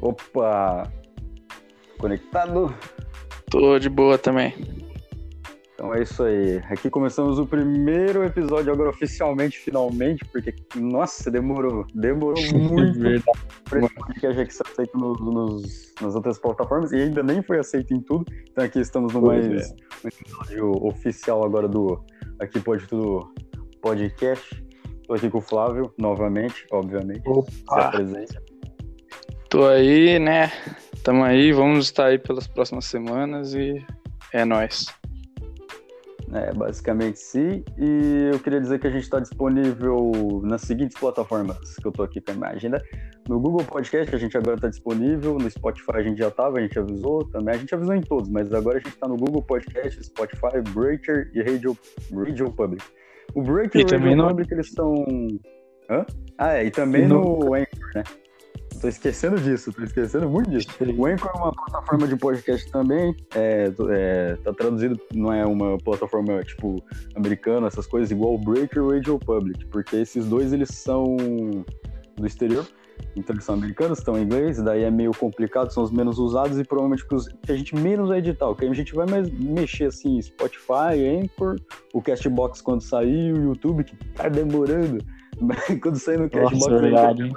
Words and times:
Opa! 0.00 0.90
Conectado? 1.98 2.74
Tô 3.50 3.78
de 3.78 3.88
boa 3.90 4.16
também. 4.16 4.54
Então 5.74 5.94
é 5.94 6.02
isso 6.02 6.22
aí. 6.22 6.58
Aqui 6.70 6.90
começamos 6.90 7.38
o 7.38 7.46
primeiro 7.46 8.22
episódio 8.22 8.70
agora 8.72 8.90
oficialmente, 8.90 9.58
finalmente, 9.58 10.24
porque, 10.26 10.54
nossa, 10.76 11.30
demorou. 11.30 11.86
Demorou 11.94 12.42
muito 12.52 13.00
para 13.64 13.80
esse 13.80 13.94
podcast 13.94 14.40
aqui 14.40 14.54
ser 14.54 14.66
aceito 14.66 14.98
no, 14.98 15.12
nos, 15.14 15.94
nas 16.00 16.14
outras 16.14 16.38
plataformas 16.38 16.92
e 16.92 16.96
ainda 16.96 17.22
nem 17.22 17.42
foi 17.42 17.58
aceito 17.58 17.94
em 17.94 18.00
tudo. 18.00 18.24
Então 18.50 18.62
aqui 18.64 18.78
estamos 18.78 19.12
no 19.14 19.22
mais 19.22 19.46
é. 19.46 19.74
um 20.04 20.08
episódio 20.08 20.86
oficial 20.86 21.44
agora 21.44 21.66
do 21.66 22.02
Aqui 22.38 22.60
Pode 22.60 22.86
Tudo 22.86 23.32
Podcast. 23.80 24.62
Estou 25.00 25.16
aqui 25.16 25.30
com 25.30 25.38
o 25.38 25.42
Flávio, 25.42 25.92
novamente, 25.98 26.66
obviamente. 26.70 27.22
Opa. 27.26 27.50
Se 27.50 27.80
apresente. 27.80 28.49
Tô 29.50 29.66
aí, 29.66 30.20
né? 30.20 30.52
Tamo 31.02 31.24
aí, 31.24 31.50
vamos 31.50 31.86
estar 31.86 32.06
aí 32.06 32.18
pelas 32.20 32.46
próximas 32.46 32.84
semanas 32.84 33.52
e 33.52 33.84
é 34.32 34.44
nóis. 34.44 34.86
É, 36.32 36.54
basicamente 36.54 37.18
sim. 37.18 37.64
E 37.76 38.30
eu 38.32 38.38
queria 38.38 38.60
dizer 38.60 38.78
que 38.78 38.86
a 38.86 38.90
gente 38.90 39.02
está 39.02 39.18
disponível 39.18 40.40
nas 40.44 40.60
seguintes 40.60 40.96
plataformas 40.96 41.74
que 41.74 41.84
eu 41.84 41.90
tô 41.90 42.04
aqui 42.04 42.20
com 42.20 42.30
a 42.30 42.34
minha 42.34 42.50
agenda. 42.50 42.80
No 43.28 43.40
Google 43.40 43.64
Podcast 43.64 44.14
a 44.14 44.18
gente 44.18 44.38
agora 44.38 44.54
está 44.54 44.68
disponível, 44.68 45.36
no 45.36 45.50
Spotify 45.50 45.96
a 45.96 46.02
gente 46.02 46.18
já 46.18 46.28
estava, 46.28 46.58
a 46.58 46.60
gente 46.60 46.78
avisou 46.78 47.24
também, 47.30 47.56
a 47.56 47.58
gente 47.58 47.74
avisou 47.74 47.94
em 47.96 48.02
todos, 48.02 48.30
mas 48.30 48.54
agora 48.54 48.76
a 48.76 48.80
gente 48.80 48.94
está 48.94 49.08
no 49.08 49.16
Google 49.16 49.42
Podcast, 49.42 50.00
Spotify, 50.04 50.60
Breaker 50.72 51.28
e 51.34 51.42
Radio, 51.42 51.76
Radio 52.12 52.52
Public. 52.52 52.84
O 53.34 53.42
Breaker 53.42 53.80
e, 53.80 53.82
e 53.82 53.96
o 53.96 53.98
Radio 53.98 54.28
Public 54.28 54.54
eles 54.54 54.66
estão... 54.68 54.94
Hã? 55.90 56.06
Ah, 56.38 56.54
é, 56.54 56.66
e 56.66 56.70
também 56.70 57.08
no 57.08 57.52
Anchor, 57.52 57.90
né? 57.96 58.04
Tô 58.80 58.88
esquecendo 58.88 59.38
disso, 59.38 59.70
tô 59.74 59.82
esquecendo 59.84 60.28
muito 60.28 60.48
disso. 60.48 60.68
O 60.96 61.04
Anchor 61.04 61.30
é 61.34 61.38
uma 61.38 61.52
plataforma 61.52 62.08
de 62.08 62.16
podcast 62.16 62.72
também, 62.72 63.14
é, 63.34 63.70
é, 63.90 64.36
tá 64.42 64.54
traduzido, 64.54 64.98
não 65.14 65.30
é 65.30 65.44
uma 65.44 65.76
plataforma, 65.76 66.42
tipo, 66.42 66.82
americana, 67.14 67.66
essas 67.66 67.86
coisas, 67.86 68.10
igual 68.10 68.34
o 68.34 68.38
Breaker 68.38 68.82
o 68.82 68.90
Radio 68.90 69.18
Public, 69.18 69.66
porque 69.66 69.96
esses 69.96 70.24
dois, 70.26 70.54
eles 70.54 70.70
são 70.70 71.14
do 72.16 72.26
exterior, 72.26 72.66
então 73.14 73.34
eles 73.34 73.44
são 73.44 73.54
americanos, 73.54 73.98
estão 73.98 74.16
em 74.16 74.22
inglês, 74.22 74.62
daí 74.62 74.84
é 74.84 74.90
meio 74.90 75.10
complicado, 75.12 75.70
são 75.70 75.82
os 75.82 75.90
menos 75.90 76.18
usados 76.18 76.58
e 76.58 76.64
provavelmente 76.64 77.04
os 77.12 77.28
que 77.28 77.52
a 77.52 77.56
gente 77.56 77.74
menos 77.74 78.08
vai 78.08 78.18
editar, 78.18 78.48
o 78.48 78.54
que 78.54 78.64
a 78.64 78.72
gente 78.72 78.94
vai 78.94 79.06
mais 79.06 79.30
mexer, 79.30 79.86
assim, 79.86 80.20
Spotify, 80.22 81.20
Anchor, 81.22 81.56
o 81.92 82.00
Castbox 82.00 82.62
quando 82.62 82.80
sair, 82.80 83.34
o 83.34 83.42
YouTube, 83.42 83.84
que 83.84 83.94
tá 84.14 84.26
demorando, 84.26 85.04
quando 85.82 85.98
sair 85.98 86.18
no 86.18 86.30
Castbox... 86.30 86.66
Nossa, 86.66 86.80
verdade, 86.80 87.30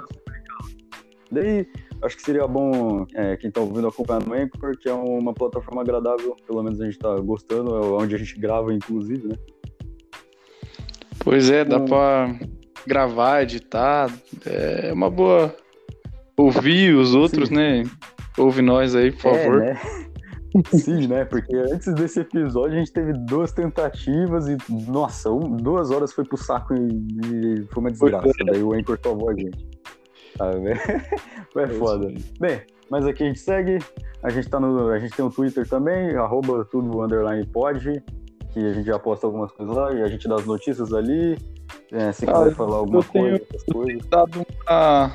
Daí, 1.30 1.66
acho 2.02 2.16
que 2.16 2.22
seria 2.22 2.46
bom 2.46 3.06
é, 3.14 3.36
quem 3.36 3.48
está 3.48 3.60
ouvindo 3.60 3.88
acompanhar 3.88 4.24
no 4.24 4.34
Anchor, 4.34 4.76
que 4.78 4.88
é 4.88 4.92
uma 4.92 5.32
plataforma 5.32 5.82
agradável, 5.82 6.36
pelo 6.46 6.62
menos 6.62 6.80
a 6.80 6.84
gente 6.84 6.94
está 6.94 7.14
gostando, 7.16 7.74
é 7.74 7.80
onde 7.80 8.14
a 8.14 8.18
gente 8.18 8.38
grava, 8.38 8.72
inclusive, 8.72 9.28
né? 9.28 9.34
Pois 11.20 11.50
é, 11.50 11.64
dá 11.64 11.78
um... 11.78 11.86
para 11.86 12.38
gravar, 12.86 13.42
editar, 13.42 14.12
é 14.44 14.92
uma 14.92 15.10
boa 15.10 15.54
ouvir 16.36 16.94
os 16.94 17.14
outros, 17.14 17.48
Sim. 17.48 17.54
né? 17.54 17.82
Ouve 18.36 18.62
nós 18.62 18.94
aí, 18.94 19.12
por 19.12 19.32
é, 19.32 19.38
favor. 19.38 19.60
Né? 19.60 19.80
Sim, 20.72 21.06
né? 21.08 21.24
Porque 21.24 21.54
antes 21.56 21.92
desse 21.94 22.20
episódio 22.20 22.76
a 22.76 22.78
gente 22.78 22.92
teve 22.92 23.12
duas 23.12 23.52
tentativas 23.52 24.48
e, 24.48 24.56
nossa, 24.88 25.30
um, 25.30 25.56
duas 25.56 25.90
horas 25.90 26.12
foi 26.12 26.24
pro 26.24 26.36
saco 26.36 26.74
e, 26.74 27.58
e 27.58 27.66
foi 27.66 27.80
uma 27.80 27.90
desgraça. 27.90 28.32
Foi. 28.36 28.46
Daí 28.46 28.62
o 28.62 28.72
Anchor 28.72 28.98
salvou 29.02 29.30
a 29.30 29.34
gente. 29.34 29.73
Sabe? 30.36 30.74
É 31.56 31.68
foda. 31.68 32.12
Bem, 32.40 32.62
mas 32.90 33.06
aqui 33.06 33.22
a 33.22 33.26
gente 33.26 33.38
segue. 33.38 33.78
A 34.24 34.28
gente 34.28 34.48
tá 34.48 34.58
no. 34.58 34.88
A 34.88 34.98
gente 34.98 35.14
tem 35.14 35.24
o 35.24 35.28
um 35.28 35.30
Twitter 35.30 35.68
também, 35.68 36.16
arroba 36.16 36.64
tudo 36.64 37.00
underline 37.00 37.46
pod, 37.46 38.02
que 38.52 38.58
a 38.58 38.72
gente 38.72 38.86
já 38.86 38.98
posta 38.98 39.28
algumas 39.28 39.52
coisas 39.52 39.72
lá 39.76 39.92
e 39.92 40.02
a 40.02 40.08
gente 40.08 40.26
dá 40.26 40.34
as 40.34 40.46
notícias 40.46 40.92
ali. 40.92 41.38
É, 41.92 42.10
se 42.10 42.28
ah, 42.28 42.32
quiser 42.32 42.54
falar 42.56 42.78
alguma 42.78 43.04
coisa, 43.04 43.40
essas 43.48 43.62
coisas. 43.72 44.04
dado 44.06 44.44
uma, 44.66 45.12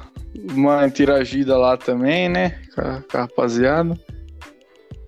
uma 0.54 0.88
interagida 0.88 1.58
lá 1.58 1.76
também, 1.76 2.30
né? 2.30 2.62
Com 2.74 2.80
a, 2.80 3.02
com 3.02 3.18
a 3.18 3.22
rapaziada. 3.22 4.00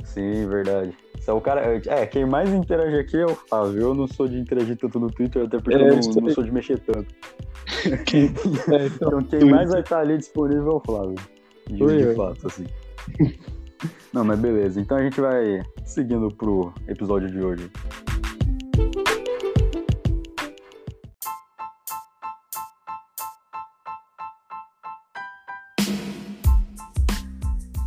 Sim, 0.03 0.47
verdade. 0.49 0.93
É 1.25 1.31
o 1.31 1.39
cara, 1.39 1.79
é, 1.85 2.05
quem 2.05 2.25
mais 2.25 2.49
interage 2.49 2.97
aqui 2.97 3.17
é 3.17 3.25
o 3.25 3.35
Flávio. 3.35 3.81
Eu 3.81 3.93
não 3.93 4.07
sou 4.07 4.27
de 4.27 4.37
interagir 4.37 4.75
tanto 4.75 4.99
no 4.99 5.09
Twitter, 5.09 5.45
até 5.45 5.57
porque 5.59 5.75
é, 5.75 5.81
eu 5.81 5.95
não, 5.95 6.21
não, 6.23 6.29
sou 6.31 6.43
de 6.43 6.51
mexer 6.51 6.79
tanto. 6.79 7.07
Quem, 8.05 8.25
é, 8.25 8.85
então, 8.87 9.19
então, 9.19 9.39
quem 9.39 9.49
mais 9.49 9.69
vai 9.69 9.81
estar 9.81 9.99
ali 9.99 10.17
disponível 10.17 10.73
é 10.73 10.75
o 10.75 10.79
Flávio. 10.79 11.15
De, 11.67 11.77
de 11.77 12.15
fato, 12.15 12.47
assim. 12.47 12.65
Não, 14.13 14.23
mas 14.23 14.39
beleza. 14.39 14.79
Então 14.79 14.97
a 14.97 15.03
gente 15.03 15.19
vai 15.19 15.63
seguindo 15.85 16.29
pro 16.35 16.73
episódio 16.87 17.29
de 17.29 17.41
hoje. 17.41 17.71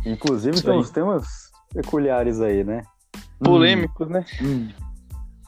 Inclusive, 0.05 0.61
tem 0.61 0.77
uns 0.77 0.89
temas 0.89 1.51
peculiares 1.73 2.41
aí, 2.41 2.63
né? 2.63 2.83
Polêmicos, 3.39 4.07
hum. 4.07 4.11
né? 4.11 4.25
Hum. 4.41 4.84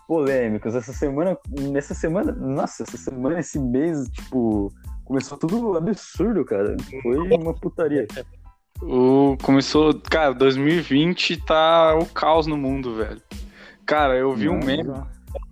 Polêmicos. 0.07 0.73
Essa 0.75 0.93
semana, 0.93 1.37
nessa 1.49 1.93
semana, 1.93 2.31
nossa, 2.31 2.83
essa 2.83 2.97
semana, 2.97 3.39
esse 3.39 3.59
mês, 3.59 4.07
tipo, 4.09 4.71
começou 5.03 5.37
tudo 5.37 5.77
absurdo, 5.77 6.45
cara. 6.45 6.75
Foi 7.01 7.17
uma 7.17 7.53
putaria. 7.53 8.07
O, 8.81 9.35
começou, 9.43 9.93
cara, 9.99 10.33
2020 10.33 11.45
tá 11.45 11.95
o 11.95 12.05
caos 12.05 12.47
no 12.47 12.57
mundo, 12.57 12.95
velho. 12.95 13.21
Cara, 13.85 14.15
eu 14.15 14.33
vi 14.33 14.49
um 14.49 14.59
meme 14.59 14.93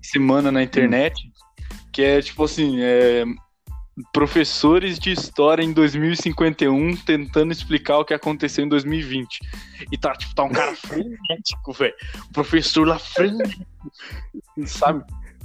semana 0.01 0.51
na 0.51 0.61
internet 0.61 1.15
que 1.95 2.01
é 2.01 2.21
tipo 2.21 2.43
assim, 2.43 2.81
é, 2.81 3.23
professores 4.11 4.99
de 4.99 5.11
história 5.11 5.63
em 5.63 5.71
2051 5.71 6.97
tentando 6.97 7.51
explicar 7.51 7.99
o 7.99 8.05
que 8.05 8.13
aconteceu 8.13 8.65
em 8.65 8.69
2020. 8.69 9.39
E 9.91 9.97
tá, 9.97 10.13
tipo, 10.13 10.35
tá 10.35 10.43
um 10.43 10.51
cara 10.51 10.75
frenético, 10.75 11.71
velho. 11.73 11.93
O 12.29 12.33
professor 12.33 12.87
lá 12.87 12.99
frenético, 12.99 13.65
sabe? 14.65 15.03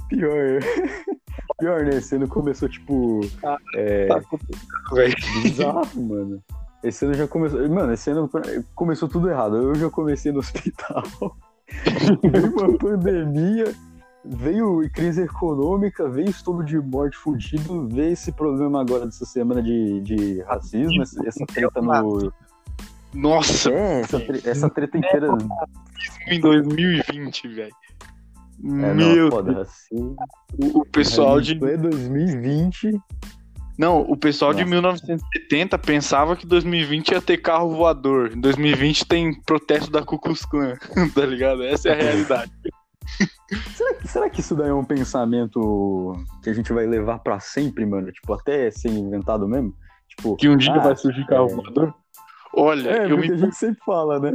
Pior. 0.09 0.59
Pior, 1.59 1.85
né? 1.85 1.97
Esse 1.97 2.15
ano 2.15 2.27
começou, 2.27 2.67
tipo. 2.67 3.21
Ah, 3.43 3.57
é... 3.75 4.07
Tá 4.07 4.21
bizarro, 5.41 6.01
mano. 6.01 6.43
Esse 6.83 7.05
ano 7.05 7.13
já 7.13 7.27
começou. 7.27 7.69
Mano, 7.69 7.93
esse 7.93 8.09
ano 8.09 8.29
começou 8.75 9.07
tudo 9.07 9.29
errado. 9.29 9.55
Eu 9.55 9.75
já 9.75 9.89
comecei 9.89 10.31
no 10.31 10.39
hospital. 10.39 11.03
Veio 12.21 12.53
uma 12.53 12.77
pandemia 12.77 13.73
veio 14.23 14.89
crise 14.93 15.23
econômica, 15.23 16.07
veio 16.09 16.29
estudo 16.29 16.63
de 16.63 16.77
morte 16.79 17.17
fudido, 17.17 17.87
veio 17.87 18.13
esse 18.13 18.31
problema 18.31 18.81
agora 18.81 19.05
dessa 19.05 19.25
semana 19.25 19.61
de, 19.61 20.01
de 20.01 20.41
racismo, 20.41 21.01
essa, 21.01 21.27
essa 21.27 21.45
treta 21.45 21.81
no. 21.81 22.31
Nossa! 23.13 23.71
É, 23.71 24.01
essa, 24.01 24.17
essa 24.45 24.69
treta 24.69 24.97
inteira. 24.97 25.27
Em 26.27 26.39
2020, 26.39 27.47
velho. 27.47 27.71
É, 28.63 28.93
Meu 28.93 29.23
não, 29.23 29.31
foda, 29.31 29.61
assim, 29.61 30.15
o, 30.75 30.85
pessoal 30.85 31.41
de. 31.41 31.53
É 31.53 31.77
2020. 31.77 32.91
Não, 33.77 34.01
o 34.01 34.15
pessoal 34.15 34.51
Nossa. 34.51 34.63
de 34.63 34.69
1970 34.69 35.77
pensava 35.79 36.35
que 36.35 36.45
2020 36.45 37.09
ia 37.09 37.21
ter 37.21 37.37
carro 37.37 37.75
voador. 37.75 38.31
Em 38.33 38.39
2020 38.39 39.07
tem 39.07 39.41
protesto 39.41 39.89
da 39.89 40.03
Ku 40.03 40.19
Klux 40.19 40.45
Klan, 40.45 40.75
tá 41.15 41.25
ligado? 41.25 41.63
Essa 41.63 41.89
é 41.89 41.93
a 41.93 41.95
realidade. 41.95 42.51
Será, 43.75 43.93
que, 43.95 44.07
será 44.07 44.29
que 44.29 44.39
isso 44.39 44.55
daí 44.55 44.69
é 44.69 44.73
um 44.73 44.83
pensamento 44.83 46.13
que 46.43 46.49
a 46.49 46.53
gente 46.53 46.71
vai 46.71 46.85
levar 46.85 47.19
para 47.19 47.39
sempre, 47.39 47.85
mano? 47.85 48.11
Tipo, 48.11 48.33
até 48.33 48.71
ser 48.71 48.89
inventado 48.89 49.47
mesmo? 49.47 49.73
Tipo, 50.07 50.35
que 50.35 50.49
um 50.49 50.57
dia 50.57 50.73
ah, 50.73 50.79
vai 50.79 50.95
surgir 50.95 51.25
carro 51.25 51.49
é... 51.49 51.55
voador? 51.55 51.93
Olha, 52.53 52.89
é, 52.89 53.11
eu 53.11 53.17
me... 53.17 53.31
a 53.31 53.37
gente 53.37 53.55
sempre 53.55 53.81
fala, 53.85 54.19
né? 54.19 54.33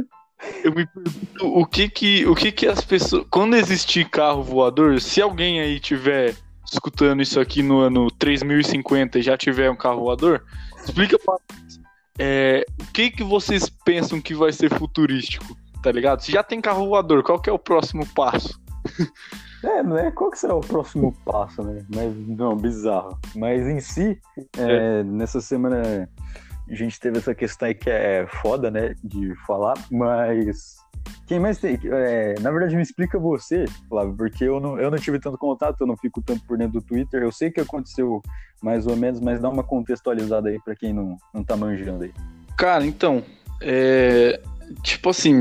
Eu 0.63 0.71
me 0.71 0.85
pergunto 0.85 1.59
o 1.59 1.65
que 1.65 1.89
que, 1.89 2.25
o 2.27 2.35
que 2.35 2.51
que 2.51 2.67
as 2.67 2.81
pessoas. 2.81 3.25
Quando 3.29 3.55
existir 3.55 4.07
carro 4.09 4.43
voador, 4.43 4.99
se 5.01 5.21
alguém 5.21 5.59
aí 5.59 5.79
tiver 5.79 6.35
escutando 6.71 7.21
isso 7.21 7.39
aqui 7.39 7.63
no 7.63 7.79
ano 7.79 8.11
3050 8.11 9.19
e 9.19 9.21
já 9.21 9.37
tiver 9.37 9.71
um 9.71 9.75
carro 9.75 10.01
voador, 10.01 10.43
explica 10.83 11.17
pra 11.17 11.37
é, 12.19 12.65
o 12.79 12.91
que 12.91 13.09
que 13.09 13.23
vocês 13.23 13.69
pensam 13.69 14.19
que 14.19 14.35
vai 14.35 14.51
ser 14.51 14.69
futurístico? 14.71 15.55
tá 15.81 15.91
ligado? 15.91 16.21
Se 16.21 16.31
já 16.31 16.43
tem 16.43 16.59
carro 16.59 16.87
voador, 16.87 17.23
qual 17.23 17.39
que 17.39 17.49
é 17.49 17.53
o 17.53 17.59
próximo 17.59 18.05
passo? 18.07 18.59
É, 19.63 19.81
né? 19.81 20.11
Qual 20.11 20.29
que 20.29 20.37
será 20.37 20.55
o 20.55 20.61
próximo 20.61 21.11
passo, 21.25 21.63
né? 21.63 21.83
Mas, 21.93 22.15
não, 22.27 22.55
bizarro. 22.55 23.17
Mas 23.35 23.67
em 23.67 23.79
si, 23.79 24.19
é. 24.57 24.99
É, 24.99 25.03
nessa 25.03 25.41
semana 25.41 26.07
a 26.69 26.75
gente 26.75 26.99
teve 26.99 27.17
essa 27.17 27.33
questão 27.33 27.67
aí 27.67 27.73
que 27.73 27.89
é 27.89 28.27
foda, 28.41 28.69
né? 28.69 28.95
De 29.03 29.33
falar, 29.45 29.75
mas. 29.91 30.77
Quem 31.25 31.39
mais 31.39 31.57
tem? 31.57 31.79
É, 31.85 32.35
na 32.41 32.51
verdade, 32.51 32.75
me 32.75 32.81
explica 32.81 33.17
você, 33.17 33.65
Flávio, 33.87 34.13
porque 34.15 34.43
eu 34.43 34.59
não, 34.59 34.77
eu 34.77 34.91
não 34.91 34.97
tive 34.97 35.19
tanto 35.19 35.37
contato, 35.37 35.81
eu 35.81 35.87
não 35.87 35.95
fico 35.95 36.21
tanto 36.21 36.45
por 36.45 36.57
dentro 36.57 36.79
do 36.79 36.85
Twitter. 36.85 37.23
Eu 37.23 37.31
sei 37.31 37.49
que 37.49 37.61
aconteceu 37.61 38.21
mais 38.61 38.85
ou 38.85 38.95
menos, 38.95 39.19
mas 39.19 39.39
dá 39.39 39.49
uma 39.49 39.63
contextualizada 39.63 40.49
aí 40.49 40.59
para 40.59 40.75
quem 40.75 40.93
não, 40.93 41.17
não 41.33 41.43
tá 41.43 41.55
manjando 41.55 42.03
aí. 42.03 42.13
Cara, 42.57 42.85
então, 42.85 43.23
é, 43.61 44.41
tipo 44.83 45.09
assim, 45.09 45.39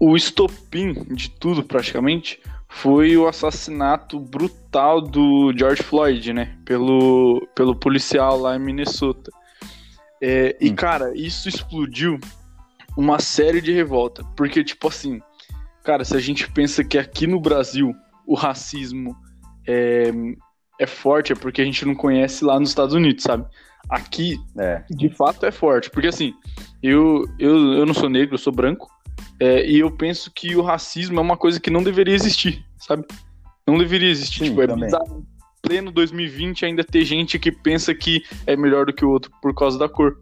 o 0.00 0.16
estopim 0.16 0.92
de 1.14 1.30
tudo 1.30 1.62
praticamente 1.62 2.40
foi 2.74 3.16
o 3.16 3.28
assassinato 3.28 4.18
brutal 4.18 5.00
do 5.00 5.52
George 5.56 5.82
Floyd, 5.82 6.32
né? 6.32 6.58
Pelo, 6.64 7.46
pelo 7.54 7.74
policial 7.74 8.36
lá 8.38 8.56
em 8.56 8.58
Minnesota. 8.58 9.30
É, 10.20 10.56
hum. 10.60 10.66
E, 10.66 10.72
cara, 10.72 11.16
isso 11.16 11.48
explodiu 11.48 12.18
uma 12.96 13.20
série 13.20 13.60
de 13.60 13.72
revolta. 13.72 14.24
Porque, 14.36 14.64
tipo 14.64 14.88
assim, 14.88 15.22
cara, 15.84 16.04
se 16.04 16.16
a 16.16 16.20
gente 16.20 16.50
pensa 16.50 16.82
que 16.82 16.98
aqui 16.98 17.28
no 17.28 17.40
Brasil 17.40 17.94
o 18.26 18.34
racismo 18.34 19.16
é, 19.66 20.10
é 20.80 20.86
forte, 20.86 21.32
é 21.32 21.36
porque 21.36 21.62
a 21.62 21.64
gente 21.64 21.86
não 21.86 21.94
conhece 21.94 22.44
lá 22.44 22.58
nos 22.58 22.70
Estados 22.70 22.94
Unidos, 22.94 23.22
sabe? 23.22 23.46
Aqui, 23.88 24.36
é. 24.58 24.82
de 24.90 25.08
fato, 25.10 25.46
é 25.46 25.52
forte. 25.52 25.88
Porque, 25.90 26.08
assim, 26.08 26.34
eu, 26.82 27.24
eu, 27.38 27.56
eu 27.74 27.86
não 27.86 27.94
sou 27.94 28.08
negro, 28.10 28.34
eu 28.34 28.38
sou 28.38 28.52
branco. 28.52 28.90
É, 29.38 29.66
e 29.66 29.78
eu 29.78 29.90
penso 29.90 30.30
que 30.32 30.54
o 30.56 30.62
racismo 30.62 31.18
é 31.18 31.22
uma 31.22 31.36
coisa 31.36 31.60
que 31.60 31.70
não 31.70 31.82
deveria 31.82 32.14
existir, 32.14 32.64
sabe? 32.78 33.04
Não 33.66 33.78
deveria 33.78 34.10
existir. 34.10 34.40
Sim, 34.40 34.44
tipo, 34.50 34.62
é 34.62 34.66
também. 34.66 34.84
bizarro. 34.84 35.26
Pleno 35.62 35.90
2020 35.90 36.66
ainda 36.66 36.84
ter 36.84 37.04
gente 37.04 37.38
que 37.38 37.50
pensa 37.50 37.94
que 37.94 38.22
é 38.46 38.54
melhor 38.54 38.86
do 38.86 38.92
que 38.92 39.04
o 39.04 39.10
outro 39.10 39.30
por 39.40 39.54
causa 39.54 39.78
da 39.78 39.88
cor. 39.88 40.18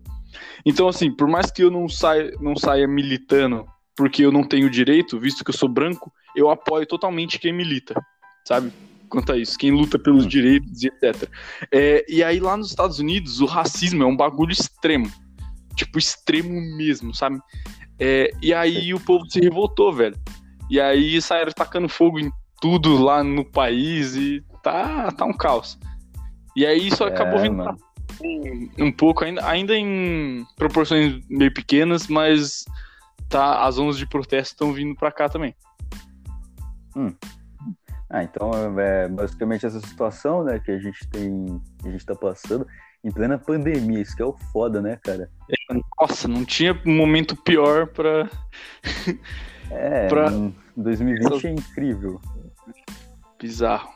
Então, 0.65 0.89
assim, 0.89 1.11
por 1.11 1.27
mais 1.27 1.51
que 1.51 1.63
eu 1.63 1.71
não 1.71 1.89
saia, 1.89 2.33
não 2.41 2.57
saia 2.57 2.87
militando 2.87 3.67
porque 3.97 4.25
eu 4.25 4.33
não 4.33 4.43
tenho 4.43 4.71
direito, 4.71 5.19
visto 5.19 5.45
que 5.45 5.51
eu 5.51 5.57
sou 5.57 5.69
branco, 5.69 6.13
eu 6.35 6.51
apoio 6.51 6.87
totalmente 6.87 7.39
quem 7.39 7.53
milita, 7.53 8.01
sabe? 8.47 8.73
Quanto 9.09 9.33
a 9.33 9.37
isso, 9.37 9.59
quem 9.59 9.71
luta 9.71 9.99
pelos 9.99 10.25
hum. 10.25 10.29
direitos 10.29 10.83
e 10.83 10.87
etc. 10.87 11.29
É, 11.71 12.05
e 12.09 12.25
aí 12.25 12.41
lá 12.41 12.57
nos 12.57 12.71
Estados 12.71 12.99
Unidos, 12.99 13.41
o 13.41 13.47
racismo 13.47 14.03
é 14.03 14.07
um 14.07 14.17
bagulho 14.17 14.53
extremo. 14.53 15.11
Tipo, 15.77 15.99
extremo 15.99 16.51
mesmo, 16.77 17.15
sabe? 17.15 17.39
É, 17.99 18.31
e 18.41 18.53
aí 18.53 18.93
o 18.95 19.01
povo 19.01 19.25
se 19.31 19.41
revoltou, 19.41 19.93
velho. 19.93 20.17
E 20.71 20.81
aí 20.81 21.21
saíram 21.21 21.53
tacando 21.53 21.89
fogo 21.89 22.19
em 22.19 22.31
tudo 22.61 22.97
lá 22.97 23.23
no 23.23 23.45
país 23.45 24.15
e 24.15 24.43
tá, 24.63 25.11
tá 25.13 25.25
um 25.25 25.33
caos. 25.33 25.79
E 26.57 26.65
aí 26.65 26.87
isso 26.87 27.05
acabou 27.05 27.39
é, 27.39 27.43
vindo 27.43 27.63
um, 28.23 28.87
um, 28.87 28.93
pouco, 28.93 29.25
ainda, 29.25 29.47
ainda 29.47 29.77
em 29.77 30.47
proporções 30.57 31.21
meio 31.29 31.53
pequenas, 31.53 32.07
mas 32.07 32.65
tá, 33.29 33.65
as 33.65 33.79
ondas 33.79 33.99
de 33.99 34.07
protesto 34.07 34.55
estão 34.55 34.73
vindo 34.73 34.95
para 34.95 35.11
cá 35.11 35.29
também. 35.29 35.55
Hum. 36.97 37.15
Ah, 38.09 38.23
então 38.23 38.51
é 38.79 39.09
basicamente 39.09 39.65
essa 39.65 39.81
situação, 39.81 40.45
né, 40.45 40.59
que 40.59 40.71
a 40.71 40.79
gente 40.79 41.09
tem, 41.09 41.61
a 41.85 41.89
gente 41.89 42.05
tá 42.05 42.15
passando 42.15 42.67
em 43.05 43.11
plena 43.11 43.37
pandemia, 43.39 44.01
isso 44.01 44.17
que 44.17 44.23
é 44.23 44.27
o 44.27 44.37
foda, 44.53 44.81
né, 44.81 44.99
cara? 45.03 45.29
É, 45.51 45.75
nossa, 46.01 46.29
não 46.29 46.45
tinha 46.45 46.79
momento 46.85 47.37
pior 47.37 47.89
pra. 47.89 48.29
é, 49.71 50.07
pra... 50.09 50.31
2020 50.77 51.47
é 51.47 51.51
incrível. 51.51 52.21
Bizarro. 53.41 53.91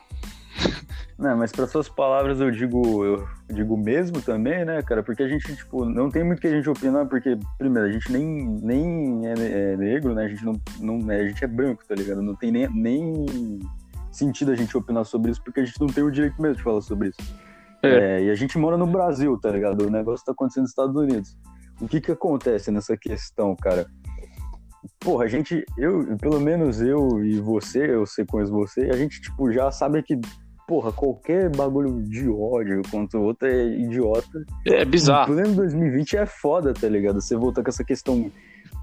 Não, 1.17 1.35
mas 1.35 1.51
para 1.51 1.65
suas 1.65 1.89
palavras 1.89 2.39
eu 2.39 2.51
digo, 2.51 3.03
eu 3.03 3.27
digo 3.49 3.75
mesmo 3.75 4.21
também, 4.21 4.63
né, 4.63 4.81
cara? 4.83 5.01
Porque 5.01 5.23
a 5.23 5.27
gente, 5.27 5.55
tipo, 5.55 5.83
não 5.83 6.11
tem 6.11 6.23
muito 6.23 6.39
que 6.39 6.47
a 6.47 6.51
gente 6.51 6.69
opinar, 6.69 7.07
porque, 7.07 7.39
primeiro, 7.57 7.87
a 7.87 7.91
gente 7.91 8.11
nem, 8.11 8.45
nem 8.61 9.27
é, 9.27 9.33
é 9.33 9.77
negro, 9.77 10.13
né? 10.13 10.25
A 10.25 10.27
gente 10.27 10.45
não, 10.45 10.61
não 10.79 11.11
é, 11.11 11.21
a 11.21 11.27
gente 11.27 11.43
é 11.43 11.47
branco, 11.47 11.83
tá 11.87 11.95
ligado? 11.95 12.21
Não 12.21 12.35
tem 12.35 12.51
nem, 12.51 12.69
nem 12.69 13.25
sentido 14.11 14.51
a 14.51 14.55
gente 14.55 14.77
opinar 14.77 15.05
sobre 15.05 15.31
isso, 15.31 15.41
porque 15.43 15.61
a 15.61 15.65
gente 15.65 15.79
não 15.81 15.87
tem 15.87 16.03
o 16.03 16.11
direito 16.11 16.39
mesmo 16.39 16.57
de 16.57 16.63
falar 16.63 16.81
sobre 16.81 17.09
isso. 17.09 17.46
É. 17.83 17.89
É, 17.89 18.23
e 18.23 18.29
a 18.29 18.35
gente 18.35 18.57
mora 18.57 18.77
no 18.77 18.87
Brasil, 18.87 19.37
tá 19.39 19.51
ligado? 19.51 19.85
O 19.85 19.89
negócio 19.89 20.25
tá 20.25 20.31
acontecendo 20.31 20.63
nos 20.63 20.71
Estados 20.71 20.95
Unidos. 20.95 21.37
O 21.79 21.87
que 21.87 22.01
que 22.01 22.11
acontece 22.11 22.71
nessa 22.71 22.97
questão, 22.97 23.55
cara? 23.55 23.87
Porra, 24.99 25.25
a 25.25 25.27
gente, 25.27 25.63
eu, 25.77 26.17
pelo 26.17 26.39
menos 26.39 26.81
eu 26.81 27.23
e 27.23 27.39
você, 27.39 27.93
eu 27.93 28.05
sei 28.05 28.25
conheço 28.25 28.51
você, 28.51 28.89
a 28.89 28.97
gente, 28.97 29.21
tipo, 29.21 29.51
já 29.51 29.71
sabe 29.71 30.01
que 30.01 30.19
porra, 30.67 30.91
qualquer 30.91 31.49
bagulho 31.55 32.03
de 32.03 32.27
ódio 32.29 32.81
contra 32.91 33.17
o 33.17 33.23
outro 33.23 33.47
é 33.47 33.65
idiota. 33.65 34.45
É 34.65 34.83
bizarro. 34.83 35.31
O 35.31 35.35
pleno 35.35 35.55
2020 35.55 36.17
é 36.17 36.25
foda, 36.25 36.73
tá 36.73 36.89
ligado? 36.89 37.21
Você 37.21 37.37
voltar 37.37 37.63
com 37.63 37.69
essa 37.69 37.85
questão. 37.85 38.29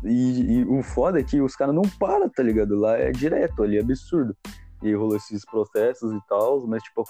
E, 0.02 0.60
e 0.60 0.64
o 0.64 0.82
foda 0.82 1.20
é 1.20 1.22
que 1.22 1.40
os 1.42 1.54
caras 1.54 1.74
não 1.74 1.82
param, 2.00 2.28
tá 2.28 2.42
ligado? 2.42 2.74
Lá 2.74 2.96
é 2.96 3.12
direto, 3.12 3.62
ali 3.62 3.76
é 3.76 3.80
absurdo. 3.80 4.34
E 4.82 4.94
rolou 4.94 5.16
esses 5.16 5.44
protestos 5.44 6.10
e 6.12 6.20
tal, 6.26 6.66
mas 6.66 6.82
tipo, 6.82 7.04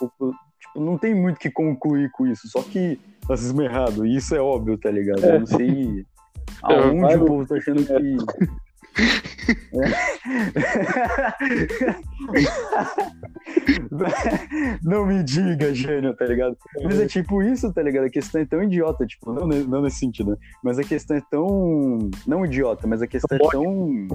tipo, 0.66 0.81
não 0.81 0.99
tem 0.99 1.14
muito 1.14 1.38
que 1.38 1.50
concluir 1.50 2.11
com 2.11 2.26
isso. 2.26 2.49
Só 2.49 2.62
que 2.62 2.99
racismo 3.28 3.62
é 3.62 3.66
errado, 3.66 4.05
e 4.06 4.16
isso 4.16 4.34
é 4.34 4.40
óbvio, 4.40 4.78
tá 4.78 4.90
ligado? 4.90 5.25
Eu 5.25 5.40
não 5.40 5.46
sei 5.46 6.00
é, 6.69 6.75
aonde 6.75 7.16
o 7.16 7.25
povo 7.25 7.46
tá 7.46 7.56
achando 7.56 7.84
que. 7.84 7.94
não 14.82 15.06
me 15.06 15.22
diga, 15.25 15.75
gênio, 15.75 16.14
tá 16.14 16.26
ligado? 16.26 16.56
Mas 16.82 17.00
é 17.00 17.06
tipo 17.06 17.43
isso, 17.43 17.72
tá 17.72 17.82
ligado? 17.82 18.05
A 18.05 18.10
questão 18.10 18.40
é 18.40 18.44
tão 18.44 18.62
idiota, 18.62 19.05
tipo, 19.06 19.32
não, 19.32 19.46
não 19.46 19.82
nesse 19.82 19.99
sentido, 19.99 20.31
né? 20.32 20.37
Mas 20.62 20.78
a 20.78 20.84
questão 20.84 21.17
é 21.17 21.22
tão. 21.31 22.10
Não 22.26 22.46
idiota, 22.46 22.87
mas 22.87 23.02
a 23.02 23.06
questão 23.06 23.37
é 23.37 23.40
tão. 23.50 24.06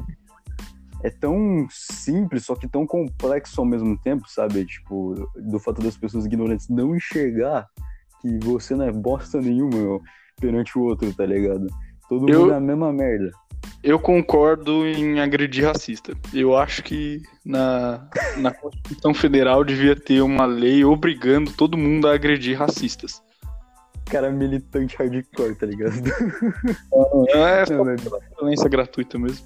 É 1.04 1.10
tão 1.10 1.68
simples, 1.70 2.46
só 2.46 2.56
que 2.56 2.68
tão 2.68 2.86
complexo 2.86 3.62
ao 3.62 3.66
mesmo 3.66 3.98
tempo, 3.98 4.30
sabe? 4.30 4.66
Tipo, 4.66 5.30
do 5.36 5.60
fato 5.60 5.82
das 5.82 5.96
pessoas 5.96 6.26
ignorantes 6.26 6.68
não 6.68 6.96
enxergar 6.96 7.68
que 8.22 8.38
você 8.44 8.76
não 8.76 8.86
é 8.86 8.92
bosta 8.92 9.40
nenhuma 9.40 10.00
perante 10.40 10.78
o 10.78 10.82
outro, 10.84 11.14
tá 11.14 11.26
ligado? 11.26 11.68
Todo 12.08 12.30
eu... 12.30 12.42
mundo 12.42 12.54
é 12.54 12.58
a 12.58 12.60
mesma 12.60 12.92
merda. 12.92 13.32
Eu 13.82 13.98
concordo 13.98 14.86
em 14.86 15.20
agredir 15.20 15.66
racista. 15.66 16.14
Eu 16.34 16.56
acho 16.56 16.84
que 16.84 17.22
na, 17.46 18.10
na 18.38 18.52
Constituição 18.52 19.14
Federal 19.14 19.64
devia 19.64 19.96
ter 19.96 20.22
uma 20.22 20.46
lei 20.46 20.84
obrigando 20.84 21.52
todo 21.52 21.78
mundo 21.78 22.08
a 22.08 22.14
agredir 22.14 22.58
racistas. 22.58 23.22
Cara 24.06 24.32
militante 24.32 24.98
hardcore, 24.98 25.56
tá 25.56 25.66
ligado? 25.66 25.94
É, 27.30 27.62
é 27.62 27.66
só 27.66 27.84
violência 28.38 28.70
gratuita 28.70 29.18
mesmo. 29.18 29.46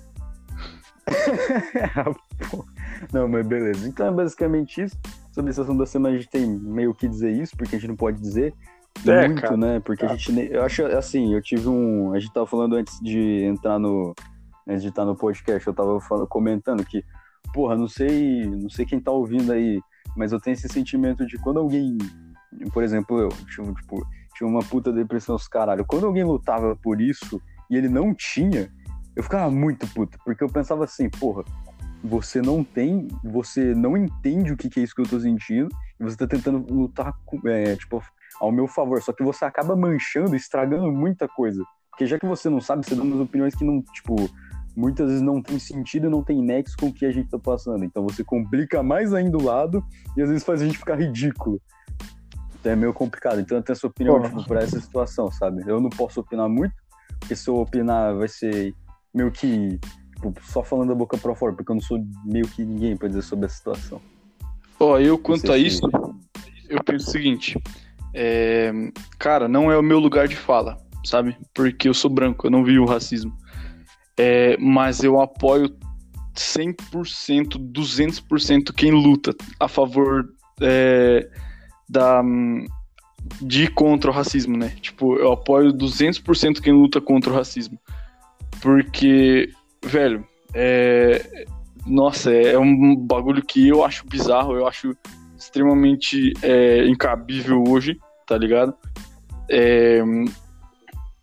não, 3.12 3.28
mas 3.28 3.46
beleza. 3.46 3.88
Então 3.88 4.08
é 4.08 4.12
basicamente 4.12 4.82
isso. 4.82 4.98
Sobre 5.32 5.52
esse 5.52 5.60
assunto 5.60 5.80
da 5.80 5.86
semana 5.86 6.16
a 6.16 6.18
gente 6.18 6.30
tem 6.30 6.48
meio 6.48 6.94
que 6.94 7.08
dizer 7.08 7.32
isso, 7.32 7.58
porque 7.58 7.76
a 7.76 7.80
gente 7.80 7.90
não 7.90 7.96
pode 7.96 8.20
dizer 8.20 8.54
é, 9.06 9.28
muito, 9.28 9.42
cara. 9.42 9.58
né? 9.58 9.80
Porque 9.80 10.06
a 10.06 10.10
tá. 10.10 10.16
gente. 10.16 10.52
Eu 10.52 10.64
acho 10.64 10.86
assim, 10.86 11.34
eu 11.34 11.42
tive 11.42 11.68
um. 11.68 12.14
A 12.14 12.20
gente 12.20 12.34
tava 12.34 12.48
falando 12.48 12.76
antes 12.76 13.00
de 13.02 13.44
entrar 13.44 13.80
no. 13.80 14.14
Antes 14.68 14.82
de 14.82 14.90
estar 14.90 15.04
no 15.04 15.16
podcast, 15.16 15.68
eu 15.68 15.74
tava 15.74 16.00
falando, 16.00 16.28
comentando 16.28 16.86
que, 16.86 17.04
porra, 17.54 17.76
não 17.76 17.88
sei, 17.88 18.46
não 18.46 18.70
sei 18.70 18.86
quem 18.86 18.98
tá 18.98 19.12
ouvindo 19.12 19.52
aí, 19.52 19.82
mas 20.16 20.32
eu 20.32 20.40
tenho 20.40 20.54
esse 20.54 20.70
sentimento 20.70 21.26
de 21.26 21.38
quando 21.38 21.60
alguém. 21.60 21.98
Por 22.72 22.84
exemplo, 22.84 23.20
eu, 23.20 23.30
tipo 23.30 24.06
tinha 24.36 24.48
uma 24.48 24.62
puta 24.62 24.92
depressão 24.92 25.36
os 25.36 25.48
caralho. 25.48 25.86
Quando 25.86 26.06
alguém 26.06 26.24
lutava 26.24 26.76
por 26.76 27.00
isso 27.00 27.42
e 27.70 27.76
ele 27.76 27.88
não 27.88 28.14
tinha, 28.14 28.72
eu 29.16 29.24
ficava 29.24 29.50
muito 29.52 29.88
puto, 29.94 30.18
porque 30.26 30.44
eu 30.44 30.50
pensava 30.50 30.84
assim, 30.84 31.10
porra, 31.10 31.44
você 32.04 32.42
não 32.42 32.64
tem, 32.64 33.08
você 33.24 33.74
não 33.74 33.96
entende 33.96 34.52
o 34.52 34.58
que, 34.58 34.70
que 34.70 34.80
é 34.80 34.84
isso 34.84 34.94
que 34.94 35.02
eu 35.02 35.08
tô 35.08 35.20
sentindo, 35.20 35.70
e 36.00 36.04
você 36.04 36.18
tá 36.18 36.28
tentando 36.28 36.66
lutar, 36.74 37.14
é, 37.46 37.76
tipo, 37.76 38.04
ao 38.40 38.52
meu 38.52 38.68
favor. 38.68 39.02
Só 39.02 39.14
que 39.14 39.24
você 39.24 39.46
acaba 39.46 39.76
manchando, 39.76 40.36
estragando 40.36 40.92
muita 40.92 41.28
coisa. 41.28 41.64
Porque 41.90 42.06
já 42.06 42.20
que 42.20 42.26
você 42.26 42.50
não 42.50 42.60
sabe, 42.60 42.86
você 42.86 42.96
dá 42.96 43.04
umas 43.04 43.20
opiniões 43.20 43.56
que 43.56 43.64
não, 43.64 43.82
tipo, 43.82 44.16
muitas 44.76 45.08
vezes 45.08 45.22
não 45.22 45.42
tem 45.42 45.60
sentido 45.60 46.08
e 46.08 46.10
não 46.10 46.24
tem 46.24 46.42
nexo 46.42 46.76
com 46.78 46.88
o 46.88 46.94
que 46.94 47.06
a 47.06 47.12
gente 47.12 47.30
tá 47.30 47.40
passando. 47.40 47.86
Então 47.86 48.04
você 48.04 48.24
complica 48.24 48.82
mais 48.82 49.14
ainda 49.14 49.38
o 49.38 49.44
lado 49.44 49.84
e 50.18 50.22
às 50.22 50.30
vezes 50.30 50.44
faz 50.44 50.62
a 50.62 50.66
gente 50.66 50.78
ficar 50.78 51.00
ridículo. 51.00 51.62
Então 52.60 52.72
é 52.72 52.76
meio 52.76 52.94
complicado. 52.94 53.40
Então 53.40 53.58
eu 53.58 53.64
tenho 53.64 53.76
essa 53.76 53.88
opinião 53.88 54.22
tipo, 54.22 54.44
pra 54.46 54.62
essa 54.62 54.80
situação, 54.80 55.32
sabe? 55.32 55.64
Eu 55.68 55.80
não 55.80 55.90
posso 55.90 56.20
opinar 56.20 56.50
muito, 56.50 56.74
porque 57.20 57.36
se 57.36 57.48
eu 57.48 57.58
opinar 57.58 58.16
vai 58.16 58.28
ser 58.28 58.74
meio 59.14 59.32
que 59.32 59.80
tipo, 60.30 60.34
só 60.44 60.64
falando 60.64 60.90
da 60.90 60.96
boca 60.96 61.18
pra 61.18 61.36
fora, 61.36 61.54
porque 61.54 61.72
eu 61.72 61.76
não 61.76 61.82
sou 61.82 62.04
meio 62.24 62.48
que 62.48 62.64
ninguém 62.64 62.96
pra 62.96 63.08
dizer 63.08 63.22
sobre 63.22 63.46
a 63.46 63.50
situação. 63.50 64.02
Ó, 64.80 64.94
oh, 64.94 65.00
eu 65.00 65.18
quanto 65.18 65.52
a 65.52 65.58
isso, 65.58 65.82
eu 66.70 66.84
penso 66.84 67.08
o 67.08 67.12
seguinte, 67.12 67.62
é, 68.14 68.72
cara, 69.18 69.48
não 69.48 69.72
é 69.72 69.78
o 69.78 69.84
meu 69.84 70.00
lugar 70.00 70.28
de 70.28 70.36
fala, 70.36 70.78
sabe? 71.04 71.38
Porque 71.54 71.88
eu 71.88 71.94
sou 71.94 72.10
branco, 72.10 72.48
eu 72.48 72.52
não 72.52 72.64
vi 72.64 72.80
o 72.80 72.86
racismo. 72.86 73.36
É, 74.18 74.58
mas 74.58 75.04
eu 75.04 75.20
apoio 75.20 75.76
100%, 76.36 77.58
200% 77.58 78.74
quem 78.74 78.92
luta 78.92 79.36
a 79.60 79.68
favor 79.68 80.28
é, 80.62 81.28
da, 81.90 82.22
de 83.42 83.68
contra 83.70 84.12
o 84.12 84.14
racismo, 84.14 84.58
né? 84.58 84.70
Tipo, 84.82 85.16
eu 85.16 85.32
apoio 85.32 85.74
200% 85.74 86.62
quem 86.62 86.74
luta 86.74 87.02
contra 87.02 87.32
o 87.32 87.36
racismo. 87.36 87.80
Porque, 88.64 89.50
velho, 89.84 90.26
é, 90.54 91.46
nossa, 91.86 92.32
é 92.32 92.58
um 92.58 92.96
bagulho 92.96 93.44
que 93.46 93.68
eu 93.68 93.84
acho 93.84 94.08
bizarro, 94.08 94.56
eu 94.56 94.66
acho 94.66 94.96
extremamente 95.38 96.32
é, 96.42 96.88
incabível 96.88 97.62
hoje, 97.68 98.00
tá 98.26 98.38
ligado? 98.38 98.74
É, 99.52 100.02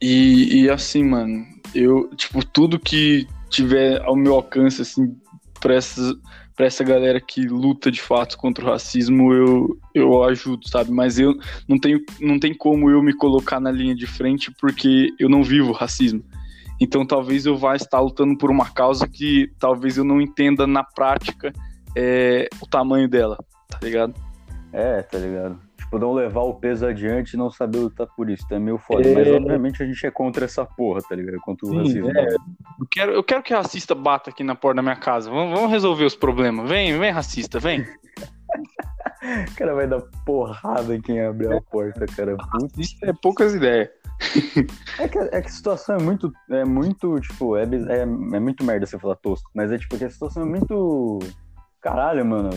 e, 0.03 0.65
e, 0.65 0.69
assim, 0.69 1.03
mano, 1.03 1.47
eu, 1.75 2.11
tipo, 2.15 2.45
tudo 2.45 2.79
que 2.79 3.27
tiver 3.49 4.03
ao 4.03 4.15
meu 4.15 4.35
alcance, 4.35 4.83
assim, 4.83 5.17
pra 5.63 5.75
essa, 5.75 6.15
pra 6.55 6.67
essa 6.67 6.85
galera 6.85 7.23
que 7.23 7.47
luta 7.47 7.91
de 7.91 8.03
fato 8.03 8.37
contra 8.37 8.67
o 8.67 8.69
racismo, 8.69 9.33
eu, 9.33 9.79
eu 9.95 10.25
ajudo, 10.25 10.69
sabe? 10.69 10.91
Mas 10.93 11.19
eu 11.19 11.35
não 11.67 11.79
tenho, 11.79 12.01
não 12.21 12.39
tem 12.39 12.53
como 12.53 12.91
eu 12.91 13.03
me 13.03 13.15
colocar 13.15 13.59
na 13.59 13.71
linha 13.71 13.95
de 13.95 14.07
frente 14.07 14.53
porque 14.61 15.09
eu 15.19 15.31
não 15.31 15.43
vivo 15.43 15.73
racismo. 15.73 16.23
Então 16.81 17.05
talvez 17.05 17.45
eu 17.45 17.57
vá 17.57 17.77
estar 17.77 18.01
lutando 18.01 18.37
por 18.39 18.51
uma 18.51 18.71
causa 18.71 19.07
que 19.07 19.53
talvez 19.59 19.99
eu 19.99 20.05
não 20.05 20.21
entenda 20.21 20.67
na 20.67 20.83
prática 20.83 21.53
é, 21.97 22.49
o 22.61 22.67
tamanho 22.67 23.09
dela, 23.09 23.37
tá 23.69 23.79
ligado? 23.83 24.15
É, 24.73 25.03
tá 25.03 25.19
ligado? 25.19 25.59
Tipo, 25.77 25.99
não 25.99 26.13
levar 26.13 26.43
o 26.43 26.55
peso 26.55 26.87
adiante 26.87 27.35
e 27.35 27.37
não 27.37 27.51
saber 27.51 27.79
lutar 27.79 28.07
por 28.07 28.31
isso. 28.31 28.47
Tá 28.49 28.61
meio 28.61 28.79
foda. 28.79 29.09
É... 29.09 29.13
Mas 29.13 29.29
obviamente 29.29 29.83
a 29.83 29.87
gente 29.87 30.07
é 30.07 30.11
contra 30.11 30.45
essa 30.45 30.65
porra, 30.65 31.01
tá 31.03 31.17
ligado? 31.17 31.41
Contra 31.41 31.67
o 31.67 31.71
Sim, 31.71 31.79
racismo. 31.79 32.11
É. 32.17 32.27
Eu, 32.35 32.87
quero, 32.89 33.13
eu 33.13 33.25
quero 33.25 33.43
que 33.43 33.53
racista 33.53 33.95
bata 33.95 34.31
aqui 34.31 34.45
na 34.45 34.55
porta 34.55 34.77
da 34.77 34.83
minha 34.83 34.97
casa. 34.97 35.29
Vamos, 35.29 35.53
vamos 35.59 35.71
resolver 35.71 36.05
os 36.05 36.15
problemas. 36.15 36.69
Vem, 36.69 36.97
vem, 36.97 37.11
racista, 37.11 37.59
vem. 37.59 37.81
o 39.51 39.55
cara 39.57 39.75
vai 39.75 39.89
dar 39.89 40.01
porrada 40.25 40.95
em 40.95 41.01
quem 41.01 41.21
abrir 41.21 41.53
a 41.53 41.61
porta, 41.61 42.07
cara. 42.07 42.37
Putz. 42.37 42.97
é 43.03 43.13
poucas 43.13 43.55
ideias. 43.55 43.89
É, 44.99 45.09
que, 45.09 45.19
é 45.19 45.41
que 45.41 45.49
a 45.49 45.53
situação 45.53 45.97
é 45.97 46.03
muito, 46.03 46.33
é 46.51 46.65
muito, 46.65 47.19
tipo, 47.21 47.57
é, 47.57 47.65
é, 47.65 48.01
é 48.01 48.41
muito 48.41 48.65
merda 48.65 48.87
você 48.87 48.99
falar 48.99 49.17
tosco, 49.17 49.51
mas 49.55 49.73
é 49.73 49.79
tipo 49.79 49.97
que 49.97 50.05
a 50.05 50.11
situação 50.11 50.43
é 50.43 50.47
muito. 50.47 51.19
Caralho, 51.81 52.25
mano. 52.25 52.51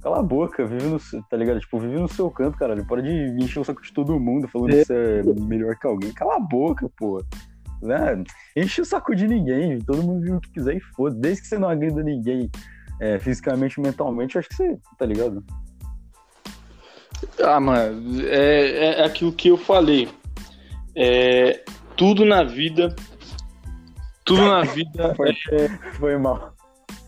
Cala 0.00 0.20
a 0.20 0.22
boca, 0.22 0.64
vive 0.64 0.86
no. 0.86 0.98
Tá 1.28 1.36
ligado? 1.36 1.58
Tipo, 1.58 1.80
vive 1.80 1.98
no 1.98 2.08
seu 2.08 2.30
canto, 2.30 2.56
caralho. 2.56 2.86
Para 2.86 3.02
de 3.02 3.10
encher 3.42 3.58
o 3.58 3.64
saco 3.64 3.82
de 3.82 3.92
todo 3.92 4.18
mundo 4.18 4.46
falando 4.46 4.70
é. 4.70 4.78
que 4.78 4.84
você 4.84 4.94
é 4.94 5.40
melhor 5.40 5.74
que 5.76 5.86
alguém. 5.86 6.12
Cala 6.12 6.36
a 6.36 6.40
boca, 6.40 6.88
pô. 6.96 7.20
Né? 7.82 8.22
Enche 8.56 8.80
o 8.80 8.84
saco 8.84 9.14
de 9.14 9.26
ninguém. 9.26 9.80
Todo 9.80 10.02
mundo 10.02 10.20
vive 10.20 10.36
o 10.36 10.40
que 10.40 10.52
quiser 10.52 10.76
e 10.76 10.80
foda. 10.80 11.16
Desde 11.16 11.42
que 11.42 11.48
você 11.48 11.58
não 11.58 11.68
agrida 11.68 12.02
ninguém 12.02 12.48
é, 13.00 13.18
fisicamente, 13.18 13.80
mentalmente, 13.80 14.38
acho 14.38 14.48
que 14.48 14.54
você. 14.54 14.78
Tá 14.96 15.04
ligado? 15.04 15.44
Ah, 17.42 17.58
mano, 17.58 18.20
é, 18.28 19.00
é 19.00 19.04
aquilo 19.04 19.32
que 19.32 19.48
eu 19.48 19.56
falei. 19.56 20.08
É, 21.00 21.62
tudo 21.96 22.24
na 22.24 22.42
vida. 22.42 22.94
Tudo 24.24 24.44
na 24.44 24.62
vida. 24.62 25.14
foi, 25.16 25.30
é... 25.52 25.68
foi 25.92 26.18
mal. 26.18 26.52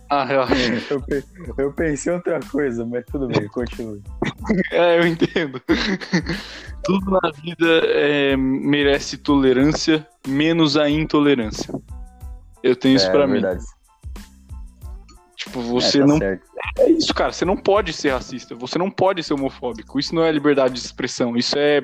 Ah, 0.09 0.27
eu 0.33 0.43
Eu, 0.91 1.55
eu 1.59 1.73
pensei 1.73 2.13
outra 2.13 2.41
coisa, 2.51 2.87
mas 2.87 3.05
tudo 3.07 3.27
bem, 3.27 3.47
continue. 3.49 4.01
É, 4.73 4.99
eu 4.99 5.07
entendo. 5.07 5.63
Tudo 6.83 7.11
na 7.11 7.31
vida 7.31 7.67
é, 7.85 8.37
merece 8.37 9.19
tolerância, 9.19 10.05
menos 10.27 10.77
a 10.77 10.89
intolerância. 10.89 11.73
Eu 12.63 12.75
tenho 12.75 12.97
isso 12.97 13.07
é, 13.07 13.11
pra 13.11 13.25
é 13.25 13.27
mim. 13.27 13.33
Verdade. 13.35 13.65
Tipo, 15.37 15.61
você 15.61 15.99
é, 15.99 16.01
tá 16.01 16.07
não. 16.07 16.19
Certo. 16.19 16.47
É 16.79 16.91
isso, 16.91 17.15
cara. 17.15 17.33
Você 17.33 17.45
não 17.45 17.57
pode 17.57 17.93
ser 17.93 18.11
racista. 18.11 18.55
Você 18.57 18.79
não 18.79 18.91
pode 18.91 19.23
ser 19.23 19.35
homofóbico. 19.35 20.01
Isso 20.01 20.15
não 20.15 20.25
é 20.25 20.33
liberdade 20.33 20.75
de 20.75 20.81
expressão. 20.81 21.37
Isso 21.37 21.57
é 21.57 21.83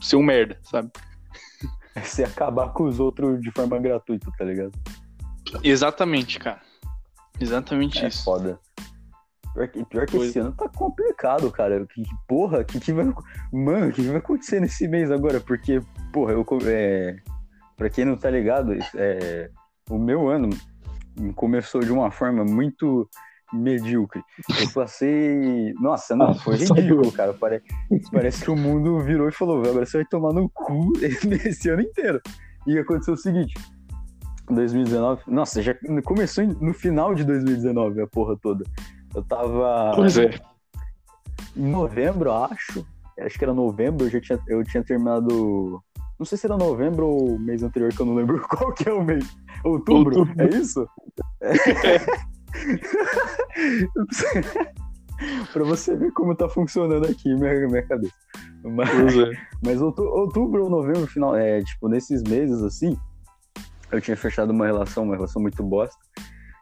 ser 0.00 0.16
um 0.16 0.22
merda, 0.22 0.58
sabe? 0.62 0.90
É 1.96 2.00
você 2.04 2.22
acabar 2.22 2.72
com 2.72 2.84
os 2.84 3.00
outros 3.00 3.40
de 3.40 3.50
forma 3.50 3.78
gratuita, 3.78 4.30
tá 4.38 4.44
ligado? 4.44 4.72
Exatamente, 5.64 6.38
cara. 6.38 6.60
Exatamente 7.40 8.04
é 8.04 8.08
isso. 8.08 8.24
Foda. 8.24 8.60
Pior 9.54 9.68
que, 9.68 9.84
pior 9.86 10.06
que 10.06 10.16
esse 10.18 10.38
ano 10.38 10.52
tá 10.52 10.68
complicado, 10.68 11.50
cara. 11.50 11.86
Que, 11.86 12.02
porra, 12.28 12.62
que, 12.62 12.78
que 12.78 12.92
vai. 12.92 13.06
Mano, 13.50 13.88
o 13.88 13.92
que, 13.92 14.02
que 14.02 14.08
vai 14.08 14.18
acontecer 14.18 14.60
nesse 14.60 14.86
mês 14.86 15.10
agora? 15.10 15.40
Porque, 15.40 15.80
porra, 16.12 16.32
eu. 16.32 16.46
É, 16.66 17.16
pra 17.74 17.88
quem 17.88 18.04
não 18.04 18.16
tá 18.16 18.30
ligado, 18.30 18.74
é, 18.94 19.50
o 19.88 19.98
meu 19.98 20.28
ano 20.28 20.50
começou 21.34 21.80
de 21.80 21.90
uma 21.90 22.10
forma 22.10 22.44
muito 22.44 23.08
medíocre. 23.52 24.22
Eu 24.60 24.70
passei. 24.72 25.72
Nossa, 25.80 26.16
não, 26.16 26.34
foi 26.38 26.56
ridículo, 26.56 27.10
cara. 27.12 27.32
Parece, 27.34 27.64
parece 28.12 28.44
que 28.44 28.50
o 28.50 28.56
mundo 28.56 29.00
virou 29.00 29.28
e 29.28 29.32
falou: 29.32 29.60
agora 29.60 29.86
você 29.86 29.98
vai 29.98 30.06
tomar 30.06 30.32
no 30.32 30.48
cu 30.48 30.92
esse 31.00 31.68
ano 31.68 31.82
inteiro. 31.82 32.20
E 32.66 32.78
aconteceu 32.78 33.14
o 33.14 33.16
seguinte: 33.16 33.54
2019. 34.50 35.22
Nossa, 35.26 35.62
já 35.62 35.74
começou 36.04 36.44
no 36.44 36.74
final 36.74 37.14
de 37.14 37.24
2019 37.24 38.02
a 38.02 38.06
porra 38.06 38.36
toda. 38.36 38.64
Eu 39.14 39.22
tava. 39.22 39.92
Pois 39.94 40.18
é. 40.18 40.30
Em 41.56 41.68
novembro, 41.68 42.32
acho. 42.32 42.86
Acho 43.18 43.38
que 43.38 43.44
era 43.44 43.54
novembro, 43.54 44.04
eu 44.06 44.10
já 44.10 44.20
tinha, 44.20 44.38
eu 44.46 44.62
tinha 44.62 44.84
terminado. 44.84 45.82
Não 46.18 46.26
sei 46.26 46.36
se 46.36 46.46
era 46.46 46.56
novembro 46.56 47.06
ou 47.06 47.38
mês 47.38 47.62
anterior, 47.62 47.92
que 47.92 48.00
eu 48.00 48.06
não 48.06 48.14
lembro 48.14 48.40
qual 48.48 48.72
que 48.72 48.88
é 48.88 48.92
o 48.92 49.02
mês. 49.02 49.24
Outubro, 49.64 50.18
Outubro. 50.18 50.42
é 50.42 50.48
isso? 50.58 50.86
É. 51.40 52.26
pra 55.52 55.64
você 55.64 55.96
ver 55.96 56.12
como 56.12 56.34
tá 56.34 56.48
funcionando 56.48 57.06
aqui 57.06 57.34
minha, 57.34 57.66
minha 57.66 57.86
cabeça. 57.86 58.14
Mas, 58.62 59.16
é. 59.16 59.30
mas 59.62 59.80
outubro 59.80 60.64
ou 60.64 60.70
novembro, 60.70 61.06
final, 61.06 61.36
é, 61.36 61.62
tipo, 61.62 61.88
nesses 61.88 62.22
meses 62.22 62.62
assim, 62.62 62.98
eu 63.90 64.00
tinha 64.00 64.16
fechado 64.16 64.50
uma 64.50 64.66
relação, 64.66 65.04
uma 65.04 65.14
relação 65.14 65.40
muito 65.40 65.62
bosta, 65.62 65.98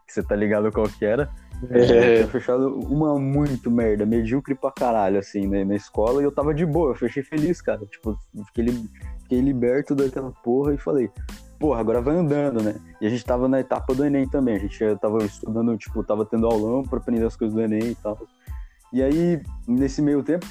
que 0.06 0.12
você 0.12 0.22
tá 0.22 0.36
ligado 0.36 0.70
qual 0.70 0.88
que 0.88 1.04
era. 1.04 1.30
É. 1.70 1.78
Eu 1.78 1.86
tinha 1.86 2.28
fechado 2.28 2.78
uma 2.78 3.18
muito 3.18 3.70
merda, 3.70 4.04
medíocre 4.04 4.54
pra 4.54 4.70
caralho, 4.70 5.18
assim, 5.18 5.46
né, 5.46 5.64
na 5.64 5.74
escola, 5.74 6.20
e 6.20 6.24
eu 6.24 6.32
tava 6.32 6.52
de 6.52 6.66
boa, 6.66 6.90
eu 6.90 6.94
fechei 6.94 7.22
feliz, 7.22 7.62
cara. 7.62 7.86
Tipo, 7.86 8.18
fiquei, 8.46 8.66
fiquei 9.22 9.40
liberto 9.40 9.94
daquela 9.94 10.30
porra 10.30 10.74
e 10.74 10.78
falei, 10.78 11.10
porra, 11.64 11.80
agora 11.80 12.02
vai 12.02 12.14
andando, 12.14 12.62
né? 12.62 12.75
E 13.00 13.06
a 13.06 13.09
gente 13.09 13.25
tava 13.25 13.49
na 13.49 13.59
etapa 13.59 13.94
do 13.94 14.04
Enem 14.04 14.28
também, 14.28 14.56
a 14.56 14.59
gente 14.59 14.78
tava 15.00 15.25
estudando, 15.25 15.75
tipo, 15.78 16.04
tava 16.04 16.26
tendo 16.26 16.47
aulão 16.47 16.83
pra 16.83 16.99
aprender 16.99 17.25
as 17.25 17.37
coisas 17.37 17.54
do 17.54 17.62
Enem 17.62 17.92
e 17.92 17.94
tal. 17.94 18.21
E 18.92 19.02
aí, 19.02 19.40
nesse 19.66 20.02
meio 20.02 20.23
tempo, 20.23 20.47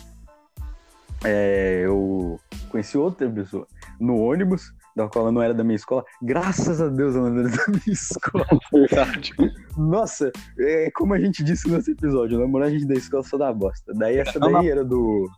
é, 1.24 1.84
eu 1.86 2.40
conheci 2.68 2.98
outra 2.98 3.30
pessoa 3.30 3.68
no 4.00 4.18
ônibus, 4.18 4.74
da 4.96 5.08
qual 5.08 5.26
ela 5.26 5.32
não 5.32 5.44
era 5.44 5.54
da 5.54 5.64
minha 5.64 5.76
escola. 5.76 6.04
Graças 6.20 6.82
a 6.82 6.88
Deus 6.88 7.16
ela 7.16 7.30
não 7.30 7.42
era 7.42 7.50
da 7.50 7.64
minha 7.68 7.94
escola. 7.94 8.48
Verdade. 8.74 9.34
Nossa, 9.78 10.32
é 10.60 10.90
como 10.96 11.14
a 11.14 11.20
gente 11.20 11.44
disse 11.44 11.70
nesse 11.70 11.92
episódio, 11.92 12.40
namorar 12.40 12.70
a 12.70 12.72
gente 12.72 12.88
da 12.88 12.96
escola 12.96 13.22
só 13.22 13.38
dá 13.38 13.54
bosta. 13.54 13.94
Daí 13.94 14.18
essa 14.18 14.40
daí 14.40 14.68
era 14.68 14.84
do. 14.84 15.30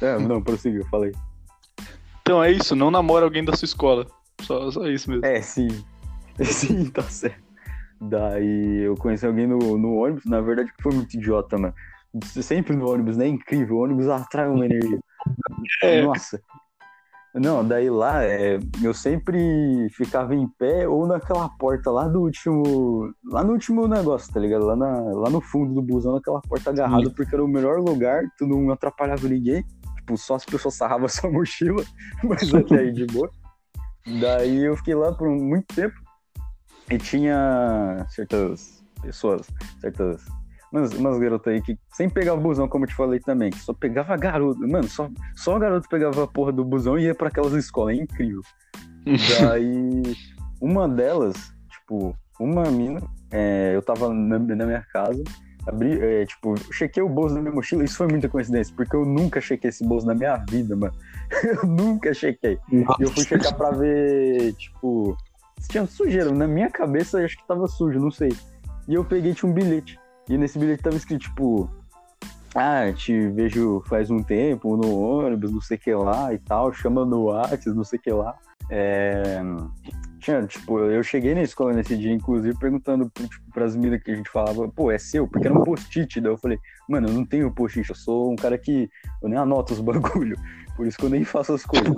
É, 0.00 0.18
não, 0.18 0.42
prossiga, 0.42 0.84
falei. 0.90 1.12
Então 2.22 2.42
é 2.42 2.50
isso, 2.50 2.74
não 2.74 2.90
namora 2.90 3.24
alguém 3.24 3.44
da 3.44 3.54
sua 3.54 3.66
escola. 3.66 4.04
Só, 4.44 4.70
só 4.70 4.86
isso 4.86 5.10
mesmo. 5.10 5.24
É, 5.24 5.40
sim. 5.40 5.68
Sim, 6.42 6.90
tá 6.90 7.02
certo. 7.02 7.44
Daí 8.00 8.82
eu 8.86 8.96
conheci 8.96 9.24
alguém 9.24 9.46
no, 9.46 9.78
no 9.78 9.94
ônibus, 9.94 10.24
na 10.24 10.40
verdade 10.40 10.72
que 10.72 10.82
foi 10.82 10.92
muito 10.92 11.14
idiota, 11.14 11.56
mano. 11.56 11.74
Sempre 12.24 12.76
no 12.76 12.90
ônibus, 12.90 13.16
né? 13.16 13.26
Incrível. 13.26 13.76
O 13.76 13.84
ônibus 13.84 14.08
atrai 14.08 14.48
uma 14.48 14.66
energia. 14.66 14.98
É. 15.82 16.02
Nossa. 16.02 16.40
Não, 17.34 17.66
daí 17.66 17.90
lá 17.90 18.22
é, 18.22 18.60
eu 18.80 18.94
sempre 18.94 19.88
ficava 19.90 20.36
em 20.36 20.46
pé 20.56 20.86
ou 20.86 21.04
naquela 21.04 21.48
porta 21.48 21.90
lá 21.90 22.06
do 22.06 22.20
último. 22.20 23.12
Lá 23.24 23.42
no 23.42 23.52
último 23.52 23.88
negócio, 23.88 24.32
tá 24.32 24.38
ligado? 24.38 24.64
Lá, 24.64 24.76
na, 24.76 25.00
lá 25.12 25.30
no 25.30 25.40
fundo 25.40 25.74
do 25.74 25.82
busão, 25.82 26.14
naquela 26.14 26.40
porta 26.42 26.70
agarrada, 26.70 27.10
porque 27.10 27.34
era 27.34 27.44
o 27.44 27.48
melhor 27.48 27.80
lugar, 27.80 28.22
tu 28.38 28.46
não 28.46 28.70
atrapalhava 28.70 29.26
ninguém. 29.28 29.64
Tipo, 29.96 30.16
só 30.16 30.36
as 30.36 30.44
pessoas 30.44 30.74
sarravam 30.74 31.08
sua 31.08 31.30
mochila, 31.30 31.82
mas 32.22 32.54
até 32.54 32.78
aí 32.78 32.92
de 32.92 33.06
boa. 33.06 33.28
Daí 34.06 34.64
eu 34.64 34.76
fiquei 34.76 34.94
lá 34.94 35.12
por 35.12 35.28
muito 35.28 35.74
tempo 35.74 35.94
e 36.90 36.98
tinha 36.98 38.06
certas 38.10 38.84
pessoas, 39.02 39.46
certas 39.80 40.24
umas, 40.74 40.92
umas 40.92 41.18
garotas 41.18 41.54
aí 41.54 41.62
que 41.62 41.78
sempre 41.92 42.20
pegava 42.20 42.40
busão, 42.40 42.68
como 42.68 42.84
eu 42.84 42.88
te 42.88 42.94
falei 42.94 43.20
também, 43.20 43.50
que 43.50 43.60
só 43.60 43.72
pegava 43.72 44.16
garoto. 44.16 44.60
Mano, 44.60 44.88
só, 44.88 45.08
só 45.36 45.58
garoto 45.58 45.88
pegava 45.88 46.24
a 46.24 46.26
porra 46.26 46.52
do 46.52 46.64
busão 46.64 46.98
e 46.98 47.04
ia 47.04 47.14
para 47.14 47.28
aquelas 47.28 47.52
escolas. 47.52 47.96
É 47.96 48.02
incrível. 48.02 48.42
Daí, 49.40 50.02
uma 50.60 50.88
delas, 50.88 51.54
tipo, 51.70 52.16
uma 52.40 52.64
mina, 52.64 53.00
é, 53.30 53.72
eu 53.74 53.82
tava 53.82 54.12
na, 54.12 54.38
na, 54.38 54.66
minha 54.66 54.84
casa, 54.92 55.22
abri, 55.66 56.00
é, 56.00 56.26
tipo, 56.26 56.54
chequei 56.72 57.02
o 57.02 57.08
bolso 57.08 57.34
da 57.34 57.40
minha 57.40 57.52
mochila. 57.52 57.84
Isso 57.84 57.96
foi 57.96 58.06
muita 58.08 58.28
coincidência, 58.28 58.74
porque 58.76 58.94
eu 58.94 59.04
nunca 59.04 59.40
chequei 59.40 59.70
esse 59.70 59.84
bolso 59.84 60.06
na 60.06 60.14
minha 60.14 60.36
vida, 60.36 60.76
mano. 60.76 60.94
eu 61.44 61.66
nunca 61.66 62.12
chequei. 62.12 62.58
Nossa. 62.70 63.02
E 63.02 63.04
eu 63.04 63.10
fui 63.10 63.24
checar 63.24 63.54
pra 63.56 63.70
ver, 63.70 64.52
tipo, 64.54 65.16
se 65.58 65.68
tinha 65.68 65.86
sujeira. 65.86 66.30
Na 66.30 66.46
minha 66.46 66.70
cabeça, 66.70 67.24
acho 67.24 67.36
que 67.36 67.46
tava 67.46 67.66
sujo, 67.66 67.98
não 67.98 68.10
sei. 68.10 68.32
E 68.88 68.94
eu 68.94 69.04
peguei, 69.04 69.32
tinha 69.34 69.50
um 69.50 69.54
bilhete. 69.54 69.98
E 70.28 70.36
nesse 70.38 70.58
bilhete 70.58 70.82
tava 70.82 70.96
escrito, 70.96 71.22
tipo, 71.22 71.70
ah, 72.54 72.92
te 72.92 73.28
vejo 73.30 73.82
faz 73.86 74.10
um 74.10 74.22
tempo 74.22 74.76
no 74.76 74.96
ônibus, 74.96 75.50
não 75.50 75.60
sei 75.60 75.76
o 75.76 75.80
que 75.80 75.94
lá 75.94 76.32
e 76.32 76.38
tal, 76.38 76.72
chama 76.72 77.04
no 77.04 77.24
WhatsApp, 77.24 77.68
não 77.70 77.84
sei 77.84 77.98
o 77.98 78.02
que 78.02 78.10
lá. 78.12 78.36
É... 78.70 79.42
Tinha, 80.24 80.42
tipo, 80.46 80.78
eu 80.78 81.02
cheguei 81.02 81.34
na 81.34 81.42
escola 81.42 81.74
nesse 81.74 81.94
dia, 81.98 82.10
inclusive, 82.10 82.58
perguntando 82.58 83.12
tipo, 83.14 83.44
pras 83.52 83.76
meninas 83.76 84.02
que 84.02 84.10
a 84.10 84.16
gente 84.16 84.30
falava, 84.30 84.66
pô, 84.70 84.90
é 84.90 84.96
seu? 84.96 85.28
Porque 85.28 85.46
era 85.46 85.54
um 85.54 85.62
post-it. 85.62 86.18
Daí 86.18 86.32
eu 86.32 86.38
falei, 86.38 86.58
mano, 86.88 87.08
eu 87.08 87.12
não 87.12 87.26
tenho 87.26 87.52
post-it, 87.52 87.90
eu 87.90 87.94
sou 87.94 88.32
um 88.32 88.36
cara 88.36 88.56
que 88.56 88.88
eu 89.22 89.28
nem 89.28 89.38
anoto 89.38 89.74
os 89.74 89.80
bagulho. 89.84 90.34
Por 90.78 90.86
isso 90.86 90.96
que 90.96 91.04
eu 91.04 91.10
nem 91.10 91.24
faço 91.24 91.52
as 91.52 91.66
coisas. 91.66 91.94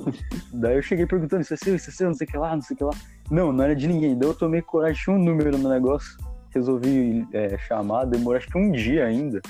Daí 0.53 0.75
eu 0.75 0.83
cheguei 0.83 1.07
perguntando, 1.07 1.43
isso 1.43 1.55
é 1.55 1.57
seu, 1.57 1.77
isso 1.77 1.89
é 1.89 1.93
seu, 1.93 2.09
não 2.09 2.15
sei 2.15 2.27
o 2.27 2.31
que 2.33 2.37
lá, 2.37 2.53
não 2.53 2.63
sei 2.63 2.75
o 2.75 2.79
que 2.79 2.83
lá. 2.83 2.91
Não, 3.31 3.53
não 3.53 3.63
era 3.63 3.77
de 3.77 3.87
ninguém. 3.87 4.19
Daí 4.19 4.29
eu 4.29 4.35
tomei 4.35 4.61
coragem, 4.61 5.01
tinha 5.01 5.15
um 5.15 5.23
número 5.23 5.57
no 5.57 5.69
negócio. 5.69 6.19
Resolvi 6.53 7.25
é, 7.33 7.57
chamar, 7.59 8.07
demorou 8.07 8.39
acho 8.39 8.49
que 8.49 8.59
um 8.59 8.73
dia 8.73 9.07
ainda. 9.07 9.41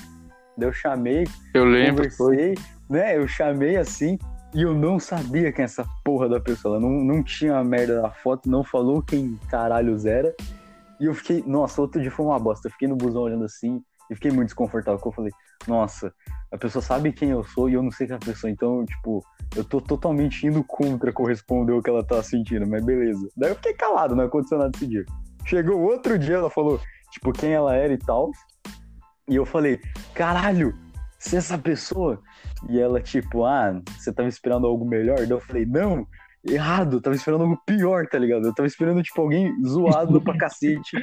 Daí 0.55 0.69
eu 0.69 0.73
chamei, 0.73 1.23
Eu 1.51 1.65
lembro. 1.65 2.07
conversei, 2.15 2.53
né? 2.87 3.17
Eu 3.17 3.27
chamei 3.27 3.75
assim 3.75 4.19
e 4.57 4.63
eu 4.63 4.73
não 4.73 4.99
sabia 4.99 5.53
quem 5.53 5.61
é 5.61 5.65
essa 5.65 5.87
porra 6.03 6.27
da 6.27 6.39
pessoa. 6.39 6.77
Ela 6.77 6.79
não, 6.79 6.89
não 6.89 7.21
tinha 7.21 7.59
a 7.59 7.63
merda 7.63 8.01
da 8.01 8.09
foto, 8.09 8.49
não 8.49 8.63
falou 8.63 9.03
quem 9.03 9.39
caralhos 9.51 10.03
era. 10.03 10.35
E 10.99 11.05
eu 11.05 11.13
fiquei, 11.13 11.43
nossa, 11.45 11.79
outro 11.79 12.01
dia 12.01 12.09
foi 12.09 12.25
uma 12.25 12.39
bosta. 12.39 12.67
Eu 12.67 12.71
fiquei 12.71 12.87
no 12.87 12.95
busão 12.95 13.21
olhando 13.21 13.45
assim 13.45 13.83
e 14.09 14.15
fiquei 14.15 14.31
muito 14.31 14.47
desconfortável. 14.47 14.97
Porque 14.97 15.09
eu 15.09 15.13
falei, 15.13 15.31
nossa, 15.67 16.11
a 16.51 16.57
pessoa 16.57 16.81
sabe 16.81 17.13
quem 17.13 17.29
eu 17.29 17.43
sou 17.43 17.69
e 17.69 17.75
eu 17.75 17.83
não 17.83 17.91
sei 17.91 18.07
quem 18.07 18.15
é 18.15 18.17
a 18.17 18.19
pessoa. 18.19 18.49
Então, 18.49 18.83
tipo, 18.83 19.23
eu 19.55 19.63
tô 19.63 19.79
totalmente 19.79 20.47
indo 20.47 20.63
contra 20.63 21.13
corresponder 21.13 21.73
o 21.73 21.83
que 21.83 21.91
ela 21.91 22.03
tá 22.03 22.23
sentindo, 22.23 22.67
mas 22.67 22.83
beleza. 22.83 23.29
Daí 23.37 23.51
eu 23.51 23.55
fiquei 23.57 23.75
calado, 23.75 24.15
não 24.15 24.23
aconteceu 24.23 24.57
nada 24.57 24.71
esse 24.75 24.87
dia. 24.87 25.05
Chegou 25.45 25.79
outro 25.79 26.17
dia, 26.17 26.37
ela 26.37 26.49
falou, 26.49 26.81
tipo, 27.11 27.31
quem 27.31 27.51
ela 27.51 27.75
era 27.75 27.93
e 27.93 27.99
tal. 27.99 28.31
E 29.29 29.35
eu 29.35 29.45
falei, 29.45 29.79
caralho, 30.15 30.75
se 31.19 31.35
essa 31.35 31.59
pessoa. 31.59 32.19
E 32.69 32.79
ela, 32.79 33.01
tipo, 33.01 33.45
ah, 33.45 33.79
você 33.97 34.11
tava 34.11 34.29
esperando 34.29 34.67
algo 34.67 34.85
melhor? 34.85 35.17
Daí 35.17 35.29
eu 35.29 35.39
falei, 35.39 35.65
não, 35.65 36.07
errado, 36.45 36.99
tava 37.01 37.15
esperando 37.15 37.43
algo 37.43 37.61
pior, 37.65 38.07
tá 38.07 38.17
ligado? 38.17 38.45
Eu 38.47 38.53
tava 38.53 38.67
esperando, 38.67 39.01
tipo, 39.03 39.21
alguém 39.21 39.53
zoado 39.65 40.19
pra 40.21 40.37
cacete. 40.37 40.97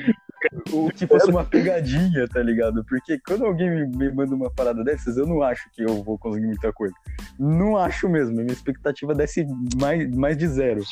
Ou 0.72 0.90
que 0.90 1.06
fosse 1.06 1.30
uma 1.30 1.44
pegadinha, 1.44 2.28
tá 2.28 2.42
ligado? 2.42 2.84
Porque 2.86 3.18
quando 3.26 3.46
alguém 3.46 3.88
me, 3.88 4.12
manda 4.12 4.34
uma 4.34 4.50
parada 4.50 4.84
dessas, 4.84 5.16
eu 5.16 5.26
não 5.26 5.42
acho 5.42 5.70
que 5.72 5.82
eu 5.82 6.02
vou 6.02 6.18
conseguir 6.18 6.46
muita 6.46 6.72
coisa. 6.72 6.94
Não 7.38 7.76
acho 7.76 8.08
mesmo. 8.08 8.36
Minha 8.36 8.52
expectativa 8.52 9.14
desce 9.14 9.46
mais, 9.80 10.08
mais 10.14 10.36
de 10.36 10.46
zero. 10.48 10.82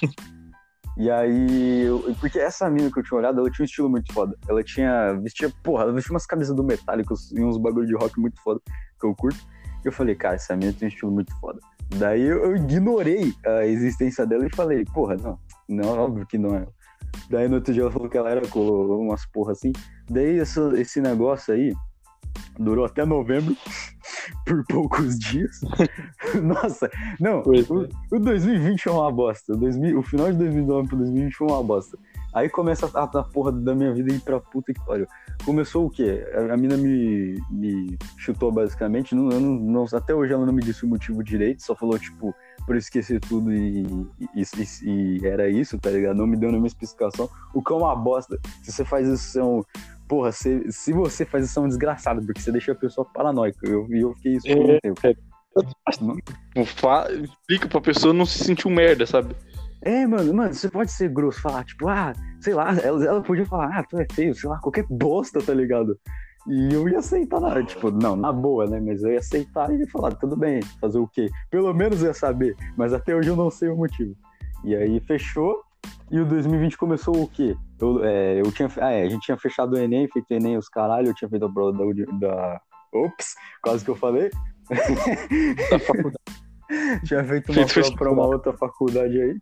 E 0.96 1.10
aí, 1.10 1.82
eu- 1.82 2.14
porque 2.20 2.38
essa 2.38 2.68
mina 2.70 2.90
que 2.90 2.98
eu 3.00 3.02
tinha 3.02 3.18
olhado, 3.18 3.40
ela 3.40 3.50
tinha 3.50 3.62
um 3.62 3.66
estilo 3.66 3.88
muito 3.90 4.12
foda. 4.12 4.36
Ela 4.48 4.62
tinha, 4.62 5.14
vestia, 5.22 5.50
porra, 5.62 5.84
ela 5.84 5.92
vestia 5.92 6.12
umas 6.12 6.26
camisas 6.26 6.54
do 6.54 6.62
Metallicos 6.62 7.32
e 7.32 7.42
uns 7.42 7.56
bagulho 7.58 7.86
de 7.86 7.94
rock 7.94 8.18
muito 8.20 8.40
foda, 8.42 8.60
que 9.00 9.06
eu 9.06 9.14
curto. 9.14 9.38
Eu 9.84 9.92
falei, 9.92 10.14
cara, 10.14 10.34
essa 10.36 10.56
mina 10.56 10.72
tem 10.72 10.86
um 10.86 10.90
estilo 10.90 11.12
muito 11.12 11.34
foda. 11.40 11.60
Daí 11.96 12.22
eu, 12.22 12.56
ignorei 12.56 13.34
a 13.44 13.66
existência 13.66 14.26
dela 14.26 14.46
e 14.46 14.54
falei, 14.54 14.84
porra, 14.84 15.16
não, 15.16 15.38
não, 15.68 15.98
óbvio 15.98 16.26
que 16.26 16.38
não 16.38 16.56
é. 16.56 16.66
Daí 17.28 17.48
no 17.48 17.56
outro 17.56 17.72
dia 17.74 17.82
ela 17.82 17.90
falou 17.92 18.08
que 18.08 18.16
ela 18.16 18.30
era 18.30 18.46
com 18.48 18.60
umas 18.60 19.26
porra 19.26 19.52
assim. 19.52 19.72
Daí 20.08 20.38
essa- 20.38 20.72
esse 20.80 21.00
negócio 21.00 21.52
aí 21.52 21.74
durou 22.58 22.84
até 22.84 23.04
novembro, 23.04 23.54
por 24.46 24.64
poucos 24.66 25.18
dias. 25.18 25.60
Nossa, 26.42 26.90
não, 27.20 27.42
o, 27.42 28.16
o 28.16 28.18
2020 28.18 28.88
é 28.88 28.90
uma 28.90 29.10
bosta. 29.10 29.52
O, 29.52 29.56
2000, 29.56 29.98
o 29.98 30.02
final 30.02 30.32
de 30.32 30.38
2019 30.38 30.88
pro 30.88 30.96
2020 30.98 31.34
foi 31.34 31.46
uma 31.48 31.62
bosta. 31.62 31.98
Aí 32.32 32.48
começa 32.48 32.90
a, 32.94 33.02
a 33.04 33.22
porra 33.24 33.52
da 33.52 33.74
minha 33.74 33.92
vida 33.92 34.12
ir 34.12 34.20
pra 34.20 34.40
puta 34.40 34.72
que 34.72 34.84
pariu. 34.86 35.06
Começou 35.44 35.86
o 35.86 35.90
quê? 35.90 36.26
A, 36.34 36.54
a 36.54 36.56
mina 36.56 36.76
me, 36.76 37.38
me 37.50 37.98
chutou 38.16 38.50
basicamente. 38.50 39.14
Não, 39.14 39.30
eu 39.30 39.40
não, 39.40 39.84
até 39.92 40.14
hoje 40.14 40.32
ela 40.32 40.46
não 40.46 40.52
me 40.52 40.62
disse 40.62 40.84
o 40.84 40.88
motivo 40.88 41.22
direito, 41.22 41.62
só 41.62 41.74
falou, 41.74 41.98
tipo, 41.98 42.34
por 42.66 42.76
esquecer 42.76 43.20
tudo 43.20 43.52
e, 43.52 43.82
e, 44.34 44.42
e- 44.42 45.18
e 45.20 45.26
era 45.26 45.48
isso, 45.48 45.78
tá 45.78 45.90
ligado? 45.90 46.16
Não 46.16 46.26
me 46.26 46.36
deu 46.36 46.48
nenhuma 46.50 46.66
explicação. 46.68 47.28
O 47.54 47.62
que 47.62 47.72
é 47.72 47.76
uma 47.76 47.94
bosta. 47.94 48.38
Se 48.62 48.72
você 48.72 48.84
faz 48.84 49.06
isso, 49.08 49.24
você 49.24 49.40
é 49.40 49.44
um. 49.44 49.62
Porra, 50.08 50.30
se, 50.32 50.70
se 50.70 50.92
você 50.92 51.24
faz 51.24 51.44
isso, 51.46 51.58
é 51.58 51.62
um 51.62 51.68
desgraçado, 51.68 52.22
porque 52.24 52.40
você 52.40 52.52
deixa 52.52 52.72
a 52.72 52.74
pessoa 52.74 53.04
paranoica. 53.12 53.58
Eu- 53.68 53.86
E 53.90 54.00
eu, 54.00 54.14
fiquei 54.14 54.34
isso 54.36 54.46
por 54.46 54.56
um 54.66 54.70
É, 54.72 54.80
tempo. 54.80 55.00
Fa- 56.64 57.10
Explica 57.12 57.68
pra 57.68 57.80
pessoa 57.80 58.14
não 58.14 58.24
se 58.24 58.38
sentir 58.42 58.66
um 58.68 58.74
merda, 58.74 59.06
sabe? 59.06 59.34
É, 59.84 60.06
mano, 60.06 60.32
mano, 60.32 60.54
você 60.54 60.70
pode 60.70 60.92
ser 60.92 61.08
grosso, 61.08 61.40
falar, 61.40 61.64
tipo, 61.64 61.88
ah, 61.88 62.12
sei 62.40 62.54
lá, 62.54 62.72
ela, 62.78 63.04
ela 63.04 63.20
podia 63.20 63.44
falar, 63.44 63.78
ah, 63.78 63.82
tu 63.82 63.98
é 63.98 64.06
feio, 64.12 64.34
sei 64.34 64.48
lá, 64.48 64.58
qualquer 64.60 64.86
bosta, 64.88 65.42
tá 65.42 65.52
ligado? 65.52 65.98
E 66.48 66.72
eu 66.72 66.88
ia 66.88 66.98
aceitar, 66.98 67.40
na, 67.40 67.62
tipo, 67.64 67.90
não, 67.90 68.14
na 68.14 68.32
boa, 68.32 68.66
né? 68.66 68.80
Mas 68.80 69.02
eu 69.02 69.12
ia 69.12 69.18
aceitar 69.18 69.72
e 69.72 69.78
ia 69.78 69.88
falar, 69.88 70.14
tudo 70.14 70.36
bem, 70.36 70.62
fazer 70.80 70.98
o 70.98 71.08
quê? 71.08 71.28
Pelo 71.50 71.72
menos 71.74 72.00
eu 72.00 72.08
ia 72.08 72.14
saber, 72.14 72.56
mas 72.76 72.92
até 72.92 73.14
hoje 73.14 73.28
eu 73.28 73.36
não 73.36 73.50
sei 73.50 73.68
o 73.68 73.76
motivo. 73.76 74.14
E 74.64 74.74
aí 74.74 75.00
fechou, 75.00 75.62
e 76.12 76.20
o 76.20 76.26
2020 76.26 76.78
começou 76.78 77.20
o 77.20 77.28
quê? 77.28 77.56
Eu, 77.80 78.04
é, 78.04 78.40
eu 78.40 78.52
tinha, 78.52 78.68
ah, 78.80 78.92
é, 78.92 79.02
a 79.02 79.08
gente 79.08 79.22
tinha 79.22 79.36
fechado 79.36 79.74
o 79.74 79.78
Enem, 79.78 80.08
feito 80.08 80.30
o 80.30 80.34
Enem, 80.34 80.56
os 80.56 80.68
caralho, 80.68 81.08
eu 81.08 81.14
tinha 81.14 81.28
feito 81.28 81.44
a 81.44 81.52
prova 81.52 81.72
da, 81.72 82.18
da 82.18 82.60
ops, 82.92 83.34
quase 83.60 83.84
que 83.84 83.90
eu 83.90 83.96
falei. 83.96 84.30
Da 85.70 85.78
faculdade. 85.80 86.16
tinha 87.04 87.24
feito 87.24 87.52
uma 87.52 87.66
prova 87.66 87.96
pra 87.96 88.12
uma 88.12 88.26
outra 88.26 88.52
faculdade 88.52 89.20
aí. 89.20 89.36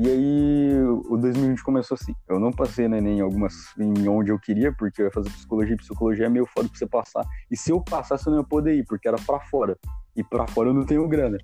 E 0.00 0.08
aí 0.08 0.80
o 1.08 1.16
2020 1.16 1.62
começou 1.64 1.96
assim. 2.00 2.14
Eu 2.28 2.38
não 2.38 2.52
passei 2.52 2.86
no 2.86 2.96
Enem 2.96 3.18
em 3.18 3.20
algumas 3.20 3.54
em 3.78 4.08
onde 4.08 4.30
eu 4.30 4.38
queria, 4.38 4.72
porque 4.72 5.02
eu 5.02 5.06
ia 5.06 5.12
fazer 5.12 5.28
psicologia, 5.30 5.74
e 5.74 5.76
psicologia 5.76 6.26
é 6.26 6.28
meio 6.28 6.46
foda 6.46 6.68
pra 6.68 6.78
você 6.78 6.86
passar. 6.86 7.24
E 7.50 7.56
se 7.56 7.72
eu 7.72 7.80
passasse, 7.80 8.26
eu 8.26 8.30
não 8.32 8.40
ia 8.40 8.46
poder 8.46 8.74
ir, 8.76 8.84
porque 8.86 9.08
era 9.08 9.16
pra 9.26 9.40
fora. 9.40 9.76
E 10.14 10.22
pra 10.22 10.46
fora 10.46 10.68
eu 10.68 10.74
não 10.74 10.84
tenho 10.86 11.06
grana. 11.08 11.36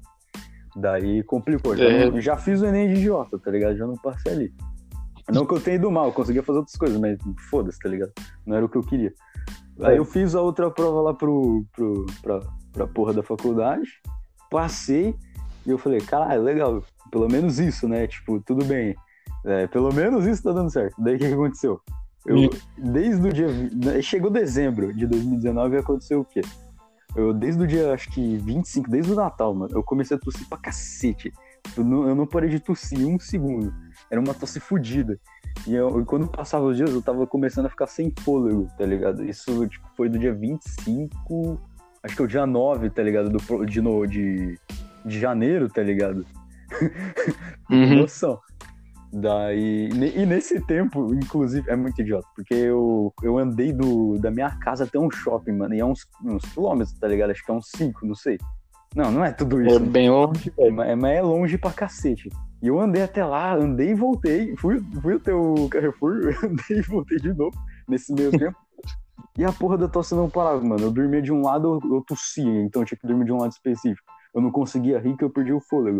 Daí 0.77 1.23
complicou. 1.25 1.77
Já, 1.77 1.85
É. 1.85 2.21
já 2.21 2.37
fiz 2.37 2.63
o 2.63 2.67
Enem 2.67 2.93
de 2.95 3.01
idiota, 3.01 3.39
tá 3.39 3.51
ligado? 3.51 3.77
Já 3.77 3.87
não 3.87 3.97
passei 3.97 4.33
ali. 4.33 4.55
Não 5.33 5.47
que 5.47 5.55
eu 5.55 5.61
tenha 5.61 5.77
ido 5.77 5.91
mal, 5.91 6.07
eu 6.07 6.13
conseguia 6.13 6.43
fazer 6.43 6.59
outras 6.59 6.77
coisas, 6.77 7.01
mas 7.01 7.19
foda-se, 7.51 7.79
tá 7.79 7.89
ligado? 7.89 8.13
Não 8.47 8.57
era 8.57 8.65
o 8.65 8.69
que 8.69 8.77
eu 8.77 8.83
queria. 8.83 9.13
Aí 9.81 9.97
É. 9.97 9.99
eu 9.99 10.05
fiz 10.05 10.35
a 10.35 10.41
outra 10.41 10.71
prova 10.71 11.01
lá 11.01 11.15
pro, 11.15 11.65
pro, 11.73 12.07
pra, 12.23 12.41
pra 12.73 12.87
porra 12.87 13.13
da 13.15 13.23
faculdade, 13.23 13.89
passei, 14.51 15.15
e 15.67 15.71
eu 15.71 15.79
falei, 15.79 16.01
caralho, 16.01 16.43
legal, 16.43 16.83
pelo 17.15 17.29
menos 17.29 17.61
isso, 17.61 17.87
né? 17.87 18.09
Tipo, 18.09 18.41
tudo 18.41 18.65
bem. 18.65 18.97
É, 19.45 19.69
pelo 19.69 19.93
menos 19.95 20.27
isso 20.27 20.43
tá 20.43 20.51
dando 20.51 20.69
certo. 20.69 21.01
Daí 21.01 21.15
o 21.15 21.19
que, 21.19 21.29
que 21.29 21.33
aconteceu? 21.33 21.81
Eu, 22.27 22.51
desde 22.77 23.29
o 23.29 23.33
dia. 23.33 23.47
né, 23.73 24.03
Chegou 24.03 24.33
dezembro 24.33 24.93
de 24.93 25.07
2019 25.07 25.77
e 25.77 25.79
aconteceu 25.79 26.21
o 26.23 26.25
quê? 26.25 26.41
Eu, 27.15 27.33
desde 27.33 27.63
o 27.63 27.67
dia, 27.69 27.95
acho 27.95 28.11
que 28.11 28.37
25, 28.39 28.91
desde 28.91 29.13
o 29.13 29.15
Natal, 29.15 29.55
mano, 29.55 29.73
eu 29.73 29.83
comecei 29.85 30.17
a 30.17 30.21
tossir 30.21 30.49
pra 30.49 30.59
cacete. 30.59 31.33
Eu 31.77 31.85
não, 31.85 32.09
eu 32.09 32.17
não 32.17 32.27
parei 32.27 32.51
de 32.51 32.59
tossir 32.59 33.07
um 33.07 33.17
segundo. 33.21 33.73
Era 34.11 34.21
uma 34.21 34.35
tosse 34.35 34.59
fodida. 34.59 35.17
E 35.69 35.73
eu, 35.73 36.01
e 36.01 36.05
quando 36.05 36.27
passava 36.27 36.65
os 36.65 36.77
dias, 36.77 36.91
eu 36.91 37.01
tava 37.01 37.29
começando 37.29 37.67
a 37.67 37.71
ficar 37.71 37.87
sem 37.87 38.13
fôlego, 38.25 38.69
tá 38.77 38.85
ligado? 38.85 39.25
Isso 39.25 39.69
tipo, 39.69 39.87
foi 39.97 40.09
do 40.09 40.19
dia 40.19 40.35
25, 40.35 41.61
acho 42.03 42.17
que 42.17 42.23
é 42.23 42.25
o 42.25 42.29
dia 42.29 42.45
9, 42.45 42.91
tá 42.91 43.05
ligado? 43.05 43.31
Do, 43.31 43.65
de, 43.65 43.81
no, 43.81 44.05
de, 44.05 44.59
de 45.07 45.21
janeiro, 45.21 45.69
tá 45.69 45.81
ligado? 45.81 46.27
Uhum. 47.71 48.01
Noção. 48.01 48.39
Daí, 49.11 49.89
e 49.89 50.27
nesse 50.27 50.61
tempo, 50.67 51.15
inclusive, 51.15 51.71
é 51.71 51.77
muito 51.77 52.01
idiota, 52.03 52.27
porque 52.35 52.53
eu, 52.53 53.13
eu 53.23 53.39
andei 53.39 53.73
do, 53.73 54.19
da 54.19 54.31
minha 54.31 54.51
casa 54.59 54.85
até 54.85 54.99
um 54.99 55.11
shopping, 55.11 55.53
mano, 55.53 55.73
e 55.75 55.81
é 55.81 55.85
uns, 55.85 56.01
uns 56.25 56.45
quilômetros, 56.53 56.99
tá 56.99 57.07
ligado? 57.07 57.31
Acho 57.31 57.45
que 57.45 57.51
é 57.51 57.55
uns 57.55 57.71
5, 57.77 58.05
não 58.05 58.15
sei. 58.15 58.39
Não, 58.95 59.11
não 59.13 59.25
é 59.25 59.33
tudo 59.33 59.63
isso. 59.63 59.77
É 59.77 59.79
bem 59.79 60.11
longe, 60.11 60.53
É, 60.59 60.65
velho. 60.65 60.75
mas 60.77 60.99
mas 60.99 61.17
é 61.17 61.23
longe 61.23 61.57
pra 61.57 61.73
cacete. 61.73 62.29
E 62.61 62.67
eu 62.67 62.81
andei 62.81 63.03
até 63.03 63.25
lá, 63.25 63.55
andei 63.55 63.91
e 63.91 63.95
voltei. 63.95 64.57
Fui, 64.57 64.83
fui 65.01 65.15
até 65.15 65.33
o 65.33 65.69
Carrefour, 65.69 66.21
andei 66.45 66.79
e 66.79 66.83
voltei 66.83 67.19
de 67.19 67.33
novo 67.33 67.57
nesse 67.89 68.13
meio 68.13 68.31
tempo. 68.37 68.57
E 69.39 69.45
a 69.45 69.53
porra 69.53 69.79
da 69.79 69.89
tosse 69.89 70.15
não 70.15 70.29
parava, 70.29 70.61
mano. 70.61 70.83
Eu 70.83 70.91
dormia 70.91 71.23
de 71.23 71.33
um 71.33 71.43
lado, 71.43 71.81
eu, 71.85 71.95
eu 71.97 72.03
tossia, 72.03 72.63
então 72.63 72.83
eu 72.83 72.87
tinha 72.87 72.99
que 72.99 73.07
dormir 73.07 73.25
de 73.25 73.33
um 73.33 73.39
lado 73.39 73.53
específico. 73.53 74.05
Eu 74.35 74.41
não 74.41 74.51
conseguia 74.51 74.99
rir 74.99 75.17
que 75.17 75.25
eu 75.25 75.31
perdi 75.31 75.53
o 75.53 75.61
fôlego. 75.61 75.99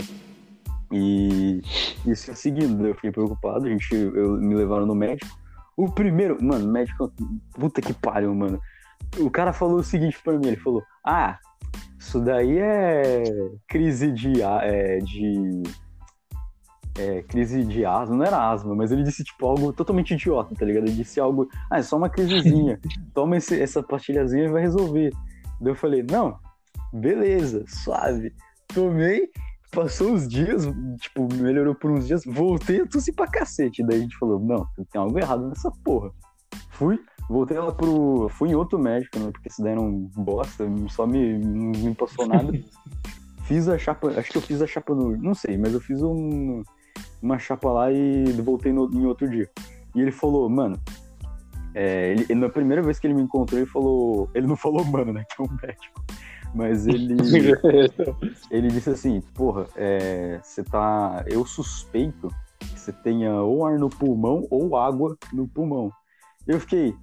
E 0.93 1.61
isso 2.07 2.31
ia 2.31 2.37
seguindo, 2.37 2.87
eu 2.87 2.95
fiquei 2.95 3.11
preocupado, 3.11 3.67
a 3.67 3.71
gente, 3.71 3.95
eu, 3.95 4.37
me 4.41 4.55
levaram 4.55 4.87
no 4.87 4.95
médico. 4.95 5.37
O 5.77 5.91
primeiro, 5.91 6.43
mano, 6.43 6.71
médico, 6.71 7.13
puta 7.53 7.81
que 7.81 7.93
pariu, 7.93 8.35
mano. 8.35 8.61
O 9.19 9.31
cara 9.31 9.53
falou 9.53 9.79
o 9.79 9.85
seguinte 9.85 10.19
pra 10.23 10.39
mim, 10.39 10.49
ele 10.49 10.57
falou, 10.57 10.83
ah, 11.05 11.39
isso 11.99 12.21
daí 12.21 12.59
é 12.59 13.23
crise 13.67 14.13
de, 14.13 14.43
é, 14.43 14.99
de 14.99 15.63
é, 16.97 17.23
crise 17.23 17.65
de 17.65 17.85
asma, 17.85 18.15
não 18.17 18.25
era 18.25 18.51
asma, 18.51 18.75
mas 18.75 18.93
ele 18.93 19.03
disse 19.03 19.25
tipo 19.25 19.47
algo 19.47 19.73
totalmente 19.73 20.15
idiota, 20.15 20.55
tá 20.55 20.65
ligado? 20.65 20.85
Ele 20.85 20.95
disse 20.97 21.19
algo, 21.19 21.49
ah, 21.71 21.79
é 21.79 21.83
só 21.83 21.97
uma 21.97 22.09
crisezinha, 22.09 22.79
toma 23.13 23.37
esse- 23.37 23.61
essa 23.61 23.83
pastilhazinha 23.83 24.45
e 24.45 24.49
vai 24.49 24.63
resolver. 24.63 25.11
Daí 25.61 25.73
eu 25.73 25.77
falei, 25.77 26.05
não, 26.09 26.39
beleza, 26.93 27.65
suave. 27.67 28.33
Tomei, 28.69 29.29
passou 29.75 30.13
os 30.13 30.29
dias, 30.29 30.65
tipo, 31.01 31.29
melhorou 31.35 31.75
por 31.75 31.91
uns 31.91 32.07
dias, 32.07 32.23
voltei 32.25 32.81
a 32.81 32.87
tossir 32.87 33.15
pra 33.15 33.27
cacete. 33.27 33.83
Daí 33.85 33.99
a 33.99 34.03
gente 34.03 34.17
falou, 34.17 34.39
não, 34.39 34.67
tem 34.91 35.01
algo 35.01 35.19
errado 35.19 35.49
nessa 35.49 35.71
porra. 35.85 36.11
Fui, 36.71 36.99
voltei 37.29 37.59
lá 37.59 37.73
pro. 37.73 38.29
Fui 38.31 38.51
em 38.51 38.55
outro 38.55 38.79
médico, 38.79 39.19
né? 39.19 39.31
Porque 39.33 39.49
esse 39.49 39.63
daí 39.63 39.73
era 39.73 39.81
um 39.81 40.11
bosta, 40.17 40.65
só 40.89 41.07
me, 41.07 41.39
não 41.39 41.73
me 41.73 41.95
passou 41.95 42.27
nada. 42.27 42.53
fiz 43.45 43.69
a 43.69 43.77
chapa, 43.77 44.09
acho 44.19 44.31
que 44.31 44.39
eu 44.39 44.43
fiz 44.43 44.63
a 44.63 44.67
chapa 44.67 44.95
no. 44.95 45.17
Não 45.17 45.35
sei, 45.35 45.59
mas 45.59 45.73
eu 45.73 45.81
fiz 45.81 46.03
um, 46.03 46.63
uma 47.21 47.39
chapa 47.39 47.71
lá 47.71 47.93
e 47.93 48.25
voltei 48.43 48.73
no, 48.73 48.91
em 48.93 49.05
outro 49.07 49.29
dia. 49.29 49.49
E 49.95 50.01
ele 50.01 50.13
falou, 50.13 50.49
mano. 50.49 50.79
É, 51.77 52.13
ele- 52.13 52.35
na 52.37 52.49
primeira 52.49 52.83
vez 52.83 53.01
que 53.01 53.07
ele 53.07 53.15
me 53.15 53.23
encontrou, 53.23 53.61
ele 53.61 53.69
falou. 53.69 54.31
Ele 54.35 54.47
não 54.47 54.57
falou, 54.57 54.85
mano, 54.85 55.13
né? 55.13 55.25
Que 55.29 55.43
é 55.43 55.45
um 55.45 55.57
médico. 55.61 56.05
Mas 56.55 56.87
ele. 56.89 57.17
ele 58.51 58.69
disse 58.69 58.91
assim: 58.91 59.21
porra, 59.35 59.67
é, 59.77 60.41
você 60.43 60.63
tá. 60.63 61.25
Eu 61.27 61.45
suspeito 61.45 62.29
que 62.59 62.79
você 62.79 62.93
tenha 62.93 63.35
ou 63.43 63.67
ar 63.67 63.79
no 63.79 63.91
pulmão 63.91 64.47
ou 64.51 64.77
água 64.77 65.17
no 65.33 65.49
pulmão. 65.49 65.91
Eu 66.47 66.61
fiquei. 66.61 66.95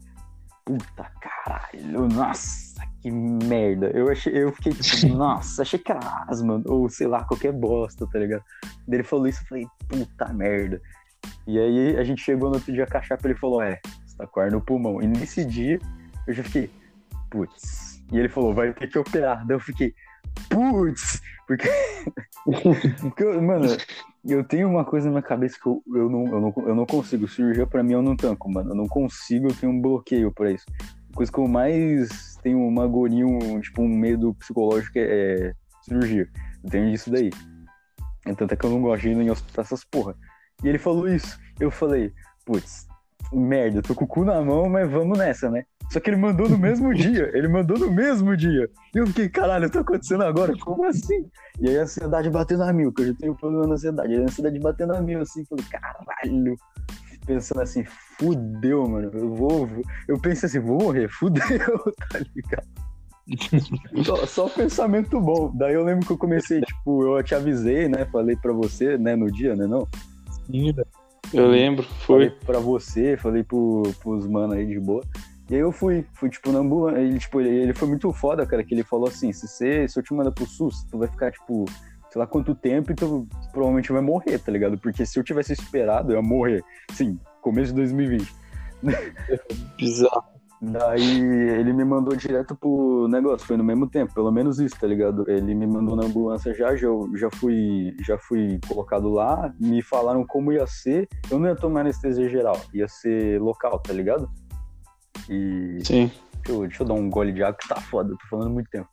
Puta 0.64 1.12
caralho, 1.20 2.08
nossa, 2.08 2.82
que 3.02 3.10
merda. 3.12 3.88
Eu, 3.88 4.10
achei, 4.10 4.32
eu 4.32 4.54
fiquei 4.54 4.74
tipo, 4.74 5.08
nossa, 5.18 5.64
achei 5.64 5.80
que 5.80 5.92
era 5.92 6.26
asma, 6.28 6.62
ou 6.66 6.88
sei 6.88 7.08
lá, 7.08 7.24
qualquer 7.24 7.52
bosta, 7.52 8.08
tá 8.08 8.20
ligado? 8.20 8.44
Ele 8.88 9.04
falou 9.04 9.28
isso, 9.28 9.42
eu 9.42 9.48
falei, 9.48 9.68
puta 9.88 10.32
merda. 10.32 10.80
E 11.48 11.60
aí 11.60 11.98
a 11.98 12.04
gente 12.04 12.22
chegou 12.22 12.50
no 12.50 12.56
outro 12.56 12.72
dia 12.72 12.88
a 12.90 13.02
chapa 13.02 13.28
ele 13.28 13.36
falou, 13.36 13.62
é, 13.62 13.82
você 14.06 14.18
tá 14.18 14.28
com 14.28 14.40
ar 14.40 14.52
no 14.52 14.62
pulmão. 14.62 15.02
E 15.02 15.08
nesse 15.08 15.44
dia 15.44 15.80
eu 16.28 16.34
já 16.34 16.44
fiquei, 16.44 16.70
putz. 17.32 17.91
E 18.12 18.18
ele 18.18 18.30
falou, 18.30 18.54
vai 18.54 18.74
ter 18.74 18.88
que 18.88 19.00
operar. 19.00 19.46
Daí 19.46 19.56
eu 19.56 19.60
fiquei, 19.60 19.94
putz, 20.50 21.22
porque. 21.48 21.70
porque 23.02 23.24
mano, 23.24 23.68
eu 24.26 24.44
tenho 24.44 24.70
uma 24.70 24.86
coisa 24.86 25.08
na 25.08 25.12
minha 25.12 25.24
cabeça 25.24 25.58
que 25.62 25.68
eu, 25.68 25.82
eu, 25.96 26.10
não, 26.10 26.28
eu, 26.28 26.42
não, 26.42 26.54
eu 26.68 26.76
não 26.76 26.86
consigo. 26.86 27.28
Cirurgia 27.28 27.66
pra 27.66 27.84
mim 27.84 27.94
eu 27.94 28.02
não 28.02 28.16
tanco, 28.16 28.52
mano. 28.52 28.72
Eu 28.72 28.76
não 28.76 28.88
consigo, 28.88 29.48
eu 29.48 29.56
tenho 29.56 29.72
um 29.72 29.82
bloqueio 29.82 30.32
pra 30.32 30.52
isso. 30.52 30.66
A 31.12 31.16
coisa 31.16 31.32
que 31.32 31.40
eu 31.40 31.48
mais 31.48 32.38
tenho 32.42 32.60
uma 32.60 32.84
agonia, 32.84 33.26
um, 33.26 33.60
tipo, 33.60 33.82
um 33.82 33.88
medo 33.88 34.34
psicológico 34.36 34.98
é, 34.98 35.02
é 35.02 35.54
cirurgia. 35.84 36.30
Eu 36.64 36.70
tenho 36.70 36.94
isso 36.94 37.10
daí. 37.10 37.32
Tanto 38.38 38.54
é 38.54 38.56
que 38.56 38.66
eu 38.66 38.70
não 38.70 38.82
gosto 38.82 39.02
de 39.02 39.10
ir 39.10 39.18
em 39.18 39.32
hospital 39.32 39.64
essas 39.64 39.84
porra. 39.84 40.16
E 40.64 40.68
ele 40.68 40.78
falou 40.78 41.08
isso. 41.08 41.40
Eu 41.60 41.72
falei, 41.72 42.14
putz, 42.46 42.88
merda, 43.34 43.82
tô 43.82 43.96
com 43.96 44.06
o 44.06 44.08
cu 44.08 44.24
na 44.24 44.42
mão, 44.42 44.70
mas 44.70 44.90
vamos 44.90 45.18
nessa, 45.18 45.50
né? 45.50 45.66
Só 45.92 46.00
que 46.00 46.10
ele 46.10 46.18
mandou 46.18 46.48
no 46.48 46.58
mesmo 46.58 46.94
dia. 46.96 47.30
Ele 47.34 47.50
mandou 47.50 47.78
no 47.78 47.92
mesmo 47.92 48.36
dia. 48.38 48.70
E 48.96 48.98
eu 48.98 49.06
fiquei, 49.08 49.28
caralho, 49.28 49.70
tá 49.70 49.82
acontecendo 49.82 50.24
agora? 50.24 50.58
Como 50.58 50.86
assim? 50.86 51.30
E 51.60 51.68
aí 51.68 51.78
a 51.78 51.84
ansiedade 51.84 52.30
bateu 52.30 52.58
na 52.58 52.72
mil, 52.72 52.94
que 52.94 53.02
eu 53.02 53.08
já 53.08 53.14
tenho 53.16 53.36
problema 53.36 53.68
na 53.68 53.74
ansiedade. 53.74 54.14
E 54.14 54.18
a 54.18 54.22
ansiedade 54.22 54.58
bateu 54.60 54.88
na 54.88 55.02
mil, 55.02 55.20
assim, 55.22 55.44
falei, 55.44 55.66
caralho. 55.70 56.56
Pensando 57.26 57.62
assim, 57.62 57.84
fudeu, 58.18 58.88
mano. 58.88 59.12
Eu 59.14 59.36
vou. 59.36 59.68
Eu 60.08 60.18
pensei 60.18 60.48
assim, 60.48 60.60
vou 60.60 60.82
morrer, 60.82 61.10
fudeu, 61.10 61.44
tá 62.10 62.20
ligado? 62.20 62.68
só, 64.06 64.26
só 64.26 64.50
pensamento 64.50 65.20
bom. 65.20 65.52
Daí 65.54 65.74
eu 65.74 65.84
lembro 65.84 66.06
que 66.06 66.14
eu 66.14 66.18
comecei, 66.18 66.62
tipo, 66.62 67.18
eu 67.18 67.22
te 67.22 67.36
avisei, 67.36 67.90
né? 67.90 68.06
Falei 68.06 68.38
pra 68.38 68.54
você, 68.54 68.98
né, 68.98 69.16
no 69.16 69.30
dia, 69.30 69.56
né, 69.56 69.68
não? 69.68 69.88
Sim, 70.48 70.74
eu 71.34 71.48
lembro, 71.48 71.84
foi. 71.84 72.30
Falei 72.30 72.30
pra 72.46 72.60
você, 72.60 73.18
falei 73.18 73.44
pro, 73.44 73.84
pros 74.02 74.26
manos 74.26 74.56
aí 74.56 74.66
de 74.66 74.80
boa. 74.80 75.04
E 75.52 75.56
aí 75.56 75.60
eu 75.60 75.72
fui, 75.74 76.06
fui 76.14 76.30
tipo 76.30 76.50
na 76.50 76.60
ambulância. 76.60 77.02
Ele, 77.02 77.20
tipo, 77.20 77.42
ele, 77.42 77.50
ele 77.50 77.74
foi 77.74 77.86
muito 77.86 78.12
foda, 78.14 78.46
cara, 78.46 78.64
que 78.64 78.74
ele 78.74 78.84
falou 78.84 79.10
assim: 79.10 79.34
se, 79.34 79.46
você, 79.46 79.86
se 79.86 80.00
eu 80.00 80.02
te 80.02 80.14
mandar 80.14 80.32
pro 80.32 80.46
SUS, 80.46 80.86
tu 80.90 80.98
vai 80.98 81.10
ficar, 81.10 81.30
tipo, 81.30 81.66
sei 82.10 82.20
lá 82.20 82.26
quanto 82.26 82.56
tempo 82.56 82.94
e 82.94 82.96
tu 82.96 83.28
provavelmente 83.52 83.92
vai 83.92 84.02
morrer, 84.02 84.40
tá 84.40 84.50
ligado? 84.50 84.78
Porque 84.78 85.06
se 85.06 85.20
eu 85.20 85.24
tivesse 85.26 85.52
esperado, 85.52 86.14
eu 86.14 86.16
ia 86.16 86.22
morrer. 86.22 86.64
Sim, 86.94 87.20
começo 87.42 87.72
de 87.74 87.82
2020. 87.82 88.34
Bizarro. 89.78 90.32
Daí 90.62 91.20
ele 91.20 91.74
me 91.74 91.84
mandou 91.84 92.16
direto 92.16 92.56
pro 92.56 93.08
negócio, 93.10 93.48
foi 93.48 93.58
no 93.58 93.64
mesmo 93.64 93.90
tempo, 93.90 94.14
pelo 94.14 94.32
menos 94.32 94.60
isso, 94.60 94.80
tá 94.80 94.86
ligado? 94.86 95.28
Ele 95.28 95.56
me 95.56 95.66
mandou 95.66 95.96
na 95.96 96.06
ambulância 96.06 96.54
já, 96.54 96.76
já, 96.76 96.88
já 97.16 97.32
fui 97.32 97.96
já 98.06 98.16
fui 98.20 98.60
colocado 98.68 99.10
lá, 99.10 99.52
me 99.60 99.82
falaram 99.82 100.24
como 100.24 100.54
ia 100.54 100.68
ser, 100.68 101.10
eu 101.32 101.40
não 101.40 101.48
ia 101.48 101.56
tomar 101.56 101.82
anestesia 101.82 102.30
geral, 102.30 102.62
ia 102.76 102.88
ser 102.88 103.42
local, 103.42 103.80
tá 103.80 103.92
ligado? 103.92 104.30
E. 105.32 105.80
Sim. 105.86 106.12
Deixa 106.34 106.52
eu, 106.52 106.62
deixa 106.68 106.84
eu 106.84 106.88
dar 106.88 106.94
um 106.96 107.10
gole 107.10 107.32
de 107.32 107.42
água 107.42 107.58
que 107.60 107.68
tá 107.68 107.80
foda, 107.80 108.12
eu 108.12 108.18
tô 108.18 108.28
falando 108.28 108.50
muito 108.50 108.70
tempo. 108.70 108.90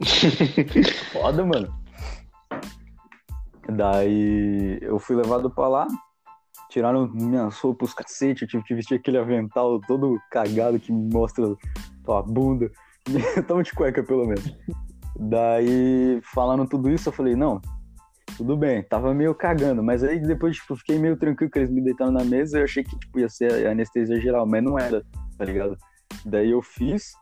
foda, 1.12 1.44
mano. 1.44 1.74
Daí 3.68 4.78
eu 4.80 4.98
fui 4.98 5.16
levado 5.16 5.50
pra 5.50 5.68
lá, 5.68 5.86
tiraram 6.70 7.08
minhas 7.08 7.58
roupas, 7.58 7.92
cacete, 7.92 8.42
eu 8.42 8.48
tive 8.48 8.62
que 8.62 8.74
vestir 8.74 8.94
aquele 8.94 9.18
avental 9.18 9.80
todo 9.80 10.18
cagado 10.30 10.78
que 10.78 10.92
mostra 10.92 11.54
tua 12.04 12.22
bunda. 12.22 12.70
Tava 13.46 13.62
de 13.62 13.72
cueca, 13.72 14.02
pelo 14.02 14.26
menos. 14.26 14.56
Daí, 15.18 16.20
falando 16.22 16.66
tudo 16.68 16.88
isso, 16.88 17.08
eu 17.08 17.12
falei, 17.12 17.34
não, 17.34 17.60
tudo 18.36 18.56
bem, 18.56 18.82
tava 18.82 19.14
meio 19.14 19.34
cagando, 19.34 19.82
mas 19.82 20.02
aí 20.02 20.20
depois, 20.20 20.56
tipo, 20.56 20.76
fiquei 20.76 20.98
meio 20.98 21.16
tranquilo 21.16 21.50
que 21.50 21.58
eles 21.58 21.70
me 21.70 21.80
deitaram 21.80 22.12
na 22.12 22.24
mesa 22.24 22.58
e 22.58 22.60
eu 22.60 22.64
achei 22.64 22.82
que, 22.82 22.98
tipo, 22.98 23.18
ia 23.18 23.28
ser 23.28 23.66
anestesia 23.66 24.20
geral, 24.20 24.46
mas 24.46 24.62
não 24.62 24.78
era, 24.78 25.02
tá 25.38 25.44
ligado? 25.44 25.76
Daí 26.24 26.50
eu 26.50 26.60
fiz, 26.60 27.12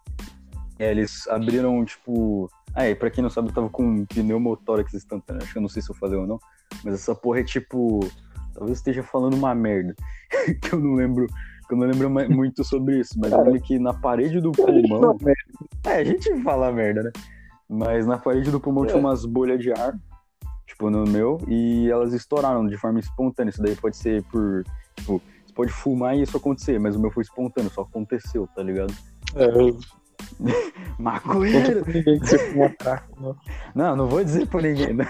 é, 0.78 0.90
eles 0.90 1.26
abriram, 1.28 1.84
tipo... 1.84 2.48
Ah, 2.74 2.88
e 2.88 2.94
pra 2.94 3.10
quem 3.10 3.22
não 3.22 3.30
sabe, 3.30 3.48
eu 3.48 3.54
tava 3.54 3.70
com 3.70 3.84
um 3.84 4.06
pneumotórax 4.06 4.94
instantâneo, 4.94 5.42
acho 5.42 5.52
que 5.52 5.58
eu 5.58 5.62
não 5.62 5.68
sei 5.68 5.82
se 5.82 5.90
eu 5.90 5.94
falei 5.94 6.18
ou 6.18 6.26
não, 6.26 6.38
mas 6.82 6.94
essa 6.94 7.14
porra 7.14 7.40
é, 7.40 7.44
tipo... 7.44 8.00
Talvez 8.54 8.78
esteja 8.78 9.02
falando 9.02 9.34
uma 9.34 9.54
merda, 9.54 9.94
que 10.62 10.74
eu 10.74 10.80
não 10.80 10.94
lembro... 10.94 11.26
Que 11.66 11.72
eu 11.72 11.78
não 11.78 11.86
lembro 11.86 12.10
muito 12.30 12.62
sobre 12.62 13.00
isso, 13.00 13.18
mas 13.18 13.32
olha 13.32 13.58
que 13.58 13.78
na 13.78 13.94
parede 13.94 14.40
do 14.40 14.52
pulmão... 14.52 15.16
É, 15.86 15.94
a 15.94 16.04
gente 16.04 16.42
fala 16.42 16.70
merda, 16.70 17.04
né? 17.04 17.10
Mas 17.66 18.06
na 18.06 18.18
parede 18.18 18.50
do 18.50 18.60
pulmão 18.60 18.84
é. 18.84 18.88
tinha 18.88 19.00
umas 19.00 19.24
bolhas 19.24 19.60
de 19.60 19.72
ar 19.72 19.98
tipo, 20.74 20.90
no 20.90 21.04
meu, 21.04 21.40
e 21.46 21.88
elas 21.88 22.12
estouraram 22.12 22.66
de 22.66 22.76
forma 22.76 22.98
espontânea. 22.98 23.50
Isso 23.50 23.62
daí 23.62 23.76
pode 23.76 23.96
ser 23.96 24.22
por, 24.24 24.64
tipo, 24.96 25.22
você 25.46 25.54
pode 25.54 25.72
fumar 25.72 26.16
e 26.16 26.22
isso 26.22 26.36
acontecer, 26.36 26.78
mas 26.80 26.96
o 26.96 27.00
meu 27.00 27.10
foi 27.10 27.22
espontâneo, 27.22 27.70
só 27.70 27.82
aconteceu, 27.82 28.48
tá 28.54 28.62
ligado? 28.62 28.92
É, 29.36 29.46
eu... 29.46 29.78
Maconheiro! 30.98 31.84
ninguém 31.86 32.18
que 32.18 32.26
você 32.26 32.38
fuma 32.38 32.68
crack, 32.70 33.04
não. 33.20 33.36
Não, 33.74 33.96
não 33.96 34.08
vou 34.08 34.22
dizer 34.22 34.46
pra 34.48 34.62
ninguém, 34.62 34.92
né? 34.92 35.08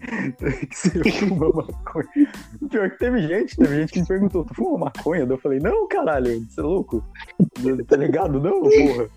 que 0.68 0.74
você 0.74 1.10
fuma 1.12 1.48
maconha. 1.48 2.32
Pior 2.68 2.90
que 2.90 2.98
teve 2.98 3.28
gente, 3.28 3.56
teve 3.56 3.76
gente 3.76 3.92
que 3.92 4.00
me 4.00 4.06
perguntou, 4.06 4.44
tu 4.44 4.54
fuma 4.54 4.86
maconha? 4.86 5.24
Eu 5.28 5.38
falei, 5.38 5.60
não, 5.60 5.86
caralho, 5.88 6.40
você 6.40 6.60
é 6.60 6.62
louco? 6.62 7.04
tá 7.86 7.96
ligado? 7.96 8.40
Não, 8.40 8.62
porra. 8.62 9.08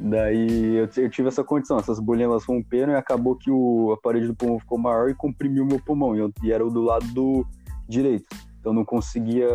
Daí 0.00 0.76
eu, 0.76 0.88
eu, 0.96 1.10
tive 1.10 1.28
essa 1.28 1.42
condição, 1.42 1.78
essas 1.78 1.98
bolinhas 1.98 2.30
elas 2.30 2.44
romperam 2.44 2.92
e 2.92 2.96
acabou 2.96 3.34
que 3.34 3.50
o, 3.50 3.92
a 3.92 3.96
parede 4.00 4.28
do 4.28 4.34
pulmão 4.34 4.58
ficou 4.60 4.78
maior 4.78 5.10
e 5.10 5.14
comprimiu 5.14 5.66
meu 5.66 5.80
pulmão. 5.80 6.14
E, 6.14 6.20
eu, 6.20 6.32
e 6.42 6.52
era 6.52 6.64
o 6.64 6.70
do 6.70 6.82
lado 6.82 7.06
do 7.08 7.44
direito. 7.88 8.26
Então 8.60 8.72
não 8.72 8.84
conseguia. 8.84 9.48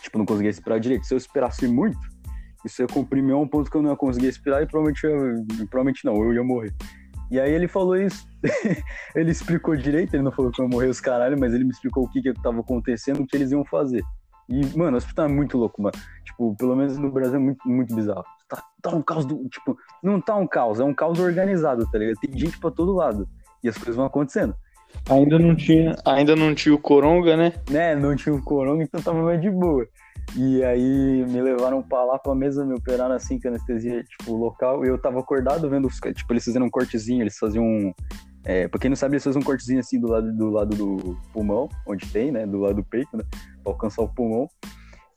Tipo, 0.00 0.18
não 0.18 0.26
conseguia 0.26 0.50
respirar 0.50 0.78
direito. 0.78 1.06
Se 1.06 1.14
eu 1.14 1.18
esperasse 1.18 1.66
muito, 1.66 1.98
isso 2.64 2.82
ia 2.82 2.86
comprimir 2.86 3.34
a 3.34 3.38
um 3.38 3.48
ponto 3.48 3.70
que 3.70 3.76
eu 3.76 3.82
não 3.82 3.90
ia 3.90 3.96
conseguir 3.96 4.26
respirar 4.26 4.62
e 4.62 4.66
provavelmente, 4.66 5.00
provavelmente 5.68 6.04
não, 6.04 6.16
eu 6.22 6.32
ia 6.32 6.44
morrer. 6.44 6.72
E 7.30 7.40
aí 7.40 7.52
ele 7.52 7.66
falou 7.66 7.96
isso. 7.96 8.26
ele 9.16 9.30
explicou 9.30 9.74
direito, 9.74 10.14
ele 10.14 10.22
não 10.22 10.30
falou 10.30 10.52
que 10.52 10.60
eu 10.60 10.64
ia 10.66 10.70
morrer 10.70 10.88
os 10.88 11.00
caralho, 11.00 11.38
mas 11.38 11.52
ele 11.52 11.64
me 11.64 11.70
explicou 11.70 12.04
o 12.04 12.08
que 12.08 12.22
que 12.22 12.28
estava 12.28 12.60
acontecendo, 12.60 13.20
o 13.20 13.26
que 13.26 13.36
eles 13.36 13.50
iam 13.50 13.64
fazer. 13.64 14.04
E, 14.48 14.76
mano, 14.76 14.92
o 14.92 14.98
hospital 14.98 15.26
é 15.26 15.28
muito 15.28 15.56
louco, 15.56 15.82
mano. 15.82 15.96
Tipo, 16.24 16.54
pelo 16.56 16.76
menos 16.76 16.98
no 16.98 17.10
Brasil 17.10 17.36
é 17.36 17.38
muito, 17.38 17.66
muito 17.66 17.94
bizarro. 17.94 18.24
Tá, 18.48 18.62
tá 18.82 18.90
um 18.90 19.02
caos 19.02 19.24
do. 19.24 19.48
Tipo, 19.48 19.76
não 20.02 20.20
tá 20.20 20.36
um 20.36 20.46
caos, 20.46 20.80
é 20.80 20.84
um 20.84 20.94
caos 20.94 21.18
organizado, 21.18 21.88
tá 21.90 21.98
ligado? 21.98 22.18
Tem 22.20 22.38
gente 22.38 22.58
pra 22.58 22.70
todo 22.70 22.92
lado. 22.92 23.28
E 23.62 23.68
as 23.68 23.76
coisas 23.76 23.96
vão 23.96 24.06
acontecendo. 24.06 24.54
Ainda 25.10 25.38
não 25.38 25.56
tinha, 25.56 25.96
ainda 26.04 26.36
não 26.36 26.54
tinha 26.54 26.74
o 26.74 26.78
coronga, 26.78 27.36
né? 27.36 27.52
Né, 27.68 27.96
não 27.96 28.14
tinha 28.14 28.34
o 28.34 28.42
coronga, 28.42 28.82
então 28.82 29.00
tava 29.02 29.22
mais 29.22 29.40
de 29.40 29.50
boa. 29.50 29.86
E 30.36 30.64
aí 30.64 31.24
me 31.28 31.40
levaram 31.42 31.82
pra 31.82 32.04
lá 32.04 32.18
pra 32.18 32.34
mesa, 32.34 32.64
me 32.64 32.74
operaram 32.74 33.14
assim, 33.14 33.38
com 33.38 33.48
anestesia, 33.48 34.02
tipo, 34.02 34.34
local. 34.34 34.84
E 34.84 34.88
eu 34.88 34.98
tava 34.98 35.20
acordado 35.20 35.68
vendo 35.68 35.86
os. 35.86 36.00
Tipo, 36.00 36.32
eles 36.32 36.44
fizeram 36.44 36.66
um 36.66 36.70
cortezinho, 36.70 37.22
eles 37.22 37.38
faziam. 37.38 37.94
É, 38.44 38.68
pra 38.68 38.78
quem 38.78 38.90
não 38.90 38.96
sabe, 38.96 39.14
eles 39.14 39.24
fazem 39.24 39.40
um 39.40 39.44
cortezinho 39.44 39.80
assim 39.80 39.98
do 39.98 40.08
lado, 40.08 40.32
do 40.32 40.50
lado 40.50 40.76
do 40.76 41.16
pulmão, 41.32 41.68
onde 41.86 42.06
tem, 42.08 42.32
né? 42.32 42.46
Do 42.46 42.60
lado 42.60 42.76
do 42.76 42.84
peito, 42.84 43.16
né? 43.16 43.24
Pra 43.62 43.72
alcançar 43.72 44.02
o 44.02 44.08
pulmão. 44.08 44.48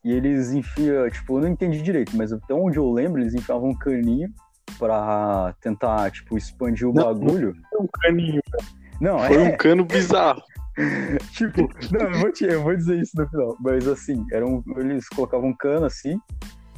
E 0.08 0.14
eles 0.14 0.54
enfiam, 0.54 1.10
tipo, 1.10 1.38
eu 1.38 1.42
não 1.42 1.50
entendi 1.50 1.82
direito, 1.82 2.16
mas 2.16 2.32
até 2.32 2.54
onde 2.54 2.78
eu 2.78 2.90
lembro, 2.90 3.20
eles 3.20 3.34
enfiavam 3.34 3.72
um 3.72 3.78
caninho 3.78 4.34
pra 4.80 5.54
tentar, 5.60 6.10
tipo, 6.12 6.38
expandir 6.38 6.88
o 6.88 6.94
não, 6.94 7.04
bagulho. 7.04 7.54
Não 7.74 7.82
um 7.82 7.88
caninho, 7.92 8.42
Não, 9.02 9.20
Foi 9.20 9.36
é... 9.36 9.40
um 9.40 9.58
cano 9.58 9.84
bizarro. 9.84 10.42
tipo, 11.36 11.70
não, 11.92 12.06
eu 12.06 12.20
vou, 12.22 12.32
te, 12.32 12.46
eu 12.46 12.64
vou 12.64 12.74
dizer 12.74 13.02
isso 13.02 13.12
no 13.18 13.28
final. 13.28 13.58
Mas 13.60 13.86
assim, 13.86 14.26
era 14.32 14.48
um, 14.48 14.64
eles 14.78 15.10
colocavam 15.10 15.50
um 15.50 15.54
cano 15.54 15.86
assim, 15.86 16.18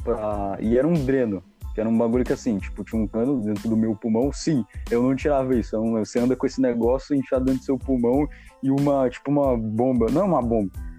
pra... 0.02 0.56
e 0.58 0.76
era 0.76 0.88
um 0.88 0.94
dreno. 0.94 1.40
Que 1.72 1.80
era 1.80 1.88
um 1.88 1.96
bagulho 1.96 2.24
que 2.24 2.32
assim, 2.32 2.58
tipo, 2.58 2.82
tinha 2.82 3.00
um 3.00 3.06
cano 3.06 3.40
dentro 3.40 3.68
do 3.68 3.76
meu 3.76 3.94
pulmão. 3.94 4.32
Sim, 4.32 4.64
eu 4.90 5.04
não 5.04 5.14
tirava 5.14 5.54
isso. 5.54 5.76
Então, 5.76 5.92
você 6.04 6.18
anda 6.18 6.34
com 6.34 6.46
esse 6.46 6.60
negócio 6.60 7.14
enfiado 7.14 7.44
dentro 7.44 7.60
do 7.60 7.64
seu 7.64 7.78
pulmão 7.78 8.28
e 8.60 8.72
uma, 8.72 9.08
tipo, 9.08 9.30
uma 9.30 9.56
bomba. 9.56 10.06
Não 10.10 10.22
é 10.22 10.24
uma 10.24 10.42
bomba 10.42 10.89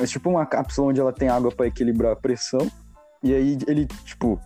mas 0.00 0.10
tipo 0.10 0.30
uma 0.30 0.46
cápsula 0.46 0.88
onde 0.88 1.00
ela 1.00 1.12
tem 1.12 1.28
água 1.28 1.52
para 1.52 1.66
equilibrar 1.66 2.12
a 2.12 2.16
pressão. 2.16 2.70
E 3.22 3.34
aí 3.34 3.58
ele, 3.66 3.86
tipo, 4.04 4.40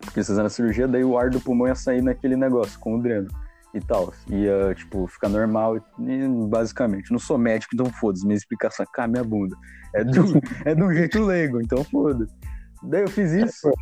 porque 0.00 0.22
fizeram 0.22 0.46
a 0.46 0.50
cirurgia, 0.50 0.88
daí 0.88 1.04
o 1.04 1.16
ar 1.16 1.30
do 1.30 1.40
pulmão 1.40 1.68
ia 1.68 1.74
sair 1.74 2.02
naquele 2.02 2.36
negócio, 2.36 2.78
com 2.80 2.96
o 2.96 3.02
dreno 3.02 3.28
e 3.72 3.80
tal. 3.80 4.12
Ia, 4.28 4.74
tipo, 4.74 5.06
ficar 5.06 5.28
normal, 5.28 5.76
basicamente. 6.48 7.10
Não 7.10 7.18
sou 7.18 7.38
médico, 7.38 7.74
então 7.74 7.86
foda-se. 7.86 8.24
Minha 8.24 8.36
explicação 8.36 8.84
é 8.98 9.06
minha 9.06 9.24
bunda. 9.24 9.56
É 9.94 10.04
do, 10.04 10.24
é 10.64 10.74
um 10.74 10.92
jeito 10.92 11.24
leigo, 11.24 11.60
então 11.60 11.82
foda-se. 11.84 12.32
Daí 12.82 13.02
eu 13.02 13.08
fiz 13.08 13.32
isso. 13.32 13.72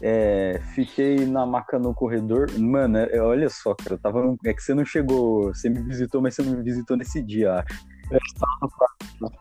É, 0.00 0.60
fiquei 0.74 1.26
na 1.26 1.46
maca 1.46 1.78
no 1.78 1.94
corredor. 1.94 2.50
Mano, 2.58 2.98
é, 2.98 3.20
olha 3.20 3.48
só, 3.48 3.74
cara, 3.74 3.98
tava. 3.98 4.34
É 4.44 4.52
que 4.52 4.62
você 4.62 4.74
não 4.74 4.84
chegou. 4.84 5.54
Você 5.54 5.68
me 5.68 5.82
visitou, 5.82 6.20
mas 6.20 6.34
você 6.34 6.42
não 6.42 6.52
me 6.52 6.62
visitou 6.62 6.96
nesse 6.96 7.22
dia, 7.22 7.54
acho. 7.54 7.91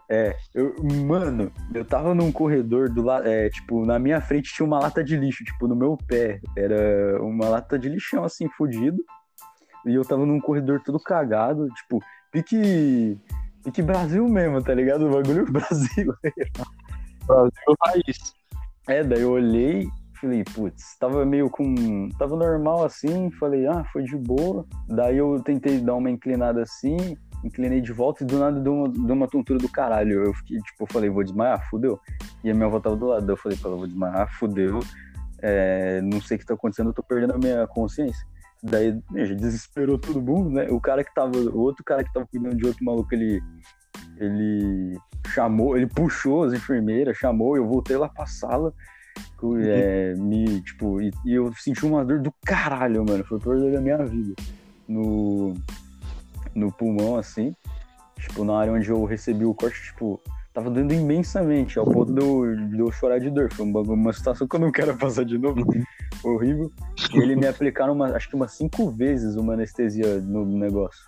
É, 0.10 0.36
eu, 0.54 0.76
mano, 1.06 1.52
eu 1.74 1.84
tava 1.84 2.14
num 2.14 2.32
corredor 2.32 2.90
do 2.90 3.02
lado, 3.02 3.28
é, 3.28 3.50
tipo, 3.50 3.86
na 3.86 3.98
minha 3.98 4.22
frente 4.22 4.54
tinha 4.54 4.66
uma 4.66 4.80
lata 4.80 5.04
de 5.04 5.16
lixo, 5.16 5.44
tipo, 5.44 5.68
no 5.68 5.76
meu 5.76 5.98
pé. 6.08 6.40
Era 6.56 7.22
uma 7.24 7.50
lata 7.50 7.80
de 7.80 7.90
lixão, 7.90 8.24
assim, 8.24 8.50
fudido. 8.50 9.04
E 9.86 9.96
eu 9.96 10.06
tava 10.06 10.26
num 10.26 10.40
corredor 10.40 10.82
todo 10.84 11.00
cagado, 11.00 11.68
tipo, 11.70 12.00
pique, 12.32 13.18
pique 13.64 13.82
Brasil 13.82 14.28
mesmo, 14.28 14.62
tá 14.62 14.74
ligado? 14.74 15.08
O 15.08 15.12
bagulho 15.12 15.46
brasileiro. 15.52 16.16
Brasil 17.26 17.76
raiz. 17.84 18.36
É, 18.88 19.04
daí 19.04 19.22
eu 19.22 19.32
olhei, 19.32 19.88
falei, 20.20 20.44
putz, 20.44 20.98
tava 21.00 21.26
meio 21.26 21.50
com. 21.50 22.10
Tava 22.18 22.36
normal 22.36 22.84
assim, 22.84 23.32
falei, 23.32 23.66
ah, 23.66 23.84
foi 23.92 24.04
de 24.04 24.18
boa. 24.18 24.66
Daí 24.88 25.18
eu 25.18 25.42
tentei 25.42 25.80
dar 25.80 25.96
uma 25.96 26.12
inclinada 26.12 26.62
assim, 26.62 27.18
inclinei 27.44 27.82
de 27.82 27.92
volta 27.92 28.24
e 28.24 28.28
do 28.28 28.38
nada 28.40 28.60
deu 28.60 28.74
uma, 28.74 28.90
deu 28.90 29.16
uma 29.16 29.28
tontura 29.28 29.60
do 29.60 29.70
caralho. 29.70 30.24
Eu 30.24 30.34
fiquei, 30.34 30.58
tipo, 30.60 30.84
eu 30.84 30.88
falei, 30.88 31.10
vou 31.10 31.24
desmaiar, 31.24 31.68
fudeu. 31.70 32.00
E 32.44 32.50
a 32.50 32.54
minha 32.54 32.68
avó 32.68 32.80
tava 32.80 32.96
do 32.96 33.08
lado, 33.08 33.30
eu 33.30 33.38
falei 33.38 33.58
pra 33.58 33.70
ela, 33.70 33.78
vou 33.78 33.88
desmaiar, 33.88 34.40
fudeu. 34.40 34.80
É, 35.42 36.02
não 36.02 36.22
sei 36.22 36.38
o 36.38 36.40
que 36.40 36.46
tá 36.46 36.54
acontecendo, 36.54 36.90
eu 36.90 36.94
tô 36.94 37.04
perdendo 37.04 37.34
a 37.34 37.38
minha 37.38 37.68
consciência. 37.68 38.26
Daí, 38.64 39.02
já 39.16 39.34
desesperou 39.34 39.98
todo 39.98 40.22
mundo, 40.22 40.52
né? 40.52 40.68
O 40.70 40.80
cara 40.80 41.04
que 41.04 41.14
tava, 41.14 41.36
o 41.36 41.60
outro 41.60 41.84
cara 41.84 42.04
que 42.04 42.14
tava 42.14 42.28
cuidando 42.28 42.56
de 42.56 42.66
outro 42.66 42.86
maluco, 42.86 43.14
ele, 43.14 43.42
ele 44.18 44.98
chamou, 45.28 45.76
ele 45.76 45.88
puxou 45.88 46.44
as 46.44 46.54
enfermeiras, 46.54 47.18
chamou, 47.18 47.58
eu 47.58 47.68
voltei 47.68 47.98
lá 47.98 48.08
pra 48.08 48.28
sala, 48.28 48.72
é, 49.60 50.14
me, 50.16 50.62
tipo, 50.62 51.02
e, 51.02 51.12
e, 51.26 51.34
eu 51.34 51.52
senti 51.54 51.86
uma 51.86 52.06
dor 52.06 52.20
do 52.20 52.32
caralho, 52.46 53.04
mano, 53.04 53.24
foi 53.24 53.40
a 53.40 53.42
dor 53.42 53.72
da 53.72 53.82
minha 53.82 53.98
vida. 54.06 54.36
No, 54.88 55.56
no 56.56 56.72
pulmão, 56.72 57.18
assim. 57.18 57.56
Tipo, 58.20 58.44
na 58.44 58.60
área 58.60 58.74
onde 58.74 58.90
eu 58.90 59.04
recebi 59.06 59.46
o 59.46 59.54
corte, 59.54 59.82
tipo, 59.84 60.22
tava 60.54 60.70
doendo 60.70 60.94
imensamente, 60.94 61.80
ao 61.80 61.86
ponto 61.86 62.14
de 62.14 62.22
eu, 62.22 62.56
de 62.70 62.80
eu 62.80 62.92
chorar 62.92 63.20
de 63.20 63.30
dor. 63.30 63.52
Foi 63.54 63.66
uma, 63.66 63.82
uma 63.82 64.14
situação 64.14 64.48
que 64.48 64.56
eu 64.56 64.60
não 64.60 64.72
quero 64.72 64.96
passar 64.98 65.26
de 65.26 65.38
novo. 65.38 65.62
Uhum. 65.62 65.84
Horrível. 66.24 66.72
E 67.14 67.18
ele 67.18 67.36
me 67.36 67.48
aplicaram, 67.48 67.94
uma, 67.94 68.08
acho 68.16 68.30
que 68.30 68.36
umas 68.36 68.54
cinco 68.54 68.92
vezes 68.92 69.36
uma 69.36 69.54
anestesia 69.54 70.20
no 70.22 70.46
negócio. 70.46 71.02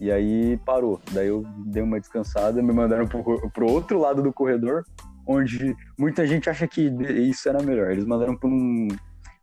E 0.00 0.10
aí 0.10 0.58
parou. 0.64 1.00
Daí 1.12 1.28
eu 1.28 1.44
dei 1.66 1.82
uma 1.82 2.00
descansada, 2.00 2.62
me 2.62 2.72
mandaram 2.72 3.06
pro, 3.06 3.50
pro 3.50 3.70
outro 3.70 3.98
lado 3.98 4.22
do 4.22 4.32
corredor, 4.32 4.84
onde 5.26 5.76
muita 5.98 6.26
gente 6.26 6.48
acha 6.48 6.66
que 6.66 6.82
isso 7.28 7.48
era 7.48 7.62
melhor. 7.62 7.90
Eles 7.90 8.04
mandaram 8.04 8.36
pra 8.36 8.48
um. 8.48 8.88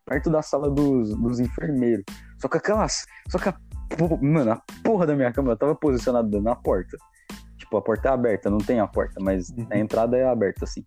perto 0.06 0.30
da 0.30 0.42
sala 0.42 0.70
dos, 0.70 1.16
dos 1.16 1.40
enfermeiros. 1.40 2.06
Só 2.40 2.48
que 2.48 2.58
aquelas. 2.58 3.06
Só 3.30 3.38
que 3.38 3.50
a 3.50 3.56
Mano, 4.22 4.52
a 4.52 4.62
porra 4.84 5.06
da 5.06 5.16
minha 5.16 5.32
cama 5.32 5.56
tava 5.56 5.76
posicionada 5.76 6.40
na 6.42 6.56
porta. 6.56 6.98
Tipo, 7.58 7.78
a 7.78 7.82
porta 7.82 8.10
é 8.10 8.12
aberta, 8.12 8.50
não 8.50 8.58
tem 8.58 8.80
a 8.80 8.88
porta, 8.88 9.16
mas 9.20 9.50
uhum. 9.50 9.68
a 9.70 9.78
entrada 9.78 10.18
é 10.18 10.28
aberta, 10.28 10.66
assim. 10.66 10.84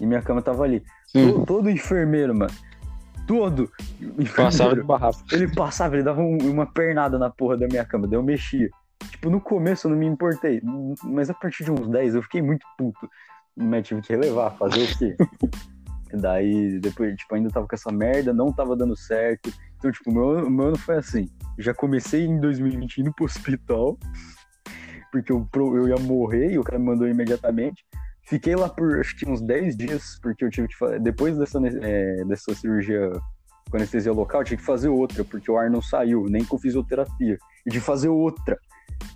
E 0.00 0.06
minha 0.06 0.22
cama 0.22 0.42
tava 0.42 0.64
ali. 0.64 0.82
Todo, 1.12 1.46
todo, 1.46 1.70
enfermeiro, 1.70 2.36
mano. 2.36 2.52
Todo. 3.26 3.70
Enfermeiro, 4.00 4.34
passava 4.34 4.74
barraco. 4.82 5.18
Ele 5.32 5.48
passava, 5.48 5.96
ele 5.96 6.02
dava 6.02 6.20
um, 6.20 6.38
uma 6.50 6.66
pernada 6.66 7.18
na 7.18 7.30
porra 7.30 7.56
da 7.56 7.66
minha 7.66 7.84
cama, 7.84 8.06
daí 8.06 8.18
eu 8.18 8.22
mexia. 8.22 8.68
Tipo, 9.10 9.30
no 9.30 9.40
começo 9.40 9.86
eu 9.86 9.90
não 9.90 9.98
me 9.98 10.06
importei, 10.06 10.60
mas 11.04 11.30
a 11.30 11.34
partir 11.34 11.64
de 11.64 11.70
uns 11.70 11.88
10 11.88 12.14
eu 12.14 12.22
fiquei 12.22 12.42
muito 12.42 12.66
puto. 12.76 13.08
Mas 13.56 13.86
tive 13.86 14.02
que 14.02 14.12
relevar, 14.12 14.50
fazer 14.56 14.84
o 14.84 14.98
quê? 14.98 15.16
daí, 16.16 16.78
depois, 16.80 17.14
tipo, 17.16 17.34
ainda 17.34 17.50
tava 17.50 17.66
com 17.66 17.74
essa 17.74 17.90
merda, 17.90 18.32
não 18.32 18.52
tava 18.52 18.76
dando 18.76 18.96
certo. 18.96 19.52
Então, 19.76 19.90
tipo, 19.90 20.12
meu, 20.12 20.48
meu 20.50 20.68
ano 20.68 20.78
foi 20.78 20.96
assim. 20.96 21.28
Já 21.58 21.74
comecei 21.74 22.24
em 22.24 22.40
2020 22.40 22.98
indo 22.98 23.12
pro 23.12 23.24
hospital, 23.26 23.98
porque 25.12 25.32
eu, 25.32 25.48
eu 25.54 25.88
ia 25.88 25.96
morrer 25.96 26.52
e 26.52 26.58
o 26.58 26.64
cara 26.64 26.78
me 26.78 26.86
mandou 26.86 27.08
imediatamente. 27.08 27.84
Fiquei 28.22 28.54
lá 28.54 28.68
por 28.68 29.00
acho 29.00 29.16
que 29.16 29.28
uns 29.28 29.40
10 29.40 29.76
dias, 29.76 30.18
porque 30.22 30.44
eu 30.44 30.50
tive 30.50 30.68
que 30.68 30.76
fazer. 30.76 31.00
Depois 31.00 31.38
dessa, 31.38 31.58
é, 31.66 32.24
dessa 32.24 32.54
cirurgia 32.54 33.10
com 33.68 33.76
anestesia 33.76 34.12
local, 34.12 34.40
eu 34.40 34.44
tive 34.44 34.56
que 34.58 34.66
fazer 34.66 34.88
outra, 34.88 35.24
porque 35.24 35.50
o 35.50 35.56
ar 35.56 35.70
não 35.70 35.82
saiu, 35.82 36.24
nem 36.28 36.44
com 36.44 36.58
fisioterapia. 36.58 37.38
E 37.66 37.70
de 37.70 37.80
fazer 37.80 38.08
outra. 38.08 38.58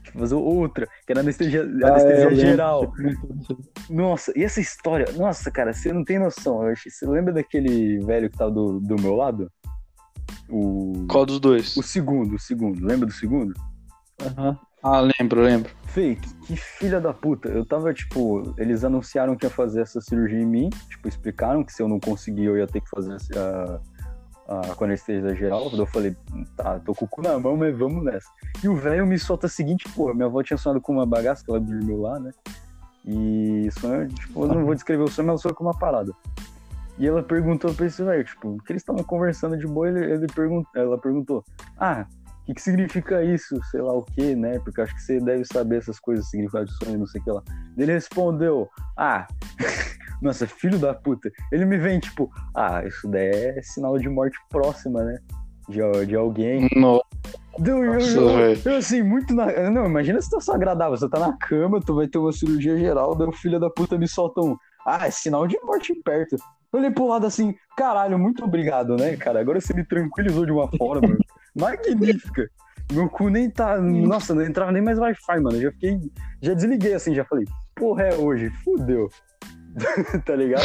De 0.03 0.13
fazer 0.13 0.35
outra, 0.35 0.87
que 1.07 1.13
era 1.13 1.21
anestesia, 1.21 1.63
ah, 1.83 1.89
anestesia 1.89 2.27
é, 2.27 2.35
geral. 2.35 2.93
É. 3.01 3.93
Nossa, 3.93 4.33
e 4.37 4.45
essa 4.45 4.61
história? 4.61 5.11
Nossa, 5.13 5.51
cara, 5.51 5.73
você 5.73 5.93
não 5.93 6.05
tem 6.05 6.19
noção. 6.19 6.61
Você 6.77 7.07
lembra 7.07 7.33
daquele 7.33 7.99
velho 8.05 8.31
que 8.31 8.37
tava 8.37 8.51
do, 8.51 8.81
do 8.81 9.01
meu 9.01 9.15
lado? 9.15 9.51
O... 10.49 11.07
Qual 11.09 11.25
dos 11.25 11.41
dois? 11.41 11.77
O 11.77 11.83
segundo, 11.83 12.35
o 12.35 12.39
segundo. 12.39 12.85
Lembra 12.85 13.07
do 13.07 13.13
segundo? 13.13 13.55
Uhum. 14.21 14.57
Ah, 14.83 15.01
lembro, 15.01 15.43
lembro. 15.43 15.71
Fei, 15.87 16.17
que, 16.17 16.35
que 16.47 16.57
filha 16.57 17.01
da 17.01 17.15
puta. 17.15 17.49
Eu 17.49 17.65
tava, 17.65 17.95
tipo, 17.95 18.53
eles 18.59 18.83
anunciaram 18.83 19.37
que 19.37 19.47
ia 19.47 19.51
fazer 19.51 19.83
essa 19.83 20.01
cirurgia 20.01 20.41
em 20.41 20.47
mim. 20.47 20.71
Tipo, 20.89 21.09
explicaram 21.09 21.63
que 21.63 21.73
se 21.73 21.81
eu 21.81 21.89
não 21.89 22.01
conseguir, 22.01 22.45
eu 22.45 22.57
ia 22.57 22.67
ter 22.67 22.81
que 22.81 22.91
fazer 22.91 23.17
a, 23.37 23.81
a, 24.53 24.73
a 24.73 24.85
anestesia 24.85 25.35
geral. 25.35 25.71
Eu 25.73 25.87
falei, 25.87 26.15
tá, 26.57 26.79
tô 26.81 26.95
com 26.95 27.05
o 27.05 27.09
cu 27.09 27.23
na 27.23 27.39
mão, 27.39 27.57
mas 27.57 27.77
vamos 27.77 28.05
nessa. 28.05 28.29
E 28.63 28.69
o 28.69 28.77
velho 28.77 29.07
me 29.07 29.19
solta 29.19 29.47
a 29.47 29.51
seguinte, 29.51 29.89
porra, 29.91 30.15
minha 30.15 30.27
avó 30.27 30.43
tinha 30.43 30.57
sonhado 30.57 30.81
com 30.81 30.93
uma 30.93 31.07
bagaça, 31.07 31.45
que 31.45 31.51
ela 31.51 31.61
dormiu 31.61 32.01
lá, 32.01 32.19
né? 32.21 32.31
E 33.05 33.69
sonho, 33.81 34.09
tipo, 34.09 34.45
eu 34.45 34.49
não 34.49 34.65
vou 34.65 34.75
descrever 34.75 35.03
o 35.03 35.09
sonho, 35.09 35.29
mas 35.29 35.41
sonho 35.41 35.55
com 35.55 35.65
uma 35.65 35.77
parada. 35.77 36.13
E 36.99 37.07
ela 37.07 37.23
perguntou 37.23 37.75
pra 37.75 37.87
esse 37.87 38.03
velho, 38.03 38.25
tipo, 38.25 38.59
que 38.65 38.73
eles 38.73 38.83
estavam 38.83 39.03
conversando 39.03 39.57
de 39.57 39.67
boa, 39.67 39.89
ele, 39.89 40.05
ele 40.05 40.27
ela 40.77 40.99
perguntou, 40.99 41.45
ah, 41.79 42.07
o 42.43 42.45
que, 42.45 42.55
que 42.55 42.63
significa 42.63 43.25
isso? 43.25 43.61
Sei 43.71 43.81
lá 43.81 43.93
o 43.93 44.03
que, 44.03 44.35
né? 44.37 44.59
Porque 44.61 44.81
acho 44.81 44.95
que 44.95 45.03
você 45.03 45.19
deve 45.19 45.45
saber 45.45 45.79
essas 45.79 45.99
coisas, 45.99 46.29
significado 46.29 46.67
de 46.67 46.85
sonho, 46.85 46.99
não 46.99 47.07
sei 47.07 47.21
o 47.21 47.25
que 47.25 47.31
lá. 47.31 47.43
Ele 47.77 47.93
respondeu, 47.93 48.69
ah, 48.97 49.27
nossa, 50.23 50.47
filho 50.47 50.79
da 50.79 50.95
puta. 50.95 51.31
Ele 51.51 51.65
me 51.65 51.77
vem, 51.77 51.99
tipo, 51.99 52.31
ah, 52.55 52.85
isso 52.87 53.09
daí 53.09 53.29
é 53.29 53.63
sinal 53.63 53.99
de 53.99 54.09
morte 54.09 54.39
próxima, 54.49 55.03
né? 55.05 55.19
De, 55.69 56.07
de 56.07 56.17
alguém. 56.17 56.69
Nossa, 56.77 57.05
eu, 57.65 57.85
eu, 57.85 58.01
eu, 58.01 58.57
eu, 58.65 58.77
assim, 58.77 59.03
muito 59.03 59.35
na. 59.35 59.71
Não, 59.71 59.87
imagina 59.87 60.19
a 60.19 60.23
situação 60.23 60.55
agradável. 60.55 60.97
Você 60.97 61.09
tá 61.09 61.19
na 61.19 61.37
cama, 61.37 61.81
tu 61.81 61.95
vai 61.95 62.09
ter 62.09 62.19
uma 62.19 62.33
cirurgia 62.33 62.79
geral, 62.79 63.15
daí 63.15 63.29
o 63.29 63.33
filho 63.33 63.61
da 63.61 63.69
puta 63.69 63.99
me 63.99 64.09
solta 64.09 64.41
um. 64.41 64.57
Ah, 64.87 65.07
é 65.07 65.11
sinal 65.11 65.47
de 65.47 65.59
morte 65.63 65.95
perto. 66.03 66.37
Eu 66.73 66.79
olhei 66.79 66.91
pro 66.91 67.07
lado 67.07 67.27
assim, 67.27 67.55
caralho, 67.77 68.19
muito 68.19 68.43
obrigado, 68.45 68.97
né, 68.97 69.15
cara? 69.17 69.41
Agora 69.41 69.61
você 69.61 69.75
me 69.75 69.85
tranquilizou 69.85 70.47
de 70.47 70.53
uma 70.53 70.69
forma 70.79 71.17
magnífica. 71.55 72.49
Meu 72.91 73.09
cu 73.09 73.29
nem 73.29 73.51
tá. 73.51 73.79
Nossa, 73.79 74.35
não 74.35 74.43
entrava 74.43 74.73
nem 74.73 74.83
mais 74.83 74.99
Wi-Fi, 74.99 75.41
mano. 75.41 75.57
Eu 75.57 75.63
já 75.63 75.73
fiquei. 75.73 76.01
Já 76.41 76.55
desliguei 76.55 76.95
assim, 76.95 77.15
já 77.15 77.25
falei, 77.25 77.45
porra, 77.77 78.05
é 78.05 78.15
hoje, 78.15 78.51
fudeu. 78.65 79.09
tá 80.25 80.37
ligado? 80.37 80.65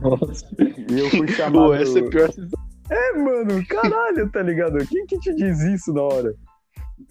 Nossa. 0.00 0.46
E 0.58 0.98
eu 0.98 1.10
fui 1.10 1.28
chamado. 1.28 1.66
Pô, 1.66 1.74
essa 1.74 1.98
é 1.98 2.02
pior 2.02 2.30
É, 2.90 3.12
mano, 3.12 3.64
caralho, 3.66 4.28
tá 4.30 4.42
ligado? 4.42 4.78
Quem 4.86 5.06
que 5.06 5.18
te 5.18 5.34
diz 5.34 5.60
isso 5.60 5.92
na 5.92 6.02
hora? 6.02 6.34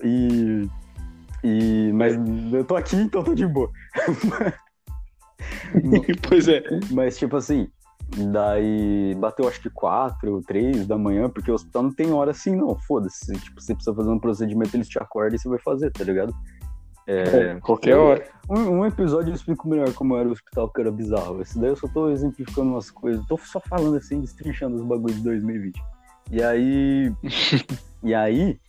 E. 0.04 0.68
E. 1.44 1.92
Mas 1.94 2.16
eu 2.54 2.64
tô 2.64 2.76
aqui, 2.76 2.98
então 2.98 3.24
tô 3.24 3.34
de 3.34 3.48
boa. 3.48 3.72
pois 6.28 6.48
é. 6.48 6.64
Mas, 6.92 7.18
tipo 7.18 7.38
assim, 7.38 7.68
Daí 8.32 9.14
bateu 9.16 9.48
acho 9.48 9.62
que 9.62 9.70
4, 9.70 10.42
3 10.48 10.88
da 10.88 10.98
manhã, 10.98 11.30
porque 11.30 11.52
o 11.52 11.54
hospital 11.54 11.84
não 11.84 11.94
tem 11.94 12.12
hora 12.14 12.32
assim, 12.32 12.56
não. 12.56 12.76
Foda-se. 12.76 13.34
Tipo, 13.34 13.62
você 13.62 13.74
precisa 13.74 13.96
fazer 13.96 14.10
um 14.10 14.20
procedimento, 14.20 14.76
eles 14.76 14.88
te 14.88 14.98
acordam 14.98 15.36
e 15.36 15.40
você 15.40 15.50
vai 15.50 15.60
fazer, 15.60 15.92
tá 15.92 16.04
ligado? 16.04 16.34
É, 17.08 17.56
qualquer 17.62 17.96
hora. 17.96 18.28
Um, 18.50 18.80
um, 18.80 18.86
episódio 18.86 19.32
eu 19.32 19.36
explico 19.36 19.68
melhor 19.68 19.94
como 19.94 20.18
era 20.18 20.28
o 20.28 20.32
hospital, 20.32 20.70
que 20.70 20.82
era 20.82 20.92
bizarro. 20.92 21.42
Esse 21.42 21.58
daí 21.58 21.70
eu 21.70 21.76
só 21.78 21.88
tô 21.88 22.10
exemplificando 22.10 22.72
umas 22.72 22.92
coisas. 22.92 23.26
Tô 23.28 23.38
só 23.38 23.62
falando 23.62 23.96
assim, 23.96 24.20
destrinchando 24.20 24.76
os 24.76 24.84
bagulhos 24.84 25.16
de 25.16 25.24
2020. 25.24 25.82
E 26.32 26.44
aí. 26.44 27.14
e 28.04 28.14
aí, 28.14 28.60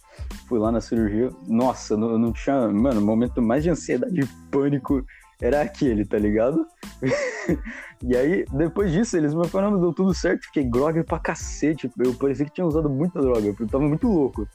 fui 0.49 0.61
lá 0.61 0.71
na 0.71 0.81
cirurgia. 0.81 1.31
Nossa, 1.49 1.95
eu 1.95 1.99
não, 1.99 2.17
não 2.17 2.33
tinha. 2.33 2.69
Mano, 2.69 3.01
o 3.01 3.05
momento 3.05 3.43
mais 3.43 3.65
de 3.65 3.71
ansiedade 3.71 4.21
e 4.21 4.27
pânico 4.53 5.05
era 5.41 5.63
aquele, 5.63 6.05
tá 6.05 6.17
ligado? 6.17 6.65
e 8.03 8.17
aí, 8.17 8.45
depois 8.53 8.93
disso, 8.93 9.17
eles 9.17 9.35
me 9.35 9.49
falaram, 9.49 9.81
deu 9.81 9.93
tudo 9.93 10.15
certo, 10.15 10.45
fiquei 10.47 10.63
grog 10.63 11.03
pra 11.03 11.19
cacete. 11.19 11.91
Eu 11.99 12.15
parecia 12.15 12.47
que 12.47 12.53
tinha 12.53 12.67
usado 12.67 12.89
muita 12.89 13.21
droga, 13.21 13.49
porque 13.49 13.65
eu 13.65 13.69
tava 13.69 13.85
muito 13.85 14.09
louco. 14.09 14.47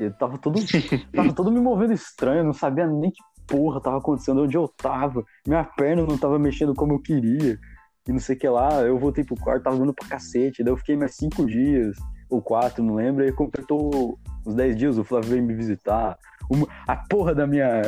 Eu 0.00 0.12
tava 0.14 0.38
todo, 0.38 0.58
tava 1.14 1.32
todo 1.34 1.52
me 1.52 1.60
movendo 1.60 1.92
estranho, 1.92 2.42
não 2.42 2.54
sabia 2.54 2.86
nem 2.86 3.10
que 3.10 3.22
porra 3.46 3.80
tava 3.80 3.98
acontecendo, 3.98 4.42
onde 4.42 4.56
eu 4.56 4.66
tava. 4.66 5.22
Minha 5.46 5.62
perna 5.62 6.06
não 6.06 6.16
tava 6.16 6.38
mexendo 6.38 6.74
como 6.74 6.94
eu 6.94 6.98
queria. 7.00 7.58
E 8.08 8.12
não 8.12 8.18
sei 8.18 8.34
o 8.34 8.38
que 8.38 8.48
lá. 8.48 8.80
Eu 8.82 8.98
voltei 8.98 9.22
pro 9.22 9.36
quarto, 9.36 9.64
tava 9.64 9.76
dando 9.76 9.92
pra 9.92 10.08
cacete. 10.08 10.64
Daí 10.64 10.72
eu 10.72 10.76
fiquei 10.76 10.96
mais 10.96 11.16
cinco 11.16 11.44
dias, 11.44 11.96
ou 12.30 12.40
quatro, 12.40 12.82
não 12.82 12.94
lembro. 12.94 13.22
Aí 13.22 13.30
completou 13.30 14.18
os 14.46 14.54
dez 14.54 14.74
dias, 14.74 14.96
o 14.96 15.04
Flávio 15.04 15.30
veio 15.30 15.42
me 15.42 15.54
visitar. 15.54 16.16
Uma, 16.48 16.66
a 16.86 16.96
porra 16.96 17.34
da 17.34 17.46
minha 17.46 17.82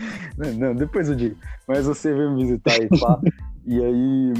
não, 0.58 0.74
depois 0.74 1.08
eu 1.08 1.14
digo. 1.14 1.36
Mas 1.66 1.86
você 1.86 2.12
veio 2.12 2.32
me 2.32 2.42
visitar 2.42 2.76
e 2.82 2.88
pá. 2.98 3.20
e 3.64 3.80
aí 3.82 4.32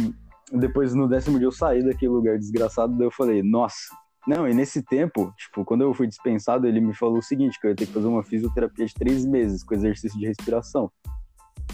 depois 0.53 0.95
no 0.95 1.09
décimo 1.09 1.39
dia 1.39 1.47
eu 1.47 1.53
saí 1.53 1.85
daquele 1.85 2.11
lugar 2.11 2.37
desgraçado, 2.39 2.97
daí 2.97 3.07
eu 3.07 3.13
falei, 3.13 3.43
nossa. 3.43 3.95
Não, 4.27 4.49
e 4.49 4.55
nesse 4.55 4.83
tempo, 4.83 5.33
tipo, 5.37 5.65
quando 5.65 5.83
eu 5.83 5.95
fui 5.95 6.07
dispensado, 6.07 6.67
ele 6.67 6.81
me 6.81 6.95
falou 6.95 7.19
o 7.19 7.23
seguinte, 7.23 7.59
que 7.59 7.67
eu 7.67 7.71
ia 7.71 7.77
ter 7.77 7.87
que 7.87 7.93
fazer 7.93 8.07
uma 8.07 8.23
fisioterapia 8.23 8.87
de 8.87 8.95
três 8.95 9.25
meses 9.25 9.65
com 9.65 9.75
exercício 9.75 10.19
de 10.19 10.27
respiração. 10.27 10.91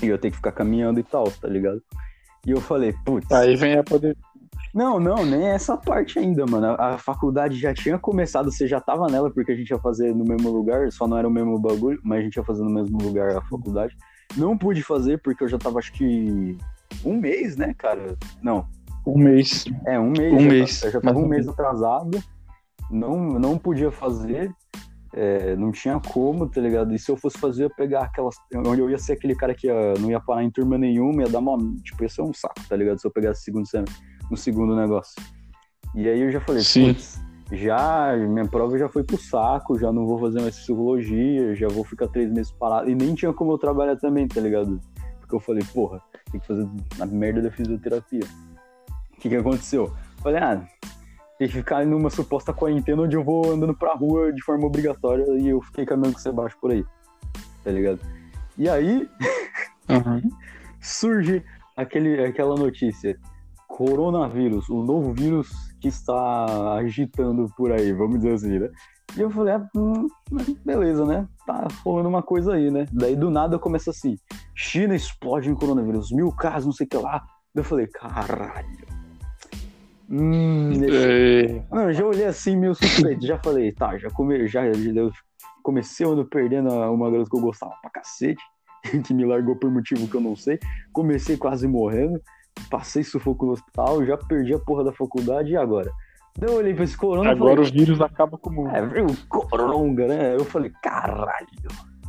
E 0.02 0.06
eu 0.06 0.12
ia 0.12 0.18
ter 0.18 0.30
que 0.30 0.36
ficar 0.36 0.52
caminhando 0.52 1.00
e 1.00 1.02
tal, 1.02 1.30
tá 1.30 1.48
ligado? 1.48 1.82
E 2.46 2.52
eu 2.52 2.60
falei, 2.60 2.94
putz. 3.04 3.30
Aí 3.32 3.56
vem 3.56 3.76
a 3.76 3.82
poder. 3.82 4.16
Não, 4.72 5.00
não, 5.00 5.24
nem 5.24 5.46
essa 5.46 5.76
parte 5.76 6.18
ainda, 6.18 6.46
mano. 6.46 6.66
A, 6.66 6.94
a 6.94 6.98
faculdade 6.98 7.58
já 7.58 7.74
tinha 7.74 7.98
começado, 7.98 8.52
você 8.52 8.68
já 8.68 8.80
tava 8.80 9.06
nela, 9.06 9.30
porque 9.30 9.52
a 9.52 9.56
gente 9.56 9.70
ia 9.70 9.78
fazer 9.78 10.14
no 10.14 10.24
mesmo 10.24 10.50
lugar, 10.50 10.92
só 10.92 11.08
não 11.08 11.16
era 11.16 11.26
o 11.26 11.30
mesmo 11.30 11.58
bagulho, 11.58 11.98
mas 12.04 12.20
a 12.20 12.22
gente 12.22 12.36
ia 12.36 12.44
fazer 12.44 12.62
no 12.62 12.70
mesmo 12.70 12.98
lugar 12.98 13.36
a 13.36 13.40
faculdade. 13.42 13.96
Não 14.36 14.56
pude 14.56 14.82
fazer 14.82 15.18
porque 15.22 15.42
eu 15.42 15.48
já 15.48 15.58
tava, 15.58 15.78
acho 15.78 15.92
que 15.92 16.56
um 17.04 17.16
mês, 17.16 17.56
né, 17.56 17.74
cara? 17.76 18.16
Não. 18.42 18.68
Um 19.06 19.18
mês. 19.18 19.64
É, 19.86 19.98
um 19.98 20.10
mês. 20.10 20.32
Um 20.32 20.40
já 20.40 20.48
mês. 20.48 20.80
Tá, 20.80 20.86
eu 20.86 20.92
já 20.92 21.00
tava 21.00 21.18
um 21.18 21.26
mês 21.26 21.48
atrasado. 21.48 22.22
Não, 22.90 23.38
não 23.38 23.58
podia 23.58 23.90
fazer. 23.90 24.52
É, 25.14 25.56
não 25.56 25.72
tinha 25.72 25.98
como, 25.98 26.46
tá 26.46 26.60
ligado? 26.60 26.92
E 26.94 26.98
se 26.98 27.10
eu 27.10 27.16
fosse 27.16 27.38
fazer, 27.38 27.64
eu 27.64 27.68
ia 27.68 27.74
pegar 27.74 28.02
aquelas. 28.02 28.36
Onde 28.54 28.80
eu 28.80 28.90
ia 28.90 28.98
ser 28.98 29.12
aquele 29.12 29.34
cara 29.34 29.54
que 29.54 29.66
ia, 29.66 29.94
não 29.98 30.10
ia 30.10 30.20
parar 30.20 30.44
em 30.44 30.50
turma 30.50 30.76
nenhuma, 30.76 31.22
ia 31.22 31.28
dar 31.28 31.38
uma. 31.38 31.56
Tipo, 31.82 32.02
ia 32.02 32.08
ser 32.08 32.22
um 32.22 32.34
saco, 32.34 32.60
tá 32.68 32.76
ligado? 32.76 33.00
Se 33.00 33.06
eu 33.06 33.10
pegasse 33.10 33.42
segundo 33.42 33.66
no 34.30 34.36
segundo 34.36 34.76
negócio. 34.76 35.14
E 35.94 36.08
aí 36.08 36.20
eu 36.20 36.30
já 36.30 36.40
falei, 36.40 36.62
Sim. 36.62 36.94
já, 37.52 38.14
minha 38.16 38.46
prova 38.46 38.76
já 38.78 38.88
foi 38.88 39.02
pro 39.02 39.16
saco, 39.16 39.78
já 39.78 39.90
não 39.92 40.06
vou 40.06 40.18
fazer 40.18 40.40
mais 40.42 40.58
psicologia, 40.58 41.54
já 41.54 41.68
vou 41.68 41.84
ficar 41.84 42.08
três 42.08 42.30
meses 42.30 42.52
parado. 42.52 42.90
E 42.90 42.94
nem 42.94 43.14
tinha 43.14 43.32
como 43.32 43.52
eu 43.52 43.58
trabalhar 43.58 43.96
também, 43.96 44.28
tá 44.28 44.40
ligado? 44.40 44.80
Porque 45.20 45.34
eu 45.34 45.40
falei, 45.40 45.64
porra, 45.72 46.02
tem 46.30 46.40
que 46.40 46.46
fazer 46.46 46.68
a 47.00 47.06
merda 47.06 47.42
da 47.42 47.50
fisioterapia. 47.50 48.24
O 49.16 49.20
que 49.20 49.28
que 49.28 49.36
aconteceu? 49.36 49.92
Falei, 50.22 50.42
ah, 50.42 50.66
que 51.38 51.48
ficar 51.48 51.84
numa 51.84 52.10
suposta 52.10 52.52
quarentena 52.52 53.02
onde 53.02 53.16
eu 53.16 53.22
vou 53.24 53.52
andando 53.52 53.74
pra 53.74 53.94
rua 53.94 54.32
de 54.32 54.42
forma 54.42 54.66
obrigatória 54.66 55.24
e 55.38 55.48
eu 55.48 55.60
fiquei 55.62 55.84
caminhando 55.84 56.14
com 56.14 56.20
você 56.20 56.32
baixo 56.32 56.56
por 56.60 56.70
aí. 56.70 56.84
Tá 57.62 57.70
ligado? 57.70 58.00
E 58.56 58.68
aí 58.68 59.08
Uhum. 59.88 60.22
surge 60.80 61.44
aquele, 61.76 62.24
aquela 62.24 62.56
notícia. 62.56 63.18
Coronavírus, 63.68 64.68
o 64.70 64.82
novo 64.82 65.12
vírus 65.12 65.50
que 65.80 65.88
está 65.88 66.74
agitando 66.74 67.46
por 67.56 67.70
aí, 67.72 67.92
vamos 67.92 68.20
dizer 68.20 68.32
assim, 68.34 68.58
né? 68.58 68.70
E 69.16 69.20
eu 69.20 69.30
falei, 69.30 69.54
ah, 69.54 69.68
hum, 69.76 70.06
beleza, 70.64 71.04
né? 71.04 71.26
Tá 71.46 71.68
rolando 71.84 72.08
uma 72.08 72.22
coisa 72.22 72.54
aí, 72.54 72.70
né? 72.70 72.86
Daí 72.92 73.14
do 73.14 73.30
nada 73.30 73.58
começa 73.58 73.90
assim: 73.90 74.16
China 74.54 74.94
explode 74.94 75.50
em 75.50 75.54
coronavírus, 75.54 76.10
mil 76.10 76.30
casos, 76.32 76.66
não 76.66 76.72
sei 76.72 76.86
o 76.86 76.88
que 76.88 76.96
lá. 76.96 77.18
Daí 77.54 77.60
eu 77.60 77.64
falei, 77.64 77.86
caralho. 77.88 78.95
Hum. 80.08 80.72
É, 80.84 81.92
já 81.92 82.04
olhei 82.04 82.26
assim, 82.26 82.56
meio 82.56 82.74
suspeito. 82.74 83.26
já 83.26 83.38
falei, 83.38 83.72
tá, 83.72 83.98
já, 83.98 84.08
come, 84.10 84.46
já, 84.46 84.72
já 84.72 84.90
eu 84.92 85.10
comecei 85.62 86.06
o 86.06 86.12
ano 86.12 86.24
perdendo 86.24 86.70
uma 86.70 87.10
garota 87.10 87.28
que 87.28 87.36
eu 87.36 87.40
gostava 87.40 87.74
pra 87.82 87.90
cacete, 87.90 88.42
que 89.04 89.12
me 89.12 89.24
largou 89.24 89.56
por 89.56 89.70
motivo 89.70 90.08
que 90.08 90.14
eu 90.14 90.20
não 90.20 90.36
sei. 90.36 90.58
Comecei 90.92 91.36
quase 91.36 91.66
morrendo, 91.66 92.20
passei 92.70 93.02
sufoco 93.02 93.46
no 93.46 93.52
hospital, 93.52 94.04
já 94.04 94.16
perdi 94.16 94.54
a 94.54 94.58
porra 94.58 94.84
da 94.84 94.92
faculdade 94.92 95.50
e 95.50 95.56
agora? 95.56 95.90
Daí 96.38 96.50
eu 96.50 96.56
olhei 96.56 96.74
pra 96.74 96.84
esse 96.84 96.96
corona 96.96 97.30
Agora 97.30 97.56
falei, 97.56 97.70
o 97.70 97.72
vírus 97.72 98.00
acaba 98.00 98.36
com 98.36 98.50
o 98.50 98.52
mundo. 98.52 98.70
é, 98.70 98.82
coronga, 99.28 100.06
né? 100.06 100.34
Eu 100.34 100.44
falei, 100.44 100.70
caralho. 100.82 101.46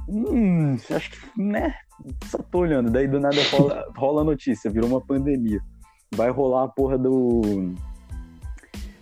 Hum, 0.09 0.75
acho 0.91 1.11
que, 1.11 1.41
né? 1.41 1.73
Só 2.25 2.37
tô 2.39 2.59
olhando. 2.59 2.91
Daí 2.91 3.07
do 3.07 3.19
nada 3.19 3.37
rola, 3.51 3.85
rola 3.95 4.21
a 4.21 4.25
notícia, 4.25 4.69
virou 4.69 4.89
uma 4.89 5.01
pandemia. 5.01 5.61
Vai 6.15 6.29
rolar 6.29 6.63
a 6.63 6.67
porra 6.67 6.97
do, 6.97 7.41
do- 7.41 7.75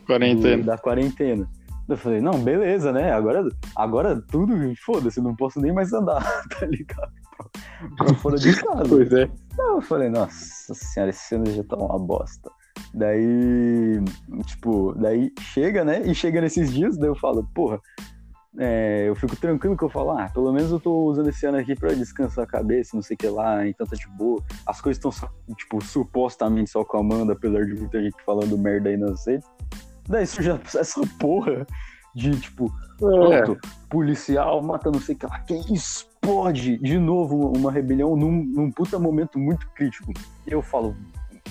Quarentena. 0.05 0.63
da 0.63 0.77
quarentena. 0.77 1.49
Eu 1.87 1.97
falei, 1.97 2.19
não, 2.19 2.39
beleza, 2.39 2.91
né? 2.91 3.11
Agora, 3.13 3.47
agora 3.75 4.19
tudo, 4.31 4.55
foda-se, 4.83 5.21
não 5.21 5.35
posso 5.35 5.59
nem 5.61 5.71
mais 5.71 5.93
andar, 5.93 6.23
tá 6.49 6.65
ligado? 6.65 7.11
Pra, 7.37 8.05
pra 8.05 8.15
fora 8.15 8.37
de 8.37 8.53
casa. 8.59 8.83
Pois 8.89 9.11
é. 9.13 9.29
Não, 9.55 9.75
eu 9.75 9.81
falei, 9.81 10.09
nossa 10.09 10.73
senhora, 10.73 11.11
esse 11.11 11.35
ano 11.35 11.45
já 11.47 11.63
tá 11.63 11.75
uma 11.75 11.99
bosta. 11.99 12.49
Daí, 12.93 14.03
tipo, 14.45 14.93
daí 14.97 15.31
chega, 15.39 15.83
né? 15.85 16.01
E 16.05 16.15
chega 16.15 16.41
nesses 16.41 16.73
dias, 16.73 16.97
daí 16.97 17.09
eu 17.09 17.15
falo, 17.15 17.47
porra, 17.53 17.79
é, 18.57 19.05
eu 19.07 19.15
fico 19.15 19.35
tranquilo 19.35 19.75
que 19.75 19.83
eu 19.83 19.89
falo, 19.89 20.11
ah, 20.11 20.29
pelo 20.33 20.51
menos 20.51 20.71
eu 20.71 20.79
tô 20.79 21.05
usando 21.05 21.29
esse 21.29 21.45
ano 21.45 21.57
aqui 21.57 21.75
pra 21.75 21.93
descansar 21.93 22.43
a 22.43 22.47
cabeça, 22.47 22.95
não 22.95 23.01
sei 23.01 23.15
o 23.15 23.17
que 23.17 23.27
lá, 23.27 23.67
então 23.67 23.85
tá 23.85 23.95
de 23.95 24.07
boa. 24.07 24.41
As 24.65 24.79
coisas 24.79 25.03
estão, 25.03 25.29
tipo, 25.55 25.83
supostamente 25.83 26.69
só 26.69 26.83
calmando, 26.83 27.31
apesar 27.31 27.65
de 27.65 27.73
muita 27.73 28.01
gente 28.01 28.15
falando 28.25 28.57
merda 28.57 28.89
aí 28.89 28.97
nas 28.97 29.25
redes. 29.25 29.47
Daí 30.07 30.25
surge 30.25 30.51
essa 30.77 31.01
porra 31.19 31.65
de, 32.15 32.39
tipo, 32.39 32.71
É. 32.95 33.41
Pronto, 33.41 33.59
policial 33.89 34.61
mata 34.63 34.89
não 34.89 35.01
sei 35.01 35.15
o 35.15 35.17
que 35.17 35.25
lá. 35.25 35.39
Quem 35.39 35.61
explode 35.73 36.77
de 36.77 36.97
novo 36.97 37.51
uma 37.51 37.71
rebelião 37.71 38.15
num, 38.15 38.31
num 38.31 38.71
puta 38.71 38.97
momento 38.97 39.37
muito 39.37 39.67
crítico. 39.71 40.13
E 40.47 40.51
eu 40.51 40.61
falo, 40.61 40.95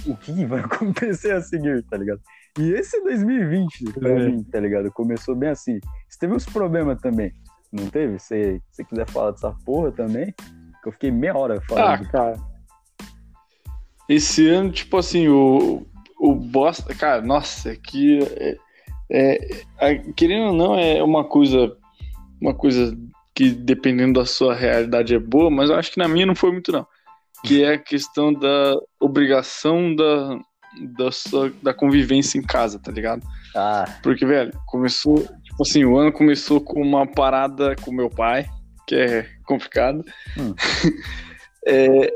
o 0.07 0.17
que 0.17 0.45
vai 0.47 0.61
acontecer 0.65 1.33
a 1.33 1.41
seguir, 1.43 1.83
tá 1.85 1.97
ligado? 1.97 2.21
E 2.59 2.71
esse 2.73 3.01
2020, 3.03 3.85
pra 3.93 4.11
É. 4.11 4.29
mim, 4.29 4.43
tá 4.45 4.61
ligado? 4.61 4.91
Começou 4.93 5.35
bem 5.35 5.49
assim. 5.51 5.81
Você 6.09 6.19
teve 6.19 6.35
uns 6.35 6.45
problemas 6.47 7.01
também, 7.01 7.33
não 7.73 7.89
teve? 7.89 8.19
Se 8.19 8.61
você 8.71 8.85
quiser 8.85 9.09
falar 9.11 9.33
dessa 9.33 9.51
porra 9.65 9.91
também, 9.91 10.33
que 10.83 10.89
eu 10.89 10.93
fiquei 10.93 11.11
meia 11.11 11.37
hora 11.37 11.57
Ah, 11.59 11.63
falando. 11.69 12.09
cara. 12.11 12.37
Esse 14.09 14.49
ano, 14.49 14.71
tipo 14.71 14.97
assim, 14.99 15.29
o, 15.29 15.87
o 16.19 16.35
bosta. 16.35 16.95
Cara, 16.95 17.23
nossa, 17.23 17.73
é 17.73 17.77
que. 17.77 18.19
É, 18.37 18.57
é- 19.11 19.61
é- 19.81 19.99
querendo 20.15 20.49
ou 20.49 20.53
não, 20.53 20.79
é 20.79 21.03
uma 21.03 21.25
coisa. 21.25 21.77
Uma 22.41 22.55
coisa 22.55 22.97
que, 23.35 23.51
dependendo 23.51 24.21
da 24.21 24.27
sua 24.27 24.55
realidade, 24.55 25.15
é 25.15 25.19
boa, 25.19 25.51
mas 25.51 25.71
eu 25.71 25.77
acho 25.77 25.91
que 25.91 25.99
na 25.99 26.07
minha 26.07 26.27
não 26.27 26.35
foi 26.35 26.53
muito, 26.53 26.71
não. 26.71 26.87
Que 27.45 27.65
é 27.65 27.75
a 27.75 27.79
questão 27.79 28.33
da 28.33 28.77
obrigação 29.01 29.95
da, 29.95 30.39
da, 30.81 31.11
sua, 31.11 31.53
da 31.63 31.75
convivência 31.75 32.39
em 32.39 32.43
casa, 32.43 32.79
tá 32.79 32.91
ligado? 32.91 33.27
Ah, 33.55 33.85
Porque, 34.03 34.25
velho, 34.27 34.53
começou. 34.67 35.19
Tipo 35.45 35.63
assim, 35.63 35.85
o 35.85 35.97
ano 35.97 36.13
começou 36.13 36.61
com 36.61 36.81
uma 36.81 37.07
parada 37.07 37.77
com 37.77 37.93
meu 37.93 38.11
pai, 38.11 38.47
que 38.87 38.95
é 38.95 39.29
complicado. 39.45 40.05
Hum. 40.39 40.55
É, 41.67 42.13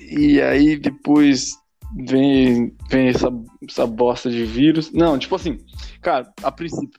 e 0.00 0.42
aí 0.42 0.76
depois 0.76 1.56
vem, 1.96 2.74
vem 2.90 3.06
essa, 3.06 3.28
essa 3.68 3.86
bosta 3.86 4.28
de 4.28 4.44
vírus. 4.44 4.90
Não, 4.90 5.16
tipo 5.16 5.36
assim, 5.36 5.58
cara, 6.02 6.28
a 6.42 6.50
princípio, 6.50 6.98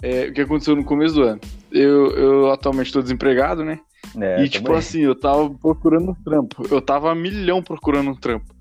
é, 0.00 0.26
o 0.26 0.32
que 0.32 0.40
aconteceu 0.40 0.76
no 0.76 0.84
começo 0.84 1.16
do 1.16 1.22
ano? 1.22 1.40
Eu, 1.72 2.10
eu 2.12 2.52
atualmente 2.52 2.86
estou 2.86 3.02
desempregado, 3.02 3.64
né? 3.64 3.80
é, 4.20 4.44
e 4.44 4.48
tipo 4.48 4.66
também. 4.66 4.78
assim, 4.78 5.00
eu 5.00 5.14
tava 5.14 5.50
procurando 5.50 6.10
um 6.10 6.14
trampo. 6.14 6.66
Eu 6.70 6.80
tava 6.80 7.10
a 7.10 7.14
milhão 7.14 7.62
procurando 7.62 8.10
um 8.10 8.14
trampo. 8.14 8.54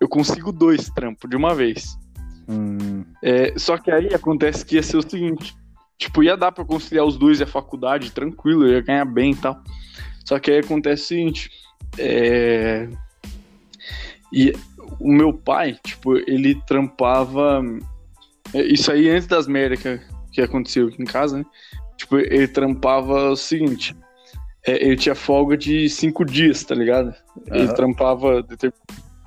Eu 0.00 0.08
consigo 0.08 0.52
dois 0.52 0.88
trampos 0.90 1.28
de 1.28 1.36
uma 1.36 1.54
vez. 1.54 1.98
Hum, 2.48 3.04
É, 3.22 3.52
só 3.58 3.76
que 3.76 3.90
aí 3.90 4.08
acontece 4.14 4.64
que 4.64 4.76
ia 4.76 4.82
ser 4.82 4.96
o 4.96 5.02
seguinte: 5.08 5.54
tipo, 5.98 6.22
ia 6.22 6.36
dar 6.36 6.52
pra 6.52 6.64
conciliar 6.64 7.04
os 7.04 7.16
dois 7.18 7.40
e 7.40 7.42
a 7.42 7.46
faculdade 7.46 8.10
tranquilo, 8.12 8.66
ia 8.68 8.80
ganhar 8.80 9.04
bem 9.04 9.32
e 9.32 9.36
tal. 9.36 9.62
Só 10.24 10.38
que 10.38 10.50
aí 10.50 10.58
acontece 10.60 11.02
o 11.02 11.06
seguinte: 11.08 11.50
é, 11.98 12.88
e 14.32 14.52
o 15.00 15.12
meu 15.12 15.32
pai, 15.32 15.78
tipo, 15.84 16.16
ele 16.16 16.54
trampava. 16.66 17.62
é, 18.54 18.62
Isso 18.62 18.90
aí 18.92 19.08
antes 19.10 19.26
das 19.26 19.46
merdas 19.46 19.80
que, 19.82 20.00
que 20.32 20.40
aconteceu 20.40 20.88
aqui 20.88 21.02
em 21.02 21.06
casa, 21.06 21.38
né? 21.38 21.44
Tipo, 21.96 22.16
ele 22.18 22.48
trampava 22.48 23.30
o 23.30 23.36
seguinte: 23.36 23.94
é, 24.66 24.82
ele 24.86 24.96
tinha 24.96 25.14
folga 25.14 25.56
de 25.56 25.88
cinco 25.88 26.24
dias, 26.24 26.62
tá 26.64 26.74
ligado? 26.74 27.14
Ele 27.50 27.64
Aham. 27.66 27.74
trampava 27.74 28.42
determinado 28.42 28.78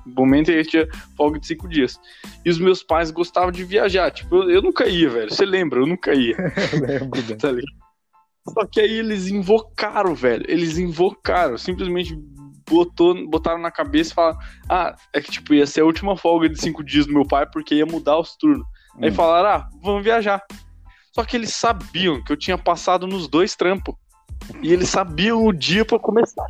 momento 0.06 0.50
ele 0.50 0.64
tinha 0.64 0.86
folga 1.16 1.38
de 1.38 1.46
cinco 1.46 1.68
dias. 1.68 1.98
E 2.44 2.50
os 2.50 2.58
meus 2.58 2.82
pais 2.82 3.10
gostavam 3.10 3.50
de 3.52 3.64
viajar. 3.64 4.10
Tipo, 4.10 4.36
eu, 4.36 4.50
eu 4.50 4.62
nunca 4.62 4.86
ia, 4.88 5.08
velho. 5.08 5.32
Você 5.32 5.44
lembra? 5.44 5.80
Eu 5.80 5.86
nunca 5.86 6.14
ia, 6.14 6.36
lembro, 6.80 7.36
tá? 7.36 7.48
Só 8.48 8.66
que 8.66 8.80
aí 8.80 8.92
eles 8.98 9.28
invocaram, 9.28 10.14
velho. 10.14 10.44
Eles 10.48 10.76
invocaram. 10.78 11.56
Simplesmente 11.56 12.16
botou, 12.68 13.28
botaram 13.28 13.58
na 13.60 13.70
cabeça 13.70 14.10
e 14.12 14.14
falaram: 14.14 14.38
Ah, 14.68 14.96
é 15.12 15.20
que 15.20 15.30
tipo, 15.30 15.54
ia 15.54 15.66
ser 15.66 15.82
a 15.82 15.84
última 15.84 16.16
folga 16.16 16.48
de 16.48 16.60
cinco 16.60 16.82
dias 16.82 17.06
do 17.06 17.12
meu 17.12 17.26
pai 17.26 17.46
porque 17.46 17.74
ia 17.76 17.86
mudar 17.86 18.18
os 18.18 18.36
turnos. 18.36 18.66
Aí 19.00 19.10
Hum. 19.10 19.14
falaram: 19.14 19.48
Ah, 19.48 19.68
vamos 19.82 20.02
viajar. 20.02 20.42
Só 21.14 21.22
que 21.24 21.36
eles 21.36 21.54
sabiam 21.54 22.22
que 22.24 22.32
eu 22.32 22.36
tinha 22.36 22.56
passado 22.58 23.06
nos 23.06 23.28
dois 23.28 23.54
trampos. 23.54 23.94
E 24.62 24.72
eles 24.72 24.88
sabiam 24.88 25.44
o 25.44 25.52
dia 25.52 25.84
pra 25.84 25.98
começar. 25.98 26.44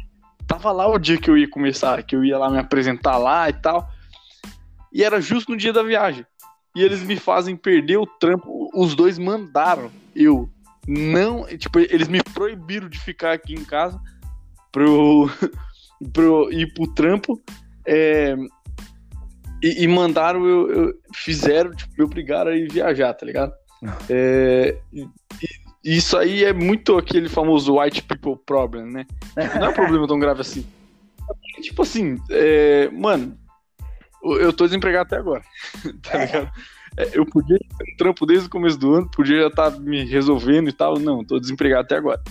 Tava 0.52 0.70
lá 0.70 0.86
o 0.86 0.98
dia 0.98 1.16
que 1.16 1.30
eu 1.30 1.38
ia 1.38 1.48
começar, 1.48 2.02
que 2.02 2.14
eu 2.14 2.22
ia 2.22 2.36
lá 2.36 2.50
me 2.50 2.58
apresentar 2.58 3.16
lá 3.16 3.48
e 3.48 3.54
tal. 3.54 3.88
E 4.92 5.02
era 5.02 5.18
justo 5.18 5.50
no 5.50 5.56
dia 5.56 5.72
da 5.72 5.82
viagem. 5.82 6.26
E 6.76 6.82
eles 6.82 7.02
me 7.02 7.16
fazem 7.16 7.56
perder 7.56 7.96
o 7.96 8.06
trampo. 8.06 8.68
Os 8.74 8.94
dois 8.94 9.18
mandaram 9.18 9.90
eu 10.14 10.50
não. 10.86 11.46
Tipo, 11.56 11.78
eles 11.78 12.06
me 12.06 12.22
proibiram 12.34 12.86
de 12.86 13.00
ficar 13.00 13.32
aqui 13.32 13.54
em 13.54 13.64
casa 13.64 13.98
pra 14.70 14.82
eu, 14.82 15.30
pra 16.12 16.22
eu 16.22 16.52
ir 16.52 16.74
pro 16.74 16.92
trampo. 16.92 17.42
É, 17.86 18.36
e, 19.62 19.84
e 19.84 19.88
mandaram 19.88 20.44
eu, 20.44 20.70
eu, 20.70 20.94
Fizeram, 21.14 21.70
tipo, 21.74 21.94
me 21.96 22.04
obrigaram 22.04 22.50
a 22.50 22.54
ir 22.54 22.70
viajar, 22.70 23.14
tá 23.14 23.24
ligado? 23.24 23.54
É, 24.10 24.78
e, 24.92 25.00
e 25.00 25.61
isso 25.84 26.16
aí 26.16 26.44
é 26.44 26.52
muito 26.52 26.96
aquele 26.96 27.28
famoso 27.28 27.78
white 27.78 28.02
people 28.02 28.36
problem, 28.46 28.84
né? 28.84 29.06
Não 29.36 29.66
é 29.66 29.68
um 29.70 29.74
problema 29.74 30.06
tão 30.06 30.18
grave 30.18 30.40
assim. 30.40 30.66
Tipo 31.60 31.82
assim, 31.82 32.20
é, 32.30 32.88
mano, 32.90 33.36
eu 34.22 34.52
tô 34.52 34.64
desempregado 34.64 35.06
até 35.06 35.16
agora, 35.16 35.42
tá 36.02 36.18
ligado? 36.18 36.50
É, 36.96 37.10
eu 37.14 37.24
podia 37.24 37.58
ter 37.58 37.92
um 37.92 37.96
trampo 37.96 38.26
desde 38.26 38.46
o 38.46 38.50
começo 38.50 38.78
do 38.78 38.94
ano, 38.94 39.10
podia 39.10 39.42
já 39.42 39.46
estar 39.48 39.70
tá 39.70 39.78
me 39.78 40.04
resolvendo 40.04 40.68
e 40.68 40.72
tal. 40.72 40.98
Não, 40.98 41.24
tô 41.24 41.40
desempregado 41.40 41.84
até 41.84 41.96
agora. 41.96 42.22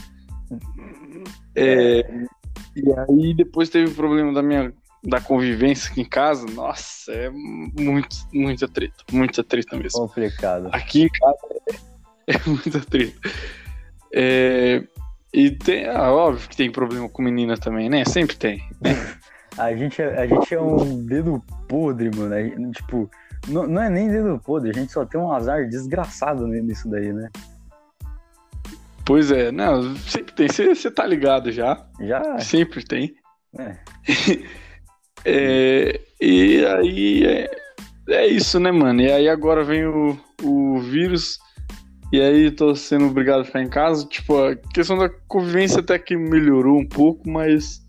É, 1.55 2.01
e 2.75 2.93
aí 2.93 3.33
depois 3.33 3.69
teve 3.69 3.91
o 3.91 3.95
problema 3.95 4.31
da 4.33 4.43
minha 4.43 4.73
da 5.03 5.19
convivência 5.19 5.89
aqui 5.91 6.01
em 6.01 6.05
casa. 6.05 6.45
Nossa, 6.45 7.11
é 7.11 7.29
muito, 7.29 8.15
muita 8.31 8.67
treta. 8.67 9.03
Muita 9.11 9.43
treta 9.43 9.75
mesmo. 9.75 9.99
Complicado. 9.99 10.69
Aqui 10.71 11.03
em 11.03 11.09
casa 11.09 11.37
é, 12.27 12.49
muita 12.49 12.79
treta. 12.79 13.29
É, 14.13 14.83
e 15.33 15.51
tem, 15.51 15.87
ah, 15.87 16.11
óbvio 16.11 16.49
que 16.49 16.57
tem 16.57 16.71
problema 16.71 17.07
com 17.07 17.21
menina 17.21 17.57
também, 17.57 17.89
né? 17.89 18.03
Sempre 18.05 18.35
tem. 18.35 18.61
Né? 18.81 18.91
a, 19.57 19.75
gente, 19.75 20.01
é, 20.01 20.21
a 20.21 20.27
gente 20.27 20.53
é 20.53 20.61
um 20.61 21.05
dedo 21.05 21.41
podre, 21.67 22.11
mano. 22.15 22.35
Gente, 22.35 22.77
tipo, 22.77 23.09
não, 23.47 23.67
não 23.67 23.81
é 23.81 23.89
nem 23.89 24.09
dedo 24.09 24.39
podre, 24.43 24.71
a 24.71 24.73
gente 24.73 24.91
só 24.91 25.05
tem 25.05 25.19
um 25.19 25.31
azar 25.31 25.67
desgraçado 25.67 26.45
nisso 26.47 26.89
daí, 26.89 27.13
né? 27.13 27.29
Pois 29.05 29.31
é, 29.31 29.51
não, 29.51 29.95
sempre 29.97 30.33
tem. 30.33 30.47
Você 30.47 30.91
tá 30.91 31.05
ligado 31.05 31.51
já. 31.51 31.85
Já. 31.99 32.39
Sempre 32.39 32.83
tem. 32.83 33.15
É. 33.57 33.77
é 35.25 36.01
e 36.19 36.65
aí 36.65 37.25
é, 37.25 37.51
é, 38.09 38.27
isso, 38.27 38.59
né, 38.59 38.71
mano? 38.71 39.01
E 39.01 39.11
aí 39.11 39.27
agora 39.27 39.63
vem 39.63 39.85
o, 39.85 40.17
o 40.43 40.79
vírus. 40.79 41.39
E 42.11 42.19
aí 42.19 42.51
tô 42.51 42.75
sendo 42.75 43.07
obrigado 43.07 43.41
a 43.41 43.45
ficar 43.45 43.61
em 43.61 43.69
casa. 43.69 44.05
Tipo, 44.05 44.43
a 44.43 44.55
questão 44.55 44.97
da 44.97 45.09
convivência 45.27 45.79
até 45.79 45.97
que 45.97 46.17
melhorou 46.17 46.77
um 46.77 46.87
pouco, 46.87 47.29
mas 47.29 47.81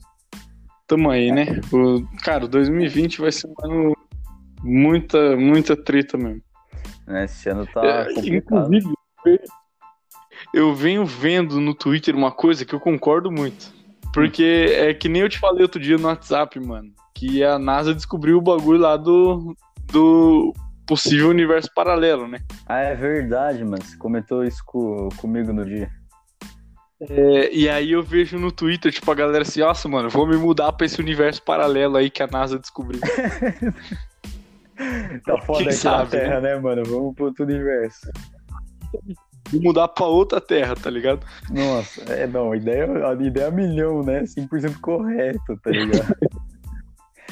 tamo 0.86 1.10
aí, 1.10 1.32
né? 1.32 1.60
O, 1.72 2.06
cara, 2.22 2.46
2020 2.46 3.20
vai 3.20 3.32
ser 3.32 3.48
um 3.48 3.54
ano 3.64 3.96
muita, 4.62 5.36
muita 5.36 5.76
treta 5.76 6.16
mesmo. 6.16 6.42
Esse 7.24 7.48
ano 7.48 7.66
tá 7.66 7.84
é. 7.84 8.12
Inclusive, 8.12 8.94
eu 10.54 10.74
venho 10.74 11.04
vendo 11.04 11.60
no 11.60 11.74
Twitter 11.74 12.14
uma 12.14 12.30
coisa 12.30 12.64
que 12.64 12.74
eu 12.74 12.80
concordo 12.80 13.30
muito. 13.30 13.72
Porque 14.12 14.66
é 14.76 14.94
que 14.94 15.08
nem 15.08 15.22
eu 15.22 15.28
te 15.28 15.38
falei 15.38 15.62
outro 15.62 15.80
dia 15.80 15.96
no 15.96 16.06
WhatsApp, 16.06 16.60
mano. 16.60 16.92
Que 17.14 17.42
a 17.42 17.58
NASA 17.58 17.94
descobriu 17.94 18.38
o 18.38 18.42
bagulho 18.42 18.78
lá 18.78 18.96
do, 18.96 19.56
do 19.90 20.52
possível 20.92 21.30
universo 21.30 21.70
paralelo, 21.74 22.28
né? 22.28 22.38
Ah, 22.66 22.80
é 22.80 22.94
verdade, 22.94 23.64
mano. 23.64 23.82
Você 23.82 23.96
comentou 23.96 24.44
isso 24.44 24.62
com, 24.66 25.08
comigo 25.16 25.50
no 25.50 25.64
dia. 25.64 25.90
É, 27.00 27.50
e 27.50 27.66
aí 27.66 27.92
eu 27.92 28.02
vejo 28.02 28.38
no 28.38 28.52
Twitter, 28.52 28.92
tipo, 28.92 29.10
a 29.10 29.14
galera 29.14 29.40
assim, 29.40 29.60
nossa, 29.60 29.88
mano, 29.88 30.10
vou 30.10 30.26
me 30.26 30.36
mudar 30.36 30.70
pra 30.72 30.84
esse 30.84 31.00
universo 31.00 31.42
paralelo 31.42 31.96
aí 31.96 32.10
que 32.10 32.22
a 32.22 32.26
NASA 32.26 32.58
descobriu. 32.58 33.00
tá 35.24 35.38
foda 35.38 35.60
Quem 35.60 35.68
aqui 35.68 35.76
sabe, 35.76 36.04
na 36.04 36.10
Terra, 36.10 36.40
né? 36.42 36.54
né, 36.54 36.60
mano? 36.60 36.82
Vamos 36.84 37.14
pro 37.14 37.24
outro 37.24 37.44
universo. 37.46 38.10
Vou 39.50 39.62
mudar 39.62 39.88
pra 39.88 40.04
outra 40.04 40.42
Terra, 40.42 40.76
tá 40.76 40.90
ligado? 40.90 41.26
Nossa, 41.50 42.02
é, 42.12 42.26
não, 42.26 42.52
a 42.52 42.56
ideia, 42.56 42.86
a 43.08 43.14
ideia 43.14 43.46
é 43.46 43.50
milhão, 43.50 44.02
né? 44.02 44.24
100% 44.24 44.78
correto, 44.78 45.56
tá 45.56 45.70
ligado? 45.70 46.14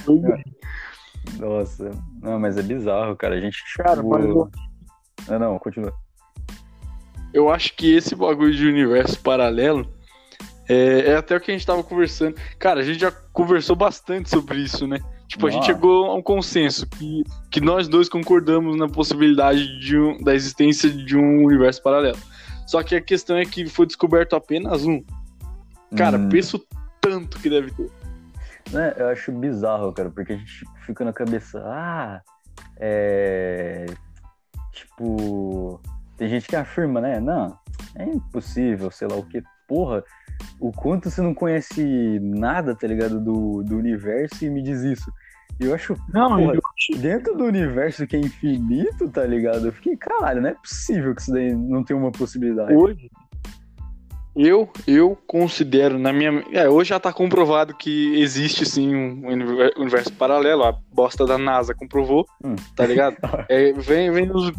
Nossa, 1.39 1.91
não, 2.23 2.39
mas 2.39 2.57
é 2.57 2.63
bizarro, 2.63 3.17
cara. 3.17 3.35
A 3.37 3.41
gente. 3.41 3.59
Cara, 3.77 4.03
mas... 4.03 4.25
Ah, 5.29 5.39
não, 5.39 5.59
continua. 5.59 5.93
Eu 7.33 7.51
acho 7.51 7.75
que 7.77 7.95
esse 7.95 8.15
bagulho 8.15 8.55
de 8.55 8.67
universo 8.67 9.21
paralelo 9.21 9.87
é, 10.69 11.11
é, 11.11 11.17
até 11.17 11.37
o 11.37 11.41
que 11.41 11.51
a 11.51 11.55
gente 11.55 11.67
tava 11.67 11.83
conversando. 11.83 12.37
Cara, 12.59 12.81
a 12.81 12.85
gente 12.85 13.01
já 13.01 13.11
conversou 13.11 13.75
bastante 13.75 14.31
sobre 14.31 14.59
isso, 14.59 14.87
né? 14.87 15.01
Tipo, 15.27 15.47
a 15.47 15.51
gente 15.51 15.67
chegou 15.67 16.07
a 16.07 16.15
um 16.15 16.23
consenso 16.23 16.89
que, 16.89 17.25
que 17.51 17.61
nós 17.61 17.89
dois 17.89 18.09
concordamos 18.09 18.77
na 18.77 18.89
possibilidade 18.89 19.79
de 19.81 19.97
um, 19.97 20.17
da 20.23 20.35
existência 20.35 20.91
de 20.91 21.17
um 21.17 21.45
universo 21.45 21.83
paralelo. 21.83 22.19
Só 22.67 22.83
que 22.85 22.95
a 22.95 23.01
questão 23.01 23.37
é 23.37 23.45
que 23.45 23.67
foi 23.67 23.87
descoberto 23.87 24.35
apenas 24.35 24.85
um. 24.85 25.03
Cara, 25.97 26.19
hum. 26.19 26.29
penso 26.29 26.61
tanto 27.01 27.39
que 27.41 27.51
deve 27.51 27.73
ter. 27.73 27.91
Né, 28.73 28.95
eu 28.97 29.09
acho 29.09 29.33
bizarro, 29.33 29.93
cara, 29.93 30.11
porque 30.11 30.33
a 30.33 30.37
gente 30.37 30.65
fica 30.87 31.05
na 31.05 31.13
cabeça, 31.13 31.61
ah, 31.65 32.21
é. 32.79 33.87
Tipo. 34.73 35.81
Tem 36.17 36.29
gente 36.29 36.47
que 36.47 36.57
afirma, 36.57 37.01
né? 37.01 37.19
Não, 37.19 37.59
é 37.97 38.05
impossível, 38.05 38.91
sei 38.91 39.09
lá 39.09 39.17
o 39.17 39.25
que. 39.25 39.43
Porra, 39.67 40.05
o 40.61 40.71
quanto 40.71 41.11
você 41.11 41.21
não 41.23 41.35
conhece 41.35 42.19
nada, 42.21 42.75
tá 42.75 42.87
ligado, 42.87 43.21
do, 43.21 43.63
do 43.63 43.77
universo 43.77 44.45
e 44.45 44.51
me 44.51 44.63
diz 44.63 44.83
isso. 44.83 45.11
Eu 45.59 45.75
acho, 45.75 45.95
não, 46.13 46.37
porra, 46.39 46.55
eu... 46.55 46.99
dentro 46.99 47.37
do 47.37 47.45
universo 47.45 48.07
que 48.07 48.17
é 48.17 48.19
infinito, 48.19 49.09
tá 49.11 49.25
ligado? 49.25 49.67
Eu 49.67 49.73
fiquei, 49.73 49.97
caralho, 49.97 50.41
não 50.41 50.49
é 50.49 50.55
possível 50.55 51.15
que 51.15 51.23
isso 51.23 51.33
daí 51.33 51.55
não 51.55 51.85
tenha 51.85 51.99
uma 51.99 52.11
possibilidade. 52.11 52.75
Hoje, 52.75 53.11
eu, 54.35 54.71
eu 54.87 55.19
considero, 55.27 55.99
na 55.99 56.13
minha. 56.13 56.45
É, 56.53 56.69
hoje 56.69 56.91
já 56.91 57.01
tá 57.01 57.13
comprovado 57.13 57.75
que 57.75 58.21
existe 58.21 58.65
sim 58.65 58.95
um 58.95 59.27
universo 59.27 60.13
paralelo. 60.13 60.65
A 60.65 60.73
bosta 60.73 61.27
da 61.27 61.37
NASA 61.37 61.75
comprovou, 61.75 62.27
hum. 62.45 62.55
tá 62.77 62.87
ligado? 62.87 63.17
É, 63.49 63.73
vem, 63.73 64.11
vem 64.13 64.31
os 64.31 64.53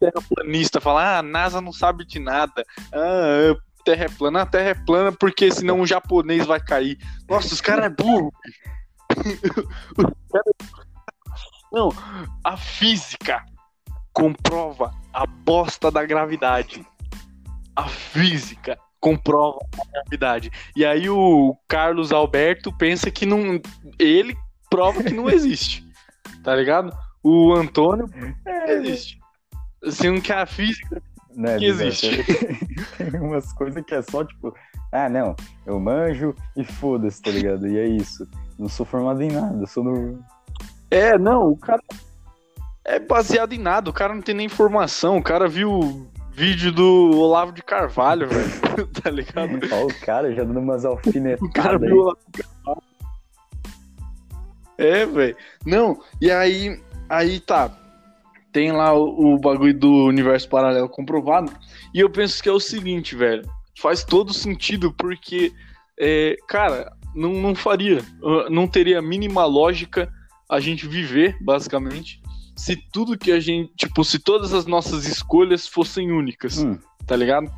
terraplanistas 0.00 0.82
falar: 0.82 1.16
ah, 1.16 1.18
a 1.18 1.22
NASA 1.22 1.60
não 1.60 1.72
sabe 1.72 2.06
de 2.06 2.18
nada. 2.18 2.64
Ah, 2.92 3.54
Terra 3.84 4.04
é 4.04 4.08
plana. 4.08 4.42
A 4.42 4.46
Terra 4.46 4.70
é 4.70 4.74
plana 4.74 5.12
porque 5.12 5.50
senão 5.50 5.80
o 5.80 5.86
japonês 5.86 6.46
vai 6.46 6.60
cair. 6.60 6.98
Nossa, 7.28 7.52
os 7.52 7.60
caras 7.60 7.86
é 7.86 7.88
burro. 7.90 8.32
Não, 11.70 11.90
a 12.42 12.56
física 12.56 13.44
comprova 14.12 14.90
a 15.12 15.26
bosta 15.26 15.90
da 15.90 16.04
gravidade. 16.04 16.84
A 17.76 17.86
física 17.86 18.78
comprova 19.00 19.58
a 19.80 19.92
gravidade. 19.92 20.50
E 20.76 20.84
aí 20.84 21.08
o 21.08 21.56
Carlos 21.66 22.12
Alberto 22.12 22.72
pensa 22.76 23.10
que 23.10 23.26
não. 23.26 23.60
Ele 23.98 24.36
prova 24.70 25.02
que 25.02 25.12
não 25.12 25.28
existe. 25.30 25.86
Tá 26.42 26.54
ligado? 26.54 26.96
O 27.22 27.52
Antônio 27.52 28.08
é, 28.46 28.72
existe. 28.72 29.18
Sendo 29.90 30.20
que 30.20 30.32
a 30.32 30.46
física 30.46 31.02
né, 31.34 31.58
que 31.58 31.66
existe. 31.66 32.24
Tem 32.98 33.20
umas 33.20 33.52
coisas 33.52 33.84
que 33.84 33.94
é 33.94 34.02
só 34.02 34.24
tipo, 34.24 34.54
ah, 34.90 35.08
não, 35.08 35.36
eu 35.66 35.78
manjo 35.78 36.34
e 36.56 36.64
foda-se, 36.64 37.22
tá 37.22 37.30
ligado? 37.30 37.66
E 37.66 37.78
é 37.78 37.86
isso. 37.86 38.28
Não 38.58 38.68
sou 38.68 38.84
formado 38.84 39.22
em 39.22 39.30
nada, 39.30 39.66
sou 39.66 39.84
no. 39.84 40.18
É, 40.90 41.16
não, 41.18 41.50
o 41.50 41.56
cara 41.56 41.82
é 42.84 42.98
baseado 42.98 43.52
em 43.52 43.58
nada, 43.58 43.90
o 43.90 43.92
cara 43.92 44.14
não 44.14 44.22
tem 44.22 44.34
nem 44.34 44.46
informação, 44.46 45.18
o 45.18 45.22
cara 45.22 45.46
viu 45.46 46.08
vídeo 46.38 46.70
do 46.70 47.18
Olavo 47.18 47.50
de 47.50 47.62
Carvalho, 47.62 48.28
velho. 48.28 48.86
tá 49.02 49.10
ligado? 49.10 49.58
Ó, 49.72 49.86
o 49.86 49.94
cara 50.00 50.32
já 50.32 50.44
dando 50.44 50.60
umas 50.60 50.84
alfinetadas. 50.84 51.42
o 51.42 51.52
cara 51.52 51.76
viu 51.76 51.96
o 51.96 52.00
Olavo 52.00 52.18
de 52.32 52.42
Carvalho. 52.42 52.82
É, 54.78 55.04
velho. 55.04 55.36
Não, 55.66 56.00
e 56.20 56.30
aí, 56.30 56.80
aí 57.08 57.40
tá 57.40 57.76
tem 58.52 58.70
lá 58.70 58.94
o, 58.94 59.34
o 59.34 59.38
bagulho 59.38 59.76
do 59.76 60.06
universo 60.06 60.48
paralelo 60.48 60.88
comprovado. 60.88 61.52
E 61.92 61.98
eu 61.98 62.08
penso 62.08 62.40
que 62.40 62.48
é 62.48 62.52
o 62.52 62.60
seguinte, 62.60 63.16
velho. 63.16 63.42
Faz 63.76 64.04
todo 64.04 64.32
sentido, 64.32 64.92
porque, 64.92 65.52
é, 65.98 66.36
cara, 66.46 66.92
não, 67.14 67.32
não 67.32 67.54
faria. 67.54 68.00
Não 68.48 68.68
teria 68.68 69.00
a 69.00 69.02
mínima 69.02 69.44
lógica 69.44 70.08
a 70.48 70.60
gente 70.60 70.86
viver, 70.86 71.36
basicamente, 71.40 72.22
se 72.58 72.76
tudo 72.92 73.16
que 73.16 73.30
a 73.30 73.38
gente. 73.38 73.72
Tipo, 73.76 74.04
se 74.04 74.18
todas 74.18 74.52
as 74.52 74.66
nossas 74.66 75.06
escolhas 75.06 75.68
fossem 75.68 76.10
únicas, 76.10 76.58
hum. 76.58 76.76
tá 77.06 77.14
ligado? 77.14 77.50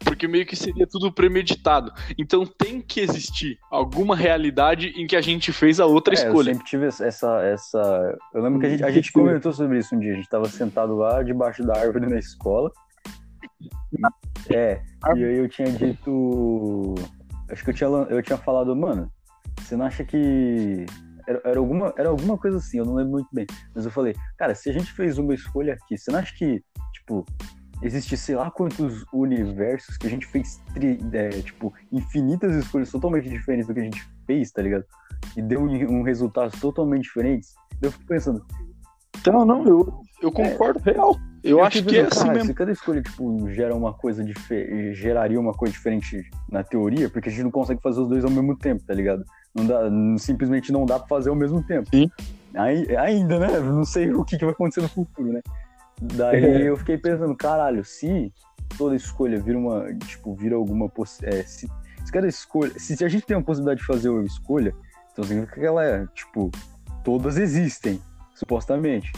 Porque 0.00 0.26
meio 0.26 0.46
que 0.46 0.56
seria 0.56 0.86
tudo 0.86 1.12
premeditado. 1.12 1.92
Então 2.18 2.46
tem 2.46 2.80
que 2.80 3.00
existir 3.00 3.58
alguma 3.70 4.16
realidade 4.16 4.88
em 4.96 5.06
que 5.06 5.14
a 5.14 5.20
gente 5.20 5.52
fez 5.52 5.78
a 5.78 5.86
outra 5.86 6.14
é, 6.14 6.16
escolha. 6.16 6.50
Eu 6.50 6.54
sempre 6.54 6.66
tive 6.66 6.86
essa, 6.86 7.42
essa. 7.42 8.18
Eu 8.34 8.42
lembro 8.42 8.58
que 8.58 8.66
a 8.66 8.70
gente, 8.70 8.84
a 8.84 8.90
gente 8.90 9.12
comentou 9.12 9.52
sobre 9.52 9.78
isso 9.78 9.94
um 9.94 10.00
dia. 10.00 10.14
A 10.14 10.16
gente 10.16 10.30
tava 10.30 10.48
sentado 10.48 10.96
lá 10.96 11.22
debaixo 11.22 11.62
da 11.62 11.78
árvore 11.78 12.06
na 12.06 12.18
escola. 12.18 12.72
É, 14.48 14.80
e 15.14 15.24
aí 15.24 15.38
eu 15.38 15.48
tinha 15.48 15.70
dito. 15.70 16.94
Acho 17.50 17.62
que 17.62 17.70
eu 17.70 17.74
tinha, 17.74 17.88
eu 17.88 18.22
tinha 18.22 18.38
falado, 18.38 18.74
mano, 18.74 19.12
você 19.60 19.76
não 19.76 19.84
acha 19.84 20.04
que. 20.04 20.86
Era, 21.26 21.40
era, 21.44 21.58
alguma, 21.58 21.92
era 21.96 22.08
alguma 22.08 22.38
coisa 22.38 22.58
assim, 22.58 22.78
eu 22.78 22.84
não 22.84 22.94
lembro 22.94 23.12
muito 23.12 23.28
bem. 23.32 23.46
Mas 23.74 23.84
eu 23.84 23.90
falei, 23.90 24.14
cara, 24.38 24.54
se 24.54 24.70
a 24.70 24.72
gente 24.72 24.92
fez 24.92 25.18
uma 25.18 25.34
escolha 25.34 25.74
aqui, 25.74 25.98
você 25.98 26.10
não 26.10 26.18
acha 26.18 26.34
que, 26.36 26.62
tipo, 26.92 27.24
existe 27.82 28.16
sei 28.16 28.36
lá 28.36 28.50
quantos 28.50 29.04
universos 29.12 29.96
que 29.96 30.06
a 30.06 30.10
gente 30.10 30.26
fez, 30.26 30.60
tri, 30.72 30.98
é, 31.12 31.30
tipo, 31.30 31.72
infinitas 31.92 32.54
escolhas 32.54 32.90
totalmente 32.90 33.28
diferentes 33.28 33.66
do 33.66 33.74
que 33.74 33.80
a 33.80 33.84
gente 33.84 34.08
fez, 34.26 34.50
tá 34.50 34.62
ligado? 34.62 34.84
E 35.36 35.42
deu 35.42 35.60
um, 35.60 35.98
um 35.98 36.02
resultado 36.02 36.58
totalmente 36.60 37.04
diferente. 37.04 37.48
Eu 37.82 37.90
fico 37.92 38.06
pensando. 38.06 38.44
Então, 39.18 39.44
não, 39.44 39.66
eu, 39.66 40.02
eu 40.22 40.30
concordo 40.30 40.80
é, 40.86 40.92
real. 40.92 41.16
Eu, 41.42 41.58
eu 41.58 41.64
acho 41.64 41.82
que 41.84 41.98
é 41.98 42.02
assim 42.02 42.28
mesmo. 42.30 42.46
Se 42.46 42.54
cada 42.54 42.72
escolha, 42.72 43.02
tipo, 43.02 43.50
gera 43.50 43.74
uma 43.74 43.92
coisa 43.92 44.24
diferente, 44.24 44.94
geraria 44.94 45.38
uma 45.38 45.52
coisa 45.52 45.72
diferente 45.72 46.28
na 46.50 46.62
teoria, 46.62 47.08
porque 47.08 47.28
a 47.28 47.32
gente 47.32 47.44
não 47.44 47.50
consegue 47.50 47.80
fazer 47.82 48.00
os 48.00 48.08
dois 48.08 48.24
ao 48.24 48.30
mesmo 48.30 48.56
tempo, 48.56 48.84
tá 48.84 48.94
ligado? 48.94 49.24
Não 49.56 49.66
dá, 49.66 49.80
simplesmente 50.18 50.70
não 50.70 50.84
dá 50.84 50.98
pra 50.98 51.08
fazer 51.08 51.30
ao 51.30 51.36
mesmo 51.36 51.62
tempo. 51.62 51.88
Sim. 51.90 52.10
Aí, 52.54 52.94
ainda, 52.96 53.38
né? 53.38 53.58
Não 53.60 53.84
sei 53.84 54.12
o 54.14 54.24
que, 54.24 54.36
que 54.36 54.44
vai 54.44 54.52
acontecer 54.52 54.82
no 54.82 54.88
futuro, 54.88 55.32
né? 55.32 55.40
Daí 56.00 56.44
é. 56.44 56.68
eu 56.68 56.76
fiquei 56.76 56.98
pensando, 56.98 57.34
caralho, 57.34 57.82
se 57.84 58.32
toda 58.76 58.94
escolha 58.94 59.40
vira 59.40 59.58
uma, 59.58 59.94
tipo, 59.94 60.34
vira 60.34 60.56
alguma. 60.56 60.90
É, 61.22 61.42
se, 61.42 61.68
se 62.04 62.12
cada 62.12 62.28
escolha. 62.28 62.78
Se, 62.78 62.96
se, 62.96 63.04
a 63.04 63.08
gente 63.08 63.24
tem 63.24 63.36
uma 63.36 63.42
possibilidade 63.42 63.80
de 63.80 63.86
fazer 63.86 64.10
uma 64.10 64.24
escolha, 64.24 64.74
então 65.12 65.24
significa 65.24 65.58
que 65.58 65.66
ela 65.66 65.82
é, 65.82 66.06
tipo, 66.14 66.50
todas 67.02 67.38
existem, 67.38 68.00
supostamente. 68.34 69.10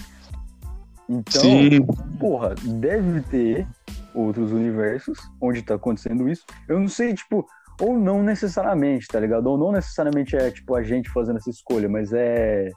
Então, 1.09 1.41
Sim. 1.41 1.85
porra, 2.21 2.55
deve 2.55 3.23
ter 3.23 3.67
outros 4.15 4.53
universos 4.53 5.19
onde 5.41 5.63
tá 5.63 5.75
acontecendo 5.75 6.29
isso. 6.29 6.45
Eu 6.69 6.79
não 6.79 6.89
sei, 6.89 7.15
tipo, 7.15 7.47
ou 7.81 7.99
não 7.99 8.23
necessariamente, 8.23 9.07
tá 9.07 9.21
ligado? 9.21 9.47
Ou 9.47 9.57
não 9.57 9.73
necessariamente 9.73 10.37
é, 10.37 10.51
tipo, 10.51 10.75
a 10.75 10.83
gente 10.83 11.09
fazendo 11.11 11.37
essa 11.37 11.51
escolha, 11.51 11.89
mas 11.89 12.13
é 12.13 12.71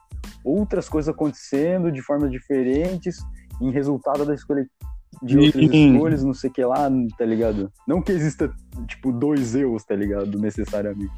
outras 0.43 0.87
coisas 0.87 1.13
acontecendo 1.13 1.91
de 1.91 2.01
formas 2.01 2.31
diferentes 2.31 3.17
em 3.59 3.71
resultado 3.71 4.25
da 4.25 4.33
escolha 4.33 4.67
de 5.21 5.37
outras 5.37 5.69
escolhas, 5.69 6.23
não 6.23 6.33
sei 6.33 6.49
o 6.49 6.53
que 6.53 6.63
lá, 6.63 6.89
tá 7.17 7.25
ligado? 7.25 7.71
Não 7.87 8.01
que 8.01 8.11
exista, 8.11 8.51
tipo, 8.87 9.11
dois 9.11 9.55
eus, 9.55 9.83
tá 9.83 9.95
ligado? 9.95 10.39
Necessariamente. 10.39 11.11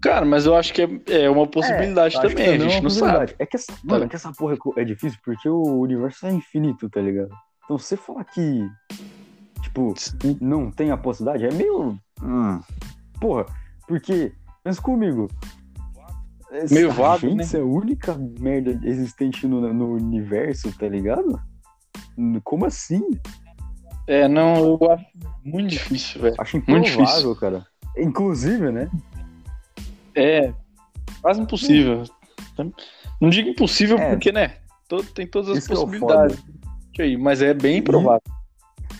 Cara, 0.00 0.24
mas 0.24 0.46
eu 0.46 0.56
acho 0.56 0.72
que 0.72 0.82
é, 0.82 1.24
é 1.24 1.30
uma 1.30 1.46
possibilidade 1.46 2.16
é, 2.16 2.20
também, 2.20 2.48
a 2.48 2.58
gente 2.58 2.76
é 2.76 2.80
não 2.80 2.90
sabe. 2.90 3.34
É 3.38 3.44
que, 3.44 3.56
essa, 3.56 3.72
mano, 3.84 4.04
é 4.04 4.08
que 4.08 4.16
essa 4.16 4.32
porra 4.32 4.56
é 4.76 4.84
difícil 4.84 5.18
porque 5.22 5.48
o 5.48 5.62
universo 5.80 6.26
é 6.26 6.32
infinito, 6.32 6.88
tá 6.88 7.00
ligado? 7.00 7.30
Então 7.64 7.78
você 7.78 7.96
falar 7.96 8.24
que, 8.24 8.66
tipo, 9.60 9.94
não 10.40 10.70
tem 10.70 10.90
a 10.90 10.96
possibilidade 10.96 11.46
é 11.46 11.52
meio. 11.52 11.98
Hum, 12.22 12.60
porra, 13.20 13.46
porque, 13.86 14.32
pensa 14.62 14.80
comigo. 14.80 15.28
Meio 16.70 16.90
vago, 16.90 17.20
gente, 17.20 17.36
né? 17.36 17.44
Isso 17.44 17.56
é 17.56 17.60
a 17.60 17.64
única 17.64 18.16
merda 18.40 18.78
existente 18.84 19.46
no, 19.46 19.72
no 19.72 19.92
universo, 19.94 20.72
tá 20.76 20.88
ligado? 20.88 21.40
Como 22.42 22.66
assim? 22.66 23.02
É, 24.06 24.26
não, 24.26 24.56
eu 24.56 24.90
acho 24.90 25.06
muito 25.44 25.70
difícil, 25.70 26.20
velho. 26.20 26.34
Acho 26.38 26.56
improvável, 26.56 27.36
cara. 27.36 27.66
Inclusive, 27.96 28.72
né? 28.72 28.90
É, 30.14 30.52
quase 31.22 31.40
impossível. 31.40 32.02
Não 33.20 33.30
digo 33.30 33.48
impossível 33.48 33.96
é, 33.98 34.10
porque, 34.10 34.32
né? 34.32 34.56
Todo, 34.88 35.04
tem 35.04 35.26
todas 35.26 35.56
as 35.56 35.64
é 35.64 35.68
possibilidades. 35.68 36.38
É 36.98 37.02
aí, 37.02 37.16
mas 37.16 37.40
é 37.40 37.54
bem 37.54 37.80
provável. 37.80 38.20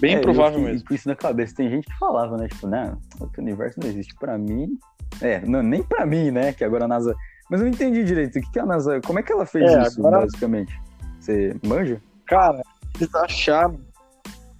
Bem 0.01 0.17
é, 0.17 0.21
provável 0.21 0.61
mesmo. 0.61 0.87
Com 0.87 0.95
isso 0.95 1.09
na 1.09 1.15
cabeça, 1.15 1.55
tem 1.55 1.69
gente 1.69 1.87
que 1.87 1.99
falava, 1.99 2.37
né? 2.37 2.49
Tipo, 2.49 2.67
né? 2.67 2.97
O 3.21 3.29
universo 3.41 3.79
não 3.81 3.89
existe 3.89 4.15
pra 4.15 4.39
mim. 4.39 4.79
É, 5.21 5.41
não, 5.41 5.63
nem 5.63 5.83
pra 5.83 6.07
mim, 6.07 6.31
né? 6.31 6.53
Que 6.53 6.65
agora 6.65 6.85
a 6.85 6.89
NASA. 6.89 7.15
Mas 7.51 7.61
eu 7.61 7.67
não 7.67 7.73
entendi 7.73 8.05
direito. 8.05 8.39
O 8.39 8.43
que, 8.43 8.51
que 8.51 8.59
a 8.59 8.67
NASA. 8.67 9.01
Como 9.01 9.19
é 9.19 9.23
que 9.23 9.33
ela 9.33 9.45
fez 9.45 9.71
é, 9.71 9.83
isso, 9.83 10.01
agora... 10.01 10.21
basicamente? 10.21 10.81
Você 11.19 11.57
manja? 11.67 12.01
Cara, 12.27 12.63
eles 12.97 13.15
acharam. 13.15 13.79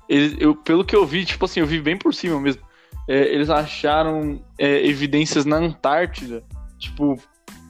Eles, 0.09 0.37
eu, 0.41 0.55
pelo 0.55 0.85
que 0.85 0.95
eu 0.95 1.07
vi, 1.07 1.25
tipo 1.25 1.45
assim, 1.45 1.61
eu 1.61 1.67
vi 1.67 1.81
bem 1.81 1.97
por 1.97 2.13
cima 2.13 2.41
mesmo 2.41 2.63
é, 3.11 3.35
eles 3.35 3.51
acharam 3.51 4.41
é, 4.57 4.87
evidências 4.87 5.45
na 5.45 5.57
Antártida, 5.57 6.45
tipo, 6.79 7.17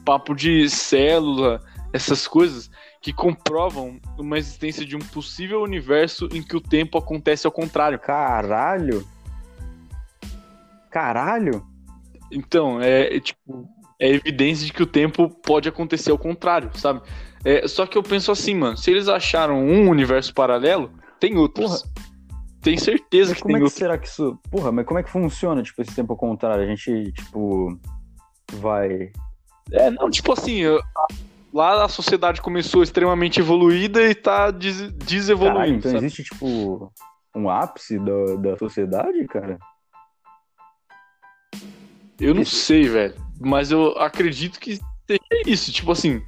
papo 0.05 0.35
de 0.35 0.69
célula, 0.69 1.59
essas 1.91 2.27
coisas, 2.27 2.69
que 3.01 3.11
comprovam 3.11 3.99
uma 4.17 4.37
existência 4.37 4.85
de 4.85 4.95
um 4.95 4.99
possível 4.99 5.61
universo 5.63 6.29
em 6.31 6.43
que 6.43 6.55
o 6.55 6.61
tempo 6.61 6.97
acontece 6.99 7.47
ao 7.47 7.51
contrário. 7.51 7.97
Caralho! 7.97 9.05
Caralho! 10.91 11.65
Então, 12.31 12.79
é, 12.79 13.15
é 13.15 13.19
tipo, 13.19 13.67
é 13.99 14.09
evidência 14.09 14.65
de 14.67 14.71
que 14.71 14.83
o 14.83 14.85
tempo 14.85 15.29
pode 15.29 15.67
acontecer 15.67 16.11
ao 16.11 16.17
contrário, 16.17 16.69
sabe? 16.77 17.01
É, 17.43 17.67
só 17.67 17.87
que 17.87 17.97
eu 17.97 18.03
penso 18.03 18.31
assim, 18.31 18.53
mano, 18.53 18.77
se 18.77 18.91
eles 18.91 19.07
acharam 19.07 19.65
um 19.65 19.89
universo 19.89 20.31
paralelo, 20.33 20.91
tem 21.19 21.37
outros. 21.37 21.81
Porra. 21.81 22.11
Tem 22.61 22.77
certeza 22.77 23.31
mas 23.31 23.37
que 23.37 23.41
como 23.41 23.55
tem 23.55 23.63
é 23.63 23.65
que 23.67 23.73
será 23.73 23.97
que 23.97 24.07
isso. 24.07 24.37
Porra, 24.51 24.71
mas 24.71 24.85
como 24.85 24.99
é 24.99 25.03
que 25.03 25.09
funciona, 25.09 25.63
tipo, 25.63 25.81
esse 25.81 25.95
tempo 25.95 26.13
ao 26.13 26.17
contrário? 26.17 26.63
A 26.63 26.67
gente, 26.67 27.11
tipo, 27.13 27.75
vai. 28.53 29.11
É, 29.71 29.89
não, 29.89 30.11
tipo 30.11 30.31
assim, 30.33 30.61
lá 31.53 31.83
a 31.83 31.89
sociedade 31.89 32.41
começou 32.41 32.83
extremamente 32.83 33.39
evoluída 33.39 34.01
e 34.03 34.15
tá 34.15 34.51
des 34.51 34.91
desevoluindo. 34.93 35.57
Caralho, 35.57 35.75
então 35.75 35.91
sabe? 35.91 36.05
existe, 36.05 36.23
tipo, 36.23 36.91
um 37.35 37.49
ápice 37.49 37.99
da, 37.99 38.35
da 38.37 38.57
sociedade, 38.57 39.25
cara? 39.27 39.59
Eu 42.19 42.33
não 42.35 42.45
sei, 42.45 42.87
velho. 42.87 43.15
Mas 43.39 43.71
eu 43.71 43.97
acredito 43.97 44.59
que 44.59 44.75
seja 44.75 45.41
isso. 45.47 45.71
Tipo 45.71 45.91
assim, 45.91 46.21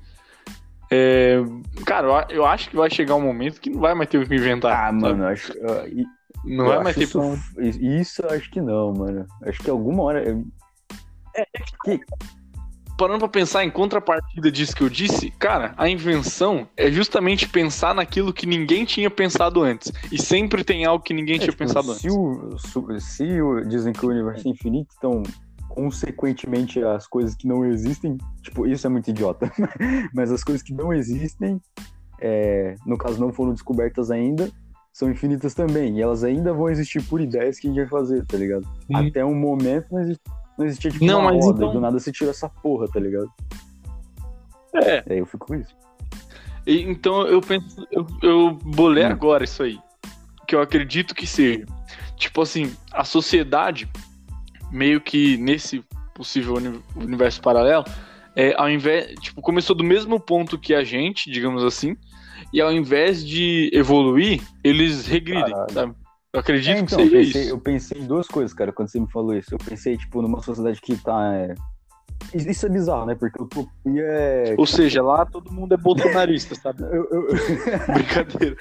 é, 0.91 1.38
cara, 1.86 2.28
eu 2.30 2.45
acho 2.45 2.69
que 2.69 2.76
vai 2.76 2.89
chegar 2.89 3.15
um 3.15 3.21
momento 3.21 3.61
que 3.61 3.69
não 3.69 3.80
vai 3.80 3.93
mais 3.93 4.09
ter 4.09 4.17
o 4.17 4.28
que 4.28 4.36
inventar. 4.36 4.71
Ah, 4.71 4.86
sabe? 4.86 5.01
mano, 5.01 5.26
acho. 5.26 5.53
Não 6.43 6.65
vai 6.65 6.84
mais 6.84 6.95
ter 6.95 7.03
isso, 7.03 7.19
isso 7.59 8.26
acho 8.28 8.51
que 8.51 8.59
não, 8.59 8.93
mano. 8.93 9.26
Acho 9.43 9.59
que 9.61 9.69
alguma 9.69 10.03
hora. 10.03 10.24
É, 11.36 11.41
é 11.41 11.97
que... 11.97 12.05
Parando 12.98 13.20
pra 13.20 13.28
pensar 13.28 13.64
em 13.64 13.72
contrapartida 13.72 14.52
disso 14.52 14.76
que 14.76 14.84
eu 14.84 14.89
disse, 14.89 15.32
cara, 15.32 15.74
a 15.78 15.89
invenção 15.89 16.68
é 16.78 16.91
justamente 16.91 17.48
pensar 17.48 17.96
naquilo 17.96 18.32
que 18.32 18.46
ninguém 18.46 18.86
tinha 18.86 19.10
pensado 19.10 19.62
antes. 19.62 19.91
E 20.12 20.22
sempre 20.22 20.64
tem 20.64 20.86
algo 20.86 21.04
que 21.04 21.14
ninguém 21.14 21.36
é, 21.36 21.39
tinha 21.39 21.52
tipo, 21.52 21.64
pensado 21.64 21.94
se 21.94 22.08
antes. 22.08 22.16
O, 22.16 23.00
se 23.00 23.41
o, 23.41 23.62
dizem 23.62 23.94
que 23.94 24.06
o 24.06 24.10
universo 24.10 24.48
é 24.48 24.52
infinito, 24.52 24.94
então 24.98 25.24
consequentemente 25.74 26.84
as 26.84 27.08
coisas 27.08 27.34
que 27.36 27.48
não 27.48 27.66
existem, 27.66 28.16
tipo, 28.44 28.68
isso 28.68 28.86
é 28.86 28.89
muito 28.89 29.10
idiota, 29.10 29.52
mas 30.14 30.32
as 30.32 30.44
coisas 30.44 30.62
que 30.62 30.72
não 30.72 30.94
existem, 30.94 31.60
é, 32.22 32.76
no 32.86 32.96
caso 32.96 33.20
não 33.20 33.34
foram 33.34 33.54
descobertas 33.54 34.12
ainda, 34.12 34.52
são 34.94 35.10
infinitas 35.10 35.56
também. 35.56 35.98
E 35.98 36.02
elas 36.02 36.24
ainda 36.24 36.54
vão 36.54 36.70
existir 36.70 37.02
por 37.04 37.20
ideias 37.20 37.60
que 37.60 37.68
a 37.68 37.72
gente 37.72 37.80
vai 37.80 37.89
fazer, 37.89 38.24
tá 38.26 38.38
ligado? 38.38 38.64
Sim. 38.86 39.08
Até 39.08 39.26
um 39.26 39.34
momento 39.34 39.88
não, 39.91 40.02
existe, 40.02 40.22
não 40.58 40.66
existia 40.66 40.91
tipo 40.91 41.06
não, 41.06 41.22
uma 41.22 41.32
roda, 41.32 41.58
então... 41.58 41.74
do 41.74 41.80
nada 41.80 41.99
você 41.99 42.12
tira 42.12 42.32
essa 42.32 42.49
porra, 42.49 42.88
tá 42.88 42.99
ligado? 42.99 43.32
É. 44.76 45.04
Aí 45.10 45.20
eu 45.20 45.26
fico 45.26 45.47
com 45.47 45.56
isso. 45.56 45.76
E, 46.66 46.82
então 46.82 47.28
eu 47.28 47.41
penso, 47.41 47.86
eu, 47.91 48.06
eu 48.22 48.51
bolei 48.51 49.06
hum. 49.06 49.12
agora 49.12 49.43
isso 49.43 49.64
aí. 49.64 49.80
Que 50.47 50.56
eu 50.56 50.62
acredito 50.62 51.16
que 51.16 51.28
seja. 51.28 51.66
Tipo 52.16 52.41
assim, 52.41 52.74
a 52.91 53.04
sociedade, 53.04 53.89
meio 54.72 55.01
que 55.01 55.38
nesse 55.38 55.84
possível 56.14 56.56
universo 56.95 57.41
paralelo, 57.41 57.84
é, 58.36 58.54
ao 58.56 58.70
invés, 58.70 59.14
tipo, 59.20 59.41
começou 59.41 59.76
do 59.76 59.84
mesmo 59.84 60.20
ponto 60.20 60.58
que 60.58 60.74
a 60.74 60.84
gente, 60.84 61.30
digamos 61.30 61.64
assim, 61.64 61.95
e 62.51 62.62
ao 62.62 62.72
invés 62.72 63.26
de 63.26 63.70
evoluir, 63.74 64.41
eles 64.64 65.08
regridem, 65.08 65.54
sabe? 65.72 65.95
Eu 66.34 66.40
acredito 66.40 66.76
é, 66.76 66.80
então, 66.80 66.98
que 66.98 67.10
seja 67.10 67.16
eu 67.16 67.22
pensei, 67.22 67.42
isso. 67.42 67.52
Eu 67.52 67.60
pensei 67.60 68.02
em 68.02 68.08
duas 68.08 68.28
coisas, 68.28 68.54
cara, 68.54 68.74
quando 68.74 68.90
você 68.90 69.00
me 69.00 69.08
falou 69.08 69.36
isso. 69.36 69.54
Eu 69.54 69.60
pensei, 69.60 69.96
tipo, 69.96 70.20
numa 70.20 70.42
sociedade 70.42 70.82
que 70.82 70.98
tá. 70.98 71.32
É... 71.36 71.54
Isso 72.34 72.66
é 72.66 72.70
bizarro, 72.70 73.06
né? 73.06 73.14
Porque 73.14 73.40
utopia 73.40 74.02
é. 74.02 74.56
Ou 74.58 74.66
seja, 74.66 75.04
lá 75.04 75.28
todo 75.28 75.54
mundo 75.54 75.76
é 75.76 75.78
bolsonarista, 75.78 76.56
sabe? 76.56 76.82
eu, 76.90 77.08
eu... 77.12 77.28
Brincadeira. 77.94 78.58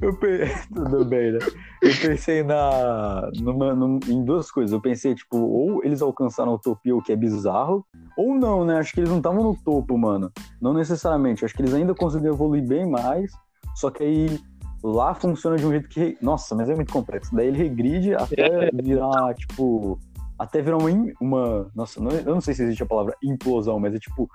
eu 0.00 0.16
pe... 0.16 0.46
Tudo 0.74 1.04
bem, 1.04 1.32
né? 1.32 1.40
Eu 1.82 1.92
pensei 2.00 2.42
na... 2.42 3.30
Numa, 3.38 3.74
num... 3.74 4.00
em 4.08 4.24
duas 4.24 4.50
coisas. 4.50 4.72
Eu 4.72 4.80
pensei, 4.80 5.14
tipo, 5.14 5.36
ou 5.36 5.84
eles 5.84 6.00
alcançaram 6.00 6.52
a 6.52 6.54
utopia, 6.54 6.96
o 6.96 7.02
que 7.02 7.12
é 7.12 7.16
bizarro, 7.16 7.84
ou 8.16 8.34
não, 8.34 8.64
né? 8.64 8.78
Acho 8.78 8.94
que 8.94 9.00
eles 9.00 9.10
não 9.10 9.18
estavam 9.18 9.42
no 9.42 9.54
topo, 9.62 9.98
mano. 9.98 10.32
Não 10.58 10.72
necessariamente. 10.72 11.44
Acho 11.44 11.52
que 11.52 11.60
eles 11.60 11.74
ainda 11.74 11.94
conseguiram 11.94 12.32
evoluir 12.32 12.66
bem 12.66 12.88
mais, 12.88 13.30
só 13.74 13.90
que 13.90 14.02
aí 14.02 14.40
lá 14.82 15.14
funciona 15.14 15.56
de 15.56 15.66
um 15.66 15.70
jeito 15.70 15.88
que. 15.88 16.16
Nossa, 16.20 16.54
mas 16.54 16.68
é 16.68 16.74
muito 16.74 16.92
complexo. 16.92 17.34
Daí 17.34 17.48
ele 17.48 17.58
regride 17.58 18.14
até 18.14 18.70
virar, 18.82 19.34
tipo. 19.34 19.98
Até 20.38 20.62
virar 20.62 20.78
uma. 20.78 20.90
uma 21.20 21.70
nossa, 21.74 22.00
não, 22.00 22.10
eu 22.10 22.34
não 22.34 22.40
sei 22.40 22.54
se 22.54 22.62
existe 22.62 22.82
a 22.82 22.86
palavra 22.86 23.14
implosão, 23.22 23.78
mas 23.78 23.94
é 23.94 23.98
tipo 23.98 24.28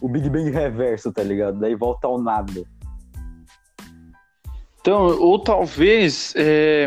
o 0.00 0.08
Big 0.08 0.28
Bang 0.28 0.50
reverso, 0.50 1.12
tá 1.12 1.22
ligado? 1.22 1.58
Daí 1.58 1.74
volta 1.74 2.06
ao 2.06 2.20
nada. 2.20 2.64
Então, 4.80 5.18
ou 5.18 5.38
talvez 5.42 6.32
é, 6.36 6.86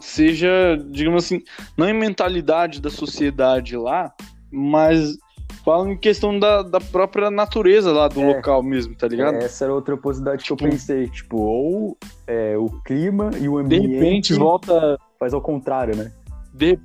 seja, 0.00 0.78
digamos 0.90 1.26
assim, 1.26 1.42
não 1.76 1.86
em 1.86 1.92
mentalidade 1.92 2.80
da 2.80 2.88
sociedade 2.88 3.76
lá, 3.76 4.14
mas 4.50 5.18
falam 5.64 5.92
em 5.92 5.96
questão 5.96 6.38
da, 6.38 6.62
da 6.62 6.80
própria 6.80 7.30
natureza 7.30 7.90
lá 7.92 8.08
do 8.08 8.20
é, 8.20 8.36
local 8.36 8.62
mesmo, 8.62 8.94
tá 8.94 9.08
ligado? 9.08 9.36
Essa 9.36 9.64
era 9.64 9.74
outra 9.74 9.96
possibilidade 9.96 10.44
tipo, 10.44 10.56
que 10.56 10.64
eu 10.64 10.68
tipo, 10.68 10.78
pensei, 10.78 11.08
tipo, 11.08 11.38
ou 11.38 11.96
é, 12.26 12.56
o 12.56 12.68
clima 12.84 13.30
e 13.40 13.48
o 13.48 13.58
ambiente. 13.58 13.88
De 13.88 13.94
repente 13.94 14.34
volta. 14.34 14.98
Faz 15.18 15.32
ao 15.32 15.40
contrário, 15.40 15.96
né? 15.96 16.12
De, 16.52 16.78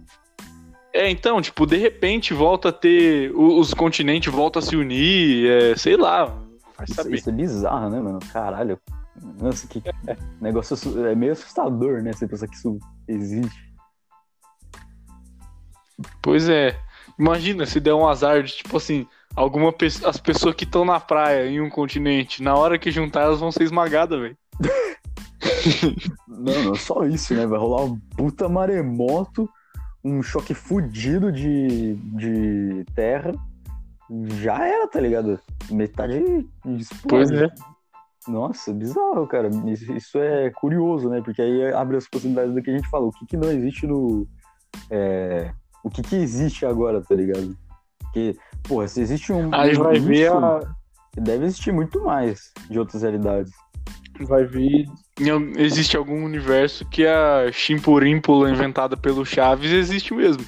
É, 0.93 1.09
então, 1.09 1.41
tipo, 1.41 1.65
de 1.65 1.77
repente 1.77 2.33
volta 2.33 2.69
a 2.69 2.71
ter. 2.71 3.31
Os 3.35 3.73
continentes 3.73 4.31
voltam 4.31 4.61
a 4.61 4.63
se 4.63 4.75
unir, 4.75 5.49
é, 5.49 5.75
sei 5.75 5.97
lá. 5.97 6.33
Isso, 6.87 7.13
isso 7.13 7.29
é 7.29 7.33
bizarro, 7.33 7.89
né, 7.89 7.99
mano? 7.99 8.19
Caralho. 8.31 8.79
Nossa, 9.39 9.67
que 9.67 9.83
negócio 10.39 11.05
é 11.05 11.13
meio 11.13 11.33
assustador, 11.33 12.01
né? 12.01 12.13
Você 12.13 12.27
pensar 12.27 12.47
que 12.47 12.55
isso 12.55 12.79
existe. 13.07 13.69
Pois 16.21 16.47
é. 16.47 16.79
Imagina 17.19 17.65
se 17.65 17.81
der 17.81 17.93
um 17.93 18.07
azar 18.07 18.41
de, 18.41 18.55
tipo 18.55 18.77
assim, 18.77 19.05
alguma 19.35 19.73
pe 19.73 19.87
as 19.87 20.17
pessoas 20.17 20.55
que 20.55 20.63
estão 20.63 20.85
na 20.85 20.99
praia 20.99 21.47
em 21.47 21.59
um 21.59 21.69
continente, 21.69 22.41
na 22.41 22.55
hora 22.55 22.79
que 22.79 22.91
juntar, 22.91 23.23
elas 23.23 23.41
vão 23.41 23.51
ser 23.51 23.63
esmagadas, 23.63 24.19
velho. 24.19 24.37
não, 26.27 26.63
não, 26.63 26.75
só 26.75 27.03
isso, 27.03 27.33
né? 27.33 27.45
Vai 27.45 27.59
rolar 27.59 27.83
um 27.83 27.99
puta 28.15 28.47
maremoto, 28.47 29.49
um 30.03 30.23
choque 30.23 30.53
fudido 30.53 31.31
de, 31.31 31.95
de 31.95 32.85
terra. 32.95 33.33
Já 34.41 34.65
era, 34.65 34.87
tá 34.87 34.99
ligado? 34.99 35.39
Metade 35.69 36.47
explode. 36.65 37.07
Pois 37.07 37.31
é. 37.31 37.47
Nossa, 38.27 38.73
bizarro, 38.73 39.27
cara. 39.27 39.49
Isso 39.95 40.17
é 40.17 40.49
curioso, 40.51 41.09
né? 41.09 41.21
Porque 41.21 41.41
aí 41.41 41.73
abre 41.73 41.97
as 41.97 42.07
possibilidades 42.07 42.53
do 42.53 42.61
que 42.61 42.69
a 42.69 42.75
gente 42.75 42.89
falou. 42.89 43.09
O 43.09 43.11
que, 43.11 43.25
que 43.25 43.37
não 43.37 43.51
existe 43.51 43.85
no. 43.85 44.27
É... 44.89 45.51
O 45.83 45.89
que, 45.89 46.01
que 46.01 46.15
existe 46.15 46.65
agora, 46.65 47.01
tá 47.01 47.15
ligado? 47.15 47.55
Porque, 47.99 48.35
porra, 48.63 48.87
se 48.87 49.01
existe 49.01 49.31
um. 49.31 49.53
Aí 49.53 49.73
vai 49.75 49.99
ver 49.99 50.31
a. 50.31 50.59
Deve 51.15 51.45
existir 51.45 51.71
muito 51.71 52.03
mais 52.03 52.51
de 52.69 52.79
outras 52.79 53.01
realidades. 53.01 53.51
Vai 54.21 54.45
ver. 54.45 54.85
Existe 55.57 55.95
algum 55.95 56.23
universo 56.23 56.85
que 56.85 57.05
a 57.05 57.51
Chimpurímpula 57.51 58.49
inventada 58.49 58.97
pelo 58.97 59.25
Chaves 59.25 59.71
existe 59.71 60.13
mesmo. 60.13 60.43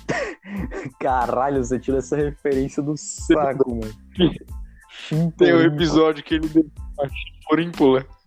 Caralho, 0.99 1.63
você 1.63 1.79
tira 1.79 1.97
essa 1.97 2.15
referência 2.15 2.81
do 2.81 2.95
saco, 2.97 3.69
mano. 3.69 3.93
Tem 5.37 5.53
um 5.53 5.61
episódio 5.61 6.23
que 6.23 6.35
ele 6.35 6.47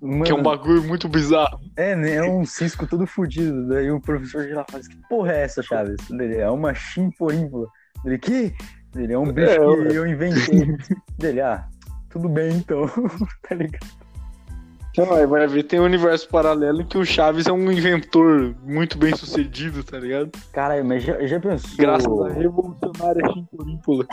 Chimpurínpula. 0.05 0.25
Que 0.25 0.33
é 0.33 0.35
um 0.35 0.43
bagulho 0.43 0.83
muito 0.83 1.09
bizarro. 1.09 1.61
É, 1.77 1.97
né? 1.97 2.17
É 2.17 2.23
um 2.23 2.45
cisco 2.45 2.87
todo 2.87 3.07
fodido. 3.07 3.69
Daí 3.69 3.91
o 3.91 4.01
professor 4.01 4.47
de 4.47 4.53
lá 4.53 4.65
faz: 4.71 4.87
Que 4.87 4.97
porra 5.09 5.33
é 5.33 5.43
essa, 5.43 5.63
Chaves? 5.63 5.97
Ele 6.11 6.37
é 6.37 6.51
uma 6.51 6.75
chimporímpula. 6.75 7.67
Ele, 8.05 8.19
que? 8.19 8.55
Ele 8.95 9.13
é 9.13 9.19
um 9.19 9.33
bicho 9.33 9.51
é, 9.51 9.89
que 9.89 9.97
eu 9.97 10.07
inventei. 10.07 10.77
Dele, 11.19 11.41
ah, 11.41 11.67
tudo 12.11 12.29
bem 12.29 12.57
então. 12.57 12.87
tá 13.49 13.55
ligado? 13.55 14.05
Então, 14.91 15.07
vai 15.27 15.49
ver, 15.49 15.65
tem 15.65 15.81
um 15.81 15.85
universo 15.85 16.29
paralelo 16.29 16.83
em 16.83 16.87
que 16.87 16.97
o 16.97 17.05
Chaves 17.05 17.49
é 17.49 17.53
um 17.53 17.73
inventor 17.73 18.55
muito 18.63 18.97
bem 18.97 19.17
sucedido, 19.17 19.83
tá 19.83 19.99
ligado? 19.99 20.31
Caralho, 20.53 20.85
mas 20.85 21.03
já, 21.03 21.27
já 21.27 21.41
pensou. 21.41 21.77
Graças 21.77 22.07
à 22.07 22.29
revolucionária 22.29 23.33
Chimporímpula. 23.33 24.07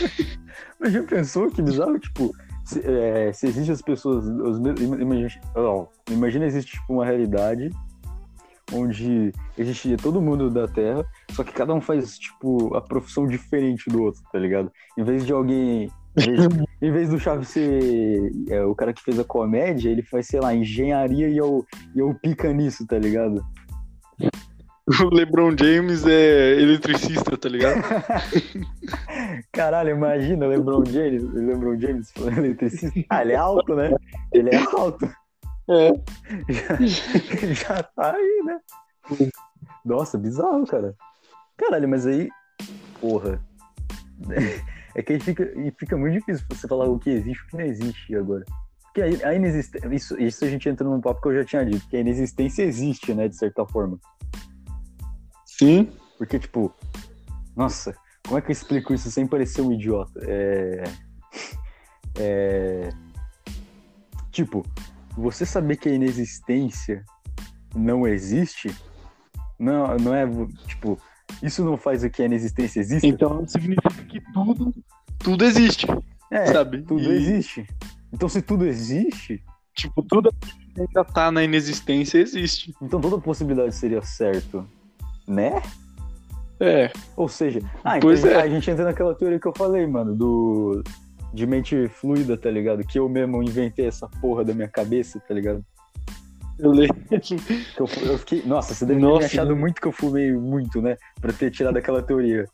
mas 0.80 0.92
já 0.94 1.02
pensou 1.02 1.50
que 1.50 1.60
bizarro? 1.60 1.98
Tipo, 1.98 2.32
se, 2.64 2.80
é, 2.80 3.32
se 3.32 3.46
existem 3.46 3.72
as 3.72 3.82
pessoas. 3.82 4.24
Os, 4.24 4.58
imagina, 4.58 5.28
imagina 6.10 6.46
existe 6.46 6.72
tipo, 6.72 6.92
uma 6.92 7.04
realidade 7.04 7.70
onde 8.72 9.32
existia 9.58 9.96
todo 9.96 10.22
mundo 10.22 10.50
da 10.50 10.66
Terra, 10.66 11.04
só 11.32 11.44
que 11.44 11.52
cada 11.52 11.74
um 11.74 11.80
faz, 11.80 12.18
tipo, 12.18 12.74
a 12.74 12.80
profissão 12.80 13.26
diferente 13.26 13.90
do 13.90 14.02
outro, 14.02 14.22
tá 14.32 14.38
ligado? 14.38 14.72
Em 14.96 15.04
vez 15.04 15.26
de 15.26 15.32
alguém. 15.32 15.90
Em 16.16 16.36
vez, 16.36 16.48
em 16.80 16.92
vez 16.92 17.08
do 17.10 17.18
Chaves 17.18 17.48
ser 17.48 18.30
é, 18.48 18.64
o 18.64 18.74
cara 18.74 18.92
que 18.92 19.02
fez 19.02 19.18
a 19.18 19.24
comédia, 19.24 19.90
ele 19.90 20.02
faz, 20.02 20.26
sei 20.28 20.40
lá, 20.40 20.54
engenharia 20.54 21.28
e 21.28 21.36
eu, 21.36 21.66
e 21.94 21.98
eu 21.98 22.14
pica 22.14 22.52
nisso, 22.52 22.86
tá 22.86 22.98
ligado? 22.98 23.44
O 24.86 25.14
LeBron 25.14 25.56
James 25.56 26.04
é 26.06 26.60
eletricista, 26.60 27.38
tá 27.38 27.48
ligado? 27.48 27.80
Caralho, 29.50 29.90
imagina 29.90 30.44
o 30.44 30.48
LeBron 30.50 30.84
James, 30.84 31.22
LeBron 31.32 31.80
James 31.80 32.12
eletricista. 32.36 32.92
Ah, 33.08 33.22
ele 33.22 33.32
é 33.32 33.36
alto, 33.36 33.74
né? 33.74 33.94
Ele 34.30 34.50
é 34.50 34.58
alto. 34.58 35.10
É. 35.70 35.90
Já, 36.52 36.76
já 37.54 37.82
tá 37.82 38.14
aí, 38.14 38.42
né? 38.44 38.60
Nossa, 39.82 40.18
bizarro, 40.18 40.66
cara. 40.66 40.94
Caralho, 41.56 41.88
mas 41.88 42.06
aí. 42.06 42.28
Porra. 43.00 43.40
É 44.94 45.02
que 45.02 45.14
aí 45.14 45.20
fica, 45.20 45.50
fica 45.78 45.96
muito 45.96 46.18
difícil 46.18 46.44
você 46.50 46.68
falar 46.68 46.86
o 46.86 46.98
que 46.98 47.08
existe 47.08 47.40
e 47.42 47.46
o 47.46 47.48
que 47.48 47.56
não 47.56 47.64
existe 47.64 48.14
agora. 48.16 48.44
Porque 48.84 49.00
a, 49.00 49.28
a 49.30 49.34
inexistência. 49.34 49.94
Isso, 49.94 50.20
isso 50.20 50.44
a 50.44 50.48
gente 50.48 50.68
entra 50.68 50.86
num 50.86 51.00
papo 51.00 51.22
que 51.22 51.28
eu 51.28 51.34
já 51.36 51.44
tinha 51.44 51.64
dito, 51.64 51.88
que 51.88 51.96
a 51.96 52.00
inexistência 52.00 52.62
existe, 52.62 53.14
né, 53.14 53.28
de 53.28 53.36
certa 53.36 53.64
forma. 53.64 53.98
Sim. 55.58 55.88
Porque, 56.18 56.38
tipo, 56.38 56.72
nossa, 57.56 57.94
como 58.26 58.38
é 58.38 58.40
que 58.40 58.48
eu 58.48 58.52
explico 58.52 58.94
isso 58.94 59.10
sem 59.10 59.26
parecer 59.26 59.62
um 59.62 59.72
idiota? 59.72 60.20
É. 60.22 60.84
É. 62.18 62.88
Tipo, 64.30 64.64
você 65.16 65.44
saber 65.46 65.76
que 65.76 65.88
a 65.88 65.92
inexistência 65.92 67.04
não 67.74 68.06
existe, 68.06 68.74
não, 69.58 69.96
não 69.96 70.14
é. 70.14 70.24
Tipo, 70.66 70.98
isso 71.42 71.64
não 71.64 71.76
faz 71.76 72.02
o 72.02 72.10
que 72.10 72.22
a 72.22 72.26
inexistência 72.26 72.80
existe. 72.80 73.06
Então 73.06 73.46
significa 73.46 73.90
que 74.04 74.20
tudo, 74.32 74.74
tudo 75.18 75.44
existe. 75.44 75.86
É, 76.30 76.46
sabe? 76.46 76.82
Tudo 76.82 77.02
e... 77.02 77.16
existe. 77.16 77.66
Então, 78.12 78.28
se 78.28 78.42
tudo 78.42 78.64
existe. 78.64 79.42
Tipo, 79.74 80.02
tudo 80.02 80.32
que 80.32 80.80
ainda 80.80 81.04
tá 81.04 81.32
na 81.32 81.42
inexistência 81.42 82.18
existe. 82.18 82.72
Então 82.80 83.00
toda 83.00 83.18
possibilidade 83.20 83.74
seria 83.74 84.02
certo 84.02 84.66
né? 85.26 85.62
É. 86.60 86.90
Ou 87.16 87.28
seja, 87.28 87.60
ah, 87.82 87.98
então 87.98 88.10
é. 88.10 88.42
a 88.42 88.48
gente 88.48 88.70
entra 88.70 88.84
naquela 88.84 89.14
teoria 89.14 89.40
que 89.40 89.46
eu 89.46 89.54
falei, 89.56 89.86
mano, 89.86 90.14
do 90.14 90.82
de 91.32 91.46
mente 91.46 91.88
fluida, 91.88 92.36
tá 92.36 92.48
ligado? 92.48 92.84
Que 92.84 92.98
eu 92.98 93.08
mesmo 93.08 93.42
inventei 93.42 93.86
essa 93.86 94.08
porra 94.20 94.44
da 94.44 94.54
minha 94.54 94.68
cabeça, 94.68 95.20
tá 95.26 95.34
ligado? 95.34 95.64
Eu 96.58 96.70
lembro. 96.70 96.96
Eu, 97.10 97.88
eu 98.02 98.18
fiquei, 98.18 98.42
nossa, 98.46 98.72
você 98.72 98.86
deve 98.86 99.00
nossa, 99.00 99.20
ter 99.20 99.24
achado 99.26 99.56
muito 99.56 99.80
que 99.80 99.88
eu 99.88 99.92
fumei 99.92 100.32
muito, 100.32 100.80
né? 100.80 100.96
Pra 101.20 101.32
ter 101.32 101.50
tirado 101.50 101.76
aquela 101.76 102.00
teoria. 102.00 102.46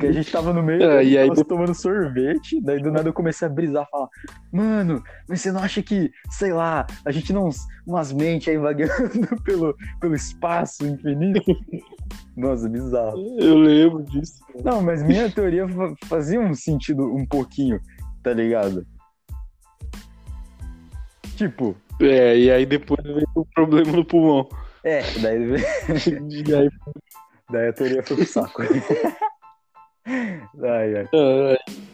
Porque 0.00 0.06
a 0.06 0.12
gente 0.12 0.32
tava 0.32 0.50
no 0.54 0.62
meio, 0.62 0.82
é, 0.82 1.04
e 1.04 1.18
aí 1.18 1.28
tava 1.28 1.44
tomando 1.44 1.74
sorvete, 1.74 2.58
daí 2.62 2.80
do 2.80 2.90
nada 2.90 3.06
eu 3.06 3.12
comecei 3.12 3.46
a 3.46 3.50
brisar, 3.50 3.86
falar, 3.90 4.08
mano, 4.50 5.04
mas 5.28 5.42
você 5.42 5.52
não 5.52 5.60
acha 5.60 5.82
que, 5.82 6.10
sei 6.30 6.54
lá, 6.54 6.86
a 7.04 7.10
gente 7.10 7.34
não, 7.34 7.50
umas 7.86 8.10
mentes 8.10 8.48
aí 8.48 8.56
vagando 8.56 8.90
pelo, 9.44 9.76
pelo 10.00 10.14
espaço 10.14 10.86
infinito? 10.86 11.42
Nossa, 12.34 12.66
bizarro. 12.66 13.18
Eu 13.38 13.58
lembro 13.58 14.02
disso. 14.04 14.40
Não, 14.64 14.80
mas 14.80 15.02
minha 15.02 15.30
teoria 15.30 15.66
fazia 16.06 16.40
um 16.40 16.54
sentido 16.54 17.04
um 17.04 17.26
pouquinho, 17.26 17.78
tá 18.22 18.32
ligado? 18.32 18.86
Tipo... 21.36 21.76
É, 22.00 22.38
e 22.38 22.50
aí 22.50 22.64
depois 22.64 23.04
veio 23.04 23.28
o 23.34 23.44
problema 23.54 23.92
no 23.92 24.04
pulmão. 24.06 24.48
É, 24.82 25.02
daí... 25.20 25.56
e 26.48 26.54
aí... 26.54 26.70
daí 27.50 27.68
a 27.68 27.72
teoria 27.74 28.02
foi 28.02 28.16
pro 28.16 28.26
saco. 28.26 28.62
Ai, 30.62 30.96
ai. 30.96 31.08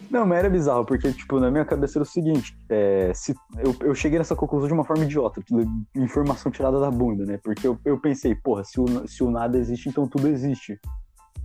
Não, 0.09 0.25
mas 0.25 0.39
era 0.39 0.49
bizarro, 0.49 0.85
porque, 0.85 1.11
tipo, 1.11 1.39
na 1.39 1.51
minha 1.51 1.65
cabeça 1.65 1.97
era 1.97 2.03
o 2.03 2.05
seguinte: 2.05 2.57
é, 2.69 3.11
se, 3.13 3.35
eu, 3.57 3.75
eu 3.81 3.95
cheguei 3.95 4.17
nessa 4.17 4.35
conclusão 4.35 4.67
de 4.67 4.73
uma 4.73 4.85
forma 4.85 5.03
idiota, 5.03 5.41
informação 5.95 6.51
tirada 6.51 6.79
da 6.79 6.89
bunda, 6.89 7.25
né? 7.25 7.39
Porque 7.43 7.67
eu, 7.67 7.77
eu 7.83 7.99
pensei, 7.99 8.33
porra, 8.35 8.63
se 8.63 8.79
o, 8.79 9.07
se 9.07 9.23
o 9.23 9.29
nada 9.29 9.57
existe, 9.57 9.89
então 9.89 10.07
tudo 10.07 10.27
existe. 10.27 10.79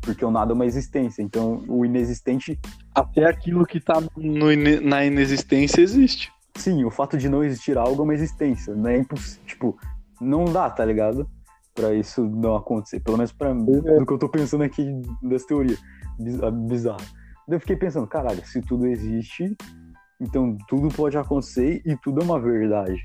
Porque 0.01 0.25
o 0.25 0.31
nada 0.31 0.53
é 0.53 0.55
uma 0.55 0.67
existência, 0.67 1.23
então 1.23 1.63
o 1.69 1.85
inexistente. 1.85 2.59
Até 2.95 3.25
aquilo 3.25 3.65
que 3.65 3.81
tá 3.81 4.01
no, 4.17 4.47
na 4.83 5.05
inexistência 5.05 5.81
existe. 5.81 6.33
Sim, 6.57 6.85
o 6.85 6.91
fato 6.91 7.17
de 7.17 7.29
não 7.29 7.43
existir 7.43 7.79
algo 7.79 8.03
é 8.03 8.05
uma 8.05 8.15
existência. 8.15 8.75
Não 8.75 8.91
é 8.91 8.99
impossível. 8.99 9.45
Tipo, 9.47 9.79
não 10.21 10.45
dá, 10.45 10.69
tá 10.69 10.85
ligado? 10.85 11.29
Pra 11.75 11.95
isso 11.95 12.23
não 12.25 12.57
acontecer. 12.57 13.01
Pelo 13.01 13.17
menos 13.17 13.33
pra 13.33 13.55
mim, 13.55 13.81
é. 13.87 13.99
do 13.99 14.05
que 14.05 14.13
eu 14.13 14.19
tô 14.19 14.29
pensando 14.29 14.63
aqui 14.63 14.85
das 15.23 15.45
teorias. 15.45 15.79
Ah, 16.43 16.51
bizarro. 16.51 17.01
Daí 17.47 17.57
eu 17.57 17.61
fiquei 17.61 17.77
pensando, 17.77 18.07
caralho, 18.07 18.45
se 18.47 18.61
tudo 18.61 18.87
existe, 18.87 19.57
então 20.21 20.57
tudo 20.69 20.89
pode 20.89 21.17
acontecer 21.19 21.83
e 21.85 21.97
tudo 21.97 22.21
é 22.21 22.25
uma 22.25 22.41
verdade, 22.41 23.01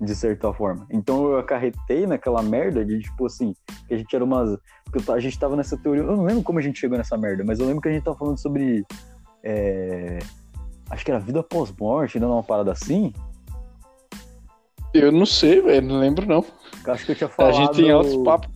de 0.00 0.14
certa 0.14 0.52
forma. 0.52 0.86
Então 0.90 1.26
eu 1.26 1.38
acarretei 1.38 2.06
naquela 2.06 2.42
merda 2.42 2.84
de, 2.84 2.98
tipo 3.00 3.26
assim, 3.26 3.54
que 3.86 3.94
a 3.94 3.98
gente 3.98 4.14
era 4.14 4.24
umas. 4.24 4.58
Porque 4.84 5.10
a 5.10 5.20
gente 5.20 5.38
tava 5.38 5.54
nessa 5.54 5.76
teoria. 5.76 6.02
Eu 6.02 6.16
não 6.16 6.24
lembro 6.24 6.42
como 6.42 6.58
a 6.58 6.62
gente 6.62 6.78
chegou 6.78 6.96
nessa 6.96 7.16
merda, 7.16 7.44
mas 7.44 7.58
eu 7.58 7.66
lembro 7.66 7.82
que 7.82 7.88
a 7.88 7.92
gente 7.92 8.04
tava 8.04 8.16
falando 8.16 8.38
sobre. 8.38 8.84
É, 9.42 10.18
acho 10.90 11.04
que 11.04 11.10
era 11.10 11.20
vida 11.20 11.42
pós-morte, 11.42 12.18
não 12.18 12.32
uma 12.32 12.42
parada 12.42 12.72
assim. 12.72 13.12
Eu 14.94 15.12
não 15.12 15.26
sei, 15.26 15.60
velho, 15.60 15.86
não 15.86 16.00
lembro 16.00 16.26
não. 16.26 16.44
Acho 16.86 17.04
que 17.04 17.12
eu 17.12 17.16
tinha 17.16 17.28
falado. 17.28 17.54
A 17.54 17.56
gente 17.56 17.76
tem 17.76 17.90
altos 17.90 18.16
papos 18.24 18.50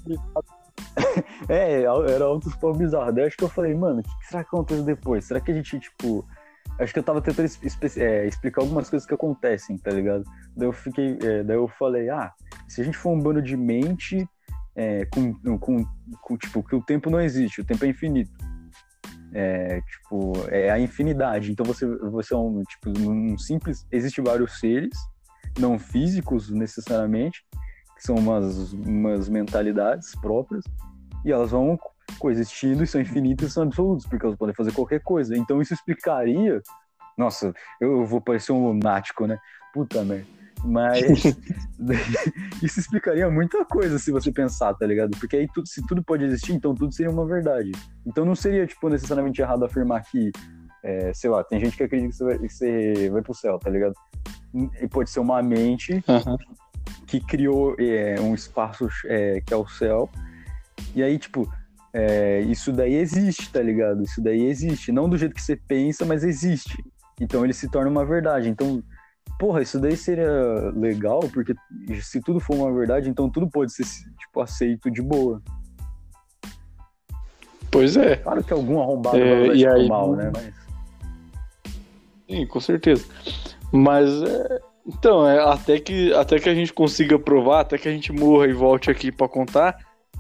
é, 1.48 1.82
era 1.82 2.24
altos 2.24 2.54
pau 2.56 2.74
bizarro. 2.74 3.12
Daí 3.12 3.26
acho 3.26 3.36
que 3.36 3.44
eu 3.44 3.48
falei, 3.48 3.74
mano, 3.74 4.00
o 4.00 4.02
que, 4.02 4.18
que, 4.18 4.26
será 4.26 4.42
que 4.42 4.48
acontece 4.48 4.82
depois? 4.82 5.24
Será 5.24 5.40
que 5.40 5.50
a 5.50 5.54
gente, 5.54 5.78
tipo. 5.78 6.26
Acho 6.78 6.92
que 6.92 6.98
eu 6.98 7.02
tava 7.02 7.20
tentando 7.20 7.48
é, 7.98 8.26
explicar 8.26 8.62
algumas 8.62 8.88
coisas 8.88 9.06
que 9.06 9.12
acontecem, 9.12 9.76
tá 9.76 9.90
ligado? 9.90 10.24
Daí 10.56 10.66
eu 10.66 10.72
fiquei. 10.72 11.18
É, 11.22 11.42
daí 11.42 11.56
eu 11.56 11.68
falei, 11.68 12.08
ah, 12.08 12.32
se 12.66 12.80
a 12.80 12.84
gente 12.84 12.96
for 12.96 13.10
um 13.10 13.20
bando 13.20 13.42
de 13.42 13.56
mente 13.56 14.26
é, 14.74 15.04
com, 15.06 15.34
com, 15.58 15.84
com, 16.20 16.36
tipo, 16.36 16.62
que 16.62 16.74
o 16.74 16.82
tempo 16.82 17.10
não 17.10 17.20
existe, 17.20 17.60
o 17.60 17.64
tempo 17.64 17.84
é 17.84 17.88
infinito. 17.88 18.32
É, 19.34 19.80
tipo, 19.80 20.32
é 20.48 20.70
a 20.70 20.78
infinidade. 20.78 21.52
Então 21.52 21.64
você, 21.64 21.86
você 21.86 22.34
é 22.34 22.36
um, 22.36 22.62
tipo, 22.62 22.90
um 22.98 23.36
simples. 23.38 23.86
Existe 23.90 24.20
vários 24.20 24.58
seres, 24.58 24.96
não 25.58 25.78
físicos 25.78 26.50
necessariamente, 26.50 27.44
que 28.02 28.06
são 28.06 28.16
umas, 28.16 28.72
umas 28.72 29.28
mentalidades 29.28 30.16
próprias, 30.16 30.64
e 31.24 31.30
elas 31.30 31.52
vão 31.52 31.78
coexistindo 32.18 32.82
e 32.82 32.86
são 32.86 33.00
infinitas 33.00 33.50
e 33.50 33.52
são 33.52 33.62
absolutas, 33.62 34.04
porque 34.04 34.26
elas 34.26 34.36
podem 34.36 34.54
fazer 34.54 34.72
qualquer 34.72 35.00
coisa. 35.00 35.36
Então 35.36 35.62
isso 35.62 35.72
explicaria. 35.72 36.60
Nossa, 37.16 37.54
eu 37.80 38.04
vou 38.04 38.20
parecer 38.20 38.50
um 38.50 38.66
lunático, 38.66 39.24
né? 39.26 39.38
Puta 39.72 40.02
merda. 40.02 40.26
Mas 40.64 41.02
isso 42.60 42.80
explicaria 42.80 43.30
muita 43.30 43.64
coisa 43.64 43.98
se 44.00 44.10
você 44.10 44.32
pensar, 44.32 44.74
tá 44.74 44.84
ligado? 44.84 45.16
Porque 45.18 45.36
aí 45.36 45.48
tudo, 45.54 45.68
se 45.68 45.86
tudo 45.86 46.02
pode 46.02 46.24
existir, 46.24 46.54
então 46.54 46.74
tudo 46.74 46.92
seria 46.92 47.12
uma 47.12 47.24
verdade. 47.24 47.70
Então 48.04 48.24
não 48.24 48.34
seria, 48.34 48.66
tipo, 48.66 48.88
necessariamente 48.88 49.40
errado 49.40 49.64
afirmar 49.64 50.02
que, 50.02 50.32
é, 50.82 51.12
sei 51.14 51.30
lá, 51.30 51.44
tem 51.44 51.60
gente 51.60 51.76
que 51.76 51.84
acredita 51.84 52.10
que 52.10 52.16
você 52.16 52.24
vai, 52.24 52.38
que 52.38 52.48
você 52.48 53.10
vai 53.10 53.22
pro 53.22 53.34
céu, 53.34 53.60
tá 53.60 53.70
ligado? 53.70 53.94
E 54.80 54.88
pode 54.88 55.08
ser 55.08 55.20
uma 55.20 55.40
mente 55.40 56.04
uhum. 56.08 56.36
Que 57.06 57.20
criou 57.20 57.76
é, 57.78 58.20
um 58.20 58.34
espaço 58.34 58.88
é, 59.06 59.40
que 59.40 59.52
é 59.52 59.56
o 59.56 59.66
céu. 59.66 60.10
E 60.94 61.02
aí, 61.02 61.18
tipo, 61.18 61.50
é, 61.92 62.40
isso 62.40 62.72
daí 62.72 62.94
existe, 62.94 63.50
tá 63.50 63.60
ligado? 63.60 64.02
Isso 64.02 64.20
daí 64.22 64.44
existe. 64.44 64.92
Não 64.92 65.08
do 65.08 65.16
jeito 65.16 65.34
que 65.34 65.42
você 65.42 65.56
pensa, 65.56 66.04
mas 66.04 66.24
existe. 66.24 66.82
Então 67.20 67.44
ele 67.44 67.52
se 67.52 67.68
torna 67.68 67.90
uma 67.90 68.04
verdade. 68.04 68.48
Então 68.48 68.82
porra, 69.42 69.60
isso 69.60 69.80
daí 69.80 69.96
seria 69.96 70.70
legal, 70.76 71.20
porque 71.34 71.52
se 72.00 72.20
tudo 72.20 72.38
for 72.38 72.54
uma 72.54 72.72
verdade, 72.72 73.10
então 73.10 73.28
tudo 73.28 73.50
pode 73.50 73.72
ser, 73.72 73.84
tipo, 73.84 74.40
aceito 74.40 74.88
de 74.88 75.02
boa. 75.02 75.42
Pois 77.68 77.96
é. 77.96 78.16
Claro 78.16 78.44
que 78.44 78.52
algum 78.52 78.80
arrombado 78.80 79.16
é, 79.16 79.48
vai 79.48 79.56
e 79.56 79.66
aí, 79.66 79.88
mal, 79.88 80.14
né? 80.14 80.30
Mas... 80.32 80.54
Sim, 82.30 82.46
com 82.46 82.60
certeza. 82.60 83.04
Mas, 83.72 84.08
é, 84.22 84.60
então, 84.86 85.28
é, 85.28 85.38
até, 85.40 85.78
que, 85.78 86.12
até 86.12 86.38
que 86.38 86.48
a 86.48 86.54
gente 86.54 86.72
consiga 86.72 87.18
provar, 87.18 87.60
até 87.60 87.78
que 87.78 87.88
a 87.88 87.92
gente 87.92 88.12
morra 88.12 88.46
e 88.46 88.52
volte 88.52 88.90
aqui 88.90 89.12
para 89.12 89.28
contar, 89.28 89.76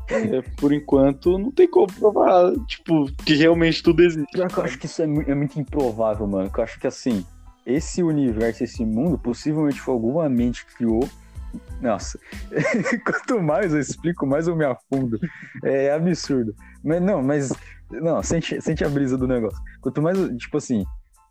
é, 0.08 0.42
por 0.56 0.72
enquanto 0.72 1.38
não 1.38 1.50
tem 1.50 1.68
como 1.68 1.86
provar, 1.92 2.52
tipo, 2.66 3.10
que 3.24 3.34
realmente 3.34 3.82
tudo 3.82 4.02
existe. 4.02 4.38
Eu 4.38 4.62
acho 4.62 4.78
que 4.78 4.86
isso 4.86 5.02
é, 5.02 5.04
é 5.04 5.34
muito 5.34 5.58
improvável, 5.58 6.26
mano. 6.26 6.50
Eu 6.54 6.62
acho 6.62 6.78
que 6.78 6.86
assim, 6.86 7.24
esse 7.66 8.02
universo, 8.02 8.64
esse 8.64 8.84
mundo, 8.84 9.18
possivelmente 9.18 9.80
foi 9.80 9.94
alguma 9.94 10.28
mente 10.28 10.66
que 10.66 10.76
criou. 10.76 11.08
Nossa, 11.80 12.18
quanto 13.04 13.42
mais 13.42 13.72
eu 13.72 13.80
explico, 13.80 14.26
mais 14.26 14.48
eu 14.48 14.56
me 14.56 14.64
afundo. 14.64 15.18
É 15.64 15.92
absurdo. 15.92 16.54
Mas 16.82 17.02
não, 17.02 17.22
mas 17.22 17.52
não, 17.90 18.22
sente, 18.22 18.60
sente 18.60 18.84
a 18.84 18.88
brisa 18.88 19.18
do 19.18 19.28
negócio. 19.28 19.58
Quanto 19.80 20.00
mais, 20.00 20.18
tipo 20.36 20.56
assim, 20.56 20.84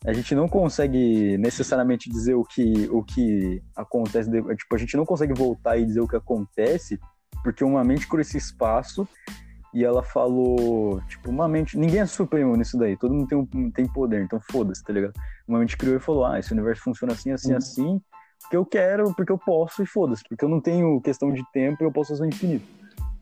a 0.06 0.14
gente 0.14 0.34
não 0.34 0.48
consegue 0.48 1.38
necessariamente 1.38 2.10
dizer 2.10 2.34
o 2.34 2.44
que, 2.44 2.90
o 2.92 3.04
que 3.04 3.62
acontece, 3.76 4.30
tipo, 4.56 4.76
a 4.76 4.78
gente 4.78 4.98
não 4.98 5.06
consegue 5.06 5.34
voltar 5.34 5.78
e 5.78 5.86
dizer 5.86 6.02
o 6.02 6.08
que 6.08 6.16
acontece, 6.16 7.00
porque 7.44 7.64
uma 7.64 7.84
mente 7.84 8.08
criou 8.08 8.22
esse 8.22 8.38
espaço 8.38 9.08
e 9.74 9.86
ela 9.86 10.04
falou, 10.04 11.02
tipo, 11.08 11.30
uma 11.30 11.48
mente. 11.48 11.78
Ninguém 11.78 12.02
é 12.02 12.06
supremo 12.06 12.56
nisso 12.56 12.78
daí, 12.78 12.98
todo 12.98 13.14
mundo 13.14 13.28
tem, 13.28 13.38
um, 13.38 13.72
tem 13.72 13.88
poder, 13.88 14.24
então 14.24 14.40
foda-se, 14.52 14.84
tá 14.84 14.92
ligado? 14.92 15.14
Uma 15.48 15.60
mente 15.60 15.78
criou 15.78 15.96
e 15.96 16.00
falou: 16.00 16.26
ah, 16.26 16.40
esse 16.40 16.52
universo 16.52 16.84
funciona 16.84 17.14
assim, 17.14 17.32
assim, 17.32 17.52
uhum. 17.52 17.58
assim, 17.58 18.02
porque 18.42 18.58
eu 18.58 18.66
quero, 18.66 19.14
porque 19.16 19.32
eu 19.32 19.38
posso 19.38 19.82
e 19.82 19.86
foda-se, 19.86 20.24
porque 20.28 20.44
eu 20.44 20.50
não 20.50 20.60
tenho 20.60 21.00
questão 21.02 21.32
de 21.32 21.44
tempo 21.52 21.84
e 21.84 21.86
eu 21.86 21.92
posso 21.92 22.10
fazer 22.10 22.24
o 22.24 22.28
infinito. 22.28 22.66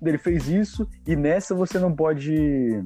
Ele 0.01 0.17
fez 0.17 0.47
isso 0.47 0.87
e 1.05 1.15
nessa 1.15 1.53
você 1.53 1.77
não 1.77 1.93
pode, 1.93 2.83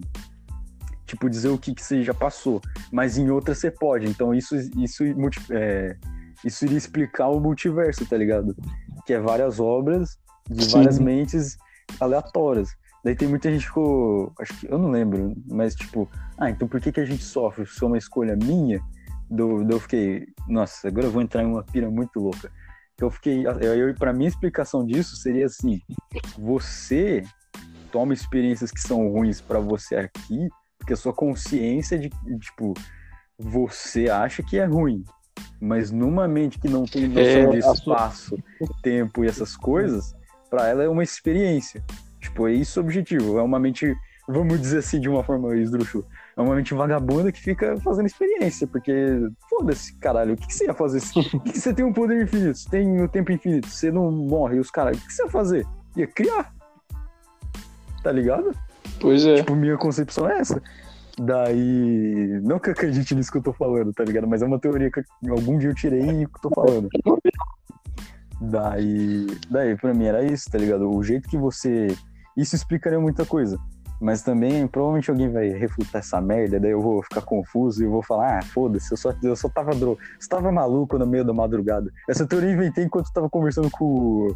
tipo, 1.06 1.30
dizer 1.30 1.50
o 1.50 1.58
que, 1.58 1.74
que 1.74 1.84
você 1.84 2.04
já 2.04 2.14
passou, 2.14 2.62
mas 2.92 3.18
em 3.18 3.30
outra 3.30 3.54
você 3.54 3.70
pode. 3.70 4.08
Então 4.08 4.34
isso, 4.34 4.56
isso, 4.78 5.04
é, 5.52 5.96
isso 6.44 6.66
iria 6.66 6.78
explicar 6.78 7.30
o 7.30 7.40
multiverso, 7.40 8.06
tá 8.06 8.18
ligado? 8.18 8.56
Que 9.06 9.14
é 9.14 9.20
várias 9.20 9.60
obras 9.60 10.18
de 10.50 10.66
Sim. 10.66 10.72
várias 10.72 11.00
mentes 11.00 11.58
aleatórias. 12.00 12.70
Daí 13.04 13.16
tem 13.16 13.28
muita 13.28 13.52
gente 13.52 13.62
que 13.62 13.68
ficou. 13.68 14.32
Acho 14.40 14.58
que 14.58 14.72
eu 14.72 14.78
não 14.78 14.90
lembro, 14.90 15.36
mas 15.50 15.76
tipo, 15.76 16.10
ah, 16.38 16.50
então 16.50 16.68
por 16.68 16.80
que, 16.80 16.92
que 16.92 17.02
a 17.02 17.06
gente 17.06 17.24
sofre? 17.24 17.64
Isso 17.64 17.84
é 17.84 17.88
uma 17.88 17.98
escolha 17.98 18.36
minha? 18.36 18.82
Do, 19.30 19.64
do 19.64 19.74
eu 19.74 19.80
fiquei, 19.80 20.28
nossa, 20.48 20.88
agora 20.88 21.08
eu 21.08 21.12
vou 21.12 21.22
entrar 21.22 21.44
em 21.44 21.48
uma 21.48 21.64
pira 21.64 21.90
muito 21.90 22.20
louca. 22.20 22.50
Eu 23.00 23.10
fiquei. 23.10 23.46
Eu, 23.46 23.94
pra 23.96 24.14
minha 24.14 24.30
explicação 24.30 24.86
disso 24.86 25.18
seria 25.18 25.48
assim: 25.48 25.82
você 26.38 27.24
toma 27.92 28.14
experiências 28.14 28.72
que 28.72 28.80
são 28.80 29.10
ruins 29.10 29.42
para 29.42 29.60
você 29.60 29.96
aqui, 29.96 30.48
porque 30.84 30.94
a 30.94 30.98
sua 30.98 31.14
consciência 31.14 31.98
de, 31.98 32.10
tipo, 32.40 32.74
você 33.40 34.10
acha 34.10 34.44
que 34.44 34.60
é 34.60 34.66
ruim. 34.66 35.04
Mas 35.60 35.92
numa 35.92 36.28
mente 36.28 36.60
que 36.60 36.68
não 36.68 36.84
tem 36.84 37.08
noção 37.08 37.24
é, 37.24 37.48
de 37.48 37.60
espaço, 37.60 38.38
sua... 38.58 38.82
tempo 38.82 39.24
e 39.24 39.28
essas 39.28 39.56
coisas, 39.56 40.14
para 40.50 40.68
ela 40.68 40.84
é 40.84 40.90
uma 40.90 41.02
experiência. 41.02 41.82
Tipo, 42.20 42.50
é 42.50 42.54
isso 42.54 42.82
o 42.82 42.84
objetivo. 42.84 43.40
É 43.40 43.42
uma 43.42 43.58
mente, 43.60 43.96
vamos 44.28 44.60
dizer 44.60 44.80
assim, 44.80 45.00
de 45.00 45.08
uma 45.08 45.24
forma 45.24 45.56
esdrúxula. 45.56 46.04
É 46.36 46.42
uma 46.42 46.54
mente 46.54 46.74
vagabunda 46.74 47.32
que 47.32 47.40
fica 47.40 47.78
fazendo 47.80 48.08
experiência, 48.08 48.68
porque 48.68 48.94
foda-se, 49.50 49.96
caralho, 50.00 50.34
o 50.34 50.38
que, 50.38 50.48
que, 50.48 50.54
você 50.54 50.66
ia 50.66 50.74
fazer? 50.74 51.00
O 51.16 51.40
que, 51.40 51.54
que, 51.54 51.60
você 51.60 51.74
tem 51.74 51.86
um 51.86 51.94
poder 51.94 52.22
infinito? 52.22 52.58
Você 52.58 52.70
tem 52.70 53.00
o 53.00 53.06
um 53.06 53.08
tempo 53.08 53.32
infinito, 53.32 53.70
você 53.70 53.90
não 53.90 54.12
morre, 54.12 54.60
os 54.60 54.70
caras, 54.70 54.98
o 54.98 55.00
que, 55.00 55.08
que 55.08 55.14
você 55.14 55.24
ia 55.24 55.30
fazer? 55.30 55.66
Ia 55.96 56.08
criar. 56.08 56.54
Tá 58.04 58.12
ligado? 58.12 58.54
Pois 59.00 59.26
é. 59.26 59.36
Tipo, 59.36 59.56
minha 59.56 59.78
concepção 59.78 60.30
é 60.30 60.40
essa. 60.40 60.62
Daí. 61.18 62.40
Não 62.44 62.60
que 62.60 62.70
eu 62.70 62.74
acredite 62.74 63.14
nisso 63.14 63.32
que 63.32 63.38
eu 63.38 63.44
tô 63.44 63.54
falando, 63.54 63.94
tá 63.94 64.04
ligado? 64.04 64.28
Mas 64.28 64.42
é 64.42 64.46
uma 64.46 64.60
teoria 64.60 64.90
que 64.90 65.04
algum 65.30 65.58
dia 65.58 65.70
eu 65.70 65.76
tirei 65.76 66.24
e 66.24 66.28
tô 66.42 66.50
falando. 66.50 66.90
Daí. 68.42 69.28
Daí, 69.50 69.76
pra 69.78 69.94
mim 69.94 70.06
era 70.06 70.24
isso, 70.24 70.50
tá 70.50 70.58
ligado? 70.58 70.90
O 70.90 71.04
jeito 71.04 71.30
que 71.30 71.38
você 71.38 71.88
isso 72.36 72.56
explicaria 72.56 73.00
muita 73.00 73.26
coisa. 73.26 73.58
Mas 74.04 74.22
também, 74.22 74.68
provavelmente 74.68 75.10
alguém 75.10 75.32
vai 75.32 75.48
refutar 75.48 76.02
essa 76.02 76.20
merda, 76.20 76.60
daí 76.60 76.72
eu 76.72 76.82
vou 76.82 77.02
ficar 77.02 77.22
confuso 77.22 77.82
e 77.82 77.88
vou 77.88 78.04
falar, 78.04 78.40
ah, 78.40 78.42
foda-se, 78.42 78.92
eu 78.92 78.98
só, 78.98 79.14
eu 79.24 79.34
só 79.34 79.48
tava 79.48 79.72
tava 80.30 80.52
maluco 80.52 81.00
no 81.00 81.08
meio 81.08 81.24
da 81.24 81.32
madrugada. 81.32 81.90
Essa 82.10 82.28
teoria 82.28 82.50
eu 82.50 82.54
inventei 82.56 82.84
enquanto 82.84 83.08
eu 83.08 83.14
tava 83.14 83.30
conversando 83.30 83.72
com, 83.72 84.28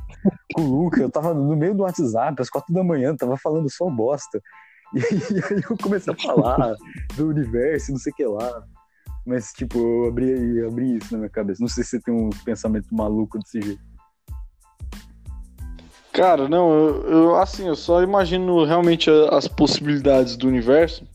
com 0.53 0.61
o 0.61 0.84
Luca, 0.84 1.01
eu 1.01 1.09
tava 1.09 1.34
no 1.34 1.53
meio 1.57 1.76
do 1.76 1.84
WhatsApp, 1.84 2.41
às 2.41 2.49
quatro 2.49 2.74
da 2.74 2.82
manhã, 2.82 3.13
tava 3.13 3.36
falando 3.36 3.70
só 3.70 3.89
bosta. 3.89 4.41
E, 4.95 4.99
e 5.36 5.53
aí 5.53 5.61
eu 5.70 5.78
comecei 5.78 6.13
a 6.13 6.15
falar 6.15 6.74
do 7.18 7.28
universo, 7.28 7.91
não 7.91 7.99
sei 7.99 8.13
o 8.13 8.15
que 8.15 8.26
lá. 8.26 8.63
Mas, 9.26 9.51
tipo, 9.51 9.78
eu 9.78 10.07
abri, 10.07 10.59
eu 10.59 10.70
abri 10.70 10.95
isso 10.95 11.11
na 11.11 11.18
minha 11.18 11.30
cabeça. 11.30 11.59
Não 11.59 11.68
sei 11.68 11.84
se 11.84 11.89
você 11.89 11.99
tem 11.99 12.13
um 12.13 12.30
pensamento 12.45 12.88
maluco 12.95 13.38
desse 13.38 13.61
jeito. 13.61 13.82
Cara, 16.18 16.49
não, 16.49 16.74
eu, 16.74 17.03
eu, 17.03 17.36
assim, 17.36 17.68
eu 17.68 17.76
só 17.76 18.01
imagino 18.01 18.65
realmente 18.65 19.07
as 19.30 19.47
possibilidades 19.47 20.36
do 20.36 20.47
universo. 20.47 21.07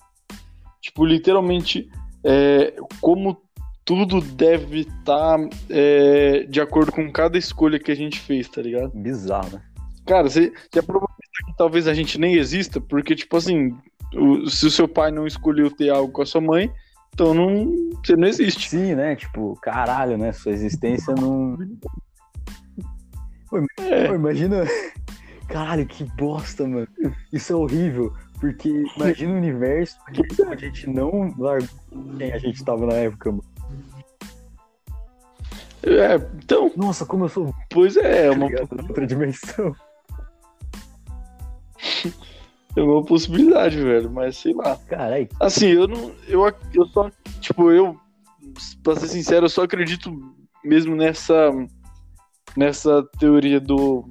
Tipo, 0.80 1.04
literalmente, 1.04 1.90
é, 2.22 2.76
como 3.00 3.36
tudo 3.84 4.20
deve 4.20 4.82
estar 4.82 5.38
tá, 5.38 5.48
é, 5.68 6.44
de 6.48 6.60
acordo 6.60 6.92
com 6.92 7.10
cada 7.10 7.36
escolha 7.36 7.80
que 7.80 7.90
a 7.90 7.96
gente 7.96 8.20
fez, 8.20 8.48
tá 8.48 8.62
ligado? 8.62 8.92
Bizarro, 8.94 9.50
né? 9.54 9.62
Cara, 10.06 10.30
você 10.30 10.52
já 10.72 10.84
provou 10.84 11.08
que 11.08 11.56
talvez 11.58 11.88
a 11.88 11.94
gente 11.94 12.16
nem 12.16 12.34
exista, 12.36 12.80
porque, 12.80 13.16
tipo 13.16 13.36
assim, 13.36 13.76
o, 14.14 14.48
se 14.48 14.66
o 14.66 14.70
seu 14.70 14.86
pai 14.86 15.10
não 15.10 15.26
escolheu 15.26 15.68
ter 15.68 15.90
algo 15.90 16.12
com 16.12 16.22
a 16.22 16.26
sua 16.26 16.40
mãe, 16.40 16.70
então 17.12 17.34
não, 17.34 17.66
você 18.04 18.14
não 18.14 18.28
existe. 18.28 18.70
Sim, 18.70 18.94
né? 18.94 19.16
Tipo, 19.16 19.58
caralho, 19.60 20.16
né? 20.16 20.32
Sua 20.32 20.52
existência 20.52 21.12
não. 21.12 21.58
Pô, 23.52 23.58
é. 23.82 24.08
pô, 24.08 24.14
imagina. 24.14 24.64
Caralho, 25.46 25.84
que 25.84 26.04
bosta, 26.16 26.66
mano. 26.66 26.88
Isso 27.30 27.52
é 27.52 27.56
horrível. 27.56 28.14
Porque 28.40 28.70
imagina 28.96 29.34
o 29.34 29.36
universo 29.36 29.98
que 30.10 30.22
a 30.50 30.56
gente 30.56 30.88
não 30.88 31.34
largou 31.38 31.68
quem 32.16 32.32
a 32.32 32.38
gente 32.38 32.64
tava 32.64 32.86
na 32.86 32.94
época, 32.94 33.30
mano. 33.30 33.44
É, 35.82 36.14
então. 36.42 36.72
Nossa, 36.76 37.04
como 37.04 37.26
eu 37.26 37.28
sou. 37.28 37.54
Pois 37.68 37.98
é, 37.98 38.26
é 38.26 38.30
uma. 38.30 38.46
Outra 38.88 39.06
dimensão. 39.06 39.76
É 42.74 42.80
uma 42.80 43.04
possibilidade, 43.04 43.76
velho, 43.76 44.10
mas 44.10 44.38
sei 44.38 44.54
lá. 44.54 44.78
Caralho. 44.88 45.28
Assim, 45.38 45.66
eu 45.66 45.86
não. 45.86 46.10
Eu, 46.26 46.50
eu 46.72 46.86
só. 46.86 47.10
Tipo, 47.38 47.70
eu. 47.70 48.00
Pra 48.82 48.96
ser 48.96 49.08
sincero, 49.08 49.44
eu 49.44 49.50
só 49.50 49.64
acredito 49.64 50.10
mesmo 50.64 50.96
nessa 50.96 51.50
nessa 52.56 53.02
teoria 53.18 53.60
do 53.60 54.08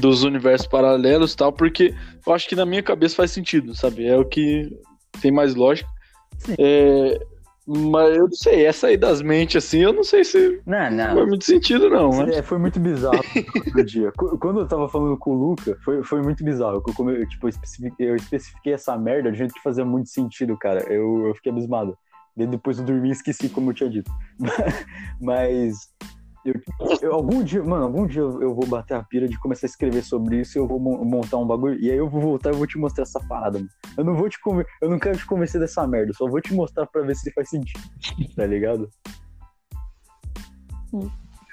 dos 0.00 0.24
universos 0.24 0.66
paralelos 0.66 1.34
tal, 1.36 1.52
porque 1.52 1.94
eu 2.26 2.32
acho 2.34 2.48
que 2.48 2.56
na 2.56 2.66
minha 2.66 2.82
cabeça 2.82 3.14
faz 3.16 3.30
sentido, 3.30 3.72
sabe? 3.74 4.04
É 4.04 4.16
o 4.16 4.24
que 4.24 4.68
tem 5.22 5.30
mais 5.30 5.54
lógica. 5.54 5.88
É, 6.58 7.18
Mas 7.68 8.16
eu 8.16 8.24
não 8.24 8.32
sei, 8.32 8.64
essa 8.66 8.88
aí 8.88 8.96
das 8.96 9.22
mentes, 9.22 9.64
assim, 9.64 9.78
eu 9.78 9.92
não 9.92 10.02
sei 10.02 10.24
se 10.24 10.60
Não, 10.66 10.90
não. 10.90 11.14
faz 11.14 11.26
muito 11.28 11.44
sentido, 11.44 11.88
não. 11.88 12.10
Mas... 12.10 12.36
É, 12.36 12.42
foi 12.42 12.58
muito 12.58 12.80
bizarro 12.80 13.22
no 13.74 13.84
dia. 13.84 14.10
Qu- 14.16 14.36
Quando 14.38 14.60
eu 14.60 14.66
tava 14.66 14.88
falando 14.88 15.16
com 15.18 15.30
o 15.30 15.50
Luca, 15.50 15.76
foi, 15.84 16.02
foi 16.02 16.20
muito 16.20 16.42
bizarro. 16.44 16.76
Eu, 16.76 16.82
come- 16.94 17.20
eu, 17.20 17.28
tipo, 17.28 17.46
eu 17.46 17.50
especifiquei, 17.50 18.10
eu 18.10 18.16
especifiquei 18.16 18.72
essa 18.72 18.96
merda 18.98 19.30
de 19.30 19.38
jeito 19.38 19.54
que 19.54 19.62
fazia 19.62 19.84
muito 19.84 20.08
sentido, 20.10 20.56
cara. 20.58 20.82
Eu, 20.92 21.28
eu 21.28 21.34
fiquei 21.36 21.52
abismado. 21.52 21.96
Depois 22.36 22.78
eu 22.78 22.84
dormi 22.84 23.08
e 23.08 23.12
esqueci, 23.12 23.48
como 23.48 23.70
eu 23.70 23.74
tinha 23.74 23.88
dito. 23.88 24.10
Mas. 25.20 25.74
Eu- 26.46 26.96
eu- 27.02 27.12
algum 27.14 27.42
dia, 27.42 27.62
mano, 27.62 27.84
algum 27.84 28.06
dia 28.06 28.22
eu 28.22 28.54
vou 28.54 28.66
bater 28.66 28.94
a 28.94 29.02
pira 29.02 29.26
de 29.28 29.38
começar 29.38 29.66
a 29.66 29.70
escrever 29.70 30.02
sobre 30.02 30.40
isso 30.40 30.56
e 30.56 30.60
eu 30.60 30.66
vou 30.66 30.78
mon- 30.78 31.04
montar 31.04 31.36
um 31.38 31.46
bagulho. 31.46 31.78
E 31.80 31.90
aí 31.90 31.96
eu 31.98 32.08
vou 32.08 32.20
voltar 32.20 32.52
e 32.52 32.56
vou 32.56 32.66
te 32.66 32.78
mostrar 32.78 33.02
essa 33.02 33.20
parada, 33.20 33.58
mano. 33.58 33.70
Eu 33.96 34.04
não 34.04 34.14
vou 34.14 34.28
te 34.28 34.38
eu 34.82 34.90
não 34.90 34.98
quero 34.98 35.18
te 35.18 35.26
convencer 35.26 35.60
dessa 35.60 35.86
merda, 35.86 36.10
eu 36.10 36.14
só 36.14 36.28
vou 36.28 36.40
te 36.40 36.54
mostrar 36.54 36.86
pra 36.86 37.02
ver 37.02 37.14
se 37.16 37.32
faz 37.32 37.48
sentido. 37.50 37.80
Tá 38.36 38.46
ligado? 38.46 38.88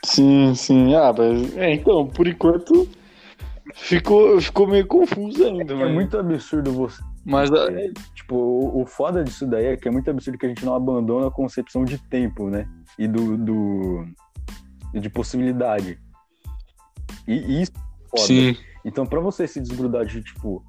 Sim, 0.05 0.53
sim. 0.55 0.93
Ah, 0.95 1.13
mas. 1.17 1.55
É, 1.57 1.73
então, 1.73 2.07
por 2.07 2.27
enquanto. 2.27 2.87
Ficou, 3.75 4.39
ficou 4.39 4.67
meio 4.67 4.85
confuso 4.85 5.43
ainda, 5.45 5.73
É 5.73 5.77
mas. 5.77 5.91
muito 5.93 6.17
absurdo 6.17 6.71
você 6.73 7.01
Mas 7.25 7.49
ah, 7.51 7.67
Tipo, 8.13 8.35
o, 8.35 8.81
o 8.81 8.85
foda 8.85 9.23
disso 9.23 9.47
daí 9.47 9.65
é 9.67 9.77
que 9.77 9.87
é 9.87 9.91
muito 9.91 10.11
absurdo 10.11 10.37
que 10.37 10.45
a 10.45 10.49
gente 10.49 10.65
não 10.65 10.75
abandona 10.75 11.27
a 11.27 11.31
concepção 11.31 11.83
de 11.83 11.97
tempo, 11.97 12.49
né? 12.49 12.67
E 12.99 13.07
do. 13.07 13.37
do 13.37 14.05
de 14.99 15.09
possibilidade. 15.09 15.99
E, 17.27 17.61
isso 17.61 17.71
é 17.75 18.09
foda. 18.09 18.27
sim. 18.27 18.57
Então, 18.85 19.05
pra 19.05 19.19
você 19.19 19.47
se 19.47 19.61
desgrudar 19.61 20.05
de, 20.05 20.21
tipo, 20.21 20.63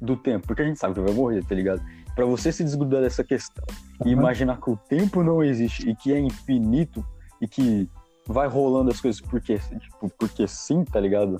do 0.00 0.16
tempo, 0.16 0.46
porque 0.46 0.62
a 0.62 0.64
gente 0.64 0.78
sabe 0.78 0.94
que 0.94 1.00
vai 1.00 1.12
morrer, 1.12 1.44
tá 1.44 1.54
ligado? 1.54 1.82
Pra 2.14 2.24
você 2.24 2.50
se 2.50 2.64
desgrudar 2.64 3.02
dessa 3.02 3.22
questão 3.22 3.64
e 4.04 4.10
imaginar 4.10 4.60
que 4.60 4.70
o 4.70 4.76
tempo 4.76 5.22
não 5.22 5.42
existe 5.42 5.88
e 5.88 5.94
que 5.94 6.12
é 6.12 6.18
infinito 6.18 7.04
e 7.40 7.46
que 7.46 7.88
vai 8.26 8.48
rolando 8.48 8.90
as 8.90 9.00
coisas 9.00 9.20
porque, 9.20 9.58
tipo, 9.58 10.10
porque 10.18 10.48
sim, 10.48 10.84
tá 10.84 10.98
ligado? 10.98 11.36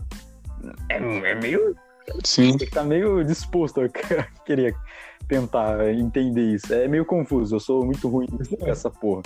É, 0.90 0.96
é 0.96 1.34
meio 1.34 1.74
Sim. 2.24 2.52
você 2.52 2.66
tá 2.66 2.82
meio 2.82 3.24
disposto 3.24 3.80
a 3.80 3.88
querer 4.44 4.74
tentar 5.28 5.88
entender 5.92 6.54
isso. 6.54 6.72
É 6.72 6.88
meio 6.88 7.04
confuso, 7.04 7.54
eu 7.54 7.60
sou 7.60 7.84
muito 7.84 8.08
ruim 8.08 8.26
com 8.26 8.66
essa 8.66 8.90
porra. 8.90 9.22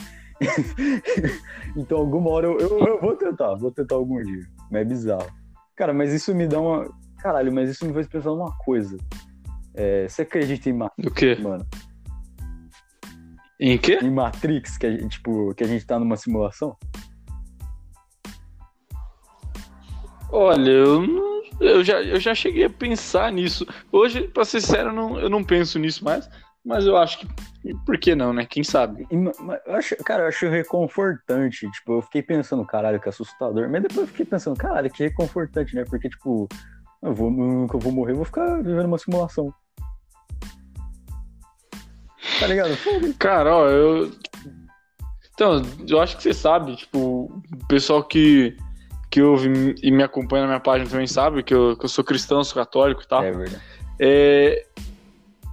então, 1.77 1.99
alguma 1.99 2.31
hora 2.31 2.47
eu, 2.47 2.59
eu, 2.59 2.79
eu 2.87 3.01
vou 3.01 3.17
tentar, 3.17 3.55
vou 3.55 3.71
tentar 3.71 3.95
algum 3.97 4.23
dia. 4.23 4.47
Mas 4.71 4.83
é 4.83 4.85
bizarro. 4.85 5.27
Cara, 5.77 5.93
mas 5.93 6.13
isso 6.13 6.35
me 6.35 6.47
dá 6.47 6.61
uma. 6.61 6.89
Caralho, 7.19 7.53
mas 7.53 7.71
isso 7.71 7.85
me 7.87 7.93
faz 7.93 8.07
pensar 8.07 8.31
numa 8.31 8.57
coisa. 8.59 8.97
É, 9.75 10.07
você 10.09 10.23
acredita 10.23 10.69
em 10.69 10.73
Matrix, 10.73 11.11
O 11.11 11.15
quê? 11.15 11.35
mano? 11.37 11.67
Em 13.59 13.79
quê? 13.79 13.99
Em 14.03 14.11
Matrix, 14.11 14.77
que 14.77 14.87
a 14.87 14.91
gente, 14.91 15.09
tipo, 15.17 15.55
que 15.55 15.65
a 15.65 15.67
gente 15.67 15.85
tá 15.87 15.99
numa 15.99 16.17
simulação? 16.17 16.77
Olha, 20.31 20.71
eu, 20.71 21.07
não- 21.07 21.43
eu, 21.61 21.85
já, 21.85 22.03
eu 22.03 22.19
já 22.19 22.35
cheguei 22.35 22.65
a 22.65 22.71
pensar 22.71 23.31
nisso. 23.33 23.67
Hoje, 23.93 24.29
pra 24.29 24.45
ser 24.45 24.61
sincero, 24.61 24.91
eu 24.91 24.93
não, 24.95 25.19
eu 25.19 25.31
não 25.31 25.45
penso 25.45 25.79
nisso 25.79 26.05
mais. 26.05 26.29
Mas 26.65 26.87
eu 26.87 26.97
acho 26.97 27.19
que. 27.19 27.29
Por 27.85 27.99
que 27.99 28.15
não, 28.15 28.33
né? 28.33 28.47
Quem 28.47 28.65
sabe? 28.65 29.07
Eu 29.67 29.75
acho, 29.75 29.97
cara, 29.99 30.25
eu 30.25 30.29
acho 30.29 30.49
reconfortante. 30.49 31.71
Tipo, 31.71 31.99
eu 31.99 32.03
fiquei 32.03 32.23
pensando, 32.23 32.65
caralho, 32.65 33.01
que 33.01 33.09
assustador. 33.09 33.69
Mas 33.69 33.83
depois 33.83 34.01
eu 34.01 34.07
fiquei 34.07 34.25
pensando, 34.25 34.57
caralho, 34.57 34.91
que 34.91 35.03
reconfortante, 35.03 35.75
né? 35.75 35.85
Porque, 35.85 36.09
tipo, 36.09 36.49
eu 37.03 37.15
vou, 37.15 37.31
nunca 37.31 37.77
vou 37.77 37.93
morrer, 37.93 38.13
eu 38.13 38.17
vou 38.17 38.25
ficar 38.25 38.63
vivendo 38.63 38.87
uma 38.87 38.99
simulação. 38.99 39.53
Tá 42.41 42.47
ligado? 42.47 42.71
Cara, 43.19 43.55
ó, 43.55 43.69
eu. 43.69 44.11
Então, 45.35 45.63
eu 45.87 46.01
acho 46.01 46.17
que 46.17 46.23
você 46.23 46.33
sabe, 46.33 46.77
tipo, 46.77 47.25
o 47.25 47.67
pessoal 47.69 48.03
que, 48.03 48.57
que 49.11 49.21
ouve 49.21 49.75
e 49.83 49.91
me 49.91 50.03
acompanha 50.03 50.43
na 50.43 50.49
minha 50.49 50.61
página 50.61 50.89
também 50.89 51.07
sabe 51.07 51.43
que 51.43 51.53
eu, 51.53 51.77
que 51.77 51.85
eu 51.85 51.89
sou 51.89 52.05
cristão, 52.05 52.43
sou 52.45 52.55
católico 52.55 53.03
e 53.03 53.07
tal. 53.07 53.23
É 53.23 53.33
verdade. 53.33 53.63
É, 53.99 54.67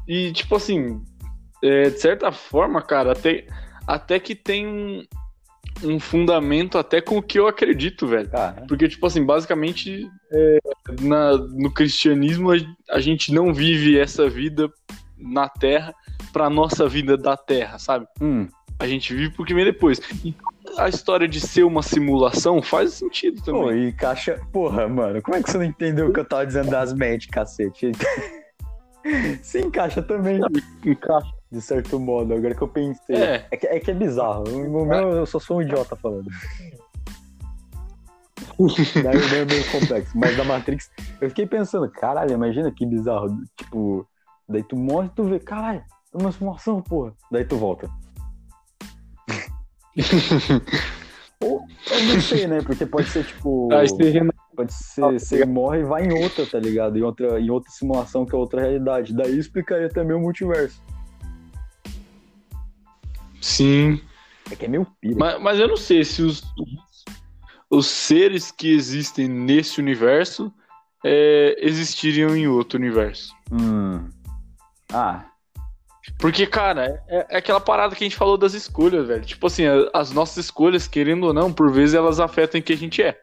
e, 0.08 0.32
tipo 0.32 0.56
assim, 0.56 1.02
é, 1.64 1.90
de 1.90 2.00
certa 2.00 2.32
forma, 2.32 2.82
cara, 2.82 3.12
até, 3.12 3.46
até 3.88 4.20
que 4.20 4.36
tem 4.36 4.68
um, 4.68 5.04
um 5.84 6.00
fundamento 6.00 6.78
até 6.78 7.02
com 7.02 7.18
o 7.18 7.22
que 7.22 7.40
eu 7.40 7.48
acredito, 7.48 8.08
velho. 8.08 8.30
Cara, 8.30 8.66
Porque, 8.68 8.88
tipo 8.88 9.06
assim, 9.06 9.24
basicamente, 9.24 10.10
é, 10.32 10.58
na, 11.02 11.38
no 11.38 11.72
cristianismo, 11.72 12.52
a, 12.52 12.56
a 12.90 13.00
gente 13.00 13.34
não 13.34 13.54
vive 13.54 13.98
essa 14.00 14.30
vida 14.30 14.70
na 15.18 15.48
Terra 15.48 15.94
pra 16.34 16.50
nossa 16.50 16.88
vida 16.88 17.16
da 17.18 17.38
Terra, 17.38 17.78
sabe? 17.78 18.08
hum, 18.20 18.48
A 18.80 18.88
gente 18.88 19.14
vive 19.14 19.34
porque 19.36 19.54
vem 19.54 19.66
depois. 19.66 20.02
Então, 20.26 20.52
a 20.78 20.88
história 20.90 21.28
de 21.28 21.40
ser 21.40 21.64
uma 21.64 21.84
simulação 21.84 22.62
faz 22.62 22.94
sentido 22.94 23.42
também. 23.44 23.62
pô, 23.62 23.72
e 23.72 23.92
caixa. 23.92 24.40
Porra, 24.54 24.88
mano, 24.88 25.22
como 25.22 25.36
é 25.36 25.44
que 25.44 25.52
você 25.52 25.58
não 25.58 25.66
entendeu 25.66 26.08
o 26.08 26.14
que 26.14 26.20
eu 26.20 26.26
tava 26.26 26.46
dizendo 26.46 26.70
das 26.72 26.94
mentes, 26.94 27.28
cacete? 27.28 27.92
Se 29.42 29.60
encaixa 29.60 30.02
também, 30.02 30.40
Encaixa. 30.86 31.34
de 31.52 31.62
certo 31.62 32.00
modo, 32.00 32.34
agora 32.34 32.54
que 32.56 32.62
eu 32.62 32.68
pensei. 32.68 33.16
É. 33.16 33.48
É 33.52 33.58
que 33.58 33.68
é, 33.68 33.80
que 33.80 33.92
é 33.92 33.94
bizarro. 33.94 34.44
No 34.44 34.86
meu, 34.86 35.10
eu 35.12 35.26
só 35.26 35.40
sou 35.40 35.58
um 35.58 35.62
idiota 35.62 35.96
falando. 35.96 36.30
Daí 39.04 39.40
é 39.40 39.46
meio 39.46 39.72
complexo. 39.72 40.12
Mas 40.16 40.38
da 40.38 40.44
Matrix, 40.44 40.92
eu 41.20 41.30
fiquei 41.30 41.46
pensando, 41.48 41.90
caralho, 41.90 42.32
imagina 42.32 42.72
que 42.72 42.86
bizarro. 42.86 43.42
Tipo, 43.58 44.08
daí 44.48 44.64
tu 44.64 44.76
morre 44.76 45.08
e 45.08 45.12
tu 45.12 45.24
vê, 45.24 45.40
caralho, 45.40 45.84
é 46.14 46.18
uma 46.18 46.32
simulação, 46.32 46.82
porra. 46.82 47.14
Daí 47.32 47.44
tu 47.44 47.58
volta. 47.58 47.90
Ou 51.44 51.66
eu 51.90 52.04
não 52.14 52.22
sei, 52.22 52.46
né? 52.48 52.62
Porque 52.62 52.86
pode 52.86 53.10
ser 53.10 53.26
tipo. 53.26 53.68
Rena- 54.00 54.34
Pode 54.56 54.74
ser, 54.74 55.02
você 55.02 55.46
morre 55.46 55.80
e 55.80 55.84
vai 55.84 56.04
em 56.04 56.24
outra, 56.24 56.46
tá 56.46 56.60
ligado? 56.60 56.98
Em 56.98 57.02
outra, 57.02 57.40
em 57.40 57.50
outra 57.50 57.72
simulação 57.72 58.26
que 58.26 58.36
é 58.36 58.38
outra 58.38 58.62
realidade. 58.62 59.14
Daí 59.14 59.38
explicaria 59.38 59.90
também 59.90 60.16
o 60.16 60.20
multiverso. 60.20 60.82
Sim. 63.40 64.02
É 64.52 64.56
que 64.56 64.66
é 64.66 64.68
meio 64.68 64.86
pira. 65.00 65.16
Mas, 65.18 65.42
mas 65.42 65.60
eu 65.60 65.68
não 65.68 65.78
sei 65.78 66.04
se 66.04 66.22
os, 66.22 66.44
os 67.70 67.88
seres 67.88 68.52
que 68.52 68.72
existem 68.72 69.28
nesse 69.28 69.80
universo 69.80 70.54
é, 71.04 71.56
existiriam 71.60 72.36
em 72.36 72.48
outro 72.48 72.78
universo. 72.78 73.34
Hum. 73.52 74.10
Ah, 74.94 75.31
Porque, 76.18 76.48
cara, 76.48 77.02
é, 77.08 77.28
é 77.30 77.38
aquela 77.38 77.60
parada 77.60 77.96
que 77.96 78.04
a 78.04 78.06
gente 78.08 78.16
falou 78.16 78.38
das 78.38 78.54
escolhas, 78.54 79.08
velho. 79.08 79.24
Tipo 79.24 79.48
assim, 79.48 79.64
as 79.94 80.12
nossas 80.12 80.46
escolhas, 80.46 80.88
querendo 80.88 81.26
ou 81.26 81.34
não, 81.34 81.54
por 81.54 81.72
vezes 81.72 81.96
elas 81.96 82.20
afetam 82.20 82.62
quem 82.62 82.76
a 82.76 82.80
gente 82.80 83.02
é. 83.04 83.20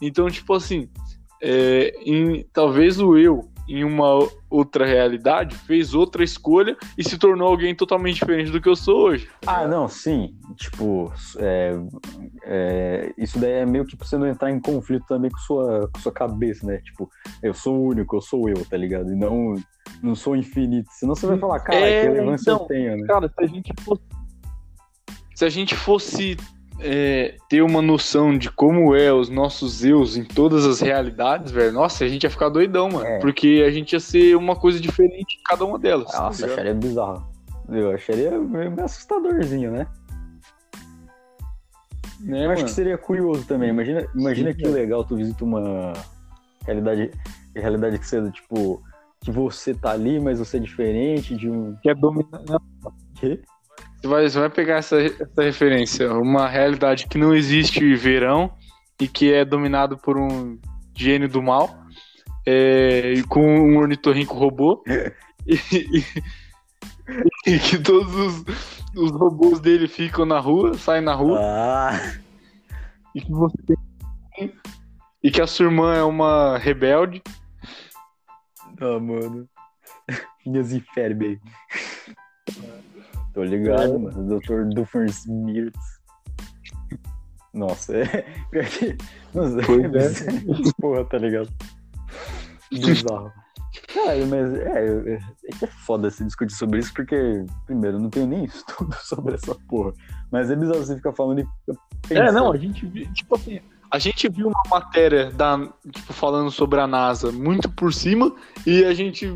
Então, 0.00 0.28
tipo 0.30 0.54
assim, 0.54 0.88
é, 1.42 1.94
em- 2.04 2.44
talvez 2.52 3.00
o 3.00 3.16
eu, 3.16 3.48
em 3.68 3.84
uma 3.84 4.26
outra 4.48 4.86
realidade, 4.86 5.54
fez 5.54 5.94
outra 5.94 6.24
escolha 6.24 6.76
e 6.96 7.04
se 7.04 7.18
tornou 7.18 7.48
alguém 7.48 7.74
totalmente 7.74 8.16
diferente 8.16 8.50
do 8.50 8.60
que 8.60 8.68
eu 8.68 8.74
sou 8.74 9.08
hoje. 9.08 9.28
Ah, 9.46 9.68
não, 9.68 9.86
sim. 9.86 10.34
Tipo, 10.56 11.12
é, 11.38 11.74
é, 12.44 13.12
isso 13.18 13.38
daí 13.38 13.52
é 13.52 13.66
meio 13.66 13.84
que 13.84 13.96
pra 13.96 14.06
você 14.06 14.16
não 14.16 14.26
entrar 14.26 14.50
em 14.50 14.58
conflito 14.58 15.04
também 15.06 15.30
com 15.30 15.38
sua, 15.38 15.90
com 15.92 16.00
sua 16.00 16.12
cabeça, 16.12 16.66
né? 16.66 16.78
Tipo, 16.78 17.10
eu 17.42 17.52
sou 17.52 17.76
o 17.76 17.88
único, 17.88 18.16
eu 18.16 18.20
sou 18.22 18.48
eu, 18.48 18.64
tá 18.64 18.76
ligado? 18.76 19.12
E 19.12 19.16
não, 19.16 19.54
não 20.02 20.14
sou 20.14 20.34
infinito. 20.34 20.88
Senão 20.92 21.14
você 21.14 21.26
vai 21.26 21.38
falar, 21.38 21.60
cara, 21.60 21.78
É, 21.78 22.00
que 22.00 22.08
relevância 22.08 22.50
então, 22.50 22.62
eu 22.62 22.66
tenho, 22.66 22.96
né? 22.96 23.06
Cara, 23.06 23.28
se 23.28 23.44
a 23.44 23.46
gente 23.46 23.72
fosse. 23.82 24.02
Se 25.34 25.44
a 25.44 25.48
gente 25.48 25.76
fosse 25.76 26.36
é, 26.80 27.36
ter 27.48 27.62
uma 27.62 27.82
noção 27.82 28.36
de 28.36 28.50
como 28.50 28.94
é 28.94 29.12
os 29.12 29.28
nossos 29.28 29.84
eus 29.84 30.16
em 30.16 30.24
todas 30.24 30.64
as 30.64 30.80
realidades, 30.80 31.50
velho, 31.50 31.72
nossa, 31.72 32.04
a 32.04 32.08
gente 32.08 32.24
ia 32.24 32.30
ficar 32.30 32.48
doidão, 32.48 32.88
mano. 32.88 33.06
É. 33.06 33.18
Porque 33.18 33.64
a 33.66 33.70
gente 33.70 33.92
ia 33.92 34.00
ser 34.00 34.36
uma 34.36 34.54
coisa 34.54 34.80
diferente 34.80 35.36
em 35.38 35.42
cada 35.44 35.64
uma 35.64 35.78
delas. 35.78 36.12
Nossa, 36.12 36.46
tá 36.46 36.52
acharia 36.52 36.74
bizarro. 36.74 37.26
Eu 37.68 37.90
acharia 37.90 38.38
meio 38.38 38.74
assustadorzinho, 38.82 39.70
né? 39.70 39.86
né, 42.20 42.46
Eu 42.46 42.50
acho 42.50 42.64
que 42.64 42.70
seria 42.70 42.96
curioso 42.96 43.44
também. 43.46 43.70
Imagina, 43.70 44.06
imagina 44.14 44.52
Sim, 44.52 44.58
que 44.58 44.68
legal 44.68 45.04
tu 45.04 45.16
visita 45.16 45.44
uma 45.44 45.92
realidade, 46.64 47.10
realidade 47.54 47.98
que 47.98 48.06
você, 48.06 48.30
tipo, 48.30 48.82
que 49.20 49.30
você 49.30 49.74
tá 49.74 49.92
ali, 49.92 50.18
mas 50.18 50.38
você 50.38 50.56
é 50.56 50.60
diferente 50.60 51.36
de 51.36 51.50
um. 51.50 51.76
Que 51.82 51.90
é 51.90 51.94
dominar. 51.94 52.42
Quê? 53.16 53.40
Você 54.00 54.06
vai, 54.08 54.28
você 54.28 54.38
vai 54.38 54.50
pegar 54.50 54.76
essa, 54.76 54.96
essa 55.00 55.42
referência, 55.42 56.12
uma 56.12 56.48
realidade 56.48 57.06
que 57.08 57.18
não 57.18 57.34
existe 57.34 57.94
verão 57.96 58.52
e 59.00 59.08
que 59.08 59.32
é 59.32 59.44
dominado 59.44 59.98
por 59.98 60.16
um 60.16 60.58
gênio 60.96 61.28
do 61.28 61.42
mal, 61.42 61.68
é, 62.46 63.12
e 63.14 63.22
com 63.24 63.40
um 63.44 63.76
ornitorrinco 63.78 64.34
robô, 64.36 64.82
e, 65.46 65.54
e- 65.72 66.04
e 67.46 67.58
que 67.58 67.78
todos 67.78 68.14
os, 68.14 68.44
os 68.96 69.10
robôs 69.12 69.60
dele 69.60 69.88
ficam 69.88 70.24
na 70.24 70.38
rua, 70.38 70.74
saem 70.74 71.02
na 71.02 71.14
rua, 71.14 71.38
Ah, 71.40 72.14
e 73.14 73.20
que 73.20 73.32
você 73.32 73.56
e 75.22 75.30
que 75.32 75.40
a 75.42 75.46
sua 75.46 75.66
irmã 75.66 75.94
é 75.96 76.02
uma 76.04 76.56
rebelde. 76.58 77.20
ah 78.80 79.00
mano. 79.00 79.48
Minhas 80.46 80.72
baby. 80.96 81.40
Tô 83.38 83.44
ligado, 83.44 83.94
é. 83.94 83.98
mano. 83.98 84.40
Dr. 84.40 84.64
Doofenshmirtz. 84.74 86.00
Nossa, 87.54 87.96
é. 87.96 88.26
Nossa, 89.32 89.60
é. 89.60 90.72
Porra, 90.80 91.04
tá 91.04 91.18
ligado? 91.18 91.48
Bizarro. 92.72 93.32
Cara, 93.94 94.26
mas 94.26 94.54
é, 94.54 95.12
é, 95.14 95.20
é 95.62 95.66
foda 95.86 96.10
se 96.10 96.24
discutir 96.24 96.56
sobre 96.56 96.80
isso, 96.80 96.92
porque, 96.92 97.44
primeiro, 97.64 97.98
eu 97.98 98.00
não 98.00 98.10
tenho 98.10 98.26
nem 98.26 98.42
estudo 98.44 98.92
sobre 98.96 99.36
essa 99.36 99.54
porra. 99.68 99.92
Mas 100.32 100.50
é 100.50 100.56
bizarro 100.56 100.84
você 100.84 100.96
ficar 100.96 101.12
falando 101.12 101.38
e 101.38 101.46
É, 102.10 102.32
não, 102.32 102.50
a 102.50 102.56
gente, 102.56 102.90
tipo 103.12 103.36
assim, 103.36 103.60
a 103.88 104.00
gente 104.00 104.28
viu 104.28 104.48
uma 104.48 104.62
matéria 104.68 105.30
da, 105.30 105.58
tipo, 105.92 106.12
falando 106.12 106.50
sobre 106.50 106.80
a 106.80 106.88
NASA 106.88 107.30
muito 107.30 107.70
por 107.70 107.94
cima 107.94 108.34
e 108.66 108.84
a 108.84 108.92
gente 108.92 109.32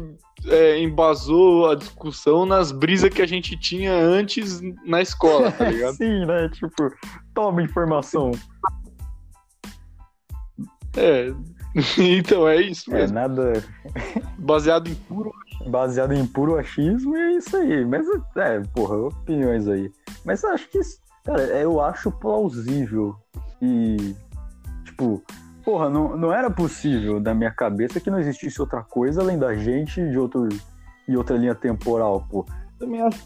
é, 0.46 0.80
embasou 0.80 1.70
a 1.70 1.74
discussão 1.74 2.44
nas 2.44 2.72
brisas 2.72 3.10
que 3.10 3.22
a 3.22 3.26
gente 3.26 3.56
tinha 3.56 3.94
antes 3.94 4.60
na 4.84 5.00
escola, 5.00 5.50
tá 5.52 5.68
ligado? 5.68 5.94
Sim, 5.98 6.26
né? 6.26 6.48
Tipo, 6.48 6.92
toma 7.34 7.62
informação. 7.62 8.32
É. 10.96 11.32
então 11.98 12.46
é 12.46 12.60
isso 12.60 12.90
é, 12.90 13.00
mesmo. 13.00 13.18
É 13.18 13.20
nada. 13.20 13.64
Baseado 14.38 14.88
em 14.88 14.94
puro 14.94 15.32
Baseado 15.66 16.12
em 16.12 16.26
puro 16.26 16.58
achismo 16.58 17.16
e 17.16 17.20
é 17.20 17.36
isso 17.36 17.56
aí. 17.56 17.84
Mas, 17.84 18.06
é, 18.36 18.60
porra, 18.74 18.96
opiniões 18.96 19.68
aí. 19.68 19.90
Mas 20.24 20.44
acho 20.44 20.68
que, 20.68 20.80
cara, 21.24 21.42
eu 21.42 21.80
acho 21.80 22.10
plausível 22.10 23.16
e 23.60 24.14
tipo, 24.84 25.22
porra, 25.64 25.88
não, 25.88 26.16
não 26.16 26.32
era 26.32 26.50
possível 26.50 27.20
da 27.20 27.34
minha 27.34 27.50
cabeça 27.50 28.00
que 28.00 28.10
não 28.10 28.18
existisse 28.18 28.60
outra 28.60 28.82
coisa 28.82 29.22
além 29.22 29.38
da 29.38 29.54
gente 29.54 30.08
de 30.10 30.18
outro, 30.18 30.48
e 31.08 31.16
outra 31.16 31.36
linha 31.36 31.54
temporal, 31.54 32.26
pô. 32.30 32.44
Também 32.78 33.00
acho. 33.00 33.24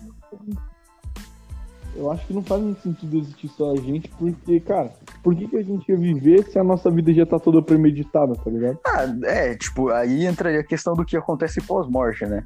Eu 1.94 2.10
acho 2.12 2.26
que 2.26 2.34
não 2.34 2.42
faz 2.42 2.60
muito 2.62 2.82
sentido 2.82 3.16
existir 3.16 3.48
só 3.48 3.72
a 3.72 3.76
gente, 3.76 4.08
porque, 4.10 4.60
cara, 4.60 4.92
por 5.22 5.34
que, 5.34 5.48
que 5.48 5.56
a 5.56 5.62
gente 5.62 5.90
ia 5.90 5.96
viver 5.96 6.44
se 6.44 6.58
a 6.58 6.64
nossa 6.64 6.90
vida 6.90 7.12
já 7.12 7.24
tá 7.24 7.38
toda 7.38 7.62
premeditada, 7.62 8.34
tá 8.34 8.50
ligado? 8.50 8.78
Ah, 8.84 9.06
é, 9.24 9.56
tipo, 9.56 9.88
aí 9.88 10.26
entraria 10.26 10.60
a 10.60 10.64
questão 10.64 10.92
do 10.92 11.06
que 11.06 11.16
acontece 11.16 11.62
pós-morte, 11.62 12.26
né? 12.26 12.44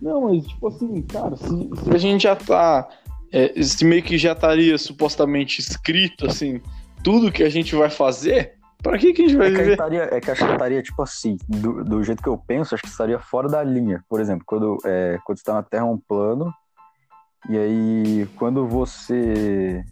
Não, 0.00 0.22
mas, 0.22 0.46
tipo 0.46 0.66
assim, 0.68 1.02
cara, 1.02 1.36
se, 1.36 1.70
se 1.82 1.90
a 1.90 1.98
gente 1.98 2.22
já 2.22 2.34
tá 2.34 2.88
é, 3.34 3.60
se 3.60 3.84
meio 3.84 4.00
que 4.00 4.16
já 4.16 4.30
estaria 4.30 4.78
supostamente 4.78 5.60
escrito, 5.60 6.24
assim, 6.26 6.60
tudo 7.02 7.32
que 7.32 7.42
a 7.42 7.50
gente 7.50 7.74
vai 7.74 7.90
fazer, 7.90 8.54
para 8.80 8.96
que, 8.96 9.12
que 9.12 9.22
a 9.22 9.26
gente 9.26 9.36
vai 9.36 9.48
é 9.48 9.50
viver? 9.50 9.72
estaria, 9.72 10.08
é 10.12 10.20
que 10.20 10.30
acho 10.30 10.46
que 10.46 10.52
estaria, 10.52 10.80
tipo 10.80 11.02
assim, 11.02 11.36
do, 11.48 11.82
do, 11.82 12.04
jeito 12.04 12.22
que 12.22 12.28
eu 12.28 12.38
penso, 12.38 12.76
acho 12.76 12.84
que 12.84 12.88
estaria 12.88 13.18
fora 13.18 13.48
da 13.48 13.60
linha. 13.64 14.04
Por 14.08 14.20
exemplo, 14.20 14.44
quando, 14.46 14.78
é, 14.84 15.18
quando 15.24 15.38
você 15.38 15.44
tá 15.44 15.54
na 15.54 15.64
Terra 15.64 15.82
é 15.82 15.86
um 15.86 15.98
plano, 15.98 16.54
e 17.50 17.58
aí 17.58 18.28
quando 18.36 18.68
você 18.68 19.82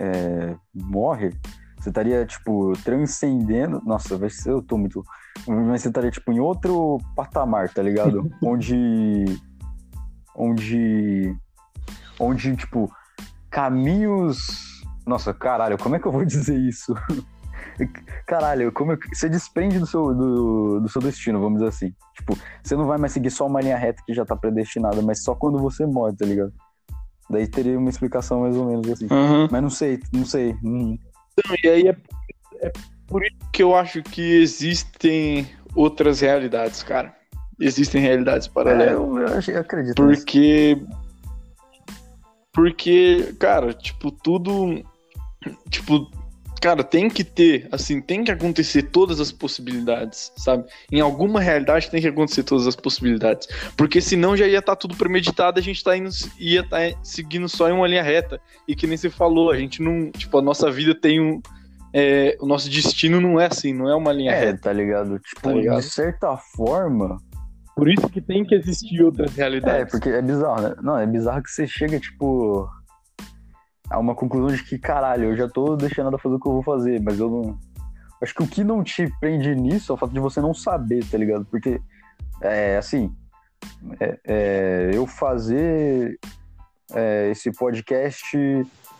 é, 0.00 0.56
morre, 0.74 1.30
você 1.78 1.88
estaria, 1.88 2.26
tipo, 2.26 2.72
transcendendo. 2.82 3.80
Nossa, 3.84 4.18
vai 4.18 4.28
ser, 4.28 4.50
eu 4.50 4.60
tô 4.60 4.76
muito. 4.76 5.04
Mas 5.46 5.82
você 5.82 5.88
estaria, 5.88 6.10
tipo, 6.10 6.32
em 6.32 6.40
outro 6.40 6.98
patamar, 7.14 7.72
tá 7.72 7.80
ligado? 7.80 8.28
onde. 8.42 9.24
Onde 10.34 11.36
onde, 12.22 12.56
tipo, 12.56 12.90
caminhos. 13.50 14.82
Nossa, 15.06 15.34
caralho, 15.34 15.76
como 15.76 15.96
é 15.96 15.98
que 15.98 16.06
eu 16.06 16.12
vou 16.12 16.24
dizer 16.26 16.56
isso? 16.56 16.94
Caralho, 18.26 18.70
como 18.72 18.92
eu... 18.92 18.98
você 19.12 19.28
desprende 19.28 19.78
do 19.78 19.86
seu, 19.86 20.14
do, 20.14 20.80
do, 20.80 20.88
seu 20.88 21.00
destino, 21.00 21.40
vamos 21.40 21.58
dizer 21.58 21.68
assim. 21.68 21.94
Tipo, 22.14 22.38
você 22.62 22.76
não 22.76 22.86
vai 22.86 22.98
mais 22.98 23.12
seguir 23.12 23.30
só 23.30 23.46
uma 23.46 23.60
linha 23.60 23.76
reta 23.76 24.02
que 24.06 24.14
já 24.14 24.24
tá 24.24 24.36
predestinada, 24.36 25.02
mas 25.02 25.22
só 25.22 25.34
quando 25.34 25.58
você 25.58 25.86
morre, 25.86 26.14
tá 26.16 26.24
ligado? 26.24 26.52
Daí 27.30 27.46
teria 27.46 27.78
uma 27.78 27.88
explicação 27.88 28.40
mais 28.40 28.56
ou 28.56 28.66
menos 28.66 28.88
assim. 28.90 29.06
Uhum. 29.10 29.48
Mas 29.50 29.62
não 29.62 29.70
sei, 29.70 30.00
não 30.12 30.24
sei. 30.24 30.54
Hum. 30.62 30.98
Então, 31.32 31.56
e 31.64 31.68
aí 31.68 31.88
é, 31.88 31.96
é 32.60 32.72
por 33.06 33.24
isso 33.24 33.36
que 33.52 33.62
eu 33.62 33.74
acho 33.74 34.02
que 34.02 34.42
existem 34.42 35.48
outras 35.74 36.20
realidades, 36.20 36.82
cara. 36.82 37.14
Existem 37.58 38.02
realidades 38.02 38.48
paralelas. 38.48 38.90
É, 38.90 38.94
eu, 38.94 39.18
eu, 39.18 39.54
eu 39.54 39.60
acredito. 39.60 39.94
Porque. 39.94 40.74
Nisso 40.74 41.01
porque, 42.52 43.34
cara, 43.38 43.72
tipo, 43.72 44.10
tudo. 44.10 44.84
Tipo, 45.70 46.08
cara, 46.60 46.84
tem 46.84 47.08
que 47.08 47.24
ter, 47.24 47.66
assim, 47.72 48.00
tem 48.00 48.22
que 48.22 48.30
acontecer 48.30 48.84
todas 48.84 49.18
as 49.20 49.32
possibilidades, 49.32 50.30
sabe? 50.36 50.64
Em 50.92 51.00
alguma 51.00 51.40
realidade 51.40 51.90
tem 51.90 52.00
que 52.00 52.06
acontecer 52.06 52.44
todas 52.44 52.66
as 52.66 52.76
possibilidades. 52.76 53.48
Porque 53.76 54.00
senão 54.00 54.36
já 54.36 54.46
ia 54.46 54.60
estar 54.60 54.72
tá 54.72 54.76
tudo 54.76 54.96
premeditado, 54.96 55.58
a 55.58 55.62
gente 55.62 55.82
tá 55.82 55.96
indo, 55.96 56.10
ia 56.38 56.60
estar 56.60 56.92
tá 56.92 56.98
seguindo 57.02 57.48
só 57.48 57.68
em 57.68 57.72
uma 57.72 57.88
linha 57.88 58.02
reta. 58.02 58.40
E 58.68 58.76
que 58.76 58.86
nem 58.86 58.96
você 58.96 59.10
falou, 59.10 59.50
a 59.50 59.56
gente 59.56 59.82
não. 59.82 60.10
Tipo, 60.12 60.38
a 60.38 60.42
nossa 60.42 60.70
vida 60.70 60.94
tem 60.94 61.20
um. 61.20 61.40
É, 61.94 62.38
o 62.40 62.46
nosso 62.46 62.70
destino 62.70 63.20
não 63.20 63.38
é 63.38 63.46
assim, 63.46 63.74
não 63.74 63.88
é 63.88 63.94
uma 63.94 64.12
linha 64.12 64.30
é, 64.30 64.44
reta. 64.44 64.62
tá 64.62 64.72
ligado? 64.72 65.18
Tipo, 65.18 65.42
tá 65.42 65.52
ligado? 65.52 65.80
de 65.80 65.90
certa 65.90 66.36
forma, 66.36 67.18
por 67.74 67.88
isso 67.88 68.08
que 68.08 68.20
tem 68.20 68.44
que 68.44 68.54
existir 68.54 69.02
outras 69.02 69.34
realidades. 69.34 69.82
É, 69.82 69.84
porque 69.86 70.08
é 70.10 70.22
bizarro, 70.22 70.60
né? 70.60 70.74
Não, 70.82 70.98
é 70.98 71.06
bizarro 71.06 71.42
que 71.42 71.50
você 71.50 71.66
chega, 71.66 71.98
tipo, 71.98 72.68
a 73.90 73.98
uma 73.98 74.14
conclusão 74.14 74.54
de 74.54 74.62
que, 74.62 74.78
caralho, 74.78 75.30
eu 75.30 75.36
já 75.36 75.48
tô 75.48 75.76
deixando 75.76 76.08
ela 76.08 76.18
fazer 76.18 76.36
o 76.36 76.40
que 76.40 76.48
eu 76.48 76.52
vou 76.52 76.62
fazer, 76.62 77.00
mas 77.00 77.18
eu 77.18 77.30
não. 77.30 77.58
Acho 78.22 78.34
que 78.34 78.42
o 78.42 78.46
que 78.46 78.62
não 78.62 78.84
te 78.84 79.10
prende 79.18 79.54
nisso 79.54 79.90
é 79.90 79.94
o 79.94 79.98
fato 79.98 80.12
de 80.12 80.20
você 80.20 80.40
não 80.40 80.54
saber, 80.54 81.04
tá 81.04 81.18
ligado? 81.18 81.44
Porque, 81.46 81.80
é 82.40 82.76
assim, 82.76 83.12
é, 83.98 84.18
é, 84.24 84.90
eu 84.92 85.06
fazer 85.06 86.18
é, 86.94 87.30
esse 87.30 87.50
podcast, 87.52 88.36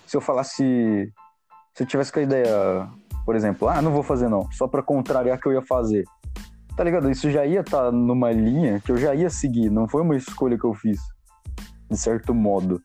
se 0.06 0.16
eu 0.16 0.20
falasse. 0.20 1.12
Se 1.74 1.82
eu 1.82 1.86
tivesse 1.86 2.12
com 2.12 2.20
a 2.20 2.22
ideia, 2.22 2.86
por 3.24 3.34
exemplo, 3.34 3.68
ah, 3.68 3.80
não 3.80 3.92
vou 3.92 4.02
fazer 4.02 4.28
não, 4.28 4.50
só 4.52 4.68
pra 4.68 4.82
contrariar 4.82 5.40
que 5.40 5.46
eu 5.46 5.52
ia 5.52 5.62
fazer. 5.62 6.04
Tá 6.76 6.84
ligado? 6.84 7.10
Isso 7.10 7.30
já 7.30 7.44
ia 7.44 7.60
estar 7.60 7.84
tá 7.84 7.92
numa 7.92 8.32
linha 8.32 8.80
que 8.80 8.90
eu 8.90 8.96
já 8.96 9.14
ia 9.14 9.28
seguir, 9.28 9.70
não 9.70 9.86
foi 9.86 10.02
uma 10.02 10.16
escolha 10.16 10.58
que 10.58 10.64
eu 10.64 10.74
fiz, 10.74 10.98
de 11.90 11.96
certo 11.96 12.34
modo. 12.34 12.82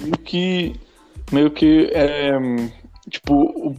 Meio 0.00 0.18
que. 0.18 0.80
Meio 1.30 1.50
que. 1.50 1.90
É, 1.92 2.32
tipo, 3.08 3.34
o, 3.34 3.76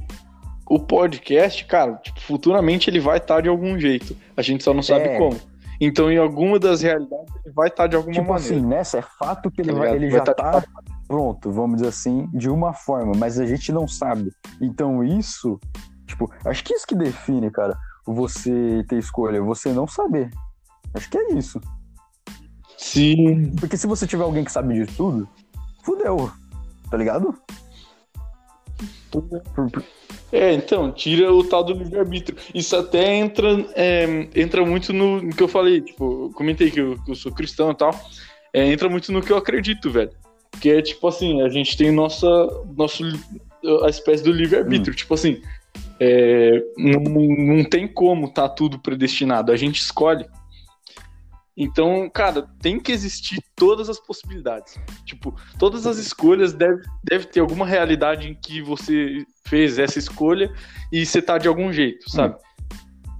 o 0.69 0.79
podcast, 0.79 1.65
cara, 1.65 1.95
tipo, 1.95 2.19
futuramente 2.21 2.89
ele 2.89 2.99
vai 2.99 3.17
estar 3.17 3.35
tá 3.35 3.41
de 3.41 3.49
algum 3.49 3.77
jeito. 3.79 4.15
A 4.37 4.41
gente 4.41 4.63
só 4.63 4.73
não 4.73 4.83
sabe 4.83 5.05
é. 5.05 5.17
como. 5.17 5.37
Então, 5.79 6.11
em 6.11 6.17
alguma 6.17 6.59
das 6.59 6.81
realidades, 6.81 7.33
ele 7.43 7.53
vai 7.55 7.67
estar 7.67 7.83
tá 7.83 7.87
de 7.87 7.95
alguma 7.95 8.13
tipo 8.13 8.27
maneira. 8.27 8.47
Tipo 8.47 8.59
assim, 8.59 8.67
nessa 8.67 8.99
é 8.99 9.01
fato 9.01 9.49
que 9.49 9.61
ele, 9.61 9.73
tá 9.73 9.79
vai, 9.79 9.95
ele 9.95 10.09
vai 10.09 10.19
já 10.19 10.25
tá, 10.25 10.33
tá 10.33 10.63
pronto, 11.07 11.51
vamos 11.51 11.77
dizer 11.77 11.89
assim, 11.89 12.29
de 12.31 12.49
uma 12.49 12.71
forma, 12.71 13.13
mas 13.17 13.39
a 13.39 13.45
gente 13.47 13.71
não 13.71 13.87
sabe. 13.87 14.31
Então, 14.61 15.03
isso 15.03 15.59
Tipo, 16.21 16.31
acho 16.45 16.63
que 16.63 16.73
isso 16.73 16.85
que 16.85 16.95
define, 16.95 17.49
cara, 17.49 17.77
você 18.05 18.83
ter 18.87 18.97
escolha, 18.97 19.41
você 19.41 19.71
não 19.73 19.87
saber. 19.87 20.29
Acho 20.93 21.09
que 21.09 21.17
é 21.17 21.33
isso. 21.33 21.59
Sim. 22.77 23.55
Porque 23.59 23.77
se 23.77 23.87
você 23.87 24.05
tiver 24.05 24.23
alguém 24.23 24.43
que 24.43 24.51
sabe 24.51 24.73
disso 24.73 24.97
tudo, 24.97 25.29
fudeu. 25.83 26.31
Tá 26.89 26.97
ligado? 26.97 27.35
É, 30.31 30.53
então, 30.53 30.91
tira 30.91 31.33
o 31.33 31.43
tal 31.43 31.63
do 31.63 31.73
livre-arbítrio. 31.73 32.37
Isso 32.53 32.75
até 32.75 33.15
entra, 33.15 33.65
é, 33.75 34.27
entra 34.35 34.65
muito 34.65 34.93
no, 34.93 35.21
no, 35.21 35.35
que 35.35 35.43
eu 35.43 35.47
falei, 35.47 35.81
tipo, 35.81 36.25
eu 36.25 36.31
comentei 36.33 36.69
que 36.69 36.79
eu, 36.79 37.01
que 37.03 37.11
eu 37.11 37.15
sou 37.15 37.31
cristão 37.31 37.71
e 37.71 37.75
tal. 37.75 37.91
É, 38.53 38.71
entra 38.71 38.89
muito 38.89 39.11
no 39.11 39.21
que 39.21 39.31
eu 39.31 39.37
acredito, 39.37 39.89
velho. 39.89 40.11
Que 40.59 40.69
é 40.69 40.81
tipo 40.81 41.07
assim, 41.07 41.41
a 41.41 41.49
gente 41.49 41.77
tem 41.77 41.91
nossa, 41.91 42.27
nosso, 42.75 43.03
a 43.83 43.89
espécie 43.89 44.23
do 44.23 44.31
livre-arbítrio. 44.31 44.93
Hum. 44.93 44.95
Tipo 44.95 45.13
assim, 45.13 45.41
é, 46.03 46.63
não, 46.75 46.99
não 46.99 47.63
tem 47.63 47.87
como 47.87 48.33
tá 48.33 48.49
tudo 48.49 48.79
predestinado, 48.79 49.51
a 49.51 49.55
gente 49.55 49.79
escolhe. 49.79 50.25
Então, 51.55 52.09
cara, 52.09 52.49
tem 52.59 52.79
que 52.79 52.91
existir 52.91 53.39
todas 53.55 53.87
as 53.87 53.99
possibilidades. 53.99 54.79
Tipo, 55.05 55.35
todas 55.59 55.85
as 55.85 55.99
escolhas 55.99 56.53
deve, 56.53 56.81
deve 57.03 57.25
ter 57.27 57.39
alguma 57.39 57.67
realidade 57.67 58.27
em 58.27 58.33
que 58.33 58.63
você 58.63 59.23
fez 59.45 59.77
essa 59.77 59.99
escolha 59.99 60.51
e 60.91 61.05
você 61.05 61.21
tá 61.21 61.37
de 61.37 61.47
algum 61.47 61.71
jeito, 61.71 62.09
sabe? 62.09 62.35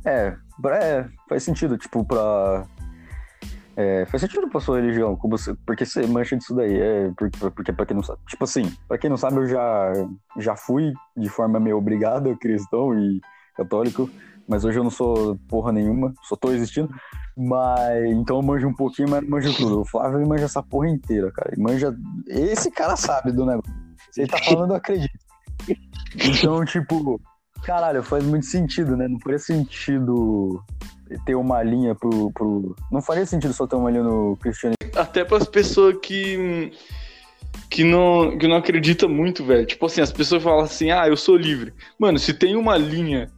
É, 0.03 0.36
é 0.73 1.05
faz 1.29 1.43
sentido, 1.43 1.77
tipo, 1.77 2.03
pra 2.03 2.65
é, 3.76 4.05
faz 4.05 4.22
sentido 4.22 4.49
pra 4.49 4.59
sua 4.59 4.80
religião, 4.80 5.15
como 5.15 5.38
você, 5.38 5.55
porque 5.65 5.86
você 5.86 6.05
mancha 6.05 6.38
disso 6.38 6.53
daí. 6.53 6.80
É, 6.80 7.11
porque, 7.17 7.49
porque 7.51 7.74
pra 7.74 7.86
quem 7.86 7.95
não 7.95 8.03
sabe. 8.03 8.19
Tipo 8.28 8.43
assim, 8.43 8.72
pra 8.88 8.97
quem 8.97 9.09
não 9.09 9.17
sabe, 9.17 9.38
eu 9.38 9.47
já, 9.47 9.93
já 10.38 10.55
fui 10.55 10.93
de 11.15 11.30
forma 11.30 11.59
meio 11.59 11.78
obrigada 11.78 12.36
cristão 12.38 12.93
e 12.97 13.22
católico, 13.55 14.09
mas 14.47 14.65
hoje 14.65 14.80
eu 14.80 14.84
não 14.84 14.91
sou 14.91 15.38
porra 15.47 15.72
nenhuma, 15.72 16.13
só 16.24 16.36
tô 16.36 16.51
existindo. 16.51 16.93
Mas 17.38 18.05
então 18.11 18.38
eu 18.38 18.41
manjo 18.41 18.67
um 18.67 18.74
pouquinho, 18.74 19.09
mas 19.09 19.26
manjo 19.28 19.55
tudo. 19.55 19.82
O 19.82 19.86
Flávio 19.86 20.28
manja 20.28 20.45
essa 20.45 20.61
porra 20.61 20.89
inteira, 20.89 21.32
cara. 21.32 21.51
Ele 21.53 21.61
manja. 21.61 21.95
Esse 22.28 22.69
cara 22.69 22.95
sabe 22.97 23.32
do 23.32 23.45
negócio. 23.45 23.74
Se 24.11 24.22
ele 24.22 24.30
tá 24.30 24.38
falando, 24.39 24.72
eu 24.72 24.76
acredito. 24.76 25.17
Então, 26.15 26.65
tipo, 26.65 27.22
caralho, 27.63 28.03
faz 28.03 28.24
muito 28.26 28.45
sentido, 28.45 28.97
né? 28.97 29.07
Não 29.07 29.19
faria 29.22 29.39
sentido 29.39 30.61
ter 31.26 31.36
uma 31.36 31.62
linha 31.64 31.95
pro, 31.95 32.32
pro. 32.32 32.76
Não 32.91 33.01
faria 33.01 33.26
sentido 33.26 33.53
só 33.53 33.68
ter 33.68 33.76
uma 33.76 33.89
linha 33.89 34.03
no 34.03 34.38
cristianismo. 34.38 34.78
Até 34.95 35.24
para 35.24 35.38
as 35.38 35.47
pessoas 35.47 35.95
que. 36.01 36.72
Que 37.70 37.84
não, 37.84 38.38
que 38.38 38.47
não 38.47 38.57
acredita 38.57 39.07
muito, 39.07 39.45
velho. 39.45 39.66
Tipo 39.66 39.86
assim, 39.86 40.01
as 40.01 40.12
pessoas 40.12 40.43
falam 40.43 40.64
assim, 40.64 40.91
ah, 40.91 41.07
eu 41.07 41.16
sou 41.16 41.36
livre. 41.36 41.74
Mano, 41.97 42.20
se 42.20 42.34
tem 42.34 42.55
uma 42.55 42.78
linha 42.78 43.30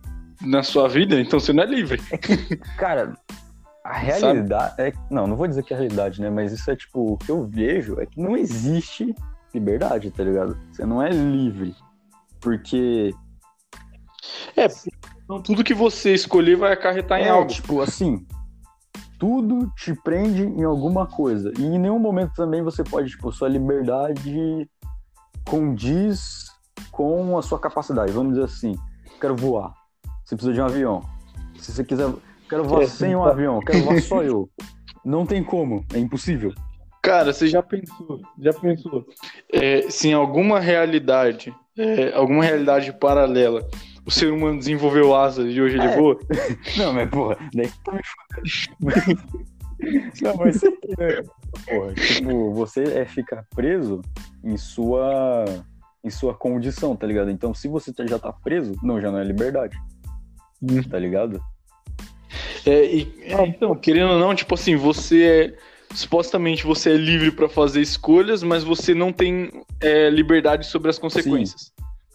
na 0.42 0.64
sua 0.64 0.88
vida, 0.88 1.20
então 1.20 1.40
você 1.40 1.54
não 1.54 1.64
é 1.64 1.66
livre. 1.68 2.02
Cara, 2.78 3.16
a 3.84 3.94
realidade. 3.94 4.76
É, 4.80 4.94
não, 5.10 5.28
não 5.28 5.36
vou 5.36 5.48
dizer 5.48 5.64
que 5.64 5.74
é 5.74 5.76
a 5.76 5.80
realidade, 5.80 6.22
né? 6.22 6.30
Mas 6.30 6.54
isso 6.54 6.70
é 6.72 6.76
tipo, 6.76 7.14
o 7.14 7.18
que 7.18 7.30
eu 7.30 7.46
vejo 7.46 8.00
é 8.00 8.06
que 8.06 8.20
não 8.20 8.38
existe 8.38 9.14
liberdade, 9.54 10.10
tá 10.10 10.24
ligado? 10.24 10.58
Você 10.72 10.86
não 10.86 11.02
é 11.02 11.10
livre. 11.10 11.76
Porque. 12.40 13.14
É, 14.56 14.68
então 15.34 15.42
tudo 15.42 15.64
que 15.64 15.74
você 15.74 16.14
escolher 16.14 16.56
vai 16.56 16.74
acarretar 16.74 17.20
é, 17.20 17.26
em 17.26 17.30
algo. 17.30 17.48
Tipo, 17.48 17.82
assim. 17.82 18.26
Tudo 19.20 19.72
te 19.78 19.94
prende 20.04 20.44
em 20.44 20.64
alguma 20.64 21.08
coisa. 21.08 21.54
E 21.58 21.64
em 21.64 21.80
nenhum 21.80 22.00
momento 22.00 22.34
também 22.36 22.62
você 22.62 22.84
pode, 22.84 23.10
tipo, 23.10 23.32
sua 23.32 23.48
liberdade 23.48 24.70
condiz 25.46 26.48
com 26.92 27.38
a 27.38 27.42
sua 27.42 27.58
capacidade. 27.58 28.12
Vamos 28.12 28.34
dizer 28.34 28.46
assim, 28.46 28.76
quero 29.22 29.36
voar. 29.36 29.74
Você 30.26 30.36
precisa 30.36 30.54
de 30.54 30.62
um 30.62 30.66
avião. 30.66 31.02
Se 31.58 31.72
você 31.72 31.84
quiser, 31.84 32.12
quero 32.50 32.66
voar 32.66 32.84
é, 32.84 32.88
sem 32.88 33.16
um 33.16 33.24
avião, 33.24 33.60
quero 33.62 33.84
voar 33.84 34.02
só 34.02 34.22
eu. 34.24 34.50
Não 35.06 35.26
tem 35.26 35.44
como, 35.44 35.86
é 35.94 36.00
impossível. 36.00 36.54
Cara, 37.02 37.34
você 37.34 37.48
já 37.48 37.62
pensou, 37.62 38.22
já 38.40 38.54
pensou? 38.54 39.06
É, 39.52 39.90
se 39.90 40.10
em 40.10 40.14
alguma 40.14 40.60
realidade, 40.60 41.54
é, 41.78 42.14
alguma 42.14 42.44
realidade 42.44 42.94
paralela, 42.94 43.66
o 44.06 44.12
ser 44.12 44.32
humano 44.32 44.60
desenvolveu 44.60 45.16
asas 45.16 45.54
e 45.54 45.62
hoje 45.62 45.78
ele 45.78 45.86
é. 45.86 45.98
voa? 45.98 46.20
Não, 46.78 46.94
mas 46.94 47.10
porra, 47.10 47.38
daí 47.54 47.72
tá 47.84 47.92
me 47.94 48.02
fudendo. 48.04 49.24
Não, 50.22 50.36
mas 50.38 50.56
você, 50.56 50.70
né? 50.70 51.24
porra, 51.68 51.94
tipo, 51.94 52.52
você 52.54 52.84
é 52.84 53.06
ficar 53.06 53.46
preso 53.54 54.02
em 54.44 54.58
sua 54.58 55.46
em 56.04 56.10
sua 56.10 56.34
condição, 56.34 56.96
tá 56.96 57.08
ligado? 57.08 57.32
Então, 57.32 57.54
se 57.54 57.68
você 57.68 57.94
já 58.08 58.20
tá 58.20 58.32
preso, 58.32 58.76
não, 58.84 59.00
já 59.00 59.10
não 59.10 59.20
é 59.20 59.24
liberdade. 59.24 59.78
Hum. 60.62 60.84
Tá 60.84 61.00
ligado? 61.00 61.42
É, 62.66 62.86
e, 62.86 63.14
é, 63.22 63.48
então, 63.48 63.74
querendo 63.76 64.12
ou 64.12 64.20
não, 64.20 64.36
tipo 64.36 64.54
assim, 64.54 64.76
você 64.76 65.24
é 65.24 65.74
supostamente 65.96 66.66
você 66.66 66.92
é 66.92 66.98
livre 66.98 67.32
para 67.32 67.48
fazer 67.48 67.82
escolhas, 67.82 68.42
mas 68.44 68.64
você 68.64 68.94
não 68.94 69.14
tem 69.14 69.50
é, 69.80 70.10
liberdade 70.10 70.66
sobre 70.66 70.90
as 70.90 70.98
consequências. 70.98 71.62
Sim. 71.62 71.73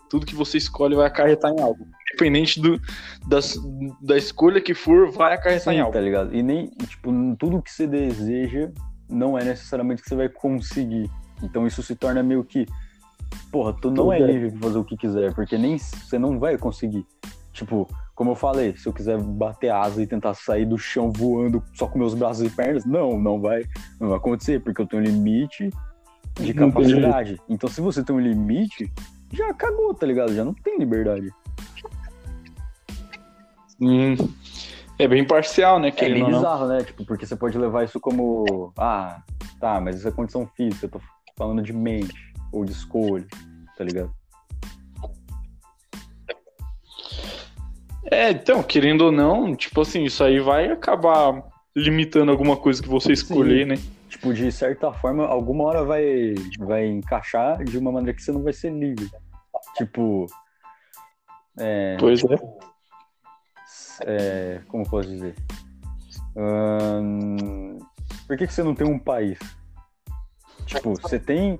Tudo 0.09 0.27
que 0.27 0.35
você 0.35 0.59
escolhe 0.59 0.95
vai 0.95 1.07
acarretar 1.07 1.53
em 1.53 1.61
algo. 1.61 1.87
Independente 2.13 2.61
do, 2.61 2.81
das, 3.27 3.59
da 4.01 4.17
escolha 4.17 4.61
que 4.61 4.75
for, 4.75 5.11
vai 5.11 5.35
acarretar 5.35 5.73
Sim, 5.73 5.79
em 5.79 5.83
algo. 5.83 5.93
Tá 5.93 6.01
ligado? 6.01 6.35
E 6.35 6.43
nem, 6.43 6.69
tipo, 6.69 7.13
tudo 7.39 7.63
que 7.63 7.71
você 7.71 7.87
deseja 7.87 8.71
não 9.09 9.39
é 9.39 9.45
necessariamente 9.45 10.03
que 10.03 10.09
você 10.09 10.17
vai 10.17 10.29
conseguir. 10.29 11.11
Então 11.43 11.67
isso 11.67 11.83
se 11.83 11.95
torna 11.95 12.23
meio 12.23 12.45
que. 12.45 12.67
Porra, 13.53 13.75
tu 13.75 13.91
não 13.91 14.13
é, 14.13 14.21
é 14.21 14.27
livre 14.27 14.51
pra 14.53 14.61
fazer 14.61 14.79
o 14.79 14.85
que 14.85 14.97
quiser, 14.97 15.35
porque 15.35 15.59
nem 15.59 15.79
você 15.79 16.19
não 16.19 16.39
vai 16.39 16.57
conseguir. 16.57 17.07
Tipo, 17.53 17.89
como 18.15 18.33
eu 18.33 18.35
falei, 18.35 18.77
se 18.77 18.87
eu 18.89 18.93
quiser 18.93 19.19
bater 19.19 19.71
asa 19.71 20.03
e 20.03 20.07
tentar 20.07 20.35
sair 20.35 20.65
do 20.65 20.79
chão 20.79 21.13
voando 21.13 21.63
só 21.75 21.87
com 21.87 21.99
meus 21.99 22.15
braços 22.15 22.47
e 22.47 22.51
pernas, 22.51 22.85
não, 22.85 23.19
não 23.21 23.41
vai, 23.41 23.65
não 24.01 24.09
vai 24.09 24.17
acontecer, 24.17 24.61
porque 24.61 24.81
eu 24.81 24.87
tenho 24.87 25.03
um 25.03 25.05
limite 25.05 25.71
de 26.41 26.55
capacidade. 26.55 27.41
Então, 27.49 27.69
se 27.69 27.81
você 27.81 28.03
tem 28.03 28.15
um 28.15 28.21
limite, 28.21 28.91
já 29.33 29.51
acabou, 29.51 29.95
tá 29.95 30.07
ligado? 30.07 30.35
Já 30.35 30.45
não 30.45 30.55
tem 30.55 30.79
liberdade. 30.79 31.31
Hum, 33.81 34.17
é 34.99 35.07
bem 35.07 35.25
parcial, 35.25 35.79
né? 35.79 35.93
É 35.97 36.09
bem 36.09 36.25
bizarro, 36.25 36.67
né? 36.67 36.83
Tipo, 36.83 37.05
porque 37.05 37.27
você 37.27 37.37
pode 37.37 37.57
levar 37.57 37.85
isso 37.85 38.01
como, 38.01 38.73
ah, 38.77 39.23
tá, 39.61 39.81
mas 39.81 39.97
isso 39.97 40.09
é 40.09 40.11
condição 40.11 40.47
física, 40.57 40.87
eu 40.87 40.91
tô 40.91 41.01
falando 41.37 41.63
de 41.63 41.73
mente 41.73 42.15
ou 42.53 42.65
de 42.65 42.73
escolha, 42.73 43.27
tá 43.77 43.85
ligado? 43.85 44.13
É, 48.11 48.31
então, 48.31 48.63
querendo 48.63 49.03
ou 49.03 49.13
não, 49.13 49.55
tipo 49.55 49.83
assim, 49.83 50.03
isso 50.05 50.25
aí 50.25 50.41
vai 50.41 50.71
acabar 50.71 51.43
limitando 51.77 52.33
alguma 52.33 52.57
coisa 52.57 52.83
que 52.83 52.89
você 52.89 53.13
escolher, 53.13 53.65
Sim. 53.65 53.67
né? 53.67 53.98
Tipo, 54.09 54.33
de 54.33 54.51
certa 54.51 54.93
forma, 54.93 55.27
alguma 55.27 55.65
hora 55.65 55.85
vai, 55.85 56.35
vai 56.59 56.87
encaixar 56.87 57.63
de 57.63 57.77
uma 57.79 57.93
maneira 57.93 58.17
que 58.17 58.23
você 58.23 58.33
não 58.33 58.43
vai 58.43 58.53
ser 58.53 58.71
livre. 58.71 59.11
Tipo. 59.77 60.27
É, 61.59 61.97
pois 61.99 62.23
é. 62.25 62.37
é. 64.07 64.61
Como 64.69 64.89
posso 64.89 65.09
dizer? 65.09 65.35
Hum, 66.37 67.79
por 68.27 68.37
que, 68.37 68.47
que 68.47 68.53
você 68.53 68.63
não 68.63 68.75
tem 68.75 68.87
um 68.87 68.99
país? 68.99 69.39
Tipo, 70.67 70.95
você 70.95 71.19
tem. 71.19 71.59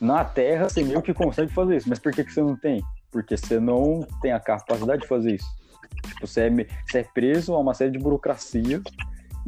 Na 0.00 0.24
Terra, 0.24 0.68
você 0.68 0.84
meio 0.84 1.02
que 1.02 1.12
consegue 1.12 1.52
fazer 1.52 1.76
isso, 1.76 1.88
mas 1.88 1.98
por 1.98 2.12
que, 2.12 2.22
que 2.22 2.32
você 2.32 2.40
não 2.40 2.54
tem? 2.54 2.84
porque 3.10 3.36
você 3.36 3.58
não 3.58 4.06
tem 4.20 4.32
a 4.32 4.40
capacidade 4.40 5.02
de 5.02 5.08
fazer 5.08 5.34
isso. 5.36 5.48
Tipo, 6.06 6.26
você 6.26 6.42
é, 6.42 6.50
você 6.50 6.98
é 6.98 7.04
preso 7.04 7.54
a 7.54 7.58
uma 7.58 7.74
série 7.74 7.90
de 7.90 7.98
burocracias 7.98 8.82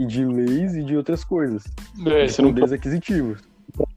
e 0.01 0.07
de 0.07 0.25
leis 0.25 0.75
e 0.75 0.83
de 0.83 0.97
outras 0.97 1.23
coisas. 1.23 1.63
É, 2.07 2.25
de 2.25 2.33
você 2.33 2.41
não 2.41 2.49
poderes 2.49 2.73
aquisitivos. 2.73 3.43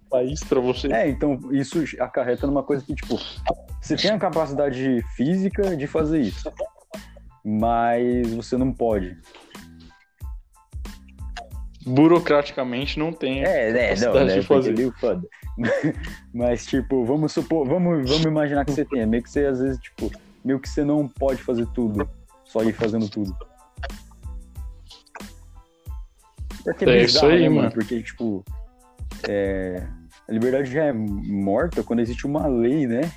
País 0.10 0.44
para 0.44 0.60
você. 0.60 0.92
É, 0.92 1.10
então 1.10 1.40
isso 1.52 1.82
acarreta 1.98 2.46
numa 2.46 2.62
coisa 2.62 2.84
que, 2.84 2.94
tipo, 2.94 3.18
você 3.82 3.96
tem 3.96 4.12
a 4.12 4.20
capacidade 4.20 5.02
física 5.16 5.76
de 5.78 5.88
fazer 5.88 6.20
isso, 6.20 6.52
mas 7.44 8.34
você 8.34 8.58
não 8.58 8.74
pode. 8.74 9.18
Burocraticamente 11.86 13.00
não 13.00 13.14
tem. 13.14 13.46
É, 13.46 13.70
é, 13.70 13.96
não, 13.96 14.14
né? 14.14 14.40
De 14.40 14.46
fazer. 14.46 14.94
Foda. 15.00 15.28
Mas, 16.34 16.66
tipo, 16.66 17.04
vamos 17.04 17.34
supor, 17.34 17.68
vamos, 17.68 18.10
vamos 18.10 18.24
imaginar 18.24 18.64
que 18.64 18.72
você 18.72 18.86
tenha. 18.86 19.06
Meio 19.06 19.22
que 19.22 19.30
você, 19.30 19.46
às 19.46 19.60
vezes, 19.60 19.78
tipo, 19.80 20.10
meio 20.46 20.62
que 20.62 20.70
você 20.70 20.86
não 20.86 21.10
pode 21.10 21.44
fazer 21.44 21.68
tudo. 21.74 22.08
Só 22.46 22.64
ir 22.64 22.72
fazendo 22.72 23.10
tudo. 23.10 23.36
É, 26.68 26.72
é 26.72 26.74
bizarro, 26.74 27.06
isso 27.06 27.26
aí, 27.26 27.42
né, 27.42 27.50
mano. 27.50 27.72
Porque, 27.72 28.02
tipo, 28.02 28.44
é... 29.28 29.86
a 30.28 30.32
liberdade 30.32 30.72
já 30.72 30.86
é 30.86 30.94
morta 30.94 31.84
quando 31.84 32.00
existe 32.00 32.26
uma 32.26 32.48
lei, 32.48 32.88
né? 32.88 33.12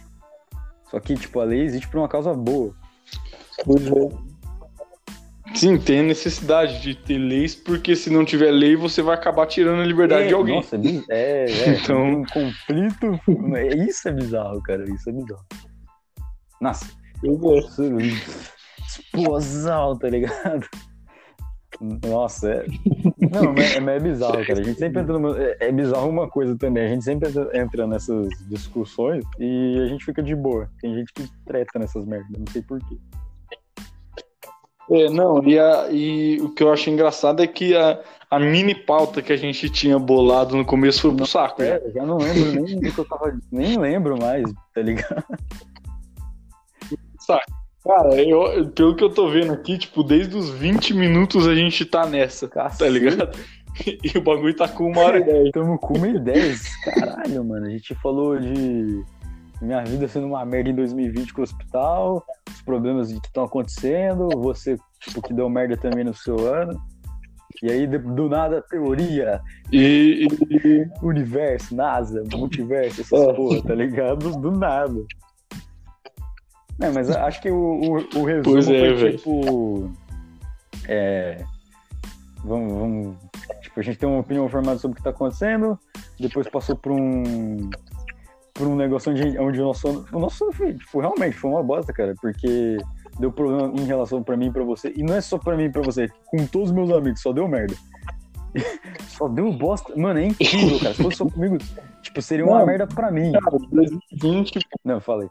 Só 0.91 1.01
que, 1.01 1.15
tipo, 1.15 1.41
a 1.41 1.45
lei 1.45 1.63
existe 1.63 1.89
por 1.89 1.99
uma 1.99 2.09
causa 2.09 2.33
boa. 2.33 2.75
Pois 3.65 3.87
é. 3.87 4.27
Sim, 5.55 5.79
tem 5.79 6.01
a 6.01 6.03
necessidade 6.03 6.83
de 6.83 6.95
ter 6.95 7.19
leis, 7.19 7.55
porque 7.55 7.97
se 7.97 8.11
não 8.11 8.25
tiver 8.25 8.51
lei, 8.51 8.77
você 8.77 9.01
vai 9.01 9.15
acabar 9.15 9.47
tirando 9.47 9.81
a 9.81 9.87
liberdade 9.87 10.25
é, 10.25 10.29
de 10.29 10.35
alguém. 10.35 10.57
Nossa, 10.57 10.77
é, 11.09 11.47
é, 11.49 11.51
é 11.51 11.69
então... 11.81 12.03
um 12.03 12.25
conflito. 12.27 13.19
Isso 13.89 14.09
é 14.09 14.13
bizarro, 14.13 14.63
cara. 14.63 14.85
Isso 14.85 15.09
é 15.09 15.13
bizarro. 15.13 15.47
Nossa. 16.61 16.87
Eu 17.23 17.37
gosto. 17.39 17.83
Explosão, 18.87 19.97
tá 19.99 20.11
ligado? 20.11 20.69
Nossa, 21.81 22.51
é. 22.51 22.67
Não, 23.31 23.55
é, 23.91 23.97
é 23.97 24.01
bizarro, 24.01 24.45
cara. 24.47 24.61
A 24.61 24.63
gente 24.63 24.79
sempre 24.79 25.03
entra 25.03 25.13
numa... 25.13 25.39
É, 25.39 25.57
é 25.61 25.73
bizarro 25.73 26.09
uma 26.09 26.29
coisa 26.29 26.57
também. 26.57 26.87
A 26.87 26.89
gente 26.89 27.05
sempre 27.05 27.29
entra 27.55 27.87
nessas 27.87 28.29
discussões 28.49 29.25
e 29.39 29.81
a 29.85 29.87
gente 29.87 30.05
fica 30.05 30.23
de 30.23 30.35
boa. 30.35 30.71
Tem 30.81 30.95
gente 30.95 31.13
que 31.13 31.25
treta 31.45 31.79
nessas 31.79 32.05
merdas, 32.07 32.31
não 32.39 32.47
sei 32.53 32.63
porquê. 32.63 32.97
É, 34.91 35.11
não, 35.11 35.43
e, 35.43 35.59
a, 35.59 35.89
e 35.91 36.41
o 36.41 36.49
que 36.51 36.63
eu 36.63 36.73
acho 36.73 36.89
engraçado 36.89 37.43
é 37.43 37.47
que 37.47 37.77
a, 37.77 38.01
a 38.31 38.39
mini 38.39 38.75
pauta 38.75 39.21
que 39.21 39.33
a 39.33 39.37
gente 39.37 39.69
tinha 39.69 39.99
bolado 39.99 40.57
no 40.57 40.65
começo 40.65 41.03
foi 41.03 41.15
pro 41.15 41.27
saco. 41.27 41.63
É, 41.63 41.83
já 41.93 42.07
não 42.07 42.19
lembro 42.19 42.63
nem 42.63 42.79
do 42.79 42.93
que 42.93 42.99
eu 42.99 43.05
tava. 43.05 43.37
Nem 43.51 43.77
lembro 43.79 44.17
mais, 44.17 44.45
tá 44.73 44.83
ligado? 44.83 45.25
Saco. 47.19 47.66
Cara, 47.87 48.21
eu, 48.21 48.69
pelo 48.71 48.97
que 48.97 49.05
eu 49.05 49.11
tô 49.11 49.29
vendo 49.31 49.53
aqui, 49.53 49.79
tipo, 49.79 50.03
desde 50.03 50.37
os 50.37 50.51
20 50.51 50.93
minutos 50.95 51.47
a 51.47 51.55
gente 51.55 51.85
tá 51.85 52.07
nessa, 52.07 52.49
tá 52.49 52.65
Cacete. 52.65 52.79
tá 52.79 52.89
ligado? 52.89 53.39
E 53.85 54.17
o 54.17 54.23
bagulho 54.23 54.57
tá 54.57 54.67
com 54.67 54.91
uma 54.91 55.03
hora 55.03 55.19
e 55.19 55.25
dez. 55.25 55.51
Tamo 55.51 55.79
com 55.79 55.99
uma 55.99 56.09
e 56.09 56.19
dez. 56.19 56.63
Caralho, 56.83 57.45
mano. 57.45 57.67
A 57.67 57.71
gente 57.71 57.95
falou 57.97 58.39
de 58.39 59.05
minha 59.61 59.85
vida 59.85 60.09
sendo 60.09 60.27
uma 60.27 60.45
merda 60.45 60.71
em 60.71 60.75
2020 60.75 61.35
com 61.35 61.43
o 61.43 61.45
hospital, 61.45 62.25
os 62.49 62.63
problemas 62.63 63.13
que 63.13 63.27
estão 63.27 63.45
acontecendo, 63.45 64.29
você, 64.41 64.79
tipo, 65.01 65.21
que 65.21 65.35
deu 65.35 65.49
merda 65.51 65.77
também 65.77 66.05
no 66.05 66.15
seu 66.15 66.39
ano. 66.39 66.81
E 67.63 67.71
aí, 67.71 67.87
do 67.87 68.29
nada, 68.29 68.63
teoria. 68.63 69.41
E, 69.73 70.27
e... 70.65 70.89
universo, 71.03 71.75
NASA, 71.75 72.23
multiverso, 72.33 73.01
essas 73.01 73.21
é. 73.21 73.33
porra, 73.33 73.63
tá 73.63 73.75
ligado? 73.75 74.31
Do 74.39 74.53
nada. 74.53 75.05
É, 76.81 76.91
mas 76.91 77.11
acho 77.11 77.41
que 77.41 77.51
o, 77.51 77.57
o, 77.57 77.93
o 77.93 78.25
resumo 78.25 78.43
pois 78.43 78.69
é, 78.69 78.97
foi 78.97 79.13
tipo. 79.13 79.91
É. 80.89 81.45
Vamos, 82.45 82.73
vamos. 82.73 83.17
Tipo, 83.63 83.81
a 83.81 83.83
gente 83.83 83.99
tem 83.99 84.09
uma 84.09 84.21
opinião 84.21 84.49
formada 84.49 84.79
sobre 84.79 84.95
o 84.95 84.97
que 84.97 85.03
tá 85.03 85.11
acontecendo, 85.11 85.79
depois 86.19 86.49
passou 86.49 86.77
por 86.77 86.93
um 86.93 87.71
por 88.55 88.67
um 88.67 88.75
negócio 88.75 89.13
onde, 89.13 89.39
onde 89.39 89.61
o 89.61 89.65
nosso 89.65 90.07
o 90.11 90.19
nosso 90.19 90.51
foi, 90.53 90.73
tipo, 90.75 91.01
realmente 91.01 91.37
foi 91.37 91.51
uma 91.51 91.63
bosta, 91.63 91.93
cara, 91.93 92.15
porque 92.21 92.79
deu 93.19 93.31
problema 93.31 93.73
em 93.79 93.85
relação 93.85 94.23
pra 94.23 94.37
mim 94.37 94.47
e 94.47 94.51
pra 94.51 94.65
você. 94.65 94.93
E 94.97 95.03
não 95.03 95.15
é 95.15 95.21
só 95.21 95.39
pra 95.39 95.57
mim 95.57 95.65
e 95.65 95.71
pra 95.71 95.83
você, 95.83 96.09
com 96.27 96.47
todos 96.47 96.71
os 96.71 96.75
meus 96.75 96.91
amigos, 96.91 97.21
só 97.21 97.33
deu 97.33 97.49
merda. 97.49 97.75
só 99.09 99.29
deu 99.29 99.53
bosta. 99.53 99.95
Mano, 99.97 100.21
é 100.21 100.27
incrível, 100.27 100.79
cara. 100.79 100.95
Se 100.95 101.03
fosse 101.03 101.17
só 101.19 101.29
comigo, 101.29 101.59
tipo, 102.03 102.23
seria 102.23 102.45
uma 102.45 102.61
Não, 102.61 102.67
merda 102.67 102.87
pra 102.87 103.11
mim. 103.11 103.33
Cara, 103.33 103.59
2020, 103.71 104.59
Não, 104.85 105.01
falei. 105.01 105.29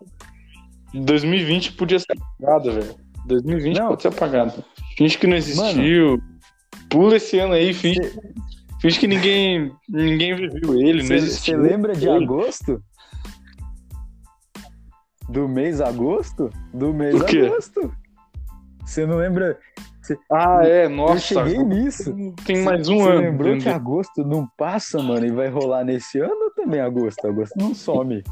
2020 1.04 1.74
podia 1.74 2.00
ser 2.00 2.14
apagado, 2.40 2.72
velho. 2.72 2.96
2020 3.28 3.78
Não. 3.78 3.88
pode 3.90 4.02
ser 4.02 4.08
apagado. 4.10 4.64
Finge 4.98 5.18
que 5.18 5.28
não 5.28 5.36
existiu. 5.36 6.22
Pula 6.90 7.16
esse 7.18 7.40
ano 7.40 7.54
aí, 7.54 7.74
finge, 7.74 8.00
finge 8.82 9.00
que 9.00 9.08
ninguém, 9.08 9.72
ninguém 9.90 10.36
viveu 10.36 10.80
ele, 10.80 11.04
Você 11.04 11.56
lembra 11.58 11.94
de 11.96 12.08
Ele. 12.08 12.24
agosto? 12.24 12.82
Do 15.28 15.48
mês 15.50 15.82
agosto? 15.82 16.50
Do 16.74 16.94
mês 16.94 17.16
agosto. 17.20 17.92
Você 18.86 19.06
não 19.06 19.18
lembra? 19.18 19.58
Ah, 20.32 20.60
é, 20.64 20.86
eu 20.86 20.90
nossa. 20.92 21.20
cheguei 21.20 21.58
nisso. 21.64 22.16
Tem 22.46 22.64
mais 22.64 22.88
um 22.88 23.00
Você 23.00 23.10
ano. 23.10 23.22
lembrou 23.22 23.52
que 23.54 23.58
entendeu? 23.58 23.76
agosto 23.76 24.24
não 24.24 24.48
passa, 24.56 25.02
mano, 25.02 25.26
e 25.26 25.32
vai 25.32 25.50
rolar 25.50 25.84
nesse 25.84 26.20
ano 26.20 26.44
ou 26.44 26.52
também 26.52 26.80
agosto? 26.80 27.26
Agosto 27.26 27.58
não 27.58 27.74
some. 27.74 28.24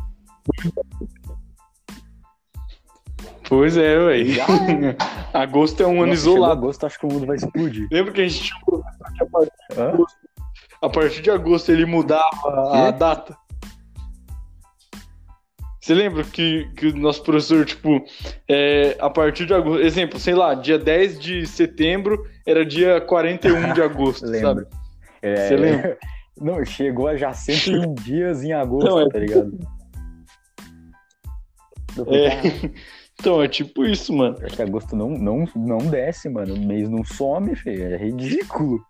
Pois 3.47 3.75
é, 3.77 3.97
velho. 3.97 4.33
Já 4.33 4.45
Agosto 5.33 5.81
é 5.83 5.87
um 5.87 6.01
ano 6.01 6.07
Nossa, 6.07 6.21
chegou 6.21 6.33
isolado. 6.37 6.51
agosto, 6.61 6.85
acho 6.85 6.99
que 6.99 7.05
o 7.05 7.11
mundo 7.11 7.25
vai 7.25 7.35
explodir. 7.35 7.87
Lembra 7.91 8.13
que 8.13 8.21
a 8.21 8.27
gente 8.27 8.53
que 8.53 9.23
a 9.23 9.25
partir, 9.27 9.51
Hã? 9.77 9.97
a 10.81 10.89
partir 10.89 11.21
de 11.21 11.31
agosto 11.31 11.71
ele 11.71 11.85
mudava 11.85 12.71
a 12.73 12.91
data? 12.91 13.35
Você 15.81 15.93
lembra 15.93 16.23
que, 16.23 16.69
que 16.77 16.87
o 16.87 16.95
nosso 16.95 17.21
professor, 17.23 17.65
tipo, 17.65 18.05
é, 18.47 18.95
a 19.01 19.09
partir 19.09 19.45
de 19.45 19.53
agosto, 19.53 19.81
exemplo, 19.83 20.17
sei 20.17 20.33
lá, 20.33 20.53
dia 20.53 20.79
10 20.79 21.19
de 21.19 21.45
setembro 21.45 22.25
era 22.45 22.65
dia 22.65 23.01
41 23.01 23.73
de 23.73 23.81
agosto, 23.83 24.25
sabe? 24.39 24.65
É, 25.21 25.35
Você 25.47 25.55
lembra? 25.57 25.97
Não, 26.39 26.63
chegou 26.65 27.07
a 27.09 27.17
já 27.17 27.33
101 27.33 27.93
dias 28.01 28.43
em 28.43 28.53
agosto, 28.53 28.89
Não, 28.89 29.01
é- 29.01 29.09
tá 29.09 29.19
ligado? 29.19 29.59
É. 32.07 32.71
"Caralho, 33.23 33.35
Então, 33.35 33.43
é 33.43 33.47
tipo 33.47 33.85
isso, 33.85 34.13
mano. 34.13 34.35
Pior 34.35 34.49
que 34.51 34.61
agosto 34.61 34.95
não, 34.95 35.09
não, 35.09 35.45
não 35.55 35.77
desce, 35.79 36.29
mano. 36.29 36.53
O 36.55 36.59
mês 36.59 36.89
não 36.89 37.03
some, 37.03 37.55
feio. 37.55 37.83
É 37.93 37.97
ridículo. 37.97 38.83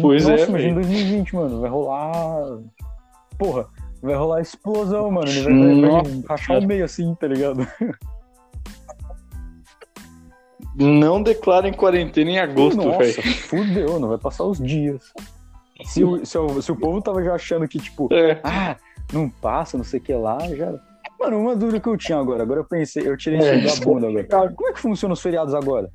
Pois 0.00 0.26
Nossa, 0.26 0.44
é, 0.44 0.48
imagina 0.48 0.74
velho. 0.74 0.86
2020, 0.88 1.34
mano. 1.36 1.60
Vai 1.60 1.70
rolar. 1.70 2.58
Porra, 3.38 3.66
vai 4.02 4.14
rolar 4.14 4.40
explosão, 4.40 5.10
mano. 5.10 5.28
Ele 5.28 5.80
vai, 5.80 6.22
rachar 6.28 6.58
o 6.58 6.66
meio 6.66 6.84
assim, 6.84 7.14
tá 7.14 7.26
ligado? 7.26 7.66
Não 10.76 11.22
declarem 11.22 11.72
quarentena 11.72 12.30
em 12.32 12.38
agosto, 12.38 12.78
Nossa, 12.82 12.98
velho. 12.98 13.22
fudeu, 13.22 14.00
não 14.00 14.08
vai 14.08 14.18
passar 14.18 14.44
os 14.44 14.58
dias. 14.58 15.12
Se 15.84 16.02
o, 16.02 16.24
se, 16.26 16.36
o, 16.36 16.60
se 16.60 16.72
o 16.72 16.76
povo 16.76 17.00
tava 17.00 17.22
já 17.22 17.34
achando 17.34 17.68
que, 17.68 17.78
tipo, 17.78 18.08
É. 18.12 18.40
ah, 18.42 18.76
não 19.12 19.28
passa, 19.28 19.76
não 19.76 19.84
sei 19.84 20.00
o 20.00 20.02
que 20.02 20.12
lá, 20.14 20.38
já. 20.54 20.72
Mano, 21.18 21.40
uma 21.40 21.56
dúvida 21.56 21.80
que 21.80 21.88
eu 21.88 21.96
tinha 21.96 22.18
agora, 22.18 22.42
agora 22.42 22.60
eu 22.60 22.64
pensei, 22.64 23.06
eu 23.06 23.16
tirei 23.16 23.40
É, 23.40 23.56
isso 23.56 23.80
da 23.80 23.86
bunda 23.86 24.08
agora. 24.08 24.52
Como 24.52 24.68
é 24.68 24.72
que 24.72 24.80
funciona 24.80 25.14
os 25.14 25.22
feriados 25.22 25.54
agora? 25.54 25.90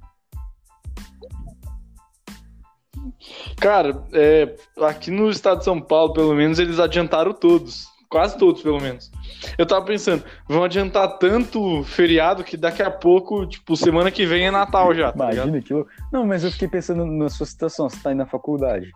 Cara, 3.59 4.03
é, 4.13 4.55
aqui 4.81 5.11
no 5.11 5.29
estado 5.29 5.59
de 5.59 5.65
São 5.65 5.79
Paulo, 5.79 6.13
pelo 6.13 6.33
menos, 6.33 6.59
eles 6.59 6.79
adiantaram 6.79 7.33
todos. 7.33 7.87
Quase 8.09 8.37
todos, 8.39 8.63
pelo 8.63 8.81
menos. 8.81 9.11
Eu 9.55 9.67
tava 9.67 9.85
pensando, 9.85 10.23
vão 10.47 10.63
adiantar 10.63 11.19
tanto 11.19 11.83
feriado 11.83 12.43
que 12.43 12.57
daqui 12.57 12.81
a 12.81 12.89
pouco, 12.89 13.45
tipo, 13.45 13.77
semana 13.77 14.09
que 14.09 14.25
vem 14.25 14.47
é 14.47 14.51
Natal 14.51 14.95
já, 14.95 15.11
tá 15.11 15.29
ligado? 15.29 15.49
Imagina 15.49 15.57
aquilo. 15.59 15.87
Não, 16.11 16.25
mas 16.25 16.43
eu 16.43 16.51
fiquei 16.51 16.67
pensando 16.67 17.05
na 17.05 17.29
sua 17.29 17.45
situação, 17.45 17.87
você 17.87 18.01
tá 18.01 18.09
aí 18.09 18.15
na 18.15 18.25
faculdade. 18.25 18.91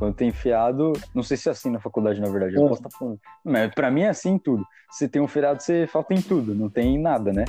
Quando 0.00 0.14
tem 0.14 0.32
feriado, 0.32 0.94
não 1.14 1.22
sei 1.22 1.36
se 1.36 1.48
é 1.48 1.52
assim 1.52 1.70
na 1.70 1.78
faculdade, 1.78 2.20
na 2.22 2.30
verdade, 2.30 2.54
eu 2.56 2.64
É. 2.64 2.68
posso 2.70 2.80
estar 2.80 2.98
falando. 2.98 3.20
Mas 3.44 3.72
pra 3.74 3.90
mim 3.90 4.00
é 4.00 4.08
assim 4.08 4.38
tudo. 4.38 4.64
Se 4.90 5.06
tem 5.06 5.20
um 5.20 5.28
feriado, 5.28 5.62
você 5.62 5.86
falta 5.86 6.14
em 6.14 6.22
tudo, 6.22 6.54
não 6.54 6.70
tem 6.70 6.94
em 6.94 6.98
nada, 6.98 7.32
né? 7.34 7.44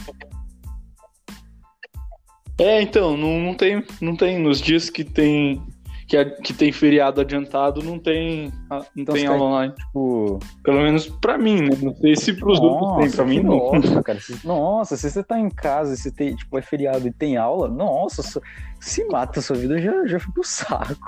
É, 2.59 2.81
então, 2.81 3.15
não, 3.17 3.39
não 3.39 3.53
tem, 3.55 3.83
não 4.01 4.15
tem 4.17 4.37
nos 4.37 4.59
dias 4.61 4.89
que 4.89 5.03
tem 5.05 5.61
que, 6.07 6.17
a- 6.17 6.29
que 6.29 6.53
tem 6.53 6.73
feriado 6.73 7.21
adiantado, 7.21 7.81
não 7.81 7.97
tem, 7.97 8.51
não 8.69 8.85
Então 8.97 9.15
tem 9.15 9.25
aula 9.27 9.43
online. 9.45 9.73
Tipo, 9.73 10.39
Pelo 10.61 10.81
menos 10.81 11.07
pra 11.07 11.37
mim, 11.37 11.61
né? 11.61 11.69
Não 11.81 11.95
sei 11.95 12.17
se 12.17 12.33
pros 12.33 12.59
outros 12.59 12.97
tem, 12.97 13.11
pra 13.11 13.25
mim 13.25 13.39
não. 13.41 13.71
Nossa, 13.71 14.03
cara, 14.03 14.19
se- 14.19 14.45
nossa, 14.45 14.97
se 14.97 15.09
você 15.09 15.23
tá 15.23 15.39
em 15.39 15.49
casa 15.49 15.93
e 15.93 15.97
você 15.97 16.11
tem, 16.11 16.35
tipo, 16.35 16.57
é 16.57 16.61
feriado 16.61 17.07
e 17.07 17.13
tem 17.13 17.37
aula, 17.37 17.69
nossa, 17.69 18.41
se 18.77 19.05
mata 19.05 19.39
a 19.39 19.41
sua 19.41 19.55
vida, 19.55 19.79
já, 19.79 20.05
já 20.05 20.19
fica 20.19 20.41
o 20.41 20.43
saco. 20.43 20.99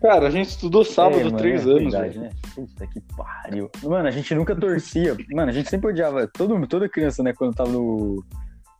Cara, 0.00 0.28
a 0.28 0.30
gente 0.30 0.48
estudou 0.50 0.84
sábado 0.84 1.20
É, 1.20 1.24
mano, 1.24 1.36
três 1.36 1.66
é 1.66 1.70
anos, 1.70 1.82
verdade, 1.92 2.18
velho. 2.18 2.20
né? 2.20 2.30
Puta 2.54 2.86
que 2.86 3.00
pariu. 3.16 3.70
Mano, 3.84 4.08
a 4.08 4.10
gente 4.10 4.34
nunca 4.34 4.54
torcia. 4.54 5.16
Mano, 5.32 5.50
a 5.50 5.52
gente 5.52 5.68
sempre 5.68 5.90
odiava. 5.90 6.26
Todo, 6.28 6.66
toda 6.66 6.88
criança, 6.88 7.22
né, 7.22 7.32
quando 7.32 7.54
tava 7.54 7.70
no, 7.70 8.24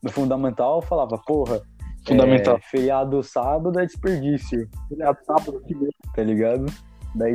no 0.02 0.10
fundamental, 0.10 0.80
falava, 0.82 1.18
porra, 1.18 1.60
Fundamental. 2.06 2.56
é, 2.56 2.60
feriado 2.70 3.22
sábado 3.22 3.78
é 3.78 3.84
desperdício, 3.84 4.68
Feriado 4.88 5.18
sábado 5.26 5.60
que 5.66 5.74
vem. 5.74 5.90
tá 6.14 6.22
ligado? 6.22 6.66
Daí, 7.14 7.34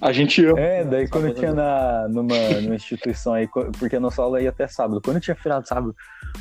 A 0.00 0.12
gente 0.12 0.44
ama. 0.46 0.58
é, 0.60 0.84
daí 0.84 1.08
quando 1.08 1.24
Sábado, 1.24 1.38
tinha 1.38 1.52
na, 1.54 2.08
numa, 2.08 2.34
numa 2.62 2.74
instituição 2.74 3.34
aí, 3.34 3.48
porque 3.78 3.96
a 3.96 4.00
nossa 4.00 4.22
aula 4.22 4.40
ia 4.40 4.48
até 4.50 4.66
sábado. 4.66 5.00
Quando 5.04 5.20
tinha 5.20 5.34
feriado 5.34 5.66
sábado, 5.66 5.94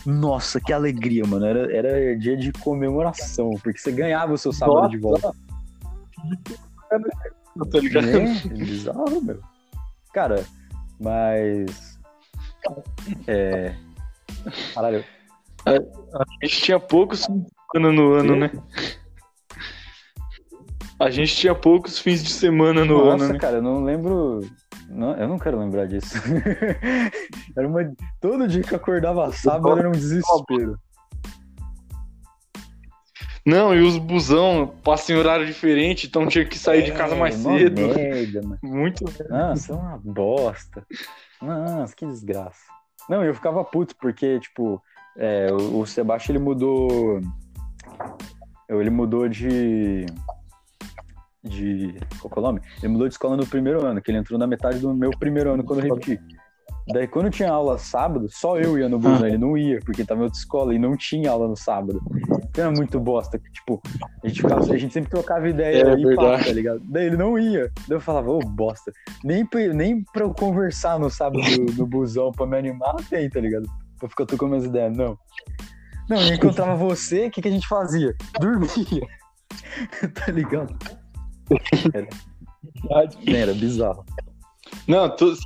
nossa, 0.06 0.62
que 0.62 0.72
alegria, 0.72 1.24
mano. 1.28 1.46
Era, 1.46 1.76
era 1.76 2.18
dia 2.18 2.38
de 2.38 2.52
comemoração, 2.54 3.50
porque 3.62 3.80
você 3.80 3.92
ganhava 3.92 4.34
o 4.34 4.38
seu 4.38 4.54
sábado 4.54 4.76
Nossa, 4.78 4.90
de 4.90 4.98
volta. 4.98 5.32
Tá 7.72 7.80
ligado? 7.80 8.08
É, 8.08 8.48
bizarro, 8.48 9.22
meu. 9.22 9.40
Cara, 10.14 10.44
mas. 11.00 12.00
É. 13.28 13.76
Caralho. 14.74 15.04
A 15.66 16.46
gente 16.46 16.62
tinha 16.62 16.80
poucos 16.80 17.26
fins 17.26 17.44
de 17.44 17.52
semana 17.72 17.94
no 17.94 18.14
ano, 18.14 18.36
né? 18.36 18.52
A 21.00 21.10
gente 21.10 21.36
tinha 21.36 21.56
poucos 21.56 21.98
fins 21.98 22.24
de 22.24 22.32
semana 22.32 22.86
no 22.86 23.06
Nossa, 23.06 23.24
ano, 23.24 23.34
né? 23.34 23.40
cara, 23.40 23.58
eu 23.58 23.62
não 23.62 23.84
lembro. 23.84 24.42
Não, 24.88 25.16
eu 25.16 25.28
não 25.28 25.40
quero 25.40 25.60
lembrar 25.60 25.88
disso. 25.88 26.16
era 27.58 27.68
uma... 27.68 27.92
Todo 28.20 28.48
dia 28.48 28.62
que 28.62 28.74
eu 28.74 28.78
acordava 28.78 29.32
sábado 29.32 29.80
era 29.80 29.88
um 29.88 29.94
desespero. 29.94 30.78
Não, 33.46 33.74
e 33.74 33.82
os 33.82 33.98
busão 33.98 34.72
passam 34.84 35.16
em 35.16 35.20
horário 35.20 35.46
diferente, 35.46 36.06
então 36.06 36.28
tinha 36.28 36.46
que 36.46 36.60
sair 36.60 36.84
de 36.84 36.92
casa 36.92 37.16
mais 37.16 37.44
É, 37.44 37.48
uma 37.48 37.58
cedo. 37.58 37.82
Merda, 37.82 38.42
mano. 38.46 38.60
Muito. 38.64 39.04
Nossa, 39.30 39.74
é 39.74 39.76
uma 39.76 40.00
bosta. 40.04 40.86
Nossa, 41.42 41.96
que 41.96 42.06
desgraça. 42.06 42.62
Não, 43.10 43.24
eu 43.24 43.34
ficava 43.34 43.64
puto, 43.64 43.96
porque, 44.00 44.40
tipo, 44.40 44.82
é, 45.18 45.48
o, 45.52 45.80
o 45.80 45.86
Sebastião 45.88 46.36
ele 46.36 46.44
mudou. 46.44 47.20
Ele 48.70 48.90
mudou 48.90 49.28
de. 49.28 50.06
De. 51.44 51.96
Qual 52.22 52.32
é 52.36 52.40
o 52.40 52.42
nome? 52.44 52.62
Ele 52.78 52.90
mudou 52.90 53.08
de 53.08 53.16
escola 53.16 53.36
no 53.36 53.48
primeiro 53.48 53.84
ano, 53.84 54.02
que 54.02 54.12
ele 54.12 54.20
entrou 54.20 54.38
na 54.38 54.46
metade 54.46 54.80
do 54.80 54.94
meu 54.94 55.10
primeiro 55.12 55.52
ano 55.52 55.64
quando 55.64 55.84
eu 55.84 55.96
repeti. 55.96 56.20
Daí, 56.94 57.08
quando 57.08 57.30
tinha 57.30 57.52
aula 57.52 57.78
sábado, 57.78 58.28
só 58.30 58.58
eu 58.58 58.78
ia 58.78 58.90
no 58.90 59.00
busão, 59.00 59.28
ele 59.28 59.38
não 59.38 59.58
ia, 59.58 59.80
porque 59.86 60.04
tava 60.04 60.22
em 60.22 60.24
outra 60.24 60.40
escola 60.40 60.74
e 60.74 60.80
não 60.80 60.98
tinha 60.98 61.32
aula 61.32 61.48
no 61.48 61.56
sábado. 61.56 62.02
Era 62.56 62.70
muito 62.70 63.00
bosta, 63.00 63.40
que, 63.40 63.50
tipo, 63.52 63.82
a 64.24 64.28
gente, 64.28 64.42
ficava, 64.42 64.74
a 64.74 64.78
gente 64.78 64.94
sempre 64.94 65.10
trocava 65.10 65.48
ideia 65.48 65.84
É 65.84 65.94
e 65.94 66.16
papo, 66.16 66.44
tá 66.44 66.52
ligado? 66.52 66.82
Daí 66.84 67.06
ele 67.06 67.18
não 67.18 67.40
ia. 67.40 67.72
Daí 67.88 67.98
eu 67.98 68.02
falava, 68.02 68.30
ô, 68.30 68.40
bosta. 68.40 68.92
Nem 69.24 69.46
pra, 69.46 69.62
nem 69.74 70.04
pra 70.12 70.24
eu 70.24 70.34
conversar 70.34 71.00
no 71.00 71.10
sábado 71.10 71.40
no 71.78 71.86
busão 71.88 72.32
pra 72.32 72.46
me 72.46 72.58
animar, 72.58 72.96
tem, 73.10 73.30
tá 73.30 73.40
ligado? 73.40 73.66
Pra 73.98 74.10
ficar 74.10 74.26
trocando 74.26 74.52
minhas 74.52 74.66
ideias, 74.66 74.96
não. 74.96 75.18
Não, 76.10 76.22
eu 76.22 76.34
encontrava 76.34 76.76
você, 76.76 77.28
o 77.28 77.32
que, 77.32 77.42
que 77.42 77.48
a 77.48 77.52
gente 77.52 77.68
fazia? 77.68 78.16
Dormia. 78.40 78.68
tá 80.14 80.32
ligado? 80.32 80.76
Era, 81.94 83.10
era 83.28 83.54
bizarro. 83.54 84.06
Não, 84.88 85.10
to- 85.16 85.38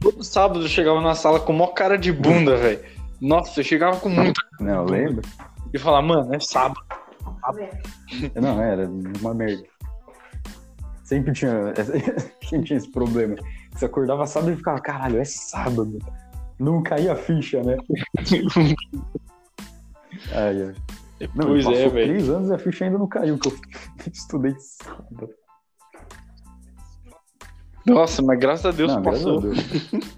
todo 0.00 0.24
sábado 0.24 0.62
eu 0.62 0.68
chegava 0.68 1.00
na 1.00 1.14
sala 1.14 1.38
com 1.38 1.52
maior 1.52 1.74
cara 1.74 1.96
de 1.96 2.12
bunda, 2.12 2.56
velho. 2.56 2.80
Nossa, 3.20 3.60
eu 3.60 3.64
chegava 3.64 3.98
com 3.98 4.08
muito. 4.08 4.40
Não, 4.58 4.84
lembra? 4.84 5.22
E 5.72 5.78
falava, 5.78 6.06
mano, 6.06 6.34
é 6.34 6.40
sábado. 6.40 6.80
Não, 8.40 8.60
era 8.60 8.88
uma 8.88 9.34
merda. 9.34 9.62
Sempre 11.04 11.32
tinha, 11.32 11.72
sempre 12.48 12.64
tinha 12.66 12.76
esse 12.76 12.90
problema. 12.90 13.36
Você 13.72 13.84
acordava 13.84 14.26
sábado 14.26 14.52
e 14.52 14.56
ficava, 14.56 14.80
caralho, 14.80 15.18
é 15.18 15.24
sábado. 15.24 15.98
Não 16.58 16.82
caía 16.82 17.12
a 17.12 17.16
ficha, 17.16 17.62
né? 17.62 17.76
Ai, 20.32 20.62
ai. 20.62 20.74
Não, 21.34 21.46
pois 21.46 21.64
é, 21.66 21.88
velho. 21.88 22.12
três 22.12 22.28
anos 22.28 22.50
e 22.50 22.54
a 22.54 22.58
ficha 22.58 22.84
ainda 22.84 22.98
não 22.98 23.06
caiu, 23.06 23.38
que 23.38 23.48
eu 23.48 23.56
estudei 24.12 24.54
sábado. 24.58 25.30
Nossa, 27.86 28.22
mas 28.22 28.38
graças 28.38 28.66
a 28.66 28.70
Deus 28.70 28.94
Não, 28.94 29.02
passou. 29.02 29.38
a 29.38 29.42
Deus. 29.42 29.58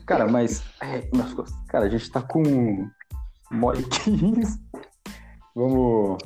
Cara, 0.06 0.26
mas. 0.26 0.62
é, 0.80 1.08
Cara, 1.68 1.86
a 1.86 1.88
gente 1.88 2.10
tá 2.10 2.20
com. 2.20 2.88
Mó 3.50 3.72
e 3.74 3.82
15. 3.82 4.61
Vamos. 5.54 6.18